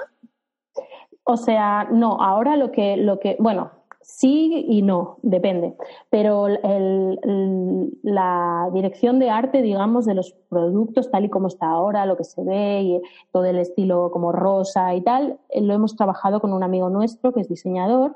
O 1.25 1.35
sea, 1.35 1.89
no, 1.91 2.21
ahora 2.21 2.55
lo 2.55 2.71
que, 2.71 2.95
lo 2.95 3.19
que, 3.19 3.35
bueno, 3.39 3.71
sí 4.15 4.65
y 4.67 4.81
no, 4.83 5.17
depende. 5.23 5.75
Pero 6.09 6.47
la 8.03 8.69
dirección 8.73 9.19
de 9.19 9.29
arte, 9.29 9.61
digamos, 9.61 10.05
de 10.05 10.13
los 10.13 10.33
productos, 10.49 11.09
tal 11.09 11.25
y 11.25 11.29
como 11.29 11.47
está 11.47 11.67
ahora, 11.67 12.05
lo 12.05 12.15
que 12.15 12.23
se 12.23 12.43
ve 12.43 12.81
y 12.83 13.01
todo 13.31 13.45
el 13.45 13.57
estilo 13.57 14.11
como 14.11 14.31
rosa 14.31 14.93
y 14.93 15.01
tal, 15.01 15.39
eh, 15.49 15.61
lo 15.61 15.73
hemos 15.73 15.95
trabajado 15.95 16.39
con 16.39 16.53
un 16.53 16.63
amigo 16.63 16.89
nuestro 16.89 17.33
que 17.33 17.41
es 17.41 17.49
diseñador. 17.49 18.15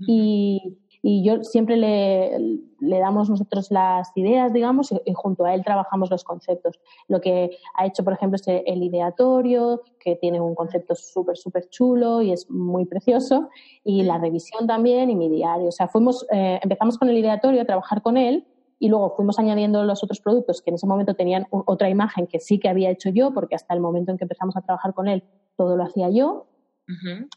Y, 0.00 0.76
y 1.02 1.24
yo 1.24 1.44
siempre 1.44 1.76
le, 1.76 2.38
le, 2.80 2.98
damos 2.98 3.30
nosotros 3.30 3.70
las 3.70 4.10
ideas, 4.16 4.52
digamos, 4.52 4.92
y, 4.92 5.12
junto 5.14 5.44
a 5.44 5.54
él 5.54 5.62
trabajamos 5.64 6.10
los 6.10 6.24
conceptos. 6.24 6.80
Lo 7.06 7.20
que 7.20 7.50
ha 7.74 7.86
hecho, 7.86 8.02
por 8.02 8.12
ejemplo, 8.12 8.36
es 8.36 8.42
el 8.46 8.82
ideatorio, 8.82 9.82
que 10.00 10.16
tiene 10.16 10.40
un 10.40 10.54
concepto 10.54 10.94
súper, 10.96 11.36
súper 11.36 11.68
chulo 11.68 12.20
y 12.22 12.32
es 12.32 12.50
muy 12.50 12.84
precioso, 12.84 13.48
y 13.84 14.02
la 14.02 14.18
revisión 14.18 14.66
también 14.66 15.10
y 15.10 15.14
mi 15.16 15.28
diario. 15.28 15.68
O 15.68 15.72
sea, 15.72 15.88
fuimos, 15.88 16.26
eh, 16.32 16.58
empezamos 16.62 16.98
con 16.98 17.08
el 17.08 17.18
ideatorio 17.18 17.62
a 17.62 17.64
trabajar 17.64 18.02
con 18.02 18.16
él 18.16 18.46
y 18.80 18.88
luego 18.88 19.10
fuimos 19.16 19.38
añadiendo 19.38 19.84
los 19.84 20.02
otros 20.04 20.20
productos 20.20 20.62
que 20.62 20.70
en 20.70 20.76
ese 20.76 20.86
momento 20.86 21.14
tenían 21.14 21.46
otra 21.50 21.88
imagen 21.88 22.26
que 22.26 22.38
sí 22.40 22.58
que 22.58 22.68
había 22.68 22.90
hecho 22.90 23.10
yo, 23.10 23.32
porque 23.32 23.54
hasta 23.54 23.74
el 23.74 23.80
momento 23.80 24.12
en 24.12 24.18
que 24.18 24.24
empezamos 24.24 24.56
a 24.56 24.62
trabajar 24.62 24.94
con 24.94 25.08
él 25.08 25.24
todo 25.56 25.76
lo 25.76 25.84
hacía 25.84 26.10
yo. 26.10 26.46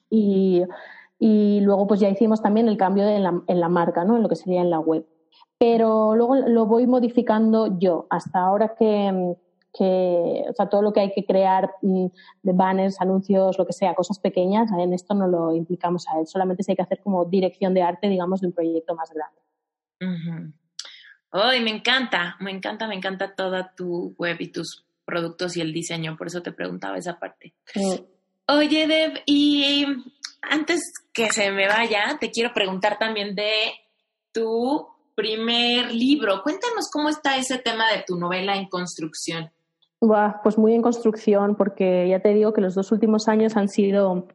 Y 0.09 0.63
y 1.23 1.59
luego 1.61 1.85
pues 1.85 1.99
ya 1.99 2.09
hicimos 2.09 2.41
también 2.41 2.67
el 2.67 2.77
cambio 2.77 3.07
en 3.07 3.21
la, 3.21 3.43
en 3.45 3.59
la 3.59 3.69
marca, 3.69 4.03
¿no? 4.03 4.15
En 4.15 4.23
lo 4.23 4.27
que 4.27 4.35
sería 4.35 4.59
en 4.61 4.71
la 4.71 4.79
web. 4.79 5.05
Pero 5.59 6.15
luego 6.15 6.35
lo 6.35 6.65
voy 6.65 6.87
modificando 6.87 7.77
yo. 7.77 8.07
Hasta 8.09 8.39
ahora 8.39 8.73
que, 8.73 9.35
que, 9.71 10.45
o 10.49 10.53
sea, 10.53 10.67
todo 10.67 10.81
lo 10.81 10.91
que 10.91 11.01
hay 11.01 11.11
que 11.11 11.23
crear 11.23 11.69
mm, 11.83 12.07
de 12.41 12.53
banners, 12.53 12.99
anuncios, 12.99 13.59
lo 13.59 13.67
que 13.67 13.73
sea, 13.73 13.93
cosas 13.93 14.17
pequeñas, 14.17 14.71
en 14.71 14.93
esto 14.93 15.13
no 15.13 15.27
lo 15.27 15.53
implicamos 15.53 16.07
a 16.07 16.19
él. 16.19 16.25
Solamente 16.25 16.63
se 16.63 16.71
hay 16.71 16.75
que 16.75 16.81
hacer 16.81 17.01
como 17.03 17.23
dirección 17.25 17.75
de 17.75 17.83
arte, 17.83 18.09
digamos, 18.09 18.41
de 18.41 18.47
un 18.47 18.53
proyecto 18.53 18.95
más 18.95 19.13
grande. 19.13 19.41
¡Ay, 21.29 21.61
me 21.61 21.69
encanta! 21.69 22.35
Me 22.39 22.49
encanta, 22.49 22.87
me 22.87 22.95
encanta 22.95 23.35
toda 23.35 23.75
tu 23.75 24.15
web 24.17 24.37
y 24.39 24.47
tus 24.47 24.87
productos 25.05 25.55
y 25.55 25.61
el 25.61 25.71
diseño. 25.71 26.17
Por 26.17 26.25
eso 26.25 26.41
te 26.41 26.51
preguntaba 26.51 26.97
esa 26.97 27.19
parte. 27.19 27.53
Oye, 28.47 28.87
Deb, 28.87 29.21
y 29.27 29.85
antes 30.41 30.93
que 31.13 31.31
se 31.31 31.51
me 31.51 31.67
vaya, 31.67 32.17
te 32.19 32.31
quiero 32.31 32.53
preguntar 32.53 32.97
también 32.97 33.35
de 33.35 33.73
tu 34.31 34.87
primer 35.15 35.93
libro. 35.93 36.41
Cuéntanos 36.43 36.89
cómo 36.91 37.09
está 37.09 37.37
ese 37.37 37.57
tema 37.57 37.91
de 37.91 38.03
tu 38.05 38.17
novela 38.17 38.55
en 38.55 38.67
construcción. 38.67 39.51
pues 39.99 40.57
muy 40.57 40.73
en 40.73 40.81
construcción, 40.81 41.55
porque 41.55 42.07
ya 42.09 42.19
te 42.19 42.33
digo 42.33 42.53
que 42.53 42.61
los 42.61 42.75
dos 42.75 42.91
últimos 42.91 43.27
años 43.27 43.55
han 43.55 43.69
sido 43.69 44.27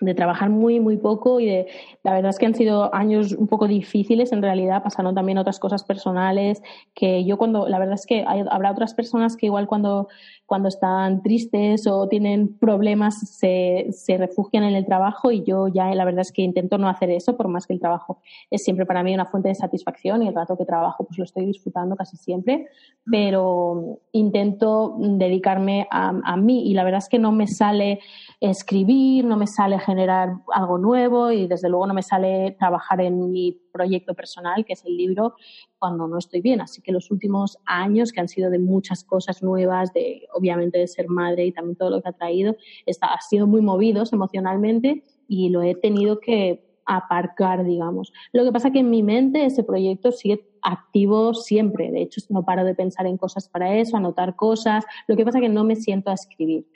de 0.00 0.14
trabajar 0.14 0.48
muy, 0.50 0.80
muy 0.80 0.96
poco 0.96 1.40
y 1.40 1.46
de, 1.46 1.66
la 2.04 2.12
verdad 2.12 2.30
es 2.30 2.38
que 2.38 2.46
han 2.46 2.54
sido 2.54 2.94
años 2.94 3.32
un 3.32 3.48
poco 3.48 3.66
difíciles 3.66 4.32
en 4.32 4.42
realidad, 4.42 4.82
pasaron 4.82 5.14
también 5.14 5.38
otras 5.38 5.58
cosas 5.58 5.82
personales 5.82 6.62
que 6.94 7.24
yo 7.24 7.36
cuando, 7.36 7.68
la 7.68 7.78
verdad 7.78 7.94
es 7.94 8.06
que 8.06 8.24
habrá 8.24 8.70
otras 8.70 8.94
personas 8.94 9.36
que 9.36 9.46
igual 9.46 9.66
cuando, 9.66 10.08
cuando 10.48 10.68
están 10.68 11.22
tristes 11.22 11.86
o 11.86 12.08
tienen 12.08 12.56
problemas 12.56 13.36
se, 13.38 13.88
se 13.90 14.16
refugian 14.16 14.64
en 14.64 14.74
el 14.74 14.86
trabajo 14.86 15.30
y 15.30 15.44
yo 15.44 15.68
ya 15.68 15.94
la 15.94 16.06
verdad 16.06 16.22
es 16.22 16.32
que 16.32 16.40
intento 16.40 16.78
no 16.78 16.88
hacer 16.88 17.10
eso 17.10 17.36
por 17.36 17.48
más 17.48 17.66
que 17.66 17.74
el 17.74 17.80
trabajo 17.80 18.22
es 18.50 18.64
siempre 18.64 18.86
para 18.86 19.02
mí 19.02 19.12
una 19.12 19.26
fuente 19.26 19.50
de 19.50 19.54
satisfacción 19.54 20.22
y 20.22 20.28
el 20.28 20.34
rato 20.34 20.56
que 20.56 20.64
trabajo 20.64 21.04
pues 21.04 21.18
lo 21.18 21.24
estoy 21.24 21.44
disfrutando 21.44 21.96
casi 21.96 22.16
siempre, 22.16 22.66
pero 23.04 24.00
intento 24.12 24.96
dedicarme 24.98 25.86
a, 25.90 26.14
a 26.24 26.36
mí 26.38 26.70
y 26.70 26.72
la 26.72 26.82
verdad 26.82 26.98
es 26.98 27.10
que 27.10 27.18
no 27.18 27.30
me 27.30 27.46
sale 27.46 28.00
escribir, 28.40 29.26
no 29.26 29.36
me 29.36 29.46
sale 29.46 29.78
generar 29.78 30.30
algo 30.54 30.78
nuevo 30.78 31.30
y 31.30 31.46
desde 31.46 31.68
luego 31.68 31.86
no 31.86 31.92
me 31.92 32.02
sale 32.02 32.56
trabajar 32.58 33.02
en 33.02 33.30
mi 33.30 33.60
proyecto 33.78 34.14
personal, 34.14 34.64
que 34.64 34.72
es 34.72 34.84
el 34.84 34.96
libro, 34.96 35.34
cuando 35.78 36.08
no 36.08 36.18
estoy 36.18 36.40
bien. 36.40 36.60
Así 36.60 36.82
que 36.82 36.92
los 36.92 37.10
últimos 37.10 37.58
años, 37.64 38.10
que 38.12 38.20
han 38.20 38.28
sido 38.28 38.50
de 38.50 38.58
muchas 38.58 39.04
cosas 39.04 39.42
nuevas, 39.42 39.92
de 39.92 40.26
obviamente 40.34 40.78
de 40.78 40.88
ser 40.88 41.08
madre 41.08 41.46
y 41.46 41.52
también 41.52 41.76
todo 41.76 41.90
lo 41.90 42.02
que 42.02 42.08
ha 42.08 42.12
traído, 42.12 42.56
está, 42.86 43.06
ha 43.14 43.20
sido 43.20 43.46
muy 43.46 43.60
movidos 43.60 44.12
emocionalmente 44.12 45.04
y 45.28 45.50
lo 45.50 45.62
he 45.62 45.74
tenido 45.74 46.18
que 46.18 46.64
aparcar, 46.88 47.64
digamos. 47.64 48.12
Lo 48.32 48.44
que 48.44 48.52
pasa 48.52 48.72
que 48.72 48.80
en 48.80 48.90
mi 48.90 49.02
mente 49.02 49.44
ese 49.44 49.62
proyecto 49.62 50.10
sigue 50.10 50.48
activo 50.62 51.34
siempre. 51.34 51.92
De 51.92 52.02
hecho, 52.02 52.20
no 52.30 52.44
paro 52.44 52.64
de 52.64 52.74
pensar 52.74 53.06
en 53.06 53.18
cosas 53.18 53.48
para 53.48 53.76
eso, 53.76 53.96
anotar 53.96 54.34
cosas. 54.36 54.84
Lo 55.06 55.14
que 55.16 55.24
pasa 55.24 55.38
que 55.40 55.50
no 55.50 55.64
me 55.64 55.76
siento 55.76 56.10
a 56.10 56.14
escribir. 56.14 56.66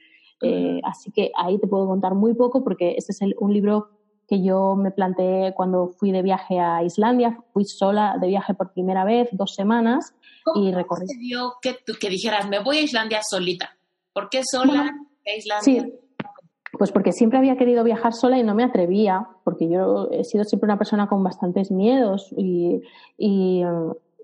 Eh, 0.43 0.81
así 0.85 1.11
que 1.13 1.33
ahí 1.37 1.59
te 1.59 1.67
puedo 1.67 1.87
contar 1.87 2.15
muy 2.15 2.35
poco 2.35 2.63
porque 2.63 2.95
este 2.99 3.13
es 3.13 3.21
un 3.39 3.53
libro 3.55 3.91
que 4.33 4.43
yo 4.43 4.77
me 4.77 4.91
planteé 4.91 5.53
cuando 5.55 5.89
fui 5.89 6.11
de 6.11 6.23
viaje 6.23 6.59
a 6.59 6.83
Islandia. 6.83 7.39
Fui 7.53 7.67
sola 7.67 8.17
de 8.19 8.29
viaje 8.29 8.55
por 8.55 8.73
primera 8.73 9.05
vez, 9.05 9.29
dos 9.33 9.55
semanas. 9.55 10.15
¿Cómo 10.43 10.67
y 10.67 10.73
recorrí. 10.73 11.05
dio 11.19 11.57
que, 11.61 11.77
que 12.01 12.09
dijeras, 12.09 12.49
me 12.49 12.61
voy 12.61 12.79
a 12.79 12.81
Islandia 12.81 13.21
solita? 13.29 13.77
¿Por 14.15 14.31
qué 14.31 14.41
sola 14.43 14.91
a 15.27 15.37
Islandia? 15.37 15.83
Sí. 15.83 15.93
Pues 16.79 16.91
porque 16.93 17.13
siempre 17.13 17.39
había 17.39 17.59
querido 17.59 17.85
viajar 17.85 18.15
sola 18.15 18.39
y 18.39 18.43
no 18.43 18.55
me 18.55 18.65
atrevía, 18.65 19.29
porque 19.45 19.69
yo 19.69 20.09
he 20.11 20.25
sido 20.25 20.45
siempre 20.45 20.65
una 20.65 20.79
persona 20.79 21.09
con 21.09 21.23
bastantes 21.23 21.71
miedos 21.71 22.33
y, 22.35 22.81
y 23.19 23.63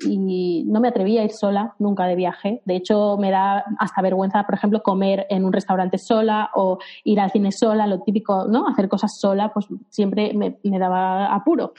y 0.00 0.64
no 0.66 0.80
me 0.80 0.88
atrevía 0.88 1.22
a 1.22 1.24
ir 1.24 1.32
sola 1.32 1.74
nunca 1.78 2.06
de 2.06 2.14
viaje. 2.14 2.62
De 2.64 2.76
hecho, 2.76 3.16
me 3.18 3.30
da 3.30 3.64
hasta 3.78 4.02
vergüenza, 4.02 4.44
por 4.44 4.54
ejemplo, 4.54 4.82
comer 4.82 5.26
en 5.30 5.44
un 5.44 5.52
restaurante 5.52 5.98
sola 5.98 6.50
o 6.54 6.78
ir 7.04 7.20
al 7.20 7.30
cine 7.30 7.52
sola, 7.52 7.86
lo 7.86 8.00
típico, 8.02 8.46
¿no? 8.48 8.66
Hacer 8.68 8.88
cosas 8.88 9.18
sola, 9.18 9.52
pues 9.52 9.66
siempre 9.88 10.32
me, 10.34 10.78
daba 10.78 11.34
apuro. 11.34 11.72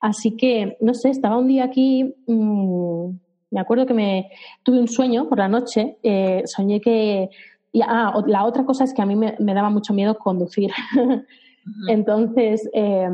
Así 0.00 0.36
que, 0.36 0.76
no 0.80 0.94
sé, 0.94 1.10
estaba 1.10 1.38
un 1.38 1.48
día 1.48 1.64
aquí, 1.64 2.14
mmm, 2.26 3.10
me 3.50 3.60
acuerdo 3.60 3.86
que 3.86 3.94
me 3.94 4.30
tuve 4.62 4.78
un 4.78 4.88
sueño 4.88 5.28
por 5.28 5.38
la 5.38 5.48
noche, 5.48 5.98
eh, 6.02 6.42
soñé 6.46 6.80
que... 6.80 7.30
Y, 7.70 7.82
ah, 7.82 8.14
la 8.26 8.44
otra 8.44 8.64
cosa 8.64 8.84
es 8.84 8.94
que 8.94 9.02
a 9.02 9.06
mí 9.06 9.14
me, 9.14 9.36
me 9.40 9.52
daba 9.52 9.68
mucho 9.68 9.92
miedo 9.92 10.16
conducir. 10.16 10.70
Entonces, 11.88 12.68
eh, 12.72 13.08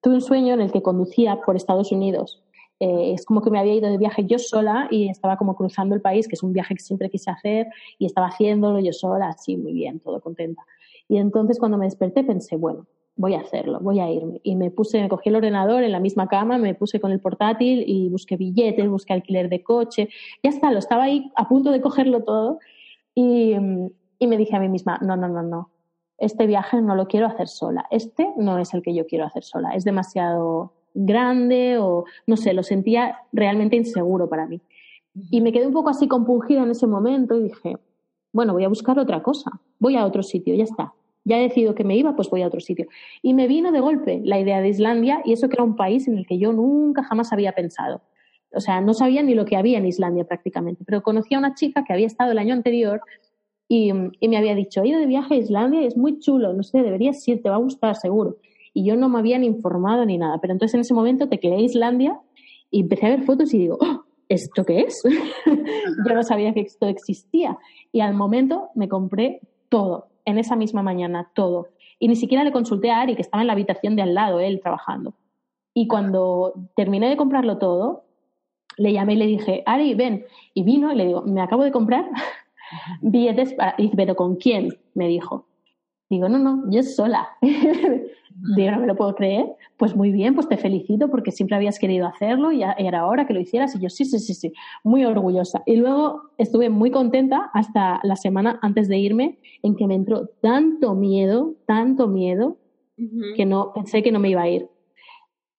tuve 0.00 0.14
un 0.14 0.20
sueño 0.22 0.54
en 0.54 0.62
el 0.62 0.72
que 0.72 0.82
conducía 0.82 1.40
por 1.44 1.56
Estados 1.56 1.92
Unidos 1.92 2.44
eh, 2.80 3.12
es 3.14 3.24
como 3.24 3.40
que 3.40 3.50
me 3.50 3.58
había 3.58 3.74
ido 3.74 3.88
de 3.88 3.98
viaje 3.98 4.24
yo 4.24 4.38
sola 4.38 4.88
y 4.90 5.08
estaba 5.08 5.36
como 5.36 5.54
cruzando 5.56 5.94
el 5.94 6.00
país, 6.00 6.28
que 6.28 6.34
es 6.34 6.42
un 6.42 6.52
viaje 6.52 6.74
que 6.74 6.82
siempre 6.82 7.10
quise 7.10 7.30
hacer, 7.30 7.68
y 7.98 8.06
estaba 8.06 8.28
haciéndolo 8.28 8.80
yo 8.80 8.92
sola, 8.92 9.28
así 9.28 9.56
muy 9.56 9.72
bien, 9.72 10.00
todo 10.00 10.20
contenta. 10.20 10.62
Y 11.08 11.18
entonces 11.18 11.58
cuando 11.58 11.78
me 11.78 11.84
desperté 11.84 12.24
pensé, 12.24 12.56
bueno, 12.56 12.86
voy 13.16 13.34
a 13.34 13.40
hacerlo, 13.40 13.78
voy 13.80 14.00
a 14.00 14.10
irme. 14.10 14.40
Y 14.42 14.56
me 14.56 14.70
puse, 14.70 15.00
me 15.00 15.08
cogí 15.08 15.28
el 15.28 15.36
ordenador 15.36 15.82
en 15.82 15.92
la 15.92 16.00
misma 16.00 16.28
cama, 16.28 16.58
me 16.58 16.74
puse 16.74 17.00
con 17.00 17.12
el 17.12 17.20
portátil 17.20 17.84
y 17.86 18.08
busqué 18.08 18.36
billetes, 18.36 18.88
busqué 18.88 19.12
alquiler 19.12 19.48
de 19.48 19.62
coche. 19.62 20.08
Ya 20.42 20.50
está, 20.50 20.72
lo 20.72 20.78
estaba 20.78 21.04
ahí 21.04 21.30
a 21.36 21.48
punto 21.48 21.70
de 21.70 21.80
cogerlo 21.80 22.24
todo. 22.24 22.58
Y, 23.14 23.54
y 24.18 24.26
me 24.26 24.36
dije 24.36 24.56
a 24.56 24.60
mí 24.60 24.68
misma, 24.68 24.98
no, 25.00 25.16
no, 25.16 25.28
no, 25.28 25.42
no. 25.42 25.70
Este 26.18 26.46
viaje 26.46 26.80
no 26.80 26.94
lo 26.94 27.06
quiero 27.06 27.26
hacer 27.26 27.48
sola. 27.48 27.86
Este 27.90 28.32
no 28.36 28.58
es 28.58 28.74
el 28.74 28.82
que 28.82 28.94
yo 28.94 29.06
quiero 29.06 29.26
hacer 29.26 29.44
sola. 29.44 29.70
Es 29.74 29.84
demasiado 29.84 30.72
grande 30.94 31.76
o 31.78 32.04
no 32.26 32.36
sé, 32.36 32.54
lo 32.54 32.62
sentía 32.62 33.18
realmente 33.32 33.76
inseguro 33.76 34.28
para 34.28 34.46
mí. 34.46 34.60
Y 35.30 35.40
me 35.40 35.52
quedé 35.52 35.66
un 35.66 35.72
poco 35.72 35.90
así 35.90 36.08
compungida 36.08 36.62
en 36.62 36.70
ese 36.70 36.86
momento 36.86 37.36
y 37.36 37.44
dije, 37.44 37.76
bueno, 38.32 38.52
voy 38.52 38.64
a 38.64 38.68
buscar 38.68 38.98
otra 38.98 39.22
cosa, 39.22 39.50
voy 39.78 39.96
a 39.96 40.06
otro 40.06 40.22
sitio, 40.22 40.54
ya 40.54 40.64
está. 40.64 40.92
Ya 41.24 41.38
he 41.38 41.42
decidido 41.42 41.74
que 41.74 41.84
me 41.84 41.96
iba, 41.96 42.14
pues 42.16 42.28
voy 42.28 42.42
a 42.42 42.46
otro 42.46 42.60
sitio. 42.60 42.86
Y 43.22 43.32
me 43.32 43.46
vino 43.46 43.72
de 43.72 43.80
golpe 43.80 44.20
la 44.24 44.38
idea 44.38 44.60
de 44.60 44.68
Islandia 44.68 45.22
y 45.24 45.32
eso 45.32 45.48
que 45.48 45.54
era 45.54 45.64
un 45.64 45.76
país 45.76 46.06
en 46.08 46.18
el 46.18 46.26
que 46.26 46.38
yo 46.38 46.52
nunca 46.52 47.02
jamás 47.02 47.32
había 47.32 47.52
pensado. 47.52 48.02
O 48.52 48.60
sea, 48.60 48.80
no 48.80 48.92
sabía 48.94 49.22
ni 49.22 49.34
lo 49.34 49.44
que 49.44 49.56
había 49.56 49.78
en 49.78 49.86
Islandia 49.86 50.24
prácticamente, 50.24 50.84
pero 50.84 51.02
conocí 51.02 51.34
a 51.34 51.38
una 51.38 51.54
chica 51.54 51.84
que 51.84 51.92
había 51.92 52.06
estado 52.06 52.32
el 52.32 52.38
año 52.38 52.54
anterior 52.54 53.00
y, 53.68 53.92
y 54.20 54.28
me 54.28 54.36
había 54.36 54.54
dicho, 54.54 54.82
he 54.82 54.88
ido 54.88 55.00
de 55.00 55.06
viaje 55.06 55.34
a 55.34 55.38
Islandia 55.38 55.82
y 55.82 55.86
es 55.86 55.96
muy 55.96 56.18
chulo, 56.18 56.52
no 56.52 56.62
sé, 56.62 56.82
deberías 56.82 57.26
ir, 57.26 57.42
te 57.42 57.48
va 57.48 57.56
a 57.56 57.58
gustar 57.58 57.96
seguro 57.96 58.36
y 58.74 58.84
yo 58.84 58.96
no 58.96 59.08
me 59.08 59.20
habían 59.20 59.44
informado 59.44 60.04
ni 60.04 60.18
nada. 60.18 60.38
Pero 60.40 60.52
entonces 60.52 60.74
en 60.74 60.80
ese 60.80 60.92
momento 60.92 61.28
tecleé 61.28 61.62
Islandia 61.62 62.20
y 62.70 62.80
empecé 62.80 63.06
a 63.06 63.10
ver 63.10 63.22
fotos 63.22 63.54
y 63.54 63.58
digo, 63.58 63.78
oh, 63.80 64.04
¿esto 64.28 64.64
qué 64.64 64.80
es? 64.80 65.00
yo 65.46 66.14
no 66.14 66.22
sabía 66.24 66.52
que 66.52 66.60
esto 66.60 66.88
existía. 66.88 67.56
Y 67.92 68.00
al 68.00 68.14
momento 68.14 68.70
me 68.74 68.88
compré 68.88 69.40
todo, 69.68 70.08
en 70.24 70.38
esa 70.38 70.56
misma 70.56 70.82
mañana, 70.82 71.30
todo. 71.34 71.68
Y 72.00 72.08
ni 72.08 72.16
siquiera 72.16 72.42
le 72.42 72.52
consulté 72.52 72.90
a 72.90 73.00
Ari, 73.00 73.14
que 73.14 73.22
estaba 73.22 73.42
en 73.42 73.46
la 73.46 73.52
habitación 73.52 73.94
de 73.94 74.02
al 74.02 74.14
lado, 74.14 74.40
él 74.40 74.60
trabajando. 74.60 75.14
Y 75.72 75.86
cuando 75.86 76.54
terminé 76.74 77.08
de 77.08 77.16
comprarlo 77.16 77.58
todo, 77.58 78.04
le 78.76 78.92
llamé 78.92 79.14
y 79.14 79.16
le 79.16 79.26
dije, 79.26 79.62
Ari, 79.66 79.94
ven. 79.94 80.24
Y 80.52 80.64
vino 80.64 80.92
y 80.92 80.96
le 80.96 81.06
digo, 81.06 81.22
me 81.22 81.40
acabo 81.40 81.62
de 81.62 81.70
comprar 81.70 82.10
billetes 83.02 83.54
para... 83.54 83.76
Pero 83.96 84.16
¿con 84.16 84.34
quién? 84.36 84.70
me 84.94 85.06
dijo. 85.06 85.46
Digo, 86.10 86.28
no, 86.28 86.38
no, 86.38 86.70
yo 86.70 86.82
sola. 86.82 87.28
Digo, 87.40 88.70
no 88.72 88.80
me 88.80 88.86
lo 88.86 88.96
puedo 88.96 89.14
creer. 89.14 89.46
Pues 89.76 89.94
muy 89.96 90.12
bien, 90.12 90.34
pues 90.34 90.48
te 90.48 90.56
felicito 90.56 91.08
porque 91.08 91.30
siempre 91.30 91.56
habías 91.56 91.78
querido 91.78 92.06
hacerlo 92.06 92.52
y 92.52 92.62
era 92.62 93.06
hora 93.06 93.26
que 93.26 93.34
lo 93.34 93.40
hicieras. 93.40 93.74
Y 93.76 93.80
yo, 93.80 93.88
sí, 93.88 94.04
sí, 94.04 94.18
sí, 94.18 94.34
sí, 94.34 94.52
muy 94.82 95.04
orgullosa. 95.04 95.62
Y 95.66 95.76
luego 95.76 96.30
estuve 96.36 96.68
muy 96.68 96.90
contenta 96.90 97.50
hasta 97.52 98.00
la 98.02 98.16
semana 98.16 98.58
antes 98.62 98.88
de 98.88 98.98
irme 98.98 99.38
en 99.62 99.76
que 99.76 99.86
me 99.86 99.94
entró 99.94 100.28
tanto 100.40 100.94
miedo, 100.94 101.54
tanto 101.66 102.08
miedo, 102.08 102.58
que 103.36 103.44
no 103.44 103.72
pensé 103.72 104.02
que 104.02 104.12
no 104.12 104.20
me 104.20 104.30
iba 104.30 104.42
a 104.42 104.48
ir. 104.48 104.68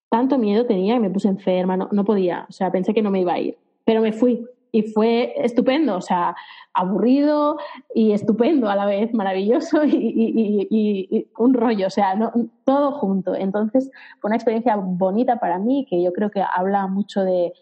Tanto 0.10 0.38
miedo 0.38 0.66
tenía 0.66 0.94
que 0.96 1.02
me 1.02 1.10
puse 1.10 1.28
enferma, 1.28 1.76
no, 1.76 1.90
no 1.92 2.06
podía, 2.06 2.46
o 2.48 2.52
sea, 2.52 2.72
pensé 2.72 2.94
que 2.94 3.02
no 3.02 3.12
me 3.12 3.22
iba 3.22 3.34
a 3.34 3.40
ir. 3.40 3.58
Pero 3.84 4.02
me 4.02 4.14
fui, 4.14 4.46
y 4.76 4.82
fue 4.82 5.34
estupendo, 5.38 5.96
o 5.96 6.02
sea, 6.02 6.36
aburrido 6.74 7.56
y 7.94 8.12
estupendo 8.12 8.70
a 8.70 8.76
la 8.76 8.86
vez, 8.86 9.14
maravilloso 9.14 9.86
y, 9.86 11.30
un 11.38 11.54
rollo, 11.54 11.88
o 11.88 11.90
sea, 11.90 12.34
todo 12.66 12.92
junto. 12.92 13.36
Entonces, 13.36 13.90
fue 14.20 14.28
una 14.28 14.36
experiencia 14.36 14.76
bonita 14.76 15.40
para 15.40 15.60
mí 15.60 15.88
que 15.90 16.04
yo 16.04 16.12
creo 16.12 16.30
que 16.30 16.42
habla 16.42 16.88
mucho 16.88 17.24
de, 17.24 17.54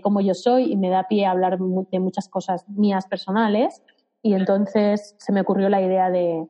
cómo 0.00 0.20
yo 0.20 0.32
soy 0.34 0.70
y 0.70 0.76
me 0.76 0.90
da 0.90 1.08
pie 1.08 1.26
a 1.26 1.32
hablar 1.32 1.58
de 1.58 1.98
muchas 1.98 2.28
cosas 2.28 2.68
mías 2.68 3.08
personales. 3.08 3.82
Y 4.22 4.34
entonces 4.34 5.16
se 5.18 5.32
me 5.32 5.40
ocurrió 5.40 5.68
la 5.70 5.82
idea 5.82 6.08
de, 6.08 6.46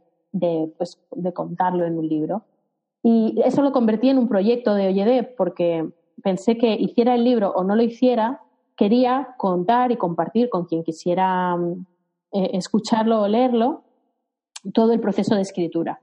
pues, 0.76 1.00
de 1.12 1.32
contarlo 1.32 1.86
en 1.86 1.96
un 1.96 2.06
libro. 2.06 2.44
Y 3.02 3.40
eso 3.42 3.62
lo 3.62 3.72
convertí 3.72 4.10
en 4.10 4.18
un 4.18 4.28
proyecto 4.28 4.74
de 4.74 4.88
OYD 4.88 5.34
porque 5.34 5.88
pensé 6.22 6.58
que 6.58 6.74
hiciera 6.74 7.14
el 7.14 7.24
libro 7.24 7.52
o 7.52 7.64
no 7.64 7.74
lo 7.74 7.82
hiciera, 7.82 8.42
quería 8.80 9.34
contar 9.36 9.92
y 9.92 9.98
compartir 9.98 10.48
con 10.48 10.64
quien 10.64 10.82
quisiera 10.82 11.54
mm, 11.54 11.86
eh, 12.32 12.50
escucharlo 12.54 13.20
o 13.20 13.28
leerlo 13.28 13.82
todo 14.72 14.94
el 14.94 15.00
proceso 15.00 15.34
de 15.34 15.42
escritura. 15.42 16.00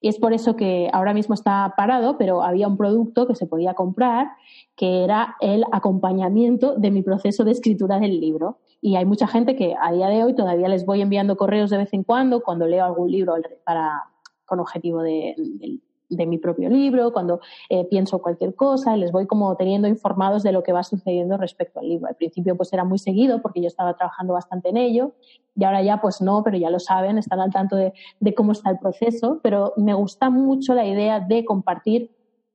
Y 0.00 0.08
es 0.08 0.18
por 0.18 0.32
eso 0.32 0.56
que 0.56 0.90
ahora 0.92 1.14
mismo 1.14 1.34
está 1.34 1.74
parado, 1.76 2.18
pero 2.18 2.42
había 2.42 2.66
un 2.66 2.76
producto 2.76 3.28
que 3.28 3.36
se 3.36 3.46
podía 3.46 3.74
comprar 3.74 4.32
que 4.74 5.04
era 5.04 5.36
el 5.40 5.62
acompañamiento 5.70 6.74
de 6.74 6.90
mi 6.90 7.02
proceso 7.02 7.44
de 7.44 7.52
escritura 7.52 8.00
del 8.00 8.20
libro. 8.20 8.58
Y 8.80 8.96
hay 8.96 9.04
mucha 9.04 9.28
gente 9.28 9.54
que 9.54 9.76
a 9.80 9.92
día 9.92 10.08
de 10.08 10.24
hoy 10.24 10.34
todavía 10.34 10.66
les 10.66 10.84
voy 10.86 11.02
enviando 11.02 11.36
correos 11.36 11.70
de 11.70 11.76
vez 11.76 11.92
en 11.92 12.02
cuando 12.02 12.42
cuando 12.42 12.66
leo 12.66 12.84
algún 12.84 13.12
libro 13.12 13.36
para, 13.64 14.02
con 14.44 14.58
objetivo 14.58 15.02
de, 15.02 15.36
de 15.36 15.78
mi 16.08 16.38
propio 16.38 16.68
libro, 16.68 17.12
cuando 17.12 17.40
eh, 17.68 17.84
pienso 17.84 18.20
cualquier 18.20 18.54
cosa, 18.54 18.96
les 18.96 19.12
voy 19.12 19.26
como 19.26 19.54
teniendo 19.56 19.88
informados 19.88 20.42
de 20.42 20.52
lo 20.52 20.62
que 20.62 20.72
va 20.72 20.82
sucediendo 20.82 21.36
respecto 21.36 21.80
al 21.80 21.88
libro. 21.88 22.08
Al 22.08 22.16
principio 22.16 22.56
pues 22.56 22.72
era 22.72 22.84
muy 22.84 22.98
seguido 22.98 23.42
porque 23.42 23.60
yo 23.60 23.68
estaba 23.68 23.94
trabajando 23.94 24.32
bastante 24.32 24.70
en 24.70 24.76
ello 24.76 25.12
y 25.54 25.64
ahora 25.64 25.82
ya 25.82 26.00
pues 26.00 26.20
no, 26.20 26.42
pero 26.42 26.56
ya 26.56 26.70
lo 26.70 26.78
saben, 26.78 27.18
están 27.18 27.40
al 27.40 27.52
tanto 27.52 27.76
de, 27.76 27.92
de 28.20 28.34
cómo 28.34 28.52
está 28.52 28.70
el 28.70 28.78
proceso, 28.78 29.40
pero 29.42 29.74
me 29.76 29.94
gusta 29.94 30.30
mucho 30.30 30.74
la 30.74 30.86
idea 30.86 31.20
de 31.20 31.44
compartir 31.44 32.10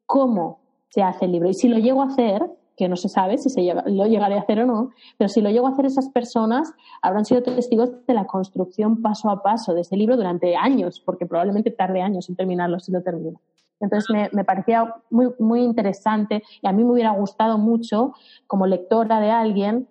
cómo 0.06 0.62
se 0.90 1.02
hace 1.02 1.26
el 1.26 1.34
libro. 1.34 1.50
Y 1.50 1.54
si 1.54 1.68
lo 1.68 1.78
llego 1.78 2.02
a 2.02 2.08
hacer, 2.08 2.44
que 2.76 2.90
no 2.90 2.96
se 2.96 3.10
sabe 3.10 3.38
si 3.38 3.50
se 3.50 3.62
lo 3.64 4.06
llegaré 4.08 4.36
a 4.36 4.42
hacer 4.42 4.60
o 4.62 4.66
no, 4.66 4.92
pero 5.18 5.30
si 5.30 5.42
lo 5.42 5.50
llego 5.50 5.68
a 5.68 5.72
hacer 5.72 5.86
esas 5.86 6.10
personas, 6.10 6.74
habrán 7.02 7.26
sido 7.26 7.44
testigos 7.44 8.06
de 8.06 8.14
la 8.14 8.26
construcción 8.26 9.02
paso 9.02 9.30
a 9.30 9.44
paso 9.44 9.74
de 9.74 9.82
ese 9.82 9.96
libro 9.96 10.18
durante 10.18 10.56
años, 10.56 11.00
porque 11.00 11.26
probablemente 11.26 11.72
tarde 11.72 12.02
años 12.02 12.30
en 12.30 12.36
terminarlo 12.36 12.80
si 12.80 12.92
lo 12.92 13.02
termino. 13.02 13.40
Entonces 13.80 14.10
me, 14.10 14.30
me, 14.32 14.44
parecía 14.44 14.96
muy, 15.10 15.34
muy 15.40 15.62
interesante 15.62 16.42
y 16.62 16.68
a 16.68 16.72
mí 16.72 16.84
me 16.84 16.94
hubiera 16.94 17.12
gustado 17.12 17.58
mucho, 17.58 18.14
como 18.48 18.66
lectora 18.66 19.20
de 19.20 19.30
alguien, 19.30 19.88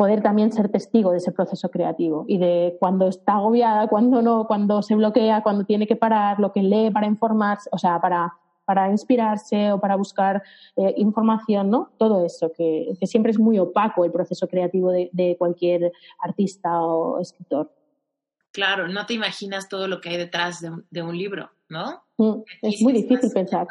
poder 0.00 0.22
también 0.22 0.50
ser 0.50 0.70
testigo 0.70 1.10
de 1.10 1.18
ese 1.18 1.30
proceso 1.30 1.70
creativo 1.70 2.24
y 2.26 2.38
de 2.38 2.78
cuando 2.80 3.06
está 3.06 3.34
agobiada, 3.34 3.86
cuando 3.86 4.22
no, 4.22 4.46
cuando 4.46 4.80
se 4.80 4.94
bloquea, 4.94 5.42
cuando 5.42 5.64
tiene 5.64 5.86
que 5.86 5.94
parar, 5.94 6.40
lo 6.40 6.52
que 6.52 6.62
lee 6.62 6.90
para 6.90 7.06
informarse, 7.06 7.68
o 7.70 7.76
sea, 7.76 8.00
para 8.00 8.32
para 8.70 8.88
inspirarse 8.88 9.72
o 9.72 9.80
para 9.80 9.96
buscar 9.96 10.44
eh, 10.76 10.94
información, 10.96 11.70
¿no? 11.70 11.90
Todo 11.98 12.24
eso, 12.24 12.52
que, 12.56 12.86
siempre 13.02 13.32
es 13.32 13.38
muy 13.40 13.58
opaco 13.58 14.04
el 14.04 14.12
proceso 14.12 14.46
creativo 14.46 14.92
de, 14.92 15.34
cualquier 15.36 15.90
artista 16.20 16.80
o 16.80 17.20
escritor. 17.20 17.74
Claro, 18.52 18.86
no 18.86 19.06
te 19.06 19.14
imaginas 19.14 19.68
todo 19.68 19.88
lo 19.88 20.00
que 20.00 20.10
hay 20.10 20.18
detrás 20.18 20.60
de, 20.88 21.02
un 21.02 21.18
libro, 21.18 21.50
¿no? 21.68 22.04
Mm, 22.16 22.42
es 22.62 22.80
muy 22.80 22.92
difícil 22.92 23.28
pensar. 23.34 23.66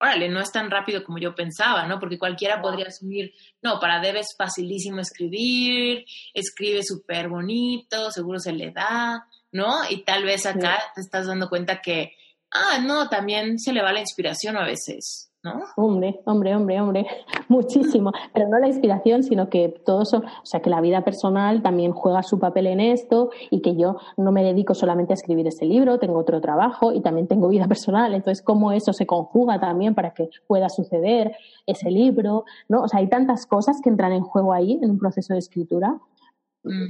órale, 0.00 0.28
no 0.28 0.38
es 0.38 0.52
tan 0.52 0.70
rápido 0.70 1.02
como 1.02 1.18
yo 1.18 1.34
pensaba, 1.34 1.88
¿no? 1.88 1.98
Porque 1.98 2.16
cualquiera 2.16 2.62
podría 2.62 2.86
asumir, 2.86 3.34
no, 3.62 3.80
para 3.80 4.00
Deb 4.00 4.14
es 4.14 4.36
facilísimo 4.38 5.00
escribir, 5.00 6.04
escribe 6.32 6.84
súper 6.84 7.28
bonito, 7.28 8.12
seguro 8.12 8.38
se 8.38 8.52
le 8.52 8.70
da, 8.70 9.26
¿no? 9.50 9.78
Y 9.90 10.04
tal 10.04 10.22
vez 10.22 10.46
acá 10.46 10.78
te 10.94 11.00
estás 11.00 11.26
dando 11.26 11.48
cuenta 11.48 11.82
que 11.82 12.12
ah, 12.54 12.78
no, 12.78 13.08
también 13.08 13.58
se 13.58 13.72
le 13.72 13.82
va 13.82 13.92
la 13.92 14.00
inspiración 14.00 14.56
a 14.56 14.64
veces, 14.64 15.30
¿no? 15.42 15.64
Hombre, 15.76 16.20
hombre, 16.24 16.54
hombre, 16.54 16.80
hombre, 16.80 17.06
muchísimo. 17.48 18.12
Pero 18.32 18.48
no 18.48 18.58
la 18.58 18.68
inspiración, 18.68 19.22
sino 19.22 19.50
que 19.50 19.68
todo 19.84 20.02
eso, 20.02 20.18
o 20.18 20.46
sea, 20.46 20.60
que 20.60 20.70
la 20.70 20.80
vida 20.80 21.02
personal 21.04 21.62
también 21.62 21.92
juega 21.92 22.22
su 22.22 22.38
papel 22.38 22.68
en 22.68 22.80
esto 22.80 23.30
y 23.50 23.60
que 23.60 23.76
yo 23.76 23.98
no 24.16 24.32
me 24.32 24.44
dedico 24.44 24.74
solamente 24.74 25.12
a 25.12 25.14
escribir 25.14 25.46
este 25.46 25.66
libro, 25.66 25.98
tengo 25.98 26.18
otro 26.18 26.40
trabajo 26.40 26.92
y 26.92 27.00
también 27.00 27.26
tengo 27.26 27.48
vida 27.48 27.66
personal. 27.66 28.14
Entonces, 28.14 28.42
cómo 28.42 28.72
eso 28.72 28.92
se 28.92 29.06
conjuga 29.06 29.60
también 29.60 29.94
para 29.94 30.14
que 30.14 30.30
pueda 30.46 30.68
suceder 30.68 31.36
ese 31.66 31.90
libro, 31.90 32.44
¿no? 32.68 32.82
O 32.82 32.88
sea, 32.88 33.00
hay 33.00 33.08
tantas 33.08 33.46
cosas 33.46 33.80
que 33.82 33.90
entran 33.90 34.12
en 34.12 34.22
juego 34.22 34.52
ahí 34.52 34.78
en 34.80 34.90
un 34.90 34.98
proceso 34.98 35.34
de 35.34 35.40
escritura 35.40 35.98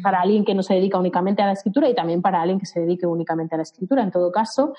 para 0.02 0.20
alguien 0.20 0.44
que 0.44 0.55
no 0.55 0.62
se 0.62 0.74
dedica 0.74 0.98
únicamente 0.98 1.42
a 1.42 1.46
la 1.46 1.52
escritura 1.52 1.88
y 1.88 1.94
también 1.94 2.22
para 2.22 2.40
alguien 2.40 2.59
que 2.59 2.66
se 2.66 2.80
dedique 2.80 3.06
únicamente 3.06 3.55
a 3.55 3.59
la 3.59 3.62
escritura. 3.62 4.02
En 4.02 4.10
todo 4.10 4.30
caso, 4.30 4.74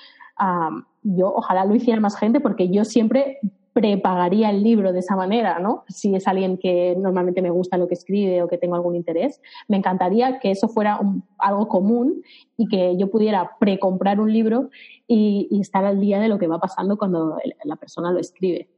yo 1.03 1.33
ojalá 1.33 1.65
lo 1.65 1.75
hiciera 1.75 1.99
más 1.99 2.17
gente 2.17 2.39
porque 2.39 2.69
yo 2.69 2.85
siempre 2.85 3.39
prepagaría 3.73 4.51
el 4.51 4.63
libro 4.63 4.93
de 4.93 4.99
esa 4.99 5.17
manera, 5.17 5.59
¿no? 5.59 5.83
Si 5.89 6.15
es 6.15 6.29
alguien 6.29 6.57
que 6.57 6.95
normalmente 6.97 7.41
me 7.41 7.49
gusta 7.49 7.77
lo 7.77 7.89
que 7.89 7.95
escribe 7.95 8.41
o 8.41 8.47
que 8.47 8.57
tengo 8.57 8.75
algún 8.75 8.95
interés, 8.95 9.41
me 9.67 9.75
encantaría 9.75 10.39
que 10.39 10.51
eso 10.51 10.69
fuera 10.69 10.97
algo 11.39 11.67
común 11.67 12.23
y 12.55 12.69
que 12.69 12.95
yo 12.97 13.11
pudiera 13.11 13.51
precomprar 13.59 14.21
un 14.21 14.31
libro 14.31 14.69
y, 15.07 15.49
estar 15.59 15.83
al 15.83 15.99
día 15.99 16.19
de 16.19 16.29
lo 16.29 16.39
que 16.39 16.47
va 16.47 16.57
pasando 16.57 16.97
cuando 16.97 17.37
la 17.65 17.75
persona 17.75 18.13
lo 18.13 18.19
escribe. 18.19 18.69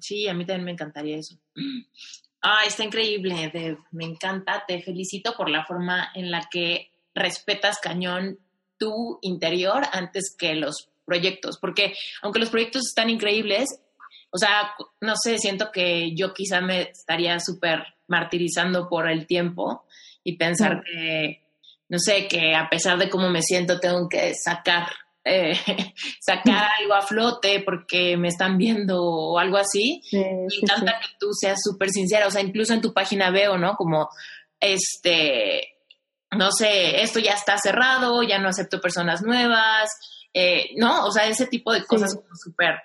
Sí, 0.00 0.28
a 0.28 0.34
mí 0.34 0.44
también 0.44 0.64
me 0.66 0.72
encantaría 0.72 1.16
eso. 1.16 1.36
Ah, 2.42 2.62
está 2.66 2.84
increíble, 2.84 3.78
Me 3.90 4.04
encanta. 4.04 4.64
Te 4.66 4.80
felicito 4.82 5.34
por 5.36 5.50
la 5.50 5.64
forma 5.64 6.10
en 6.14 6.30
la 6.30 6.48
que 6.50 6.90
respetas 7.14 7.78
cañón 7.78 8.38
tu 8.78 9.18
interior 9.22 9.82
antes 9.92 10.34
que 10.36 10.54
los 10.54 10.88
proyectos. 11.04 11.58
Porque 11.58 11.94
aunque 12.22 12.38
los 12.38 12.50
proyectos 12.50 12.86
están 12.86 13.10
increíbles, 13.10 13.68
o 14.30 14.38
sea, 14.38 14.74
no 15.00 15.14
sé, 15.16 15.38
siento 15.38 15.70
que 15.72 16.14
yo 16.14 16.32
quizá 16.32 16.60
me 16.60 16.82
estaría 16.82 17.38
súper 17.40 17.84
martirizando 18.06 18.88
por 18.88 19.10
el 19.10 19.26
tiempo 19.26 19.84
y 20.24 20.36
pensar 20.36 20.76
mm. 20.76 20.82
que, 20.84 21.42
no 21.88 21.98
sé, 21.98 22.26
que 22.26 22.54
a 22.54 22.68
pesar 22.70 22.96
de 22.98 23.10
cómo 23.10 23.28
me 23.28 23.42
siento, 23.42 23.80
tengo 23.80 24.08
que 24.08 24.32
sacar 24.34 24.86
eh, 25.24 25.52
sacar 26.20 26.70
algo 26.78 26.94
a 26.94 27.02
flote 27.02 27.60
porque 27.60 28.16
me 28.16 28.28
están 28.28 28.58
viendo 28.58 29.02
o 29.02 29.38
algo 29.38 29.56
así. 29.56 30.02
me 30.12 30.46
encanta 30.62 30.98
que 31.00 31.08
tú 31.18 31.28
seas 31.32 31.60
súper 31.62 31.90
sincera, 31.90 32.26
o 32.26 32.30
sea, 32.30 32.42
incluso 32.42 32.72
en 32.72 32.80
tu 32.80 32.92
página 32.92 33.30
veo, 33.30 33.58
¿no? 33.58 33.76
Como, 33.76 34.08
este, 34.58 35.76
no 36.30 36.50
sé, 36.52 37.02
esto 37.02 37.18
ya 37.18 37.32
está 37.32 37.56
cerrado, 37.58 38.22
ya 38.22 38.38
no 38.38 38.48
acepto 38.48 38.80
personas 38.80 39.22
nuevas, 39.22 39.90
eh, 40.32 40.70
¿no? 40.76 41.06
O 41.06 41.10
sea, 41.10 41.26
ese 41.26 41.46
tipo 41.46 41.72
de 41.72 41.84
cosas 41.84 42.14
como 42.14 42.28
súper, 42.36 42.80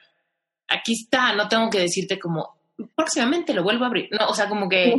aquí 0.67 0.93
está, 0.93 1.33
no 1.33 1.47
tengo 1.47 1.69
que 1.69 1.79
decirte 1.79 2.17
como, 2.19 2.57
próximamente 2.95 3.53
lo 3.53 3.63
vuelvo 3.63 3.83
a 3.83 3.87
abrir, 3.87 4.09
no, 4.11 4.27
o 4.27 4.33
sea, 4.33 4.49
como 4.49 4.67
que 4.67 4.95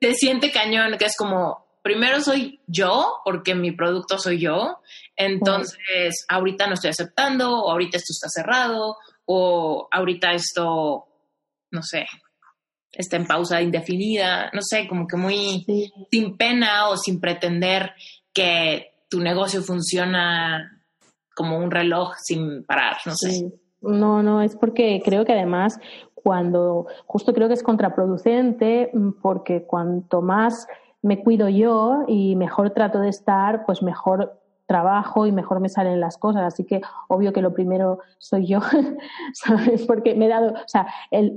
te 0.00 0.14
siente 0.14 0.50
cañón, 0.50 0.96
que 0.98 1.04
es 1.04 1.16
como, 1.16 1.61
primero 1.82 2.20
soy 2.20 2.60
yo, 2.66 3.18
porque 3.24 3.54
mi 3.54 3.72
producto 3.72 4.18
soy 4.18 4.38
yo, 4.38 4.78
entonces 5.16 6.24
ahorita 6.28 6.66
no 6.66 6.74
estoy 6.74 6.90
aceptando, 6.90 7.62
o 7.64 7.70
ahorita 7.70 7.96
esto 7.96 8.12
está 8.12 8.28
cerrado, 8.28 8.96
o 9.24 9.88
ahorita 9.90 10.32
esto, 10.32 11.06
no 11.70 11.82
sé, 11.82 12.06
está 12.92 13.16
en 13.16 13.26
pausa 13.26 13.60
indefinida, 13.60 14.50
no 14.52 14.62
sé, 14.62 14.86
como 14.88 15.06
que 15.06 15.16
muy 15.16 15.66
sin 16.10 16.36
pena 16.36 16.88
o 16.88 16.96
sin 16.96 17.20
pretender 17.20 17.92
que 18.32 18.92
tu 19.08 19.20
negocio 19.20 19.62
funciona 19.62 20.82
como 21.34 21.58
un 21.58 21.70
reloj 21.70 22.14
sin 22.22 22.64
parar, 22.64 22.96
no 23.06 23.14
sé. 23.14 23.52
No, 23.80 24.22
no, 24.22 24.42
es 24.42 24.54
porque 24.56 25.02
creo 25.04 25.24
que 25.24 25.32
además 25.32 25.76
cuando, 26.14 26.86
justo 27.06 27.34
creo 27.34 27.48
que 27.48 27.54
es 27.54 27.62
contraproducente, 27.62 28.90
mm, 28.92 29.20
porque 29.20 29.64
cuanto 29.66 30.22
más 30.22 30.66
me 31.02 31.22
cuido 31.22 31.48
yo 31.48 32.04
y 32.06 32.36
mejor 32.36 32.70
trato 32.70 33.00
de 33.00 33.08
estar, 33.08 33.66
pues 33.66 33.82
mejor 33.82 34.38
trabajo 34.66 35.26
y 35.26 35.32
mejor 35.32 35.60
me 35.60 35.68
salen 35.68 36.00
las 36.00 36.16
cosas. 36.16 36.42
Así 36.44 36.64
que 36.64 36.80
obvio 37.08 37.32
que 37.32 37.42
lo 37.42 37.52
primero 37.52 37.98
soy 38.18 38.46
yo, 38.46 38.60
¿sabes? 39.34 39.84
Porque 39.86 40.14
me 40.14 40.26
he 40.26 40.28
dado, 40.28 40.52
o 40.52 40.68
sea, 40.68 40.86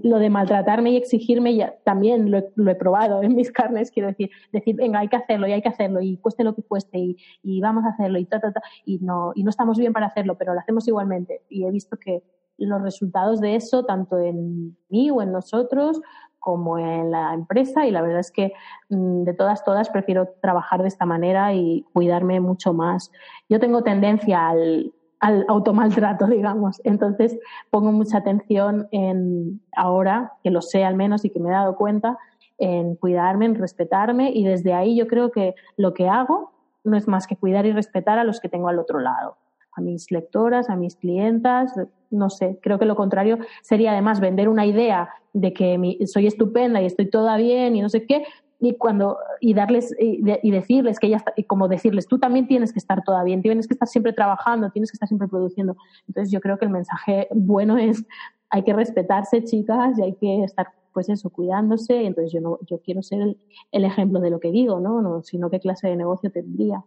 lo 0.04 0.20
de 0.20 0.30
maltratarme 0.30 0.92
y 0.92 0.98
exigirme 0.98 1.56
ya 1.56 1.76
también 1.84 2.32
lo 2.32 2.38
he, 2.72 2.76
probado 2.76 3.24
en 3.24 3.36
mis 3.36 3.52
carnes, 3.60 3.92
quiero 3.92 4.08
decir, 4.08 4.30
decir, 4.54 4.76
venga, 4.76 5.00
hay 5.00 5.10
que 5.10 5.18
hacerlo 5.18 5.48
y 5.48 5.54
hay 5.54 5.62
que 5.62 5.70
hacerlo 5.70 6.02
y 6.02 6.18
cueste 6.18 6.44
lo 6.44 6.56
que 6.56 6.64
cueste 6.64 6.98
y, 6.98 7.18
y 7.44 7.60
vamos 7.60 7.84
a 7.86 7.90
hacerlo 7.90 8.20
y 8.20 8.26
ta, 8.26 8.40
ta, 8.40 8.54
ta, 8.54 8.62
y 8.86 9.00
no, 9.00 9.32
y 9.36 9.44
no 9.44 9.50
estamos 9.50 9.78
bien 9.78 9.92
para 9.92 10.06
hacerlo, 10.06 10.38
pero 10.38 10.54
lo 10.54 10.60
hacemos 10.60 10.88
igualmente. 10.88 11.42
Y 11.50 11.66
he 11.66 11.72
visto 11.72 11.98
que 11.98 12.24
los 12.58 12.82
resultados 12.82 13.42
de 13.42 13.56
eso, 13.56 13.84
tanto 13.86 14.18
en 14.18 14.78
mí 14.90 15.10
o 15.12 15.22
en 15.22 15.32
nosotros, 15.32 16.02
como 16.46 16.78
en 16.78 17.10
la 17.10 17.34
empresa 17.34 17.88
y 17.88 17.92
la 17.92 18.04
verdad 18.04 18.20
es 18.20 18.32
que 18.32 18.54
mm, 18.90 19.24
de 19.24 19.34
todas, 19.34 19.64
todas 19.64 19.90
prefiero 19.90 20.28
trabajar 20.44 20.84
de 20.84 20.88
esta 20.88 21.04
manera 21.08 21.56
y 21.56 21.84
cuidarme 21.92 22.40
mucho 22.40 22.72
más. 22.72 23.12
Yo 23.50 23.60
tengo 23.60 23.82
tendencia 23.82 24.50
al, 24.50 24.94
al 25.20 25.44
automaltrato, 25.48 26.28
digamos, 26.38 26.82
entonces 26.84 27.36
pongo 27.72 27.92
mucha 27.92 28.20
atención 28.20 28.88
en 28.92 29.60
ahora, 29.76 30.34
que 30.44 30.52
lo 30.52 30.62
sé 30.62 30.86
al 30.86 30.96
menos 30.96 31.26
y 31.26 31.32
que 31.32 31.40
me 31.40 31.50
he 31.50 31.52
dado 31.52 31.78
cuenta, 31.78 32.20
en 32.60 32.96
cuidarme, 32.96 33.48
en 33.48 33.56
respetarme 33.56 34.30
y 34.32 34.44
desde 34.44 34.76
ahí 34.76 34.96
yo 34.96 35.08
creo 35.08 35.32
que 35.32 35.56
lo 35.78 35.96
que 35.96 36.08
hago 36.08 36.52
no 36.84 36.96
es 36.96 37.08
más 37.08 37.26
que 37.26 37.38
cuidar 37.38 37.66
y 37.66 37.72
respetar 37.72 38.20
a 38.20 38.24
los 38.24 38.40
que 38.40 38.50
tengo 38.50 38.68
al 38.68 38.78
otro 38.78 39.00
lado 39.00 39.38
a 39.76 39.82
mis 39.82 40.12
lectoras, 40.12 40.70
a 40.70 40.76
mis 40.76 40.96
clientas, 40.96 41.74
no 42.10 42.30
sé, 42.30 42.60
creo 42.62 42.80
que 42.80 42.86
lo 42.86 42.96
contrario 42.96 43.40
sería 43.62 43.92
además 43.92 44.20
vender 44.20 44.50
una 44.50 44.66
idea 44.66 45.10
de 45.34 45.54
que 45.54 45.98
soy 46.08 46.28
estupenda 46.28 46.82
y 46.82 46.86
estoy 46.86 47.10
toda 47.10 47.38
bien 47.38 47.76
y 47.76 47.82
no 47.82 47.90
sé 47.90 48.06
qué, 48.06 48.24
y 48.60 48.76
cuando 48.78 49.18
y 49.42 49.54
darles 49.54 49.94
y, 50.00 50.22
decirles 50.50 50.98
que 50.98 51.08
ella 51.08 51.18
está, 51.18 51.34
y 51.36 51.44
como 51.44 51.68
decirles 51.68 52.08
tú 52.08 52.20
también 52.20 52.48
tienes 52.48 52.72
que 52.72 52.80
estar 52.80 53.04
toda 53.04 53.22
bien 53.24 53.42
tienes 53.42 53.68
que 53.68 53.74
estar 53.74 53.88
siempre 53.88 54.14
trabajando 54.14 54.72
tienes 54.72 54.92
que 54.92 54.96
estar 54.96 55.10
siempre 55.10 55.28
produciendo 55.28 55.76
entonces 56.08 56.32
yo 56.32 56.40
creo 56.40 56.58
que 56.58 56.64
el 56.64 56.72
mensaje 56.72 57.28
bueno 57.32 57.78
es 57.78 58.06
hay 58.50 58.64
que 58.64 58.74
respetarse 58.74 59.44
chicas 59.44 60.00
y 60.00 60.04
hay 60.04 60.16
que 60.16 60.44
estar 60.44 60.68
pues 60.94 61.10
eso 61.10 61.30
cuidándose. 61.30 62.06
Entonces 62.06 62.32
yo 62.32 62.40
no 62.40 62.58
yo 62.66 62.80
quiero 62.80 63.04
ser 63.04 63.22
el, 63.22 63.38
el 63.72 63.84
ejemplo 63.84 64.22
de 64.22 64.30
lo 64.30 64.40
que 64.40 64.50
digo 64.52 64.80
no 64.80 65.02
no 65.02 65.22
sino 65.24 65.50
qué 65.50 65.60
clase 65.60 65.90
de 65.90 65.98
negocio 65.98 66.32
tendría. 66.32 66.84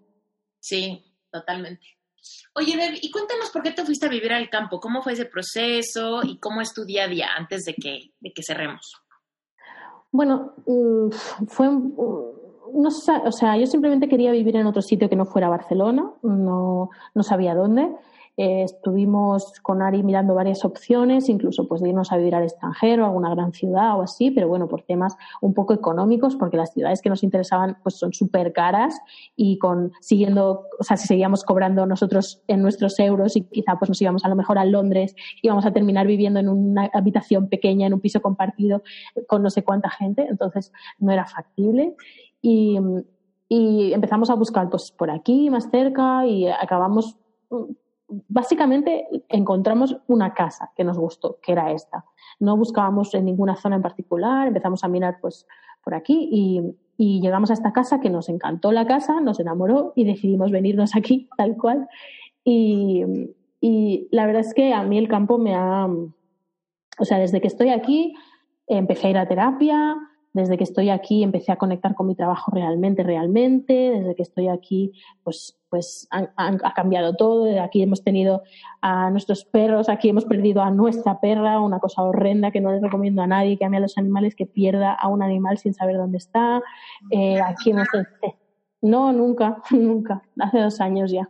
Sí 0.60 1.05
totalmente 1.31 1.98
Oye, 2.55 2.99
y 3.01 3.11
cuéntanos 3.11 3.51
por 3.51 3.62
qué 3.62 3.70
te 3.70 3.85
fuiste 3.85 4.07
a 4.07 4.11
vivir 4.11 4.32
al 4.32 4.51
campo, 4.51 4.81
cómo 4.81 5.03
fue 5.03 5.12
ese 5.12 5.27
proceso 5.27 6.23
y 6.24 6.39
cómo 6.39 6.61
es 6.61 6.73
tu 6.73 6.85
día 6.85 7.05
a 7.05 7.09
día 7.09 7.28
antes 7.36 7.65
de 7.65 7.74
que, 7.74 8.11
de 8.20 8.32
que 8.32 8.43
cerremos. 8.43 8.93
Bueno, 10.11 10.55
mm, 10.66 11.11
fue, 11.47 11.69
no 11.69 12.89
o 12.89 13.32
sea, 13.32 13.57
yo 13.57 13.66
simplemente 13.66 14.09
quería 14.09 14.32
vivir 14.32 14.57
en 14.57 14.66
otro 14.66 14.82
sitio 14.82 15.09
que 15.09 15.16
no 15.16 15.27
fuera 15.27 15.49
Barcelona, 15.49 16.11
no, 16.23 16.90
no 17.15 17.23
sabía 17.23 17.55
dónde. 17.55 17.89
Eh, 18.40 18.62
estuvimos 18.62 19.52
con 19.62 19.82
Ari 19.82 20.05
mirando 20.05 20.32
varias 20.32 20.65
opciones, 20.65 21.28
incluso 21.28 21.66
pues 21.66 21.81
de 21.81 21.89
irnos 21.89 22.12
a 22.12 22.16
vivir 22.16 22.36
al 22.36 22.44
extranjero, 22.44 23.02
a 23.02 23.09
alguna 23.09 23.35
gran 23.35 23.52
ciudad 23.52 23.98
o 23.98 24.02
así, 24.02 24.31
pero 24.31 24.47
bueno, 24.47 24.69
por 24.69 24.82
temas 24.82 25.16
un 25.40 25.55
poco 25.55 25.74
económicos, 25.74 26.36
porque 26.36 26.56
las 26.56 26.73
ciudades 26.73 27.02
que 27.02 27.09
nos 27.09 27.24
interesaban 27.24 27.78
pues 27.82 27.97
son 27.97 28.12
súper 28.12 28.52
caras 28.52 28.97
y 29.35 29.59
con 29.59 29.90
siguiendo, 30.01 30.66
o 30.78 30.85
sea, 30.85 30.97
si 30.97 31.09
seguíamos 31.09 31.43
cobrando 31.43 31.85
nosotros 31.85 32.40
en 32.47 32.62
nuestros 32.62 33.01
euros 33.01 33.35
y 33.35 33.43
quizá 33.43 33.77
pues 33.77 33.89
nos 33.89 34.01
íbamos 34.01 34.24
a 34.24 34.28
lo 34.28 34.36
mejor 34.36 34.56
a 34.56 34.65
Londres, 34.65 35.16
íbamos 35.43 35.66
a 35.66 35.73
terminar 35.73 36.06
viviendo 36.06 36.39
en 36.39 36.48
una 36.48 36.89
habitación 36.94 37.48
pequeña, 37.48 37.89
en 37.89 37.94
un 37.94 38.01
piso 38.01 38.23
compartido 38.23 38.85
con 39.27 39.43
no 39.43 39.51
sé 39.51 39.65
cuánta 39.65 39.90
gente, 39.90 40.28
entonces 40.31 40.73
no 41.01 41.10
era 41.10 41.27
factible. 41.27 41.97
Y, 42.40 42.78
y 43.48 43.93
empezamos 43.93 44.31
a 44.31 44.35
buscar 44.35 44.70
pues 44.70 44.93
por 44.93 45.10
aquí, 45.10 45.51
más 45.51 45.69
cerca, 45.73 46.24
y 46.24 46.47
acabamos 46.47 47.19
básicamente 48.09 49.06
encontramos 49.28 49.97
una 50.06 50.35
casa 50.35 50.72
que 50.76 50.85
nos 50.85 50.98
gustó, 50.98 51.39
que 51.43 51.52
era 51.52 51.72
esta. 51.72 52.05
No 52.40 52.56
buscábamos 52.56 53.14
en 53.14 53.26
ninguna 53.26 53.56
zona 53.56 53.76
en 53.76 53.82
particular, 53.82 54.48
empezamos 54.48 54.82
a 54.85 54.89
mirar 54.89 55.18
pues 55.20 55.47
por 55.82 55.94
aquí 55.94 56.28
y, 56.30 56.76
llegamos 56.98 57.51
a 57.51 57.52
esta 57.52 57.72
casa 57.72 58.01
que 58.01 58.10
nos 58.10 58.28
encantó 58.28 58.72
la 58.72 58.85
casa, 58.85 59.20
nos 59.20 59.39
enamoró 59.39 59.93
y 59.94 60.02
decidimos 60.02 60.51
venirnos 60.51 60.97
aquí 60.97 61.28
tal 61.36 61.56
cual. 61.56 61.89
Y, 62.43 63.05
y 63.60 64.09
la 64.10 64.26
verdad 64.26 64.40
es 64.40 64.52
que 64.52 64.72
a 64.74 64.82
mí 64.82 64.98
el 64.98 65.06
campo 65.06 65.39
me 65.39 65.55
ha, 65.55 65.86
o 65.86 67.05
sea, 67.05 67.18
desde 67.18 67.40
que 67.40 67.47
estoy 67.47 67.68
aquí 67.68 68.14
empecé 68.66 69.06
a 69.06 69.10
ir 69.10 69.18
a 69.18 69.28
terapia, 69.28 69.97
desde 70.32 70.56
que 70.56 70.64
estoy 70.64 70.90
aquí 70.90 71.22
empecé 71.22 71.52
a 71.52 71.56
conectar 71.56 71.94
con 71.94 72.06
mi 72.06 72.14
trabajo 72.14 72.50
realmente, 72.52 73.02
realmente. 73.02 73.72
Desde 73.72 74.14
que 74.14 74.22
estoy 74.22 74.48
aquí, 74.48 74.92
pues, 75.24 75.59
pues 75.68 76.09
ha 76.10 76.74
cambiado 76.74 77.14
todo. 77.14 77.60
Aquí 77.62 77.82
hemos 77.82 78.02
tenido 78.02 78.42
a 78.80 79.10
nuestros 79.10 79.44
perros, 79.44 79.88
aquí 79.88 80.09
hemos 80.09 80.24
perdido 80.24 80.62
a 80.62 80.70
nuestra 80.70 81.20
perra, 81.20 81.60
una 81.60 81.78
cosa 81.78 82.02
horrenda 82.02 82.50
que 82.50 82.60
no 82.60 82.72
les 82.72 82.82
recomiendo 82.82 83.22
a 83.22 83.26
nadie 83.26 83.56
que 83.56 83.64
ame 83.64 83.78
a 83.78 83.80
los 83.80 83.98
animales, 83.98 84.34
que 84.34 84.46
pierda 84.46 84.92
a 84.92 85.09
un 85.09 85.22
animal 85.22 85.59
sin 85.59 85.74
saber 85.74 85.96
dónde 85.96 86.18
está. 86.18 86.62
Eh, 87.10 87.40
aquí 87.40 87.72
no 87.72 87.82
No, 88.82 89.12
nunca, 89.12 89.62
nunca. 89.70 90.22
Hace 90.38 90.60
dos 90.60 90.80
años 90.80 91.10
ya 91.10 91.28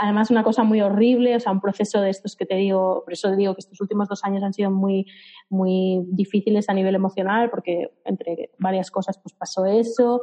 además 0.00 0.30
una 0.30 0.42
cosa 0.44 0.62
muy 0.64 0.80
horrible, 0.80 1.36
o 1.36 1.40
sea, 1.40 1.52
un 1.52 1.60
proceso 1.60 2.00
de 2.00 2.10
estos 2.10 2.36
que 2.36 2.46
te 2.46 2.56
digo, 2.56 3.02
por 3.04 3.12
eso 3.12 3.34
digo 3.34 3.54
que 3.54 3.60
estos 3.60 3.80
últimos 3.80 4.08
dos 4.08 4.24
años 4.24 4.42
han 4.42 4.52
sido 4.52 4.70
muy, 4.70 5.06
muy 5.48 6.02
difíciles 6.08 6.68
a 6.68 6.74
nivel 6.74 6.94
emocional, 6.94 7.50
porque 7.50 7.90
entre 8.04 8.50
varias 8.58 8.90
cosas 8.90 9.18
pues 9.18 9.34
pasó 9.34 9.66
eso 9.66 10.22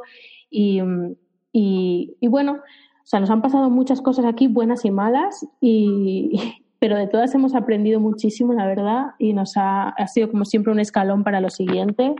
y, 0.50 0.80
y, 1.52 2.16
y 2.20 2.28
bueno, 2.28 2.54
o 2.54 3.06
sea, 3.06 3.20
nos 3.20 3.30
han 3.30 3.42
pasado 3.42 3.68
muchas 3.70 4.00
cosas 4.00 4.24
aquí, 4.24 4.48
buenas 4.48 4.84
y 4.84 4.90
malas, 4.90 5.46
y, 5.60 6.62
pero 6.78 6.96
de 6.96 7.06
todas 7.06 7.34
hemos 7.34 7.54
aprendido 7.54 8.00
muchísimo, 8.00 8.52
la 8.52 8.66
verdad, 8.66 9.12
y 9.18 9.32
nos 9.32 9.56
ha, 9.56 9.88
ha 9.90 10.06
sido 10.08 10.30
como 10.30 10.44
siempre 10.44 10.72
un 10.72 10.80
escalón 10.80 11.24
para 11.24 11.40
lo 11.40 11.50
siguiente. 11.50 12.14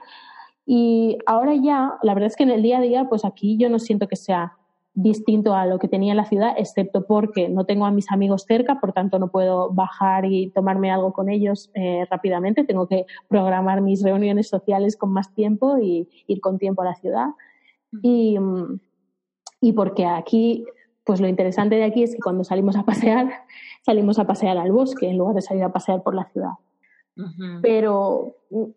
Y 0.65 1.19
ahora 1.27 1.55
ya, 1.57 1.95
la 2.03 2.15
verdad 2.15 2.29
es 2.29 2.37
que 2.37 2.45
en 2.45 2.51
el 2.51 2.63
día 2.63 2.79
a 2.79 2.83
día, 2.83 3.09
pues 3.09 3.25
aquí 3.25 3.57
yo 3.57 3.69
no 3.69 3.81
siento 3.81 4.07
que 4.07 4.15
sea 4.15 4.57
distinto 4.95 5.55
a 5.55 5.65
lo 5.67 5.79
que 5.79 5.89
tenía 5.89 6.13
en 6.13 6.19
la 6.19 6.27
ciudad, 6.27 6.55
excepto 6.59 7.07
porque 7.07 7.49
no 7.49 7.65
tengo 7.65 7.87
a 7.87 7.91
mis 7.91 8.11
amigos 8.11 8.45
cerca, 8.47 8.79
por 8.79 8.93
tanto 8.93 9.19
no 9.19 9.29
puedo 9.29 9.71
bajar 9.71 10.27
y 10.27 10.51
tomarme 10.51 10.91
algo 10.91 11.13
con 11.13 11.31
ellos 11.31 11.71
eh, 11.75 12.07
rápidamente, 12.11 12.65
tengo 12.65 12.87
que 12.87 13.07
programar 13.29 13.81
mis 13.81 14.03
reuniones 14.03 14.49
sociales 14.49 14.97
con 14.97 15.13
más 15.13 15.33
tiempo 15.35 15.79
y 15.79 16.09
ir 16.27 16.41
con 16.41 16.59
tiempo 16.59 16.83
a 16.83 16.87
la 16.87 16.95
ciudad. 16.95 17.29
Y, 18.03 18.39
y 19.61 19.73
porque 19.73 20.05
aquí, 20.05 20.67
pues 21.05 21.21
lo 21.21 21.29
interesante 21.29 21.77
de 21.77 21.85
aquí 21.85 22.03
es 22.03 22.15
que 22.15 22.21
cuando 22.21 22.45
salimos 22.45 22.77
a 22.77 22.85
pasear, 22.85 23.31
salimos 23.85 24.19
a 24.19 24.27
pasear 24.27 24.59
al 24.59 24.73
bosque 24.73 25.09
en 25.09 25.17
lugar 25.17 25.35
de 25.35 25.43
salir 25.43 25.63
a 25.65 25.73
pasear 25.73 26.03
por 26.03 26.15
la 26.15 26.25
ciudad. 26.27 26.53
Pero, 27.61 28.37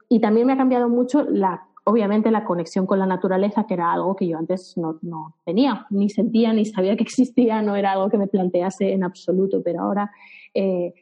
y 0.09 0.19
también 0.19 0.45
me 0.45 0.53
ha 0.53 0.57
cambiado 0.57 0.89
mucho 0.89 1.23
la 1.23 1.67
obviamente 1.85 2.31
la 2.31 2.45
conexión 2.45 2.85
con 2.85 2.99
la 2.99 3.05
naturaleza, 3.05 3.65
que 3.65 3.75
era 3.75 3.93
algo 3.93 4.15
que 4.15 4.27
yo 4.27 4.37
antes 4.37 4.75
no, 4.75 4.99
no, 5.01 5.35
tenía, 5.45 5.85
ni 5.91 6.09
sentía, 6.09 6.51
ni 6.51 6.65
sabía 6.65 6.95
que 6.97 7.03
existía, 7.03 7.61
no 7.61 7.75
era 7.75 7.93
algo 7.93 8.09
que 8.09 8.17
me 8.17 8.27
plantease 8.27 8.91
en 8.91 9.03
absoluto, 9.03 9.61
pero 9.63 9.81
ahora 9.81 10.11
eh, 10.53 10.93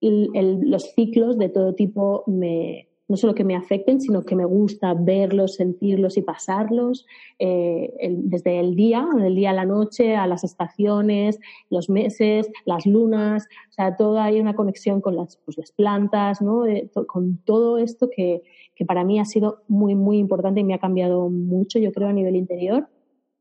los 0.00 0.92
ciclos 0.94 1.38
de 1.38 1.48
todo 1.48 1.74
tipo 1.74 2.22
me, 2.26 2.87
no 3.08 3.16
solo 3.16 3.34
que 3.34 3.44
me 3.44 3.56
afecten, 3.56 4.00
sino 4.00 4.22
que 4.22 4.36
me 4.36 4.44
gusta 4.44 4.94
verlos, 4.94 5.54
sentirlos 5.54 6.16
y 6.18 6.22
pasarlos 6.22 7.06
eh, 7.38 7.90
desde 8.10 8.60
el 8.60 8.76
día, 8.76 9.06
del 9.16 9.34
día 9.34 9.50
a 9.50 9.54
la 9.54 9.64
noche, 9.64 10.14
a 10.14 10.26
las 10.26 10.44
estaciones, 10.44 11.40
los 11.70 11.88
meses, 11.88 12.50
las 12.66 12.86
lunas, 12.86 13.48
o 13.70 13.72
sea, 13.72 13.96
toda 13.96 14.24
hay 14.24 14.40
una 14.40 14.54
conexión 14.54 15.00
con 15.00 15.16
las, 15.16 15.38
pues, 15.38 15.56
las 15.56 15.72
plantas, 15.72 16.42
¿no? 16.42 16.64
con 17.06 17.38
todo 17.38 17.78
esto 17.78 18.10
que, 18.14 18.42
que 18.78 18.84
para 18.84 19.04
mí 19.04 19.18
ha 19.18 19.24
sido 19.24 19.62
muy, 19.66 19.94
muy 19.94 20.18
importante 20.18 20.60
y 20.60 20.64
me 20.64 20.74
ha 20.74 20.78
cambiado 20.78 21.30
mucho, 21.30 21.78
yo 21.78 21.90
creo, 21.92 22.08
a 22.08 22.12
nivel 22.12 22.36
interior. 22.36 22.88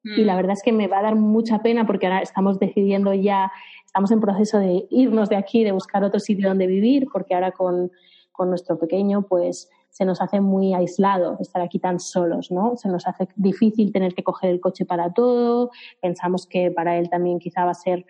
Y 0.04 0.24
la 0.24 0.34
mm. 0.34 0.38
verdad 0.38 0.54
es 0.54 0.64
que 0.64 0.72
me 0.72 0.88
va 0.88 1.00
a 1.00 1.04
dar 1.04 1.16
mucha 1.16 1.62
pena 1.62 1.86
porque 1.86 2.08
ahora 2.08 2.22
estamos 2.22 2.60
decidiendo 2.60 3.14
ya, 3.14 3.52
estamos 3.86 4.10
en 4.12 4.22
proceso 4.22 4.58
de 4.58 4.88
irnos 4.90 5.28
de 5.30 5.36
aquí, 5.36 5.64
de 5.64 5.74
buscar 5.74 6.04
otro 6.04 6.20
sitio 6.20 6.48
donde 6.48 6.66
vivir, 6.66 7.08
porque 7.12 7.36
ahora 7.36 7.52
con, 7.52 7.92
con 8.38 8.50
nuestro 8.50 8.80
pequeño, 8.80 9.24
pues 9.24 9.70
se 9.90 10.06
nos 10.06 10.22
hace 10.22 10.40
muy 10.40 10.74
aislado 10.74 11.36
estar 11.42 11.62
aquí 11.62 11.80
tan 11.80 12.00
solos, 12.00 12.52
¿no? 12.52 12.78
Se 12.78 12.88
nos 12.88 13.06
hace 13.06 13.28
difícil 13.36 13.92
tener 13.92 14.14
que 14.14 14.24
coger 14.24 14.52
el 14.52 14.62
coche 14.62 14.86
para 14.86 15.12
todo, 15.12 15.72
pensamos 16.02 16.46
que 16.46 16.72
para 16.72 16.98
él 16.98 17.10
también 17.10 17.40
quizá 17.40 17.66
va 17.66 17.72
a 17.72 17.74
ser 17.74 18.06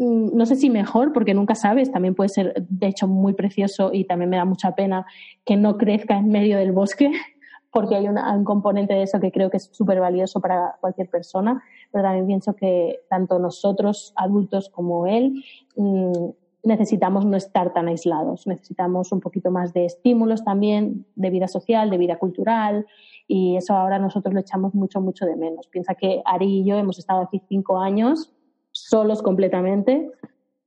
Mm, 0.00 0.34
no 0.34 0.46
sé 0.46 0.56
si 0.56 0.70
mejor, 0.70 1.12
porque 1.12 1.34
nunca 1.34 1.54
sabes, 1.54 1.92
también 1.92 2.14
puede 2.14 2.30
ser 2.30 2.54
de 2.70 2.86
hecho 2.86 3.06
muy 3.06 3.34
precioso 3.34 3.90
y 3.92 4.04
también 4.04 4.30
me 4.30 4.38
da 4.38 4.46
mucha 4.46 4.74
pena 4.74 5.04
que 5.44 5.56
no 5.56 5.76
crezca 5.76 6.16
en 6.16 6.28
medio 6.28 6.56
del 6.56 6.72
bosque, 6.72 7.12
porque 7.70 7.96
hay 7.96 8.08
un 8.08 8.44
componente 8.44 8.94
de 8.94 9.02
eso 9.02 9.20
que 9.20 9.30
creo 9.30 9.50
que 9.50 9.58
es 9.58 9.68
súper 9.72 10.00
valioso 10.00 10.40
para 10.40 10.76
cualquier 10.80 11.10
persona, 11.10 11.62
pero 11.92 12.02
también 12.02 12.26
pienso 12.26 12.54
que 12.56 13.00
tanto 13.10 13.38
nosotros 13.38 14.14
adultos 14.16 14.70
como 14.70 15.06
él 15.06 15.44
mm, 15.76 16.30
necesitamos 16.62 17.24
no 17.24 17.36
estar 17.36 17.72
tan 17.72 17.88
aislados, 17.88 18.46
necesitamos 18.46 19.12
un 19.12 19.20
poquito 19.20 19.50
más 19.50 19.72
de 19.72 19.84
estímulos 19.86 20.44
también, 20.44 21.06
de 21.14 21.30
vida 21.30 21.48
social, 21.48 21.90
de 21.90 21.98
vida 21.98 22.18
cultural, 22.18 22.86
y 23.26 23.56
eso 23.56 23.74
ahora 23.74 23.98
nosotros 23.98 24.34
lo 24.34 24.40
echamos 24.40 24.74
mucho, 24.74 25.00
mucho 25.00 25.24
de 25.24 25.36
menos. 25.36 25.68
Piensa 25.68 25.94
que 25.94 26.22
Ari 26.24 26.60
y 26.60 26.64
yo 26.64 26.76
hemos 26.76 26.98
estado 26.98 27.22
aquí 27.22 27.40
cinco 27.48 27.78
años 27.78 28.32
solos 28.72 29.22
completamente. 29.22 30.10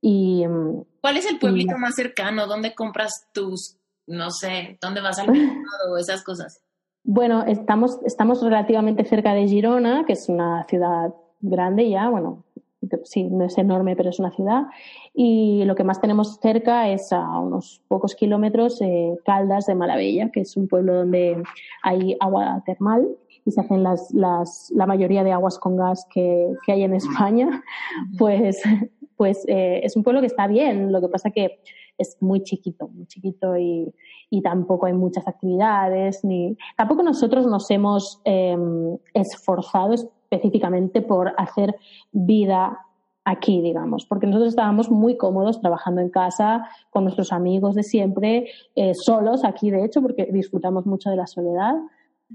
Y, 0.00 0.44
¿Cuál 1.00 1.16
es 1.16 1.30
el 1.30 1.38
pueblito 1.38 1.76
más 1.78 1.94
cercano? 1.94 2.46
¿Dónde 2.46 2.74
compras 2.74 3.28
tus, 3.32 3.78
no 4.06 4.30
sé, 4.30 4.78
dónde 4.80 5.00
vas 5.00 5.18
al 5.18 5.30
mercado 5.30 5.92
o 5.92 5.98
esas 5.98 6.22
cosas? 6.22 6.62
Bueno, 7.02 7.44
estamos, 7.46 7.98
estamos 8.06 8.42
relativamente 8.42 9.04
cerca 9.04 9.34
de 9.34 9.46
Girona, 9.46 10.04
que 10.06 10.14
es 10.14 10.28
una 10.28 10.64
ciudad 10.64 11.14
grande 11.40 11.90
ya, 11.90 12.08
bueno, 12.08 12.44
sí, 13.04 13.24
no 13.24 13.44
es 13.44 13.58
enorme, 13.58 13.96
pero 13.96 14.10
es 14.10 14.18
una 14.18 14.30
ciudad. 14.30 14.64
Y 15.12 15.64
lo 15.64 15.74
que 15.74 15.84
más 15.84 16.00
tenemos 16.00 16.38
cerca 16.40 16.88
es 16.88 17.12
a 17.12 17.38
unos 17.38 17.82
pocos 17.88 18.14
kilómetros 18.14 18.80
eh, 18.80 19.16
Caldas 19.24 19.66
de 19.66 19.74
Malavella, 19.74 20.30
que 20.30 20.40
es 20.40 20.56
un 20.56 20.68
pueblo 20.68 20.94
donde 20.94 21.42
hay 21.82 22.16
agua 22.20 22.62
termal 22.66 23.08
y 23.44 23.50
se 23.50 23.60
hacen 23.60 23.82
las, 23.82 24.12
las, 24.12 24.72
la 24.74 24.86
mayoría 24.86 25.22
de 25.22 25.32
aguas 25.32 25.58
con 25.58 25.76
gas 25.76 26.06
que, 26.12 26.52
que 26.64 26.72
hay 26.72 26.82
en 26.82 26.94
España. 26.94 27.62
Pues, 28.18 28.62
pues 29.16 29.44
eh, 29.48 29.80
es 29.84 29.96
un 29.96 30.02
pueblo 30.02 30.20
que 30.20 30.26
está 30.26 30.46
bien. 30.46 30.92
Lo 30.92 31.00
que 31.00 31.08
pasa 31.08 31.30
que 31.30 31.60
es 31.98 32.16
muy 32.20 32.42
chiquito, 32.42 32.88
muy 32.88 33.06
chiquito 33.06 33.56
y, 33.56 33.92
y 34.30 34.42
tampoco 34.42 34.86
hay 34.86 34.92
muchas 34.94 35.28
actividades, 35.28 36.24
ni 36.24 36.56
tampoco 36.76 37.02
nosotros 37.02 37.46
nos 37.46 37.70
hemos 37.70 38.20
eh, 38.24 38.56
esforzado 39.12 39.94
específicamente 40.34 41.02
por 41.02 41.32
hacer 41.36 41.76
vida 42.12 42.78
aquí, 43.24 43.62
digamos, 43.62 44.04
porque 44.04 44.26
nosotros 44.26 44.50
estábamos 44.50 44.90
muy 44.90 45.16
cómodos 45.16 45.60
trabajando 45.60 46.00
en 46.00 46.10
casa 46.10 46.68
con 46.90 47.04
nuestros 47.04 47.32
amigos 47.32 47.74
de 47.74 47.82
siempre, 47.82 48.48
eh, 48.76 48.92
solos 48.94 49.44
aquí, 49.44 49.70
de 49.70 49.84
hecho, 49.84 50.02
porque 50.02 50.28
disfrutamos 50.30 50.86
mucho 50.86 51.10
de 51.10 51.16
la 51.16 51.26
soledad. 51.26 51.74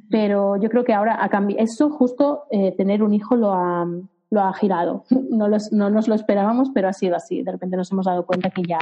Pero 0.09 0.57
yo 0.57 0.69
creo 0.69 0.83
que 0.83 0.93
ahora 0.93 1.23
ha 1.23 1.29
cambiado. 1.29 1.63
Eso 1.63 1.89
justo 1.89 2.43
eh, 2.51 2.73
tener 2.75 3.03
un 3.03 3.13
hijo 3.13 3.35
lo 3.35 3.53
ha, 3.53 3.85
lo 4.29 4.41
ha 4.41 4.53
girado. 4.53 5.03
No, 5.29 5.47
no 5.47 5.89
nos 5.89 6.07
lo 6.07 6.15
esperábamos, 6.15 6.71
pero 6.73 6.89
ha 6.89 6.93
sido 6.93 7.15
así. 7.15 7.43
De 7.43 7.51
repente 7.51 7.77
nos 7.77 7.91
hemos 7.91 8.05
dado 8.05 8.25
cuenta 8.25 8.49
que 8.49 8.63
ya 8.63 8.79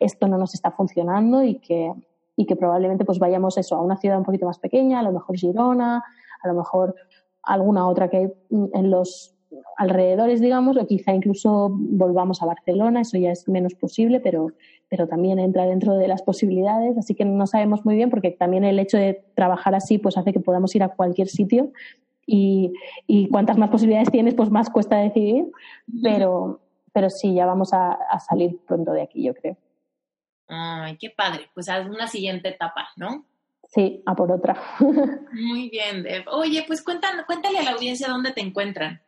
esto 0.00 0.26
no 0.26 0.38
nos 0.38 0.54
está 0.54 0.72
funcionando 0.72 1.42
y 1.42 1.54
que, 1.60 1.92
y 2.36 2.46
que 2.46 2.56
probablemente 2.56 3.04
pues 3.04 3.18
vayamos 3.18 3.56
eso 3.56 3.76
a 3.76 3.80
una 3.80 3.96
ciudad 3.96 4.18
un 4.18 4.24
poquito 4.24 4.46
más 4.46 4.58
pequeña, 4.58 4.98
a 4.98 5.02
lo 5.02 5.12
mejor 5.12 5.36
Girona, 5.36 6.02
a 6.42 6.48
lo 6.48 6.54
mejor 6.54 6.94
alguna 7.46 7.88
otra 7.88 8.08
que 8.08 8.16
hay 8.16 8.32
en 8.50 8.90
los 8.90 9.34
alrededores, 9.76 10.40
digamos, 10.40 10.76
o 10.76 10.86
quizá 10.86 11.12
incluso 11.12 11.70
volvamos 11.72 12.42
a 12.42 12.46
Barcelona, 12.46 13.00
eso 13.00 13.18
ya 13.18 13.30
es 13.30 13.48
menos 13.48 13.74
posible, 13.74 14.20
pero, 14.20 14.48
pero 14.88 15.06
también 15.06 15.38
entra 15.38 15.66
dentro 15.66 15.94
de 15.96 16.08
las 16.08 16.22
posibilidades, 16.22 16.96
así 16.96 17.14
que 17.14 17.24
no 17.24 17.46
sabemos 17.46 17.84
muy 17.84 17.96
bien 17.96 18.10
porque 18.10 18.30
también 18.30 18.64
el 18.64 18.78
hecho 18.78 18.96
de 18.96 19.24
trabajar 19.34 19.74
así 19.74 19.98
pues 19.98 20.16
hace 20.16 20.32
que 20.32 20.40
podamos 20.40 20.74
ir 20.74 20.82
a 20.82 20.88
cualquier 20.88 21.28
sitio 21.28 21.72
y, 22.26 22.72
y 23.06 23.28
cuantas 23.28 23.58
más 23.58 23.70
posibilidades 23.70 24.10
tienes, 24.10 24.34
pues 24.34 24.50
más 24.50 24.70
cuesta 24.70 24.96
decidir, 24.96 25.46
pero, 26.02 26.60
pero 26.92 27.10
sí, 27.10 27.34
ya 27.34 27.46
vamos 27.46 27.72
a, 27.72 27.98
salir 28.26 28.58
pronto 28.66 28.92
de 28.92 29.02
aquí, 29.02 29.24
yo 29.24 29.34
creo. 29.34 29.56
Ay, 30.46 30.96
qué 30.98 31.10
padre, 31.10 31.48
pues 31.54 31.68
a 31.68 31.80
una 31.80 32.06
siguiente 32.06 32.48
etapa, 32.48 32.88
¿no? 32.96 33.24
Sí, 33.74 34.02
a 34.06 34.14
por 34.14 34.30
otra. 34.30 34.56
Muy 35.32 35.68
bien, 35.68 36.04
Deb. 36.04 36.24
Oye, 36.30 36.64
pues 36.66 36.82
cuéntale, 36.82 37.24
cuéntale 37.26 37.58
a 37.58 37.62
la 37.64 37.70
audiencia 37.72 38.08
dónde 38.08 38.30
te 38.30 38.40
encuentran. 38.40 39.00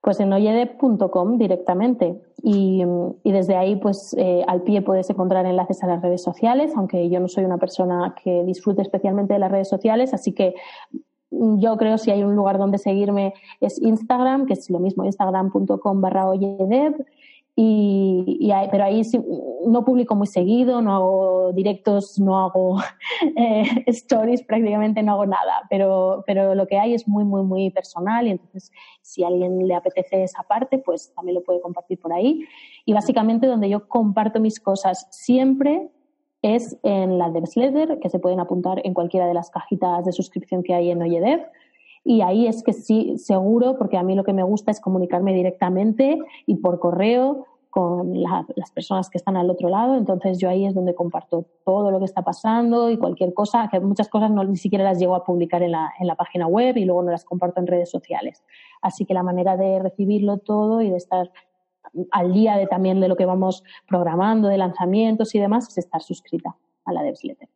Pues 0.00 0.20
en 0.20 0.32
oyedeb.com 0.32 1.38
directamente. 1.38 2.20
Y, 2.42 2.84
y, 3.24 3.32
desde 3.32 3.56
ahí, 3.56 3.76
pues 3.76 4.14
eh, 4.16 4.44
al 4.46 4.62
pie 4.62 4.82
puedes 4.82 5.10
encontrar 5.10 5.44
enlaces 5.44 5.82
a 5.82 5.88
las 5.88 6.02
redes 6.02 6.22
sociales, 6.22 6.72
aunque 6.76 7.10
yo 7.10 7.18
no 7.18 7.26
soy 7.26 7.44
una 7.44 7.58
persona 7.58 8.14
que 8.22 8.44
disfrute 8.44 8.82
especialmente 8.82 9.32
de 9.32 9.40
las 9.40 9.50
redes 9.50 9.68
sociales, 9.68 10.14
así 10.14 10.32
que 10.32 10.54
yo 11.30 11.76
creo 11.76 11.98
si 11.98 12.10
hay 12.10 12.22
un 12.22 12.34
lugar 12.34 12.58
donde 12.58 12.78
seguirme 12.78 13.34
es 13.60 13.80
Instagram, 13.80 14.46
que 14.46 14.54
es 14.54 14.68
lo 14.70 14.78
mismo, 14.78 15.04
instagram.com 15.04 16.00
barra 16.00 16.28
oyedeb. 16.28 16.94
Y, 17.62 18.50
pero 18.70 18.84
ahí 18.84 19.02
no 19.66 19.84
publico 19.84 20.14
muy 20.14 20.26
seguido, 20.26 20.80
no 20.80 20.94
hago 20.94 21.52
directos, 21.52 22.18
no 22.18 22.38
hago 22.38 22.78
eh, 23.36 23.84
stories, 23.88 24.42
prácticamente 24.44 25.02
no 25.02 25.12
hago 25.12 25.26
nada, 25.26 25.66
pero, 25.68 26.24
pero 26.26 26.54
lo 26.54 26.66
que 26.66 26.78
hay 26.78 26.94
es 26.94 27.06
muy, 27.06 27.22
muy, 27.22 27.42
muy 27.42 27.68
personal 27.68 28.26
y 28.26 28.30
entonces 28.30 28.72
si 29.02 29.24
a 29.24 29.26
alguien 29.26 29.68
le 29.68 29.74
apetece 29.74 30.22
esa 30.22 30.42
parte, 30.44 30.78
pues 30.78 31.12
también 31.14 31.34
lo 31.34 31.44
puede 31.44 31.60
compartir 31.60 32.00
por 32.00 32.14
ahí. 32.14 32.46
Y 32.86 32.94
básicamente 32.94 33.46
donde 33.46 33.68
yo 33.68 33.86
comparto 33.88 34.40
mis 34.40 34.58
cosas 34.58 35.06
siempre 35.10 35.90
es 36.40 36.78
en 36.82 37.18
la 37.18 37.28
Devsletter, 37.28 37.98
que 37.98 38.08
se 38.08 38.20
pueden 38.20 38.40
apuntar 38.40 38.80
en 38.84 38.94
cualquiera 38.94 39.26
de 39.26 39.34
las 39.34 39.50
cajitas 39.50 40.06
de 40.06 40.12
suscripción 40.12 40.62
que 40.62 40.72
hay 40.72 40.90
en 40.90 41.02
Oyedev. 41.02 41.46
Y 42.04 42.22
ahí 42.22 42.46
es 42.46 42.62
que 42.62 42.72
sí, 42.72 43.18
seguro, 43.18 43.76
porque 43.76 43.98
a 43.98 44.02
mí 44.02 44.14
lo 44.14 44.24
que 44.24 44.32
me 44.32 44.44
gusta 44.44 44.70
es 44.70 44.80
comunicarme 44.80 45.34
directamente 45.34 46.18
y 46.46 46.56
por 46.56 46.78
correo 46.78 47.44
con 47.70 48.20
las 48.20 48.70
personas 48.74 49.08
que 49.08 49.18
están 49.18 49.36
al 49.36 49.48
otro 49.48 49.68
lado. 49.68 49.96
Entonces 49.96 50.38
yo 50.38 50.48
ahí 50.48 50.66
es 50.66 50.74
donde 50.74 50.94
comparto 50.94 51.46
todo 51.64 51.90
lo 51.90 51.98
que 51.98 52.04
está 52.04 52.22
pasando 52.22 52.90
y 52.90 52.98
cualquier 52.98 53.32
cosa, 53.32 53.68
que 53.70 53.80
muchas 53.80 54.08
cosas 54.08 54.30
no, 54.30 54.44
ni 54.44 54.56
siquiera 54.56 54.84
las 54.84 54.98
llego 54.98 55.14
a 55.14 55.24
publicar 55.24 55.62
en 55.62 55.72
la, 55.72 55.92
en 55.98 56.06
la 56.06 56.16
página 56.16 56.46
web 56.46 56.76
y 56.76 56.84
luego 56.84 57.02
no 57.02 57.12
las 57.12 57.24
comparto 57.24 57.60
en 57.60 57.68
redes 57.68 57.90
sociales. 57.90 58.42
Así 58.82 59.06
que 59.06 59.14
la 59.14 59.22
manera 59.22 59.56
de 59.56 59.78
recibirlo 59.78 60.38
todo 60.38 60.82
y 60.82 60.90
de 60.90 60.96
estar 60.96 61.30
al 62.10 62.32
día 62.32 62.56
de 62.56 62.66
también 62.66 63.00
de 63.00 63.08
lo 63.08 63.16
que 63.16 63.24
vamos 63.24 63.64
programando, 63.88 64.48
de 64.48 64.58
lanzamientos 64.58 65.34
y 65.34 65.38
demás, 65.38 65.68
es 65.68 65.78
estar 65.78 66.02
suscrita 66.02 66.56
a 66.84 66.92
la 66.92 67.02
Devsletter. 67.02 67.48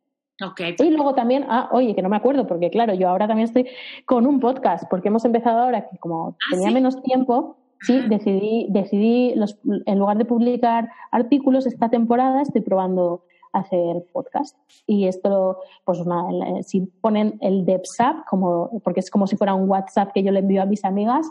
Okay. 0.43 0.75
Y 0.79 0.89
luego 0.89 1.13
también, 1.13 1.45
ah, 1.47 1.69
oye, 1.71 1.95
que 1.95 2.01
no 2.01 2.09
me 2.09 2.17
acuerdo, 2.17 2.45
porque 2.45 2.69
claro, 2.69 2.93
yo 2.93 3.07
ahora 3.07 3.27
también 3.27 3.45
estoy 3.45 3.67
con 4.05 4.27
un 4.27 4.41
podcast, 4.41 4.83
porque 4.89 5.07
hemos 5.07 5.23
empezado 5.23 5.59
ahora 5.59 5.87
que 5.89 5.97
como 5.97 6.29
¿Ah, 6.29 6.51
tenía 6.51 6.67
sí? 6.67 6.73
menos 6.73 7.01
tiempo, 7.01 7.57
sí, 7.81 8.01
decidí, 8.07 8.67
decidí 8.69 9.33
los, 9.35 9.57
en 9.85 9.99
lugar 9.99 10.17
de 10.17 10.25
publicar 10.25 10.89
artículos 11.11 11.65
esta 11.65 11.89
temporada, 11.89 12.41
estoy 12.41 12.61
probando 12.61 13.23
hacer 13.55 14.05
podcast. 14.11 14.57
Y 14.85 15.07
esto, 15.07 15.59
pues 15.85 15.99
una, 15.99 16.61
si 16.61 16.81
ponen 17.01 17.37
el 17.41 17.65
DevSap, 17.65 18.25
como, 18.29 18.81
porque 18.83 18.99
es 18.99 19.09
como 19.09 19.27
si 19.27 19.37
fuera 19.37 19.53
un 19.53 19.69
WhatsApp 19.69 20.11
que 20.13 20.23
yo 20.23 20.31
le 20.31 20.39
envío 20.39 20.61
a 20.61 20.65
mis 20.65 20.83
amigas, 20.85 21.27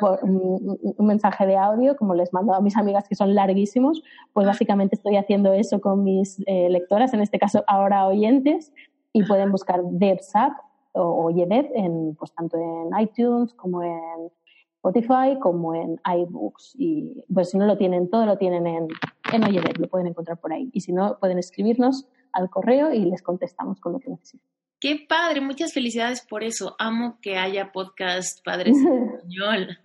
por 0.00 0.18
un, 0.22 0.78
un, 0.82 1.06
mensaje 1.06 1.46
de 1.46 1.56
audio, 1.56 1.96
como 1.96 2.14
les 2.14 2.32
mando 2.32 2.52
a 2.52 2.60
mis 2.60 2.76
amigas 2.76 3.08
que 3.08 3.14
son 3.14 3.34
larguísimos, 3.34 4.02
pues 4.32 4.46
básicamente 4.46 4.96
estoy 4.96 5.16
haciendo 5.16 5.52
eso 5.52 5.80
con 5.80 6.04
mis 6.04 6.42
eh, 6.46 6.68
lectoras, 6.68 7.14
en 7.14 7.20
este 7.20 7.38
caso 7.38 7.64
ahora 7.66 8.06
oyentes, 8.06 8.72
y 9.12 9.22
pueden 9.24 9.50
buscar 9.50 9.80
DevSap 9.84 10.52
o, 10.92 11.02
o 11.02 11.30
en, 11.30 12.16
pues 12.16 12.32
tanto 12.34 12.58
en 12.58 13.00
iTunes 13.00 13.54
como 13.54 13.82
en 13.82 14.30
Spotify 14.78 15.38
como 15.40 15.74
en 15.74 16.00
iBooks. 16.04 16.74
Y 16.78 17.24
pues 17.32 17.50
si 17.50 17.58
no 17.58 17.66
lo 17.66 17.76
tienen 17.76 18.08
todo, 18.08 18.26
lo 18.26 18.38
tienen 18.38 18.66
en, 18.66 18.88
en 19.32 19.42
lo 19.42 19.88
pueden 19.88 20.06
encontrar 20.06 20.38
por 20.38 20.52
ahí. 20.52 20.70
Y 20.72 20.80
si 20.80 20.92
no, 20.92 21.18
pueden 21.18 21.38
escribirnos 21.38 22.06
al 22.32 22.48
correo 22.50 22.92
y 22.92 23.04
les 23.04 23.22
contestamos 23.22 23.80
con 23.80 23.92
lo 23.92 23.98
que 23.98 24.10
necesiten. 24.10 24.57
Qué 24.80 25.04
padre, 25.08 25.40
muchas 25.40 25.72
felicidades 25.72 26.24
por 26.24 26.44
eso. 26.44 26.76
Amo 26.78 27.18
que 27.20 27.36
haya 27.36 27.72
podcast 27.72 28.44
padres 28.44 28.76
en 28.76 29.08
español. 29.14 29.78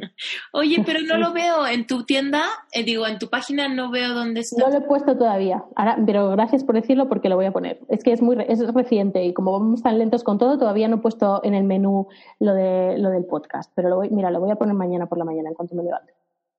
Oye, 0.52 0.84
pero 0.86 1.00
no 1.02 1.18
lo 1.18 1.34
veo 1.34 1.66
en 1.66 1.88
tu 1.88 2.04
tienda, 2.06 2.44
eh, 2.72 2.84
digo, 2.84 3.08
en 3.08 3.18
tu 3.18 3.28
página 3.28 3.68
no 3.68 3.90
veo 3.90 4.14
dónde 4.14 4.42
está. 4.42 4.64
No 4.64 4.70
lo 4.70 4.78
he 4.78 4.88
puesto 4.88 5.18
todavía, 5.18 5.64
Ahora, 5.76 5.98
pero 6.06 6.30
gracias 6.30 6.64
por 6.64 6.76
decirlo 6.76 7.10
porque 7.10 7.28
lo 7.28 7.36
voy 7.36 7.46
a 7.46 7.52
poner. 7.52 7.80
Es 7.90 8.04
que 8.04 8.12
es 8.12 8.22
muy 8.22 8.38
es 8.48 8.60
reciente 8.72 9.26
y 9.26 9.34
como 9.34 9.52
vamos 9.54 9.82
tan 9.82 9.98
lentos 9.98 10.24
con 10.24 10.38
todo, 10.38 10.60
todavía 10.60 10.88
no 10.88 10.98
he 10.98 11.00
puesto 11.00 11.42
en 11.44 11.56
el 11.56 11.64
menú 11.64 12.08
lo 12.40 12.54
de 12.54 12.96
lo 13.00 13.10
del 13.10 13.26
podcast, 13.26 13.72
pero 13.74 13.90
lo 13.90 13.96
voy, 13.96 14.12
mira, 14.12 14.30
lo 14.30 14.40
voy 14.40 14.52
a 14.52 14.58
poner 14.58 14.76
mañana 14.76 15.08
por 15.08 15.18
la 15.18 15.26
mañana 15.26 15.50
en 15.50 15.56
cuanto 15.56 15.74
me 15.74 15.84
levante. 15.84 16.14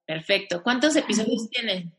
Perfecto. 0.04 0.60
¿Cuántos 0.64 0.96
episodios 0.96 1.48
tiene? 1.50 1.92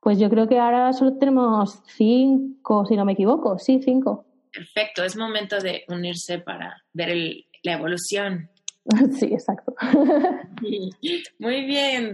Pues 0.00 0.18
yo 0.18 0.30
creo 0.30 0.48
que 0.48 0.58
ahora 0.58 0.92
solo 0.92 1.16
tenemos 1.16 1.80
cinco, 1.86 2.86
si 2.86 2.96
no 2.96 3.04
me 3.04 3.12
equivoco. 3.12 3.58
Sí, 3.58 3.80
cinco. 3.84 4.24
Perfecto, 4.52 5.04
es 5.04 5.16
momento 5.16 5.58
de 5.58 5.84
unirse 5.88 6.38
para 6.38 6.82
ver 6.92 7.10
el, 7.10 7.46
la 7.62 7.72
evolución. 7.72 8.50
Sí, 9.18 9.26
exacto. 9.26 9.74
Muy 11.38 11.64
bien, 11.64 12.12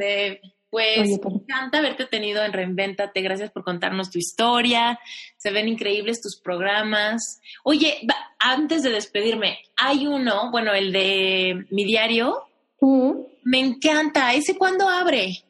pues 0.68 0.98
Oye, 1.00 1.18
pues- 1.22 1.34
me 1.34 1.40
encanta 1.42 1.78
haberte 1.78 2.06
tenido 2.06 2.44
en 2.44 2.52
Reinventate. 2.52 3.22
Gracias 3.22 3.50
por 3.50 3.64
contarnos 3.64 4.10
tu 4.10 4.18
historia. 4.18 4.98
Se 5.36 5.50
ven 5.52 5.68
increíbles 5.68 6.20
tus 6.20 6.38
programas. 6.38 7.40
Oye, 7.64 8.06
antes 8.38 8.82
de 8.82 8.90
despedirme, 8.90 9.58
hay 9.76 10.06
uno, 10.06 10.50
bueno, 10.50 10.74
el 10.74 10.92
de 10.92 11.64
mi 11.70 11.84
diario. 11.84 12.42
Mm. 12.80 13.12
Me 13.44 13.60
encanta. 13.60 14.34
¿Ese 14.34 14.58
cuándo 14.58 14.88
abre? 14.88 15.44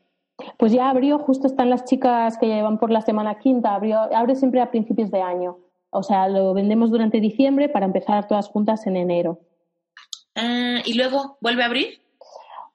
Pues 0.59 0.73
ya 0.73 0.91
abrió, 0.91 1.19
justo 1.19 1.47
están 1.47 1.71
las 1.71 1.87
chicas 1.87 2.37
que 2.39 2.47
ya 2.47 2.57
llevan 2.57 2.79
por 2.79 2.91
la 2.91 3.01
semana 3.01 3.39
quinta, 3.39 3.75
abrió, 3.75 3.99
abre 4.15 4.37
siempre 4.37 4.61
a 4.61 4.71
principios 4.71 5.11
de 5.11 5.23
año. 5.23 5.57
O 5.97 6.03
sea, 6.03 6.29
lo 6.29 6.55
vendemos 6.55 6.91
durante 6.91 7.21
diciembre 7.21 7.69
para 7.69 7.87
empezar 7.87 8.29
todas 8.29 8.49
juntas 8.49 8.87
en 8.87 8.97
enero. 8.97 9.41
Ah, 10.35 10.81
y 10.85 10.95
luego 10.95 11.39
vuelve 11.41 11.63
a 11.63 11.67
abrir. 11.67 12.07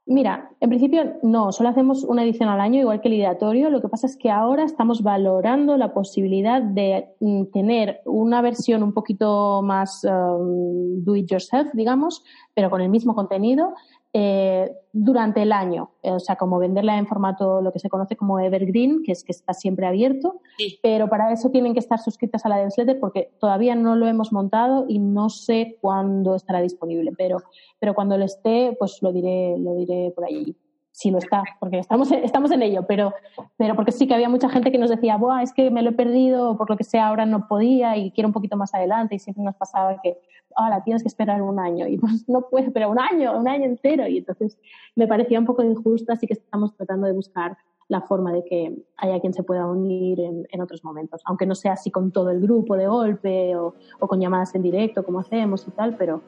Mira, 0.08 0.50
en 0.60 0.70
principio 0.70 1.20
no, 1.22 1.52
solo 1.52 1.70
hacemos 1.70 2.04
una 2.04 2.24
edición 2.24 2.50
al 2.50 2.60
año, 2.60 2.82
igual 2.82 3.02
que 3.02 3.08
el 3.08 3.14
ideatorio. 3.14 3.70
Lo 3.70 3.82
que 3.82 3.88
pasa 3.88 4.08
es 4.08 4.18
que 4.18 4.32
ahora 4.32 4.64
estamos 4.64 5.04
valorando 5.04 5.78
la 5.78 5.94
posibilidad 5.94 6.62
de 6.62 7.06
mm, 7.20 7.46
tener 7.54 8.02
una 8.06 8.42
versión 8.42 8.82
un 8.82 8.94
poquito 8.94 9.62
más 9.62 10.04
um, 10.04 11.04
do 11.04 11.16
it 11.16 11.30
yourself, 11.30 11.70
digamos, 11.74 12.24
pero 12.56 12.70
con 12.70 12.82
el 12.82 12.90
mismo 12.90 13.14
contenido, 13.14 13.76
eh, 14.14 14.70
durante 14.92 15.42
el 15.42 15.54
año, 15.54 15.92
o 16.02 16.20
sea, 16.20 16.36
como 16.36 16.60
venderla 16.60 16.98
en 16.98 17.08
formato 17.08 17.62
lo 17.62 17.72
que 17.72 17.80
se 17.80 17.90
conoce 17.90 18.18
como 18.18 18.40
evergreen, 18.40 19.04
que 19.04 19.14
es 19.14 19.24
que 19.24 19.32
está 19.32 19.54
siempre 19.54 19.88
abierto, 19.88 20.42
pero 20.84 21.08
para 21.10 21.32
eso 21.32 21.50
tienen 21.50 21.74
que 21.74 21.80
estar 21.80 22.00
suscritas 22.00 22.46
a 22.46 22.50
la 22.50 22.58
newsletter 22.58 23.00
porque 23.00 23.32
todavía 23.40 23.74
no 23.76 23.96
lo 23.96 24.08
hemos 24.08 24.34
montado 24.34 24.86
y 24.90 25.00
no 25.00 25.30
sé 25.30 25.78
cuándo 25.80 26.36
estará 26.36 26.62
disponible, 26.62 27.14
pero, 27.18 27.38
pero 27.80 27.94
cuando 27.94 28.18
lo 28.18 28.26
esté, 28.26 28.76
pues 28.78 28.98
lo 29.02 29.14
diré, 29.14 29.56
lo 29.58 29.76
diré 29.76 30.12
por 30.14 30.26
ahí 30.26 30.56
si 31.02 31.10
lo 31.10 31.18
está, 31.18 31.44
porque 31.60 31.80
estamos, 31.80 32.12
estamos 32.12 32.52
en 32.52 32.62
ello, 32.62 32.86
pero, 32.88 33.12
pero 33.58 33.76
porque 33.76 33.92
sí 33.92 34.08
que 34.08 34.14
había 34.14 34.30
mucha 34.30 34.50
gente 34.50 34.72
que 34.72 34.78
nos 34.78 34.92
decía, 34.92 35.18
Buah, 35.18 35.42
es 35.42 35.52
que 35.52 35.72
me 35.72 35.82
lo 35.82 35.90
he 35.90 35.94
perdido, 35.94 36.56
por 36.58 36.70
lo 36.70 36.78
que 36.78 36.84
sea, 36.84 37.08
ahora 37.08 37.26
no 37.26 37.48
podía 37.48 37.98
y 37.98 38.12
quiero 38.12 38.28
un 38.28 38.34
poquito 38.34 38.56
más 38.56 38.72
adelante, 38.76 39.16
y 39.16 39.20
siempre 39.20 39.44
nos 39.44 39.56
pasaba 39.56 40.00
que, 40.04 40.20
ahora 40.56 40.84
tienes 40.84 41.02
que 41.02 41.08
esperar 41.08 41.42
un 41.42 41.60
año, 41.60 41.88
y 41.88 41.98
pues 41.98 42.30
no 42.30 42.42
puedes 42.42 42.68
esperar 42.68 42.90
un 42.90 43.00
año, 43.00 43.36
un 43.36 43.48
año 43.48 43.66
entero, 43.66 44.08
y 44.08 44.20
entonces 44.20 44.60
me 44.96 45.08
parecía 45.08 45.40
un 45.40 45.46
poco 45.46 45.64
injusto, 45.64 46.14
así 46.14 46.28
que 46.28 46.34
estamos 46.34 46.76
tratando 46.76 47.08
de 47.08 47.14
buscar 47.14 47.58
la 47.88 48.02
forma 48.02 48.32
de 48.32 48.44
que 48.46 48.86
haya 48.98 49.20
quien 49.20 49.34
se 49.34 49.42
pueda 49.42 49.66
unir 49.66 50.20
en, 50.20 50.46
en 50.52 50.62
otros 50.62 50.84
momentos, 50.84 51.22
aunque 51.26 51.48
no 51.48 51.56
sea 51.56 51.74
así 51.74 51.90
con 51.90 52.12
todo 52.12 52.30
el 52.30 52.42
grupo 52.42 52.78
de 52.78 52.88
golpe 52.88 53.56
o, 53.56 53.74
o 54.00 54.08
con 54.08 54.20
llamadas 54.22 54.54
en 54.54 54.62
directo 54.62 55.04
como 55.04 55.20
hacemos 55.20 55.68
y 55.68 55.72
tal, 55.72 55.98
pero 55.98 56.22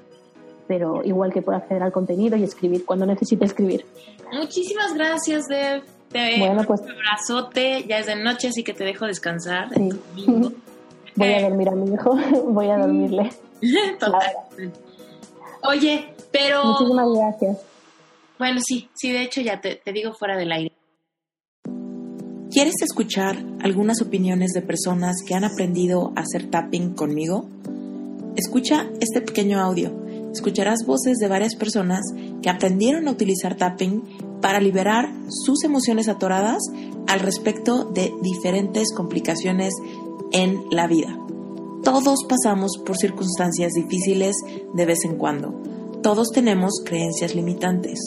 pero 0.68 1.04
igual 1.04 1.32
que 1.34 1.42
por 1.42 1.56
acceder 1.56 1.84
al 1.84 1.92
contenido 1.92 2.38
y 2.38 2.44
escribir 2.44 2.86
cuando 2.86 3.06
necesite 3.06 3.46
escribir. 3.46 3.86
Muchísimas 4.32 4.94
gracias, 4.94 5.46
Dev. 5.48 5.84
Te 6.10 6.40
bueno, 6.40 6.64
pues, 6.64 6.82
un 6.82 6.92
abrazote, 6.92 7.86
ya 7.88 7.98
es 8.00 8.06
de 8.06 8.16
noche, 8.16 8.50
así 8.50 8.64
que 8.64 8.74
te 8.74 8.84
dejo 8.84 9.06
descansar. 9.06 9.70
Sí. 9.74 9.90
Voy 11.16 11.34
a 11.34 11.42
dormir 11.42 11.70
a 11.70 11.76
mi 11.76 11.94
hijo, 11.94 12.18
voy 12.48 12.70
a 12.70 12.78
dormirle. 12.78 13.30
Oye, 15.70 16.14
pero... 16.32 16.66
Muchísimas 16.66 17.08
gracias. 17.16 17.58
Bueno, 18.40 18.60
sí, 18.66 18.90
sí, 18.96 19.12
de 19.12 19.22
hecho 19.22 19.42
ya 19.42 19.62
te, 19.62 19.76
te 19.76 19.94
digo 19.94 20.14
fuera 20.14 20.36
del 20.36 20.52
aire. 20.52 20.72
¿Quieres 22.50 22.74
escuchar 22.82 23.38
algunas 23.62 24.02
opiniones 24.02 24.54
de 24.54 24.64
personas 24.64 25.18
que 25.28 25.36
han 25.36 25.44
aprendido 25.44 26.14
a 26.16 26.22
hacer 26.22 26.50
tapping 26.50 26.96
conmigo? 26.96 27.48
Escucha 28.36 28.90
este 29.00 29.22
pequeño 29.22 29.60
audio 29.60 30.03
escucharás 30.34 30.86
voces 30.86 31.18
de 31.20 31.28
varias 31.28 31.56
personas 31.56 32.02
que 32.42 32.50
aprendieron 32.50 33.08
a 33.08 33.12
utilizar 33.12 33.56
tapping 33.56 34.04
para 34.42 34.60
liberar 34.60 35.10
sus 35.30 35.64
emociones 35.64 36.10
atoradas 36.10 36.62
al 37.08 37.20
respecto 37.20 37.86
de 37.86 38.12
diferentes 38.22 38.92
complicaciones 38.94 39.74
en 40.32 40.66
la 40.72 40.88
vida. 40.88 41.18
Todos 41.84 42.20
pasamos 42.28 42.78
por 42.86 42.98
circunstancias 42.98 43.74
difíciles 43.74 44.36
de 44.74 44.86
vez 44.86 45.06
en 45.06 45.18
cuando. 45.18 45.54
Todos 46.02 46.32
tenemos 46.32 46.82
creencias 46.84 47.36
limitantes. 47.36 48.00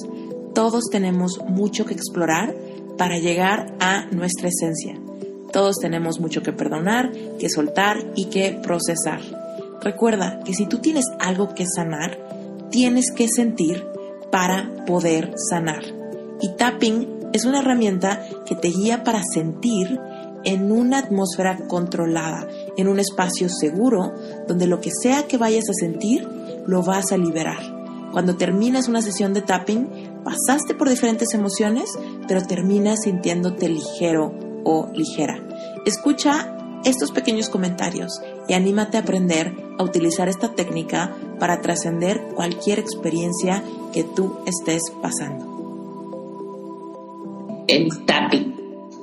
Todos 0.54 0.84
tenemos 0.90 1.40
mucho 1.48 1.84
que 1.84 1.94
explorar 1.94 2.54
para 2.98 3.18
llegar 3.18 3.74
a 3.78 4.06
nuestra 4.06 4.48
esencia. 4.48 4.98
Todos 5.52 5.76
tenemos 5.76 6.20
mucho 6.20 6.42
que 6.42 6.52
perdonar, 6.52 7.12
que 7.38 7.48
soltar 7.48 8.12
y 8.16 8.26
que 8.26 8.58
procesar. 8.62 9.20
Recuerda 9.80 10.40
que 10.44 10.54
si 10.54 10.66
tú 10.66 10.78
tienes 10.78 11.04
algo 11.18 11.54
que 11.54 11.66
sanar, 11.66 12.18
tienes 12.70 13.12
que 13.12 13.28
sentir 13.28 13.86
para 14.30 14.84
poder 14.86 15.34
sanar. 15.50 15.82
Y 16.40 16.56
tapping 16.56 17.30
es 17.32 17.44
una 17.44 17.60
herramienta 17.60 18.22
que 18.46 18.54
te 18.54 18.68
guía 18.68 19.04
para 19.04 19.22
sentir 19.22 20.00
en 20.44 20.70
una 20.70 20.98
atmósfera 20.98 21.58
controlada, 21.68 22.46
en 22.76 22.88
un 22.88 23.00
espacio 23.00 23.48
seguro, 23.48 24.14
donde 24.46 24.66
lo 24.66 24.80
que 24.80 24.90
sea 24.90 25.26
que 25.26 25.38
vayas 25.38 25.64
a 25.68 25.74
sentir, 25.74 26.26
lo 26.66 26.82
vas 26.82 27.12
a 27.12 27.16
liberar. 27.16 27.58
Cuando 28.12 28.36
terminas 28.36 28.88
una 28.88 29.02
sesión 29.02 29.34
de 29.34 29.42
tapping, 29.42 30.22
pasaste 30.24 30.74
por 30.74 30.88
diferentes 30.88 31.34
emociones, 31.34 31.90
pero 32.28 32.42
terminas 32.42 33.00
sintiéndote 33.02 33.68
ligero 33.68 34.32
o 34.64 34.88
ligera. 34.94 35.40
Escucha 35.84 36.56
estos 36.84 37.10
pequeños 37.10 37.48
comentarios 37.48 38.20
y 38.48 38.54
anímate 38.54 38.96
a 38.96 39.00
aprender 39.00 39.52
a 39.78 39.82
utilizar 39.82 40.28
esta 40.28 40.54
técnica 40.54 41.14
para 41.38 41.60
trascender 41.60 42.20
cualquier 42.34 42.78
experiencia 42.78 43.62
que 43.92 44.04
tú 44.04 44.36
estés 44.46 44.82
pasando. 45.02 45.54
El 47.68 47.88
tapping. 48.04 48.54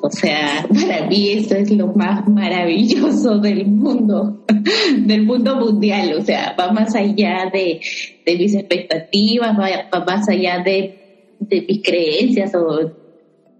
O 0.01 0.09
sea, 0.09 0.65
para 0.67 1.07
mí 1.07 1.29
eso 1.31 1.55
es 1.55 1.71
lo 1.71 1.87
más 1.87 2.27
maravilloso 2.27 3.37
del 3.39 3.67
mundo, 3.67 4.43
del 4.97 5.23
mundo 5.23 5.55
mundial. 5.55 6.15
O 6.19 6.21
sea, 6.21 6.55
va 6.59 6.71
más 6.71 6.93
allá 6.95 7.49
de, 7.53 7.79
mis 8.25 8.53
expectativas, 8.53 9.57
va, 9.57 10.05
más 10.05 10.27
allá 10.27 10.59
de, 10.59 11.35
de 11.39 11.61
mis 11.61 11.81
creencias 11.81 12.53
o 12.55 12.91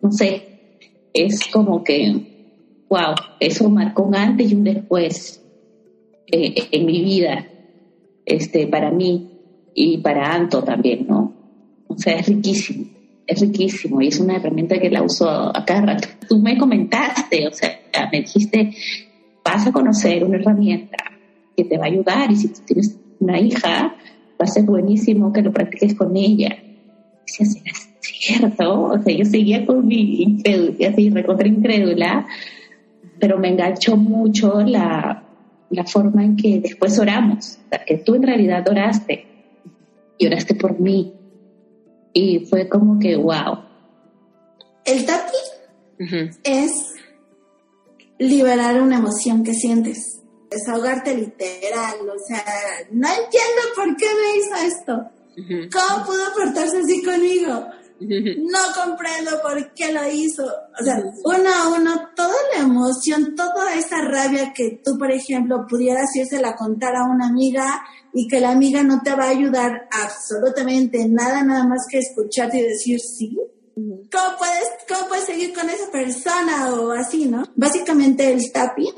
no 0.02 0.12
sé. 0.12 0.50
Es 1.14 1.48
como 1.52 1.84
que 1.84 2.34
wow, 2.94 3.16
eso 3.40 3.70
marcó 3.70 4.04
un 4.04 4.16
antes 4.16 4.52
y 4.52 4.56
un 4.56 4.64
después 4.64 5.43
eh, 6.28 6.54
en 6.72 6.86
mi 6.86 7.02
vida, 7.04 7.46
este, 8.26 8.68
para 8.68 8.92
mí 8.92 9.30
y 9.76 9.98
para 9.98 10.34
Anto 10.34 10.64
también, 10.64 11.08
¿no? 11.08 11.34
O 11.88 11.98
sea, 11.98 12.16
es 12.18 12.28
riquísimo, 12.28 12.86
es 13.28 13.42
riquísimo 13.42 14.02
y 14.02 14.08
es 14.08 14.20
una 14.20 14.38
herramienta 14.38 14.80
que 14.80 14.90
la 14.90 15.04
uso 15.04 15.30
a 15.30 15.66
cada 15.66 15.82
rato. 15.82 16.08
Tú 16.28 16.40
me 16.40 16.58
comentaste, 16.58 17.48
o 17.48 17.52
sea, 17.52 17.80
me 18.12 18.22
dijiste, 18.22 18.72
vas 19.44 19.68
a 19.68 19.72
conocer 19.72 20.24
una 20.24 20.38
herramienta 20.38 20.98
que 21.56 21.66
te 21.66 21.78
va 21.78 21.86
a 21.86 21.88
ayudar 21.88 22.32
y 22.32 22.36
si 22.36 22.48
tú 22.50 22.62
tienes 22.66 22.98
una 23.20 23.40
hija, 23.40 23.96
va 24.40 24.46
a 24.46 24.48
ser 24.48 24.64
buenísimo 24.64 25.32
que 25.32 25.42
lo 25.42 25.52
practiques 25.52 25.96
con 25.96 26.16
ella. 26.16 26.58
Y 27.26 27.44
así, 27.44 27.62
es 27.66 27.90
cierto, 28.02 28.84
o 28.84 29.02
sea, 29.02 29.16
yo 29.16 29.26
seguía 29.26 29.66
con 29.66 29.86
mi 29.86 30.22
incrédula, 30.24 30.90
así, 30.90 31.10
recontra 31.10 31.48
incrédula, 31.48 32.28
pero 33.20 33.38
me 33.38 33.50
enganchó 33.50 33.96
mucho 33.96 34.62
la, 34.62 35.23
la 35.74 35.86
forma 35.86 36.24
en 36.24 36.38
que 36.38 36.60
después 36.60 36.98
oramos, 37.00 37.58
que 37.86 37.98
tú 37.98 38.16
en 38.16 38.24
realidad 38.24 38.68
oraste 38.68 39.26
y 40.18 40.28
oraste 40.28 40.56
por 40.56 40.80
mí. 40.80 41.14
Y 42.14 42.46
fue 42.46 42.70
como 42.70 43.00
que, 43.00 43.16
wow. 43.16 43.60
El 44.86 45.06
tapping 45.06 46.32
es 46.44 46.94
liberar 48.20 48.82
una 48.82 48.98
emoción 48.98 49.44
que 49.44 49.54
sientes, 49.54 50.22
desahogarte 50.50 51.16
literal, 51.16 51.96
o 52.02 52.20
sea, 52.28 52.44
no 52.92 53.08
entiendo 53.08 53.62
por 53.76 53.96
qué 53.96 54.06
me 54.06 54.38
hizo 54.38 54.56
esto. 54.68 55.10
¿Cómo 55.72 56.06
pudo 56.06 56.34
portarse 56.36 56.78
así 56.78 57.04
conmigo? 57.04 57.66
no 58.38 58.60
comprendo 58.76 59.32
por 59.42 59.74
qué 59.74 59.92
lo 59.92 60.10
hizo. 60.10 60.44
O 60.46 60.84
sea, 60.84 61.04
uno 61.24 61.50
a 61.50 61.70
uno, 61.78 62.10
toda 62.16 62.36
la 62.56 62.64
emoción, 62.64 63.36
toda 63.36 63.74
esa 63.76 64.02
rabia 64.02 64.54
que 64.54 64.82
tú, 64.84 64.98
por 64.98 65.12
ejemplo, 65.12 65.66
pudieras 65.68 66.10
la 66.40 66.56
contar 66.56 66.96
a 66.96 67.06
una 67.06 67.28
amiga 67.28 67.84
y 68.14 68.28
que 68.28 68.40
la 68.40 68.52
amiga 68.52 68.84
no 68.84 69.02
te 69.02 69.16
va 69.16 69.26
a 69.26 69.30
ayudar 69.30 69.88
absolutamente 69.92 71.08
nada, 71.08 71.44
nada 71.44 71.66
más 71.66 71.86
que 71.90 72.00
escucharte 72.00 72.60
y 72.60 72.62
decir 72.62 73.00
sí. 73.00 73.38
¿Cómo 73.76 74.38
puedes, 74.38 74.70
¿Cómo 74.88 75.08
puedes 75.08 75.26
seguir 75.26 75.54
con 75.54 75.70
esa 75.70 75.92
persona 75.92 76.74
o 76.74 76.92
así, 76.92 77.26
no? 77.26 77.44
Básicamente 77.56 78.32
el 78.32 78.52
tapping 78.52 78.94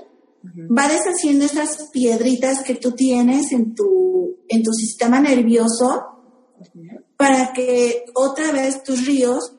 va 0.77 0.87
deshaciendo 0.87 1.45
esas 1.45 1.89
piedritas 1.91 2.61
que 2.63 2.75
tú 2.75 2.91
tienes 2.91 3.51
en 3.51 3.73
tu, 3.73 4.37
en 4.47 4.63
tu 4.63 4.71
sistema 4.73 5.19
nervioso 5.19 6.03
para 7.17 7.53
que 7.53 8.05
otra 8.13 8.51
vez 8.51 8.83
tus 8.83 9.05
ríos 9.05 9.55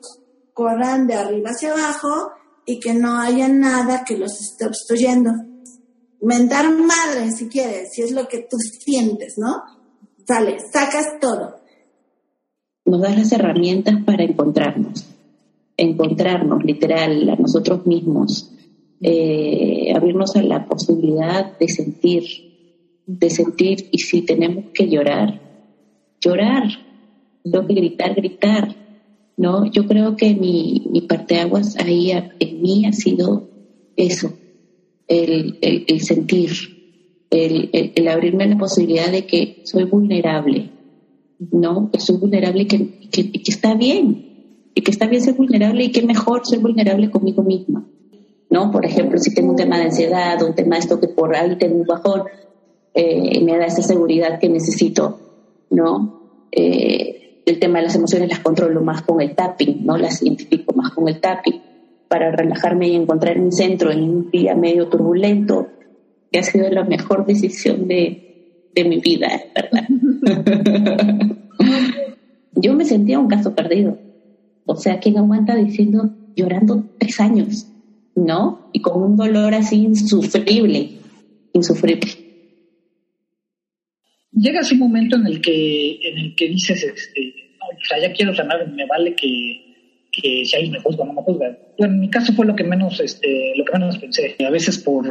corran 0.53 1.07
de 1.07 1.15
arriba 1.15 1.51
hacia 1.51 1.71
abajo 1.71 2.31
y 2.65 2.79
que 2.79 2.93
no 2.93 3.19
haya 3.19 3.47
nada 3.47 4.03
que 4.03 4.17
los 4.17 4.39
esté 4.41 4.65
obstruyendo. 4.65 5.31
Mentar 6.21 6.69
madre, 6.71 7.31
si 7.31 7.47
quieres, 7.47 7.93
si 7.93 8.01
es 8.01 8.11
lo 8.11 8.27
que 8.27 8.47
tú 8.49 8.57
sientes, 8.57 9.35
¿no? 9.37 9.61
Sale, 10.27 10.57
sacas 10.71 11.19
todo. 11.21 11.57
Nos 12.85 13.01
das 13.01 13.17
las 13.17 13.31
herramientas 13.31 13.95
para 14.05 14.23
encontrarnos, 14.23 15.05
encontrarnos 15.77 16.63
literal 16.63 17.29
a 17.29 17.35
nosotros 17.35 17.85
mismos, 17.85 18.51
eh, 19.01 19.93
abrirnos 19.95 20.35
a 20.35 20.41
la 20.41 20.65
posibilidad 20.65 21.57
de 21.57 21.67
sentir, 21.67 22.23
de 23.05 23.29
sentir 23.29 23.89
y 23.91 23.99
si 23.99 24.23
tenemos 24.23 24.65
que 24.73 24.89
llorar, 24.89 25.39
llorar, 26.19 26.86
tengo 27.51 27.67
que 27.67 27.73
gritar, 27.73 28.15
gritar, 28.15 28.75
¿no? 29.37 29.65
Yo 29.65 29.87
creo 29.87 30.15
que 30.15 30.33
mi, 30.35 30.87
mi 30.89 31.01
parteaguas 31.01 31.77
ahí 31.77 32.11
en 32.11 32.61
mí 32.61 32.85
ha 32.85 32.93
sido 32.93 33.49
eso, 33.95 34.33
el, 35.07 35.57
el, 35.61 36.01
sentir, 36.01 36.51
el, 37.29 37.69
el, 37.95 38.07
abrirme 38.07 38.43
a 38.43 38.47
la 38.47 38.57
posibilidad 38.57 39.11
de 39.11 39.25
que 39.25 39.61
soy 39.63 39.85
vulnerable, 39.85 40.69
¿no? 41.51 41.89
Que 41.91 41.99
soy 41.99 42.17
vulnerable 42.17 42.67
que, 42.67 43.09
que, 43.09 43.31
que, 43.31 43.51
está 43.51 43.75
bien, 43.75 44.71
y 44.73 44.81
que 44.81 44.91
está 44.91 45.07
bien 45.07 45.21
ser 45.21 45.35
vulnerable 45.35 45.85
y 45.85 45.91
que 45.91 46.01
mejor 46.01 46.45
ser 46.45 46.59
vulnerable 46.59 47.09
conmigo 47.09 47.43
misma, 47.43 47.87
¿no? 48.49 48.71
Por 48.71 48.85
ejemplo, 48.85 49.17
si 49.19 49.33
tengo 49.33 49.51
un 49.51 49.55
tema 49.55 49.77
de 49.77 49.85
ansiedad 49.85 50.41
o 50.41 50.47
un 50.47 50.55
tema 50.55 50.75
de 50.75 50.81
esto 50.81 50.99
que 50.99 51.07
por 51.07 51.35
ahí 51.35 51.57
tengo 51.57 51.75
un 51.75 51.87
bajón, 51.87 52.23
eh, 52.93 53.41
me 53.43 53.57
da 53.57 53.65
esa 53.65 53.81
seguridad 53.81 54.39
que 54.39 54.49
necesito, 54.49 55.19
¿no? 55.69 56.47
Eh, 56.51 57.16
el 57.47 57.59
tema 57.59 57.79
de 57.79 57.85
las 57.85 57.95
emociones 57.95 58.29
las 58.29 58.39
controlo 58.39 58.81
más 58.81 59.01
con 59.03 59.21
el 59.21 59.33
tapping, 59.33 59.85
¿no? 59.85 59.97
Las 59.97 60.21
identifico 60.21 60.73
más 60.75 60.91
con 60.91 61.07
el 61.07 61.21
tapping 61.21 61.61
para 62.09 62.31
relajarme 62.31 62.89
y 62.89 62.95
encontrar 62.95 63.39
mi 63.39 63.51
centro 63.51 63.91
en 63.91 64.01
un 64.03 64.31
día 64.31 64.53
medio 64.55 64.87
turbulento, 64.87 65.67
que 66.31 66.39
ha 66.39 66.43
sido 66.43 66.69
la 66.69 66.83
mejor 66.83 67.25
decisión 67.25 67.87
de, 67.87 68.69
de 68.75 68.83
mi 68.83 68.99
vida, 68.99 69.29
¿verdad? 69.55 69.87
Yo 72.53 72.73
me 72.73 72.85
sentía 72.85 73.19
un 73.19 73.27
caso 73.27 73.55
perdido. 73.55 73.97
O 74.65 74.75
sea, 74.75 74.99
¿quién 74.99 75.17
aguanta 75.17 75.55
diciendo, 75.55 76.09
llorando 76.35 76.83
tres 76.97 77.19
años, 77.21 77.67
¿no? 78.13 78.69
Y 78.73 78.81
con 78.81 79.01
un 79.01 79.15
dolor 79.15 79.53
así 79.53 79.83
insufrible, 79.83 80.97
insufrible 81.53 82.27
llegas 84.37 84.71
un 84.71 84.79
momento 84.79 85.17
en 85.17 85.27
el 85.27 85.41
que, 85.41 85.99
en 86.01 86.17
el 86.17 86.35
que 86.35 86.47
dices, 86.49 86.83
este, 86.83 87.33
o 87.75 87.85
sea, 87.85 87.99
ya 87.99 88.13
quiero 88.13 88.35
sanar, 88.35 88.67
me 88.69 88.85
vale 88.85 89.15
que, 89.15 89.67
que 90.11 90.45
si 90.45 90.55
alguien 90.55 90.73
me 90.73 90.79
juzga 90.79 91.03
o 91.03 91.07
no 91.07 91.13
me 91.13 91.21
juzga. 91.21 91.57
en 91.77 91.99
mi 91.99 92.09
caso 92.09 92.33
fue 92.33 92.45
lo 92.45 92.55
que 92.55 92.63
menos, 92.63 92.99
este, 92.99 93.53
lo 93.55 93.65
que 93.65 93.73
menos 93.73 93.97
pensé. 93.97 94.35
A 94.45 94.49
veces 94.49 94.77
por, 94.77 95.09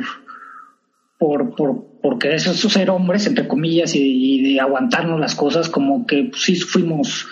por, 1.19 1.55
por, 1.55 2.01
por 2.01 2.19
querer 2.19 2.41
ser 2.41 2.91
hombres, 2.91 3.27
entre 3.27 3.49
comillas, 3.49 3.95
y, 3.95 4.43
de 4.43 4.61
aguantarnos 4.61 5.21
las 5.21 5.35
cosas, 5.35 5.69
como 5.69 6.07
que 6.07 6.31
sí 6.35 6.57
fuimos 6.57 7.27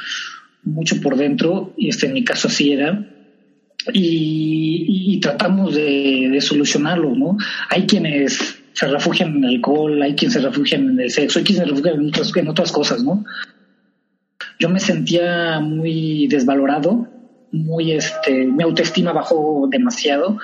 mucho 0.63 1.01
por 1.01 1.17
dentro, 1.17 1.75
y 1.77 1.89
este, 1.89 2.07
en 2.07 2.15
mi 2.15 2.25
caso 2.25 2.49
así 2.49 2.73
era. 2.73 3.11
Y, 3.93 5.13
y, 5.15 5.21
tratamos 5.21 5.75
de, 5.75 6.31
de 6.33 6.41
solucionarlo, 6.41 7.15
¿no? 7.15 7.37
Hay 7.69 7.87
quienes 7.87 8.63
se 8.75 8.89
refugian 8.89 9.37
en 9.37 9.45
el 9.45 9.55
alcohol, 9.57 10.03
hay 10.03 10.15
quien 10.15 10.31
se 10.31 10.41
refugia 10.41 10.79
en 10.79 10.99
el 10.99 11.11
sexo, 11.11 11.39
hay 11.39 11.45
quien 11.45 11.59
se 11.59 11.65
refugia 11.65 11.93
en 11.93 12.09
otras, 12.09 12.37
en 12.37 12.49
otras 12.49 12.73
cosas, 12.73 13.03
¿no? 13.03 13.25
Yo 14.59 14.69
me 14.69 14.81
sentía 14.81 15.61
muy 15.61 16.27
desvalorado, 16.29 17.09
muy 17.53 17.93
este, 17.93 18.47
mi 18.47 18.63
autoestima 18.63 19.13
bajó 19.13 19.69
demasiado 19.71 20.39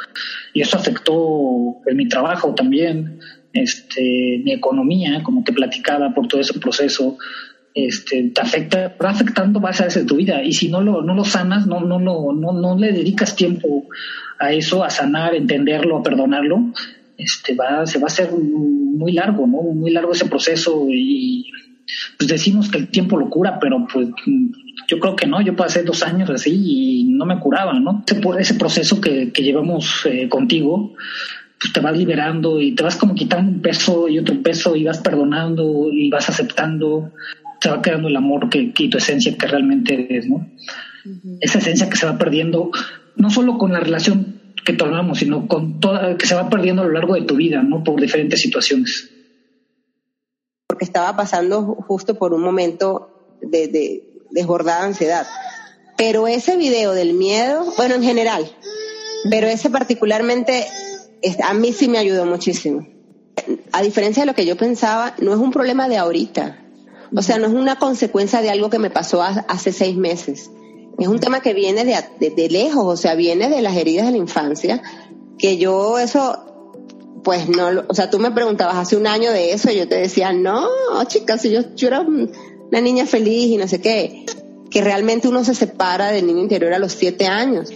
y 0.53 0.63
eso 0.63 0.77
afectó 0.77 1.77
en 1.87 1.97
mi 1.97 2.09
trabajo 2.09 2.55
también, 2.55 3.19
este, 3.53 4.41
mi 4.45 4.53
economía, 4.53 5.23
como 5.23 5.43
te 5.43 5.53
platicaba 5.53 6.15
por 6.15 6.29
todo 6.29 6.41
ese 6.41 6.59
proceso, 6.59 7.17
este, 7.75 8.31
te 8.35 8.41
afecta, 8.41 8.97
va 9.03 9.11
afectando 9.11 9.61
varias 9.61 9.95
de 9.95 10.05
tu 10.05 10.17
vida 10.17 10.43
y 10.43 10.53
si 10.53 10.69
no 10.69 10.81
lo, 10.81 11.03
no 11.03 11.15
lo 11.15 11.25
sanas, 11.25 11.67
no, 11.67 11.81
no, 11.81 11.99
no, 11.99 12.33
no, 12.33 12.53
no 12.53 12.79
le 12.79 12.93
dedicas 12.93 13.37
tiempo 13.37 13.87
a 14.39 14.53
eso, 14.53 14.85
a 14.85 14.91
sanar, 14.91 15.35
entenderlo, 15.35 15.99
a 15.99 16.03
perdonarlo, 16.03 16.73
este 17.17 17.55
va, 17.55 17.87
se 17.87 17.99
va 17.99 18.05
a 18.05 18.07
hacer 18.07 18.31
muy 18.33 19.13
largo, 19.13 19.47
¿no? 19.47 19.63
Muy 19.63 19.91
largo 19.91 20.13
ese 20.13 20.27
proceso 20.27 20.87
y 20.89 21.51
pues 22.17 22.29
decimos 22.29 22.71
que 22.71 22.79
el 22.79 22.89
tiempo 22.89 23.19
lo 23.19 23.31
cura, 23.31 23.59
pero 23.61 23.87
pues 23.93 24.09
yo 24.89 24.99
creo 24.99 25.17
que 25.17 25.27
no, 25.27 25.41
yo 25.41 25.57
pasé 25.57 25.83
dos 25.83 26.03
años 26.03 26.31
así 26.31 26.51
y 26.53 27.05
no 27.05 27.25
me 27.25 27.39
curaba, 27.39 27.79
¿no? 27.79 28.05
Ese, 28.39 28.55
proceso 28.55 29.01
que, 29.01 29.33
que 29.33 29.43
llevamos 29.43 30.07
eh, 30.07 30.29
contigo, 30.29 30.95
pues 31.61 31.73
te 31.73 31.81
vas 31.81 31.97
liberando 31.97 32.61
y 32.61 32.75
te 32.75 32.83
vas 32.83 32.97
como 32.97 33.15
quitando 33.15 33.51
un 33.53 33.63
peso 33.63 34.09
y 34.09 34.19
otro 34.19 34.43
peso 34.43 34.77
y 34.77 34.85
vas 34.85 34.99
perdonando 34.99 35.89
y 35.93 36.11
vas 36.11 36.29
aceptando, 36.29 37.13
te 37.61 37.69
va 37.69 37.83
quedando 37.83 38.09
el 38.09 38.17
amor 38.17 38.49
que, 38.49 38.73
que 38.73 38.89
tu 38.89 38.99
esencia 38.99 39.37
que 39.37 39.47
realmente 39.47 40.17
es, 40.17 40.29
¿no? 40.29 40.49
Esa 41.41 41.59
esencia 41.59 41.89
que 41.89 41.97
se 41.97 42.07
va 42.07 42.19
perdiendo, 42.19 42.71
no 43.17 43.31
solo 43.31 43.59
con 43.59 43.73
la 43.73 43.81
relación 43.81 44.41
que 44.65 44.73
tornamos, 44.73 45.19
sino 45.19 45.47
con 45.47 45.81
toda, 45.81 46.17
que 46.17 46.27
se 46.27 46.35
va 46.35 46.49
perdiendo 46.51 46.83
a 46.83 46.87
lo 46.87 46.93
largo 46.93 47.15
de 47.15 47.23
tu 47.23 47.37
vida, 47.37 47.63
¿no? 47.63 47.85
Por 47.85 48.01
diferentes 48.01 48.41
situaciones. 48.41 49.11
Porque 50.81 50.87
estaba 50.87 51.15
pasando 51.15 51.77
justo 51.87 52.15
por 52.15 52.33
un 52.33 52.41
momento 52.41 53.37
de, 53.43 53.69
de 53.69 54.03
desbordada 54.31 54.85
ansiedad. 54.85 55.27
Pero 55.99 56.27
ese 56.27 56.57
video 56.57 56.93
del 56.93 57.13
miedo, 57.13 57.67
bueno, 57.77 57.97
en 57.97 58.03
general, 58.03 58.51
pero 59.29 59.47
ese 59.47 59.69
particularmente, 59.69 60.67
a 61.45 61.53
mí 61.53 61.75
sí 61.75 61.89
me 61.89 61.99
ayudó 61.99 62.25
muchísimo. 62.25 62.87
A 63.73 63.83
diferencia 63.83 64.23
de 64.23 64.27
lo 64.27 64.35
que 64.35 64.47
yo 64.47 64.57
pensaba, 64.57 65.15
no 65.21 65.35
es 65.35 65.39
un 65.39 65.51
problema 65.51 65.87
de 65.87 65.99
ahorita. 65.99 66.65
O 67.15 67.21
sea, 67.21 67.37
no 67.37 67.49
es 67.49 67.53
una 67.53 67.79
consecuencia 67.79 68.41
de 68.41 68.49
algo 68.49 68.71
que 68.71 68.79
me 68.79 68.89
pasó 68.89 69.23
hace 69.23 69.73
seis 69.73 69.99
meses 69.99 70.51
es 71.01 71.09
un 71.09 71.19
tema 71.19 71.41
que 71.41 71.55
viene 71.55 71.85
de, 71.85 72.49
lejos, 72.51 72.85
o 72.85 72.97
sea, 72.97 73.15
viene 73.15 73.49
de 73.49 73.63
las 73.63 73.75
heridas 73.77 74.07
de 74.07 74.13
la 74.13 74.19
infancia, 74.19 74.83
que 75.39 75.57
yo 75.57 75.99
eso, 75.99 76.50
pues 77.23 77.49
no, 77.49 77.85
o 77.89 77.95
sea, 77.95 78.11
tú 78.11 78.19
me 78.19 78.31
preguntabas 78.31 78.77
hace 78.77 78.97
un 78.97 79.07
año 79.07 79.31
de 79.33 79.53
eso 79.53 79.71
y 79.71 79.77
yo 79.77 79.89
te 79.89 79.97
decía, 79.97 80.33
no, 80.33 80.67
chicas, 81.07 81.43
yo, 81.45 81.61
yo 81.75 81.89
era 81.89 82.01
una 82.01 82.81
niña 82.81 83.07
feliz 83.07 83.51
y 83.51 83.57
no 83.57 83.69
sé 83.69 83.81
qué, 83.81 84.25
que 84.71 84.81
realmente 84.81 85.29
uno 85.29 85.45
se 85.45 85.55
separa 85.55 86.11
del 86.11 86.27
niño 86.27 86.41
interior 86.41 86.73
a 86.73 86.79
los 86.79 86.93
siete 86.93 87.27
años. 87.27 87.71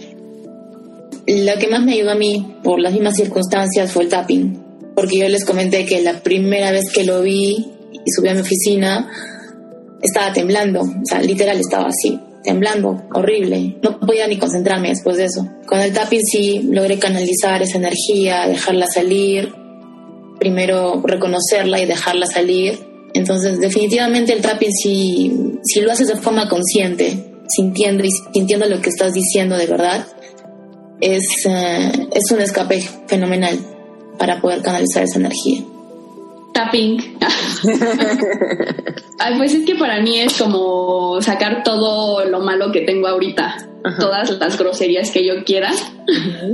Lo 1.27 1.59
que 1.59 1.67
más 1.67 1.83
me 1.83 1.93
ayudó 1.93 2.11
a 2.11 2.15
mí, 2.15 2.57
por 2.63 2.79
las 2.79 2.93
mismas 2.93 3.15
circunstancias, 3.15 3.91
fue 3.91 4.03
el 4.03 4.09
tapping, 4.09 4.63
porque 4.95 5.17
yo 5.17 5.29
les 5.29 5.45
comenté 5.45 5.85
que 5.85 6.01
la 6.01 6.21
primera 6.21 6.71
vez 6.71 6.91
que 6.91 7.03
lo 7.03 7.21
vi 7.21 7.73
y 8.05 8.11
subí 8.11 8.29
a 8.29 8.33
mi 8.33 8.41
oficina, 8.41 9.11
estaba 10.01 10.31
temblando, 10.33 10.81
o 10.81 11.05
sea, 11.05 11.21
literal 11.21 11.59
estaba 11.59 11.87
así 11.87 12.19
temblando, 12.45 13.03
horrible. 13.13 13.77
No 13.81 13.99
podía 13.99 14.27
ni 14.27 14.37
concentrarme 14.37 14.89
después 14.89 15.17
de 15.17 15.25
eso. 15.25 15.47
Con 15.65 15.79
el 15.79 15.91
tapping 15.91 16.23
sí 16.23 16.69
logré 16.71 16.97
canalizar 16.99 17.61
esa 17.61 17.77
energía, 17.77 18.47
dejarla 18.47 18.87
salir, 18.87 19.53
primero 20.39 21.01
reconocerla 21.03 21.81
y 21.81 21.85
dejarla 21.85 22.25
salir. 22.27 22.79
Entonces, 23.13 23.59
definitivamente 23.59 24.33
el 24.33 24.41
tapping 24.41 24.71
si, 24.71 25.33
si 25.63 25.81
lo 25.81 25.91
haces 25.91 26.07
de 26.07 26.15
forma 26.15 26.47
consciente, 26.47 27.41
sintiendo 27.47 28.03
sintiendo 28.33 28.65
lo 28.67 28.81
que 28.81 28.89
estás 28.89 29.13
diciendo 29.13 29.57
de 29.57 29.67
verdad, 29.67 30.05
es, 31.01 31.23
eh, 31.45 32.07
es 32.13 32.31
un 32.31 32.41
escape 32.41 32.81
fenomenal 33.07 33.59
para 34.17 34.39
poder 34.39 34.61
canalizar 34.61 35.03
esa 35.03 35.19
energía 35.19 35.63
tapping. 36.55 37.19
pues 39.37 39.53
es 39.53 39.65
que 39.65 39.75
para 39.75 40.01
mí 40.01 40.19
es 40.19 40.37
como 40.37 41.21
sacar 41.21 41.63
todo 41.63 42.25
lo 42.25 42.41
malo 42.41 42.71
que 42.71 42.81
tengo 42.81 43.07
ahorita, 43.07 43.69
todas 43.99 44.37
las 44.39 44.57
groserías 44.57 45.11
que 45.11 45.25
yo 45.25 45.43
quiera 45.43 45.71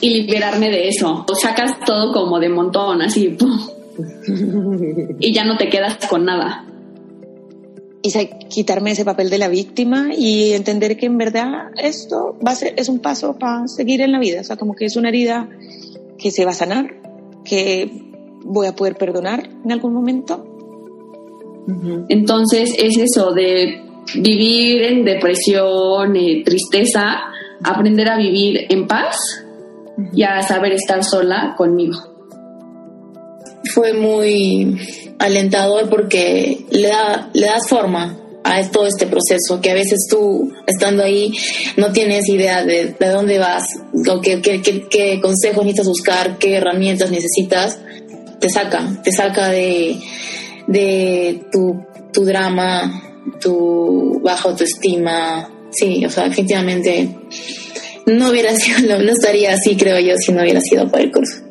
y 0.00 0.10
liberarme 0.10 0.70
de 0.70 0.88
eso. 0.88 1.24
O 1.28 1.34
sacas 1.34 1.80
todo 1.84 2.12
como 2.12 2.40
de 2.40 2.48
montón, 2.48 3.02
así, 3.02 3.36
y 5.20 5.32
ya 5.32 5.44
no 5.44 5.56
te 5.56 5.68
quedas 5.68 6.06
con 6.06 6.24
nada. 6.24 6.66
Y 8.02 8.12
quitarme 8.50 8.90
ese 8.90 9.04
papel 9.04 9.30
de 9.30 9.38
la 9.38 9.48
víctima 9.48 10.10
y 10.14 10.52
entender 10.52 10.98
que 10.98 11.06
en 11.06 11.16
verdad 11.16 11.70
esto 11.78 12.36
va 12.46 12.50
a 12.50 12.54
ser, 12.54 12.74
es 12.76 12.90
un 12.90 12.98
paso 12.98 13.38
para 13.38 13.66
seguir 13.66 14.02
en 14.02 14.12
la 14.12 14.18
vida. 14.18 14.42
O 14.42 14.44
sea, 14.44 14.56
como 14.56 14.74
que 14.74 14.84
es 14.84 14.96
una 14.96 15.08
herida 15.08 15.48
que 16.18 16.30
se 16.30 16.44
va 16.44 16.50
a 16.50 16.54
sanar, 16.54 17.00
que 17.46 18.03
voy 18.44 18.66
a 18.66 18.72
poder 18.72 18.96
perdonar 18.96 19.48
en 19.64 19.72
algún 19.72 19.94
momento. 19.94 20.44
Entonces 22.08 22.74
es 22.78 22.98
eso 22.98 23.32
de 23.32 23.82
vivir 24.14 24.82
en 24.82 25.04
depresión, 25.04 26.14
eh, 26.14 26.42
tristeza, 26.44 27.22
aprender 27.62 28.08
a 28.08 28.18
vivir 28.18 28.66
en 28.68 28.86
paz 28.86 29.16
y 30.12 30.22
a 30.22 30.42
saber 30.42 30.72
estar 30.72 31.02
sola 31.02 31.54
conmigo. 31.56 31.96
Fue 33.72 33.94
muy 33.94 34.76
alentador 35.18 35.88
porque 35.88 36.66
le, 36.70 36.88
da, 36.88 37.30
le 37.32 37.46
das 37.46 37.66
forma 37.68 38.18
a 38.44 38.70
todo 38.70 38.86
este 38.86 39.06
proceso, 39.06 39.60
que 39.62 39.70
a 39.70 39.74
veces 39.74 40.06
tú, 40.08 40.52
estando 40.66 41.02
ahí, 41.02 41.32
no 41.78 41.90
tienes 41.92 42.28
idea 42.28 42.62
de, 42.62 42.94
de 42.98 43.08
dónde 43.08 43.38
vas, 43.38 43.64
o 44.06 44.20
qué, 44.20 44.42
qué, 44.42 44.60
qué, 44.60 45.20
consejos 45.22 45.64
necesitas 45.64 45.86
buscar, 45.88 46.38
qué 46.38 46.56
herramientas 46.56 47.10
necesitas, 47.10 47.80
te 48.44 48.50
saca, 48.50 48.86
te 49.02 49.10
saca 49.10 49.48
de, 49.48 49.96
de 50.66 51.44
tu, 51.50 51.82
tu 52.12 52.26
drama, 52.26 53.02
tu 53.40 54.20
baja 54.22 54.50
autoestima. 54.50 55.48
Sí, 55.70 56.04
o 56.04 56.10
sea, 56.10 56.24
definitivamente 56.24 57.08
no 58.04 58.28
hubiera 58.28 58.54
sido, 58.56 58.98
no 58.98 59.12
estaría 59.12 59.54
así, 59.54 59.76
creo 59.76 59.98
yo, 59.98 60.14
si 60.18 60.32
no 60.32 60.42
hubiera 60.42 60.60
sido 60.60 60.90
por 60.90 61.00
el 61.00 61.10
curso. 61.10 61.43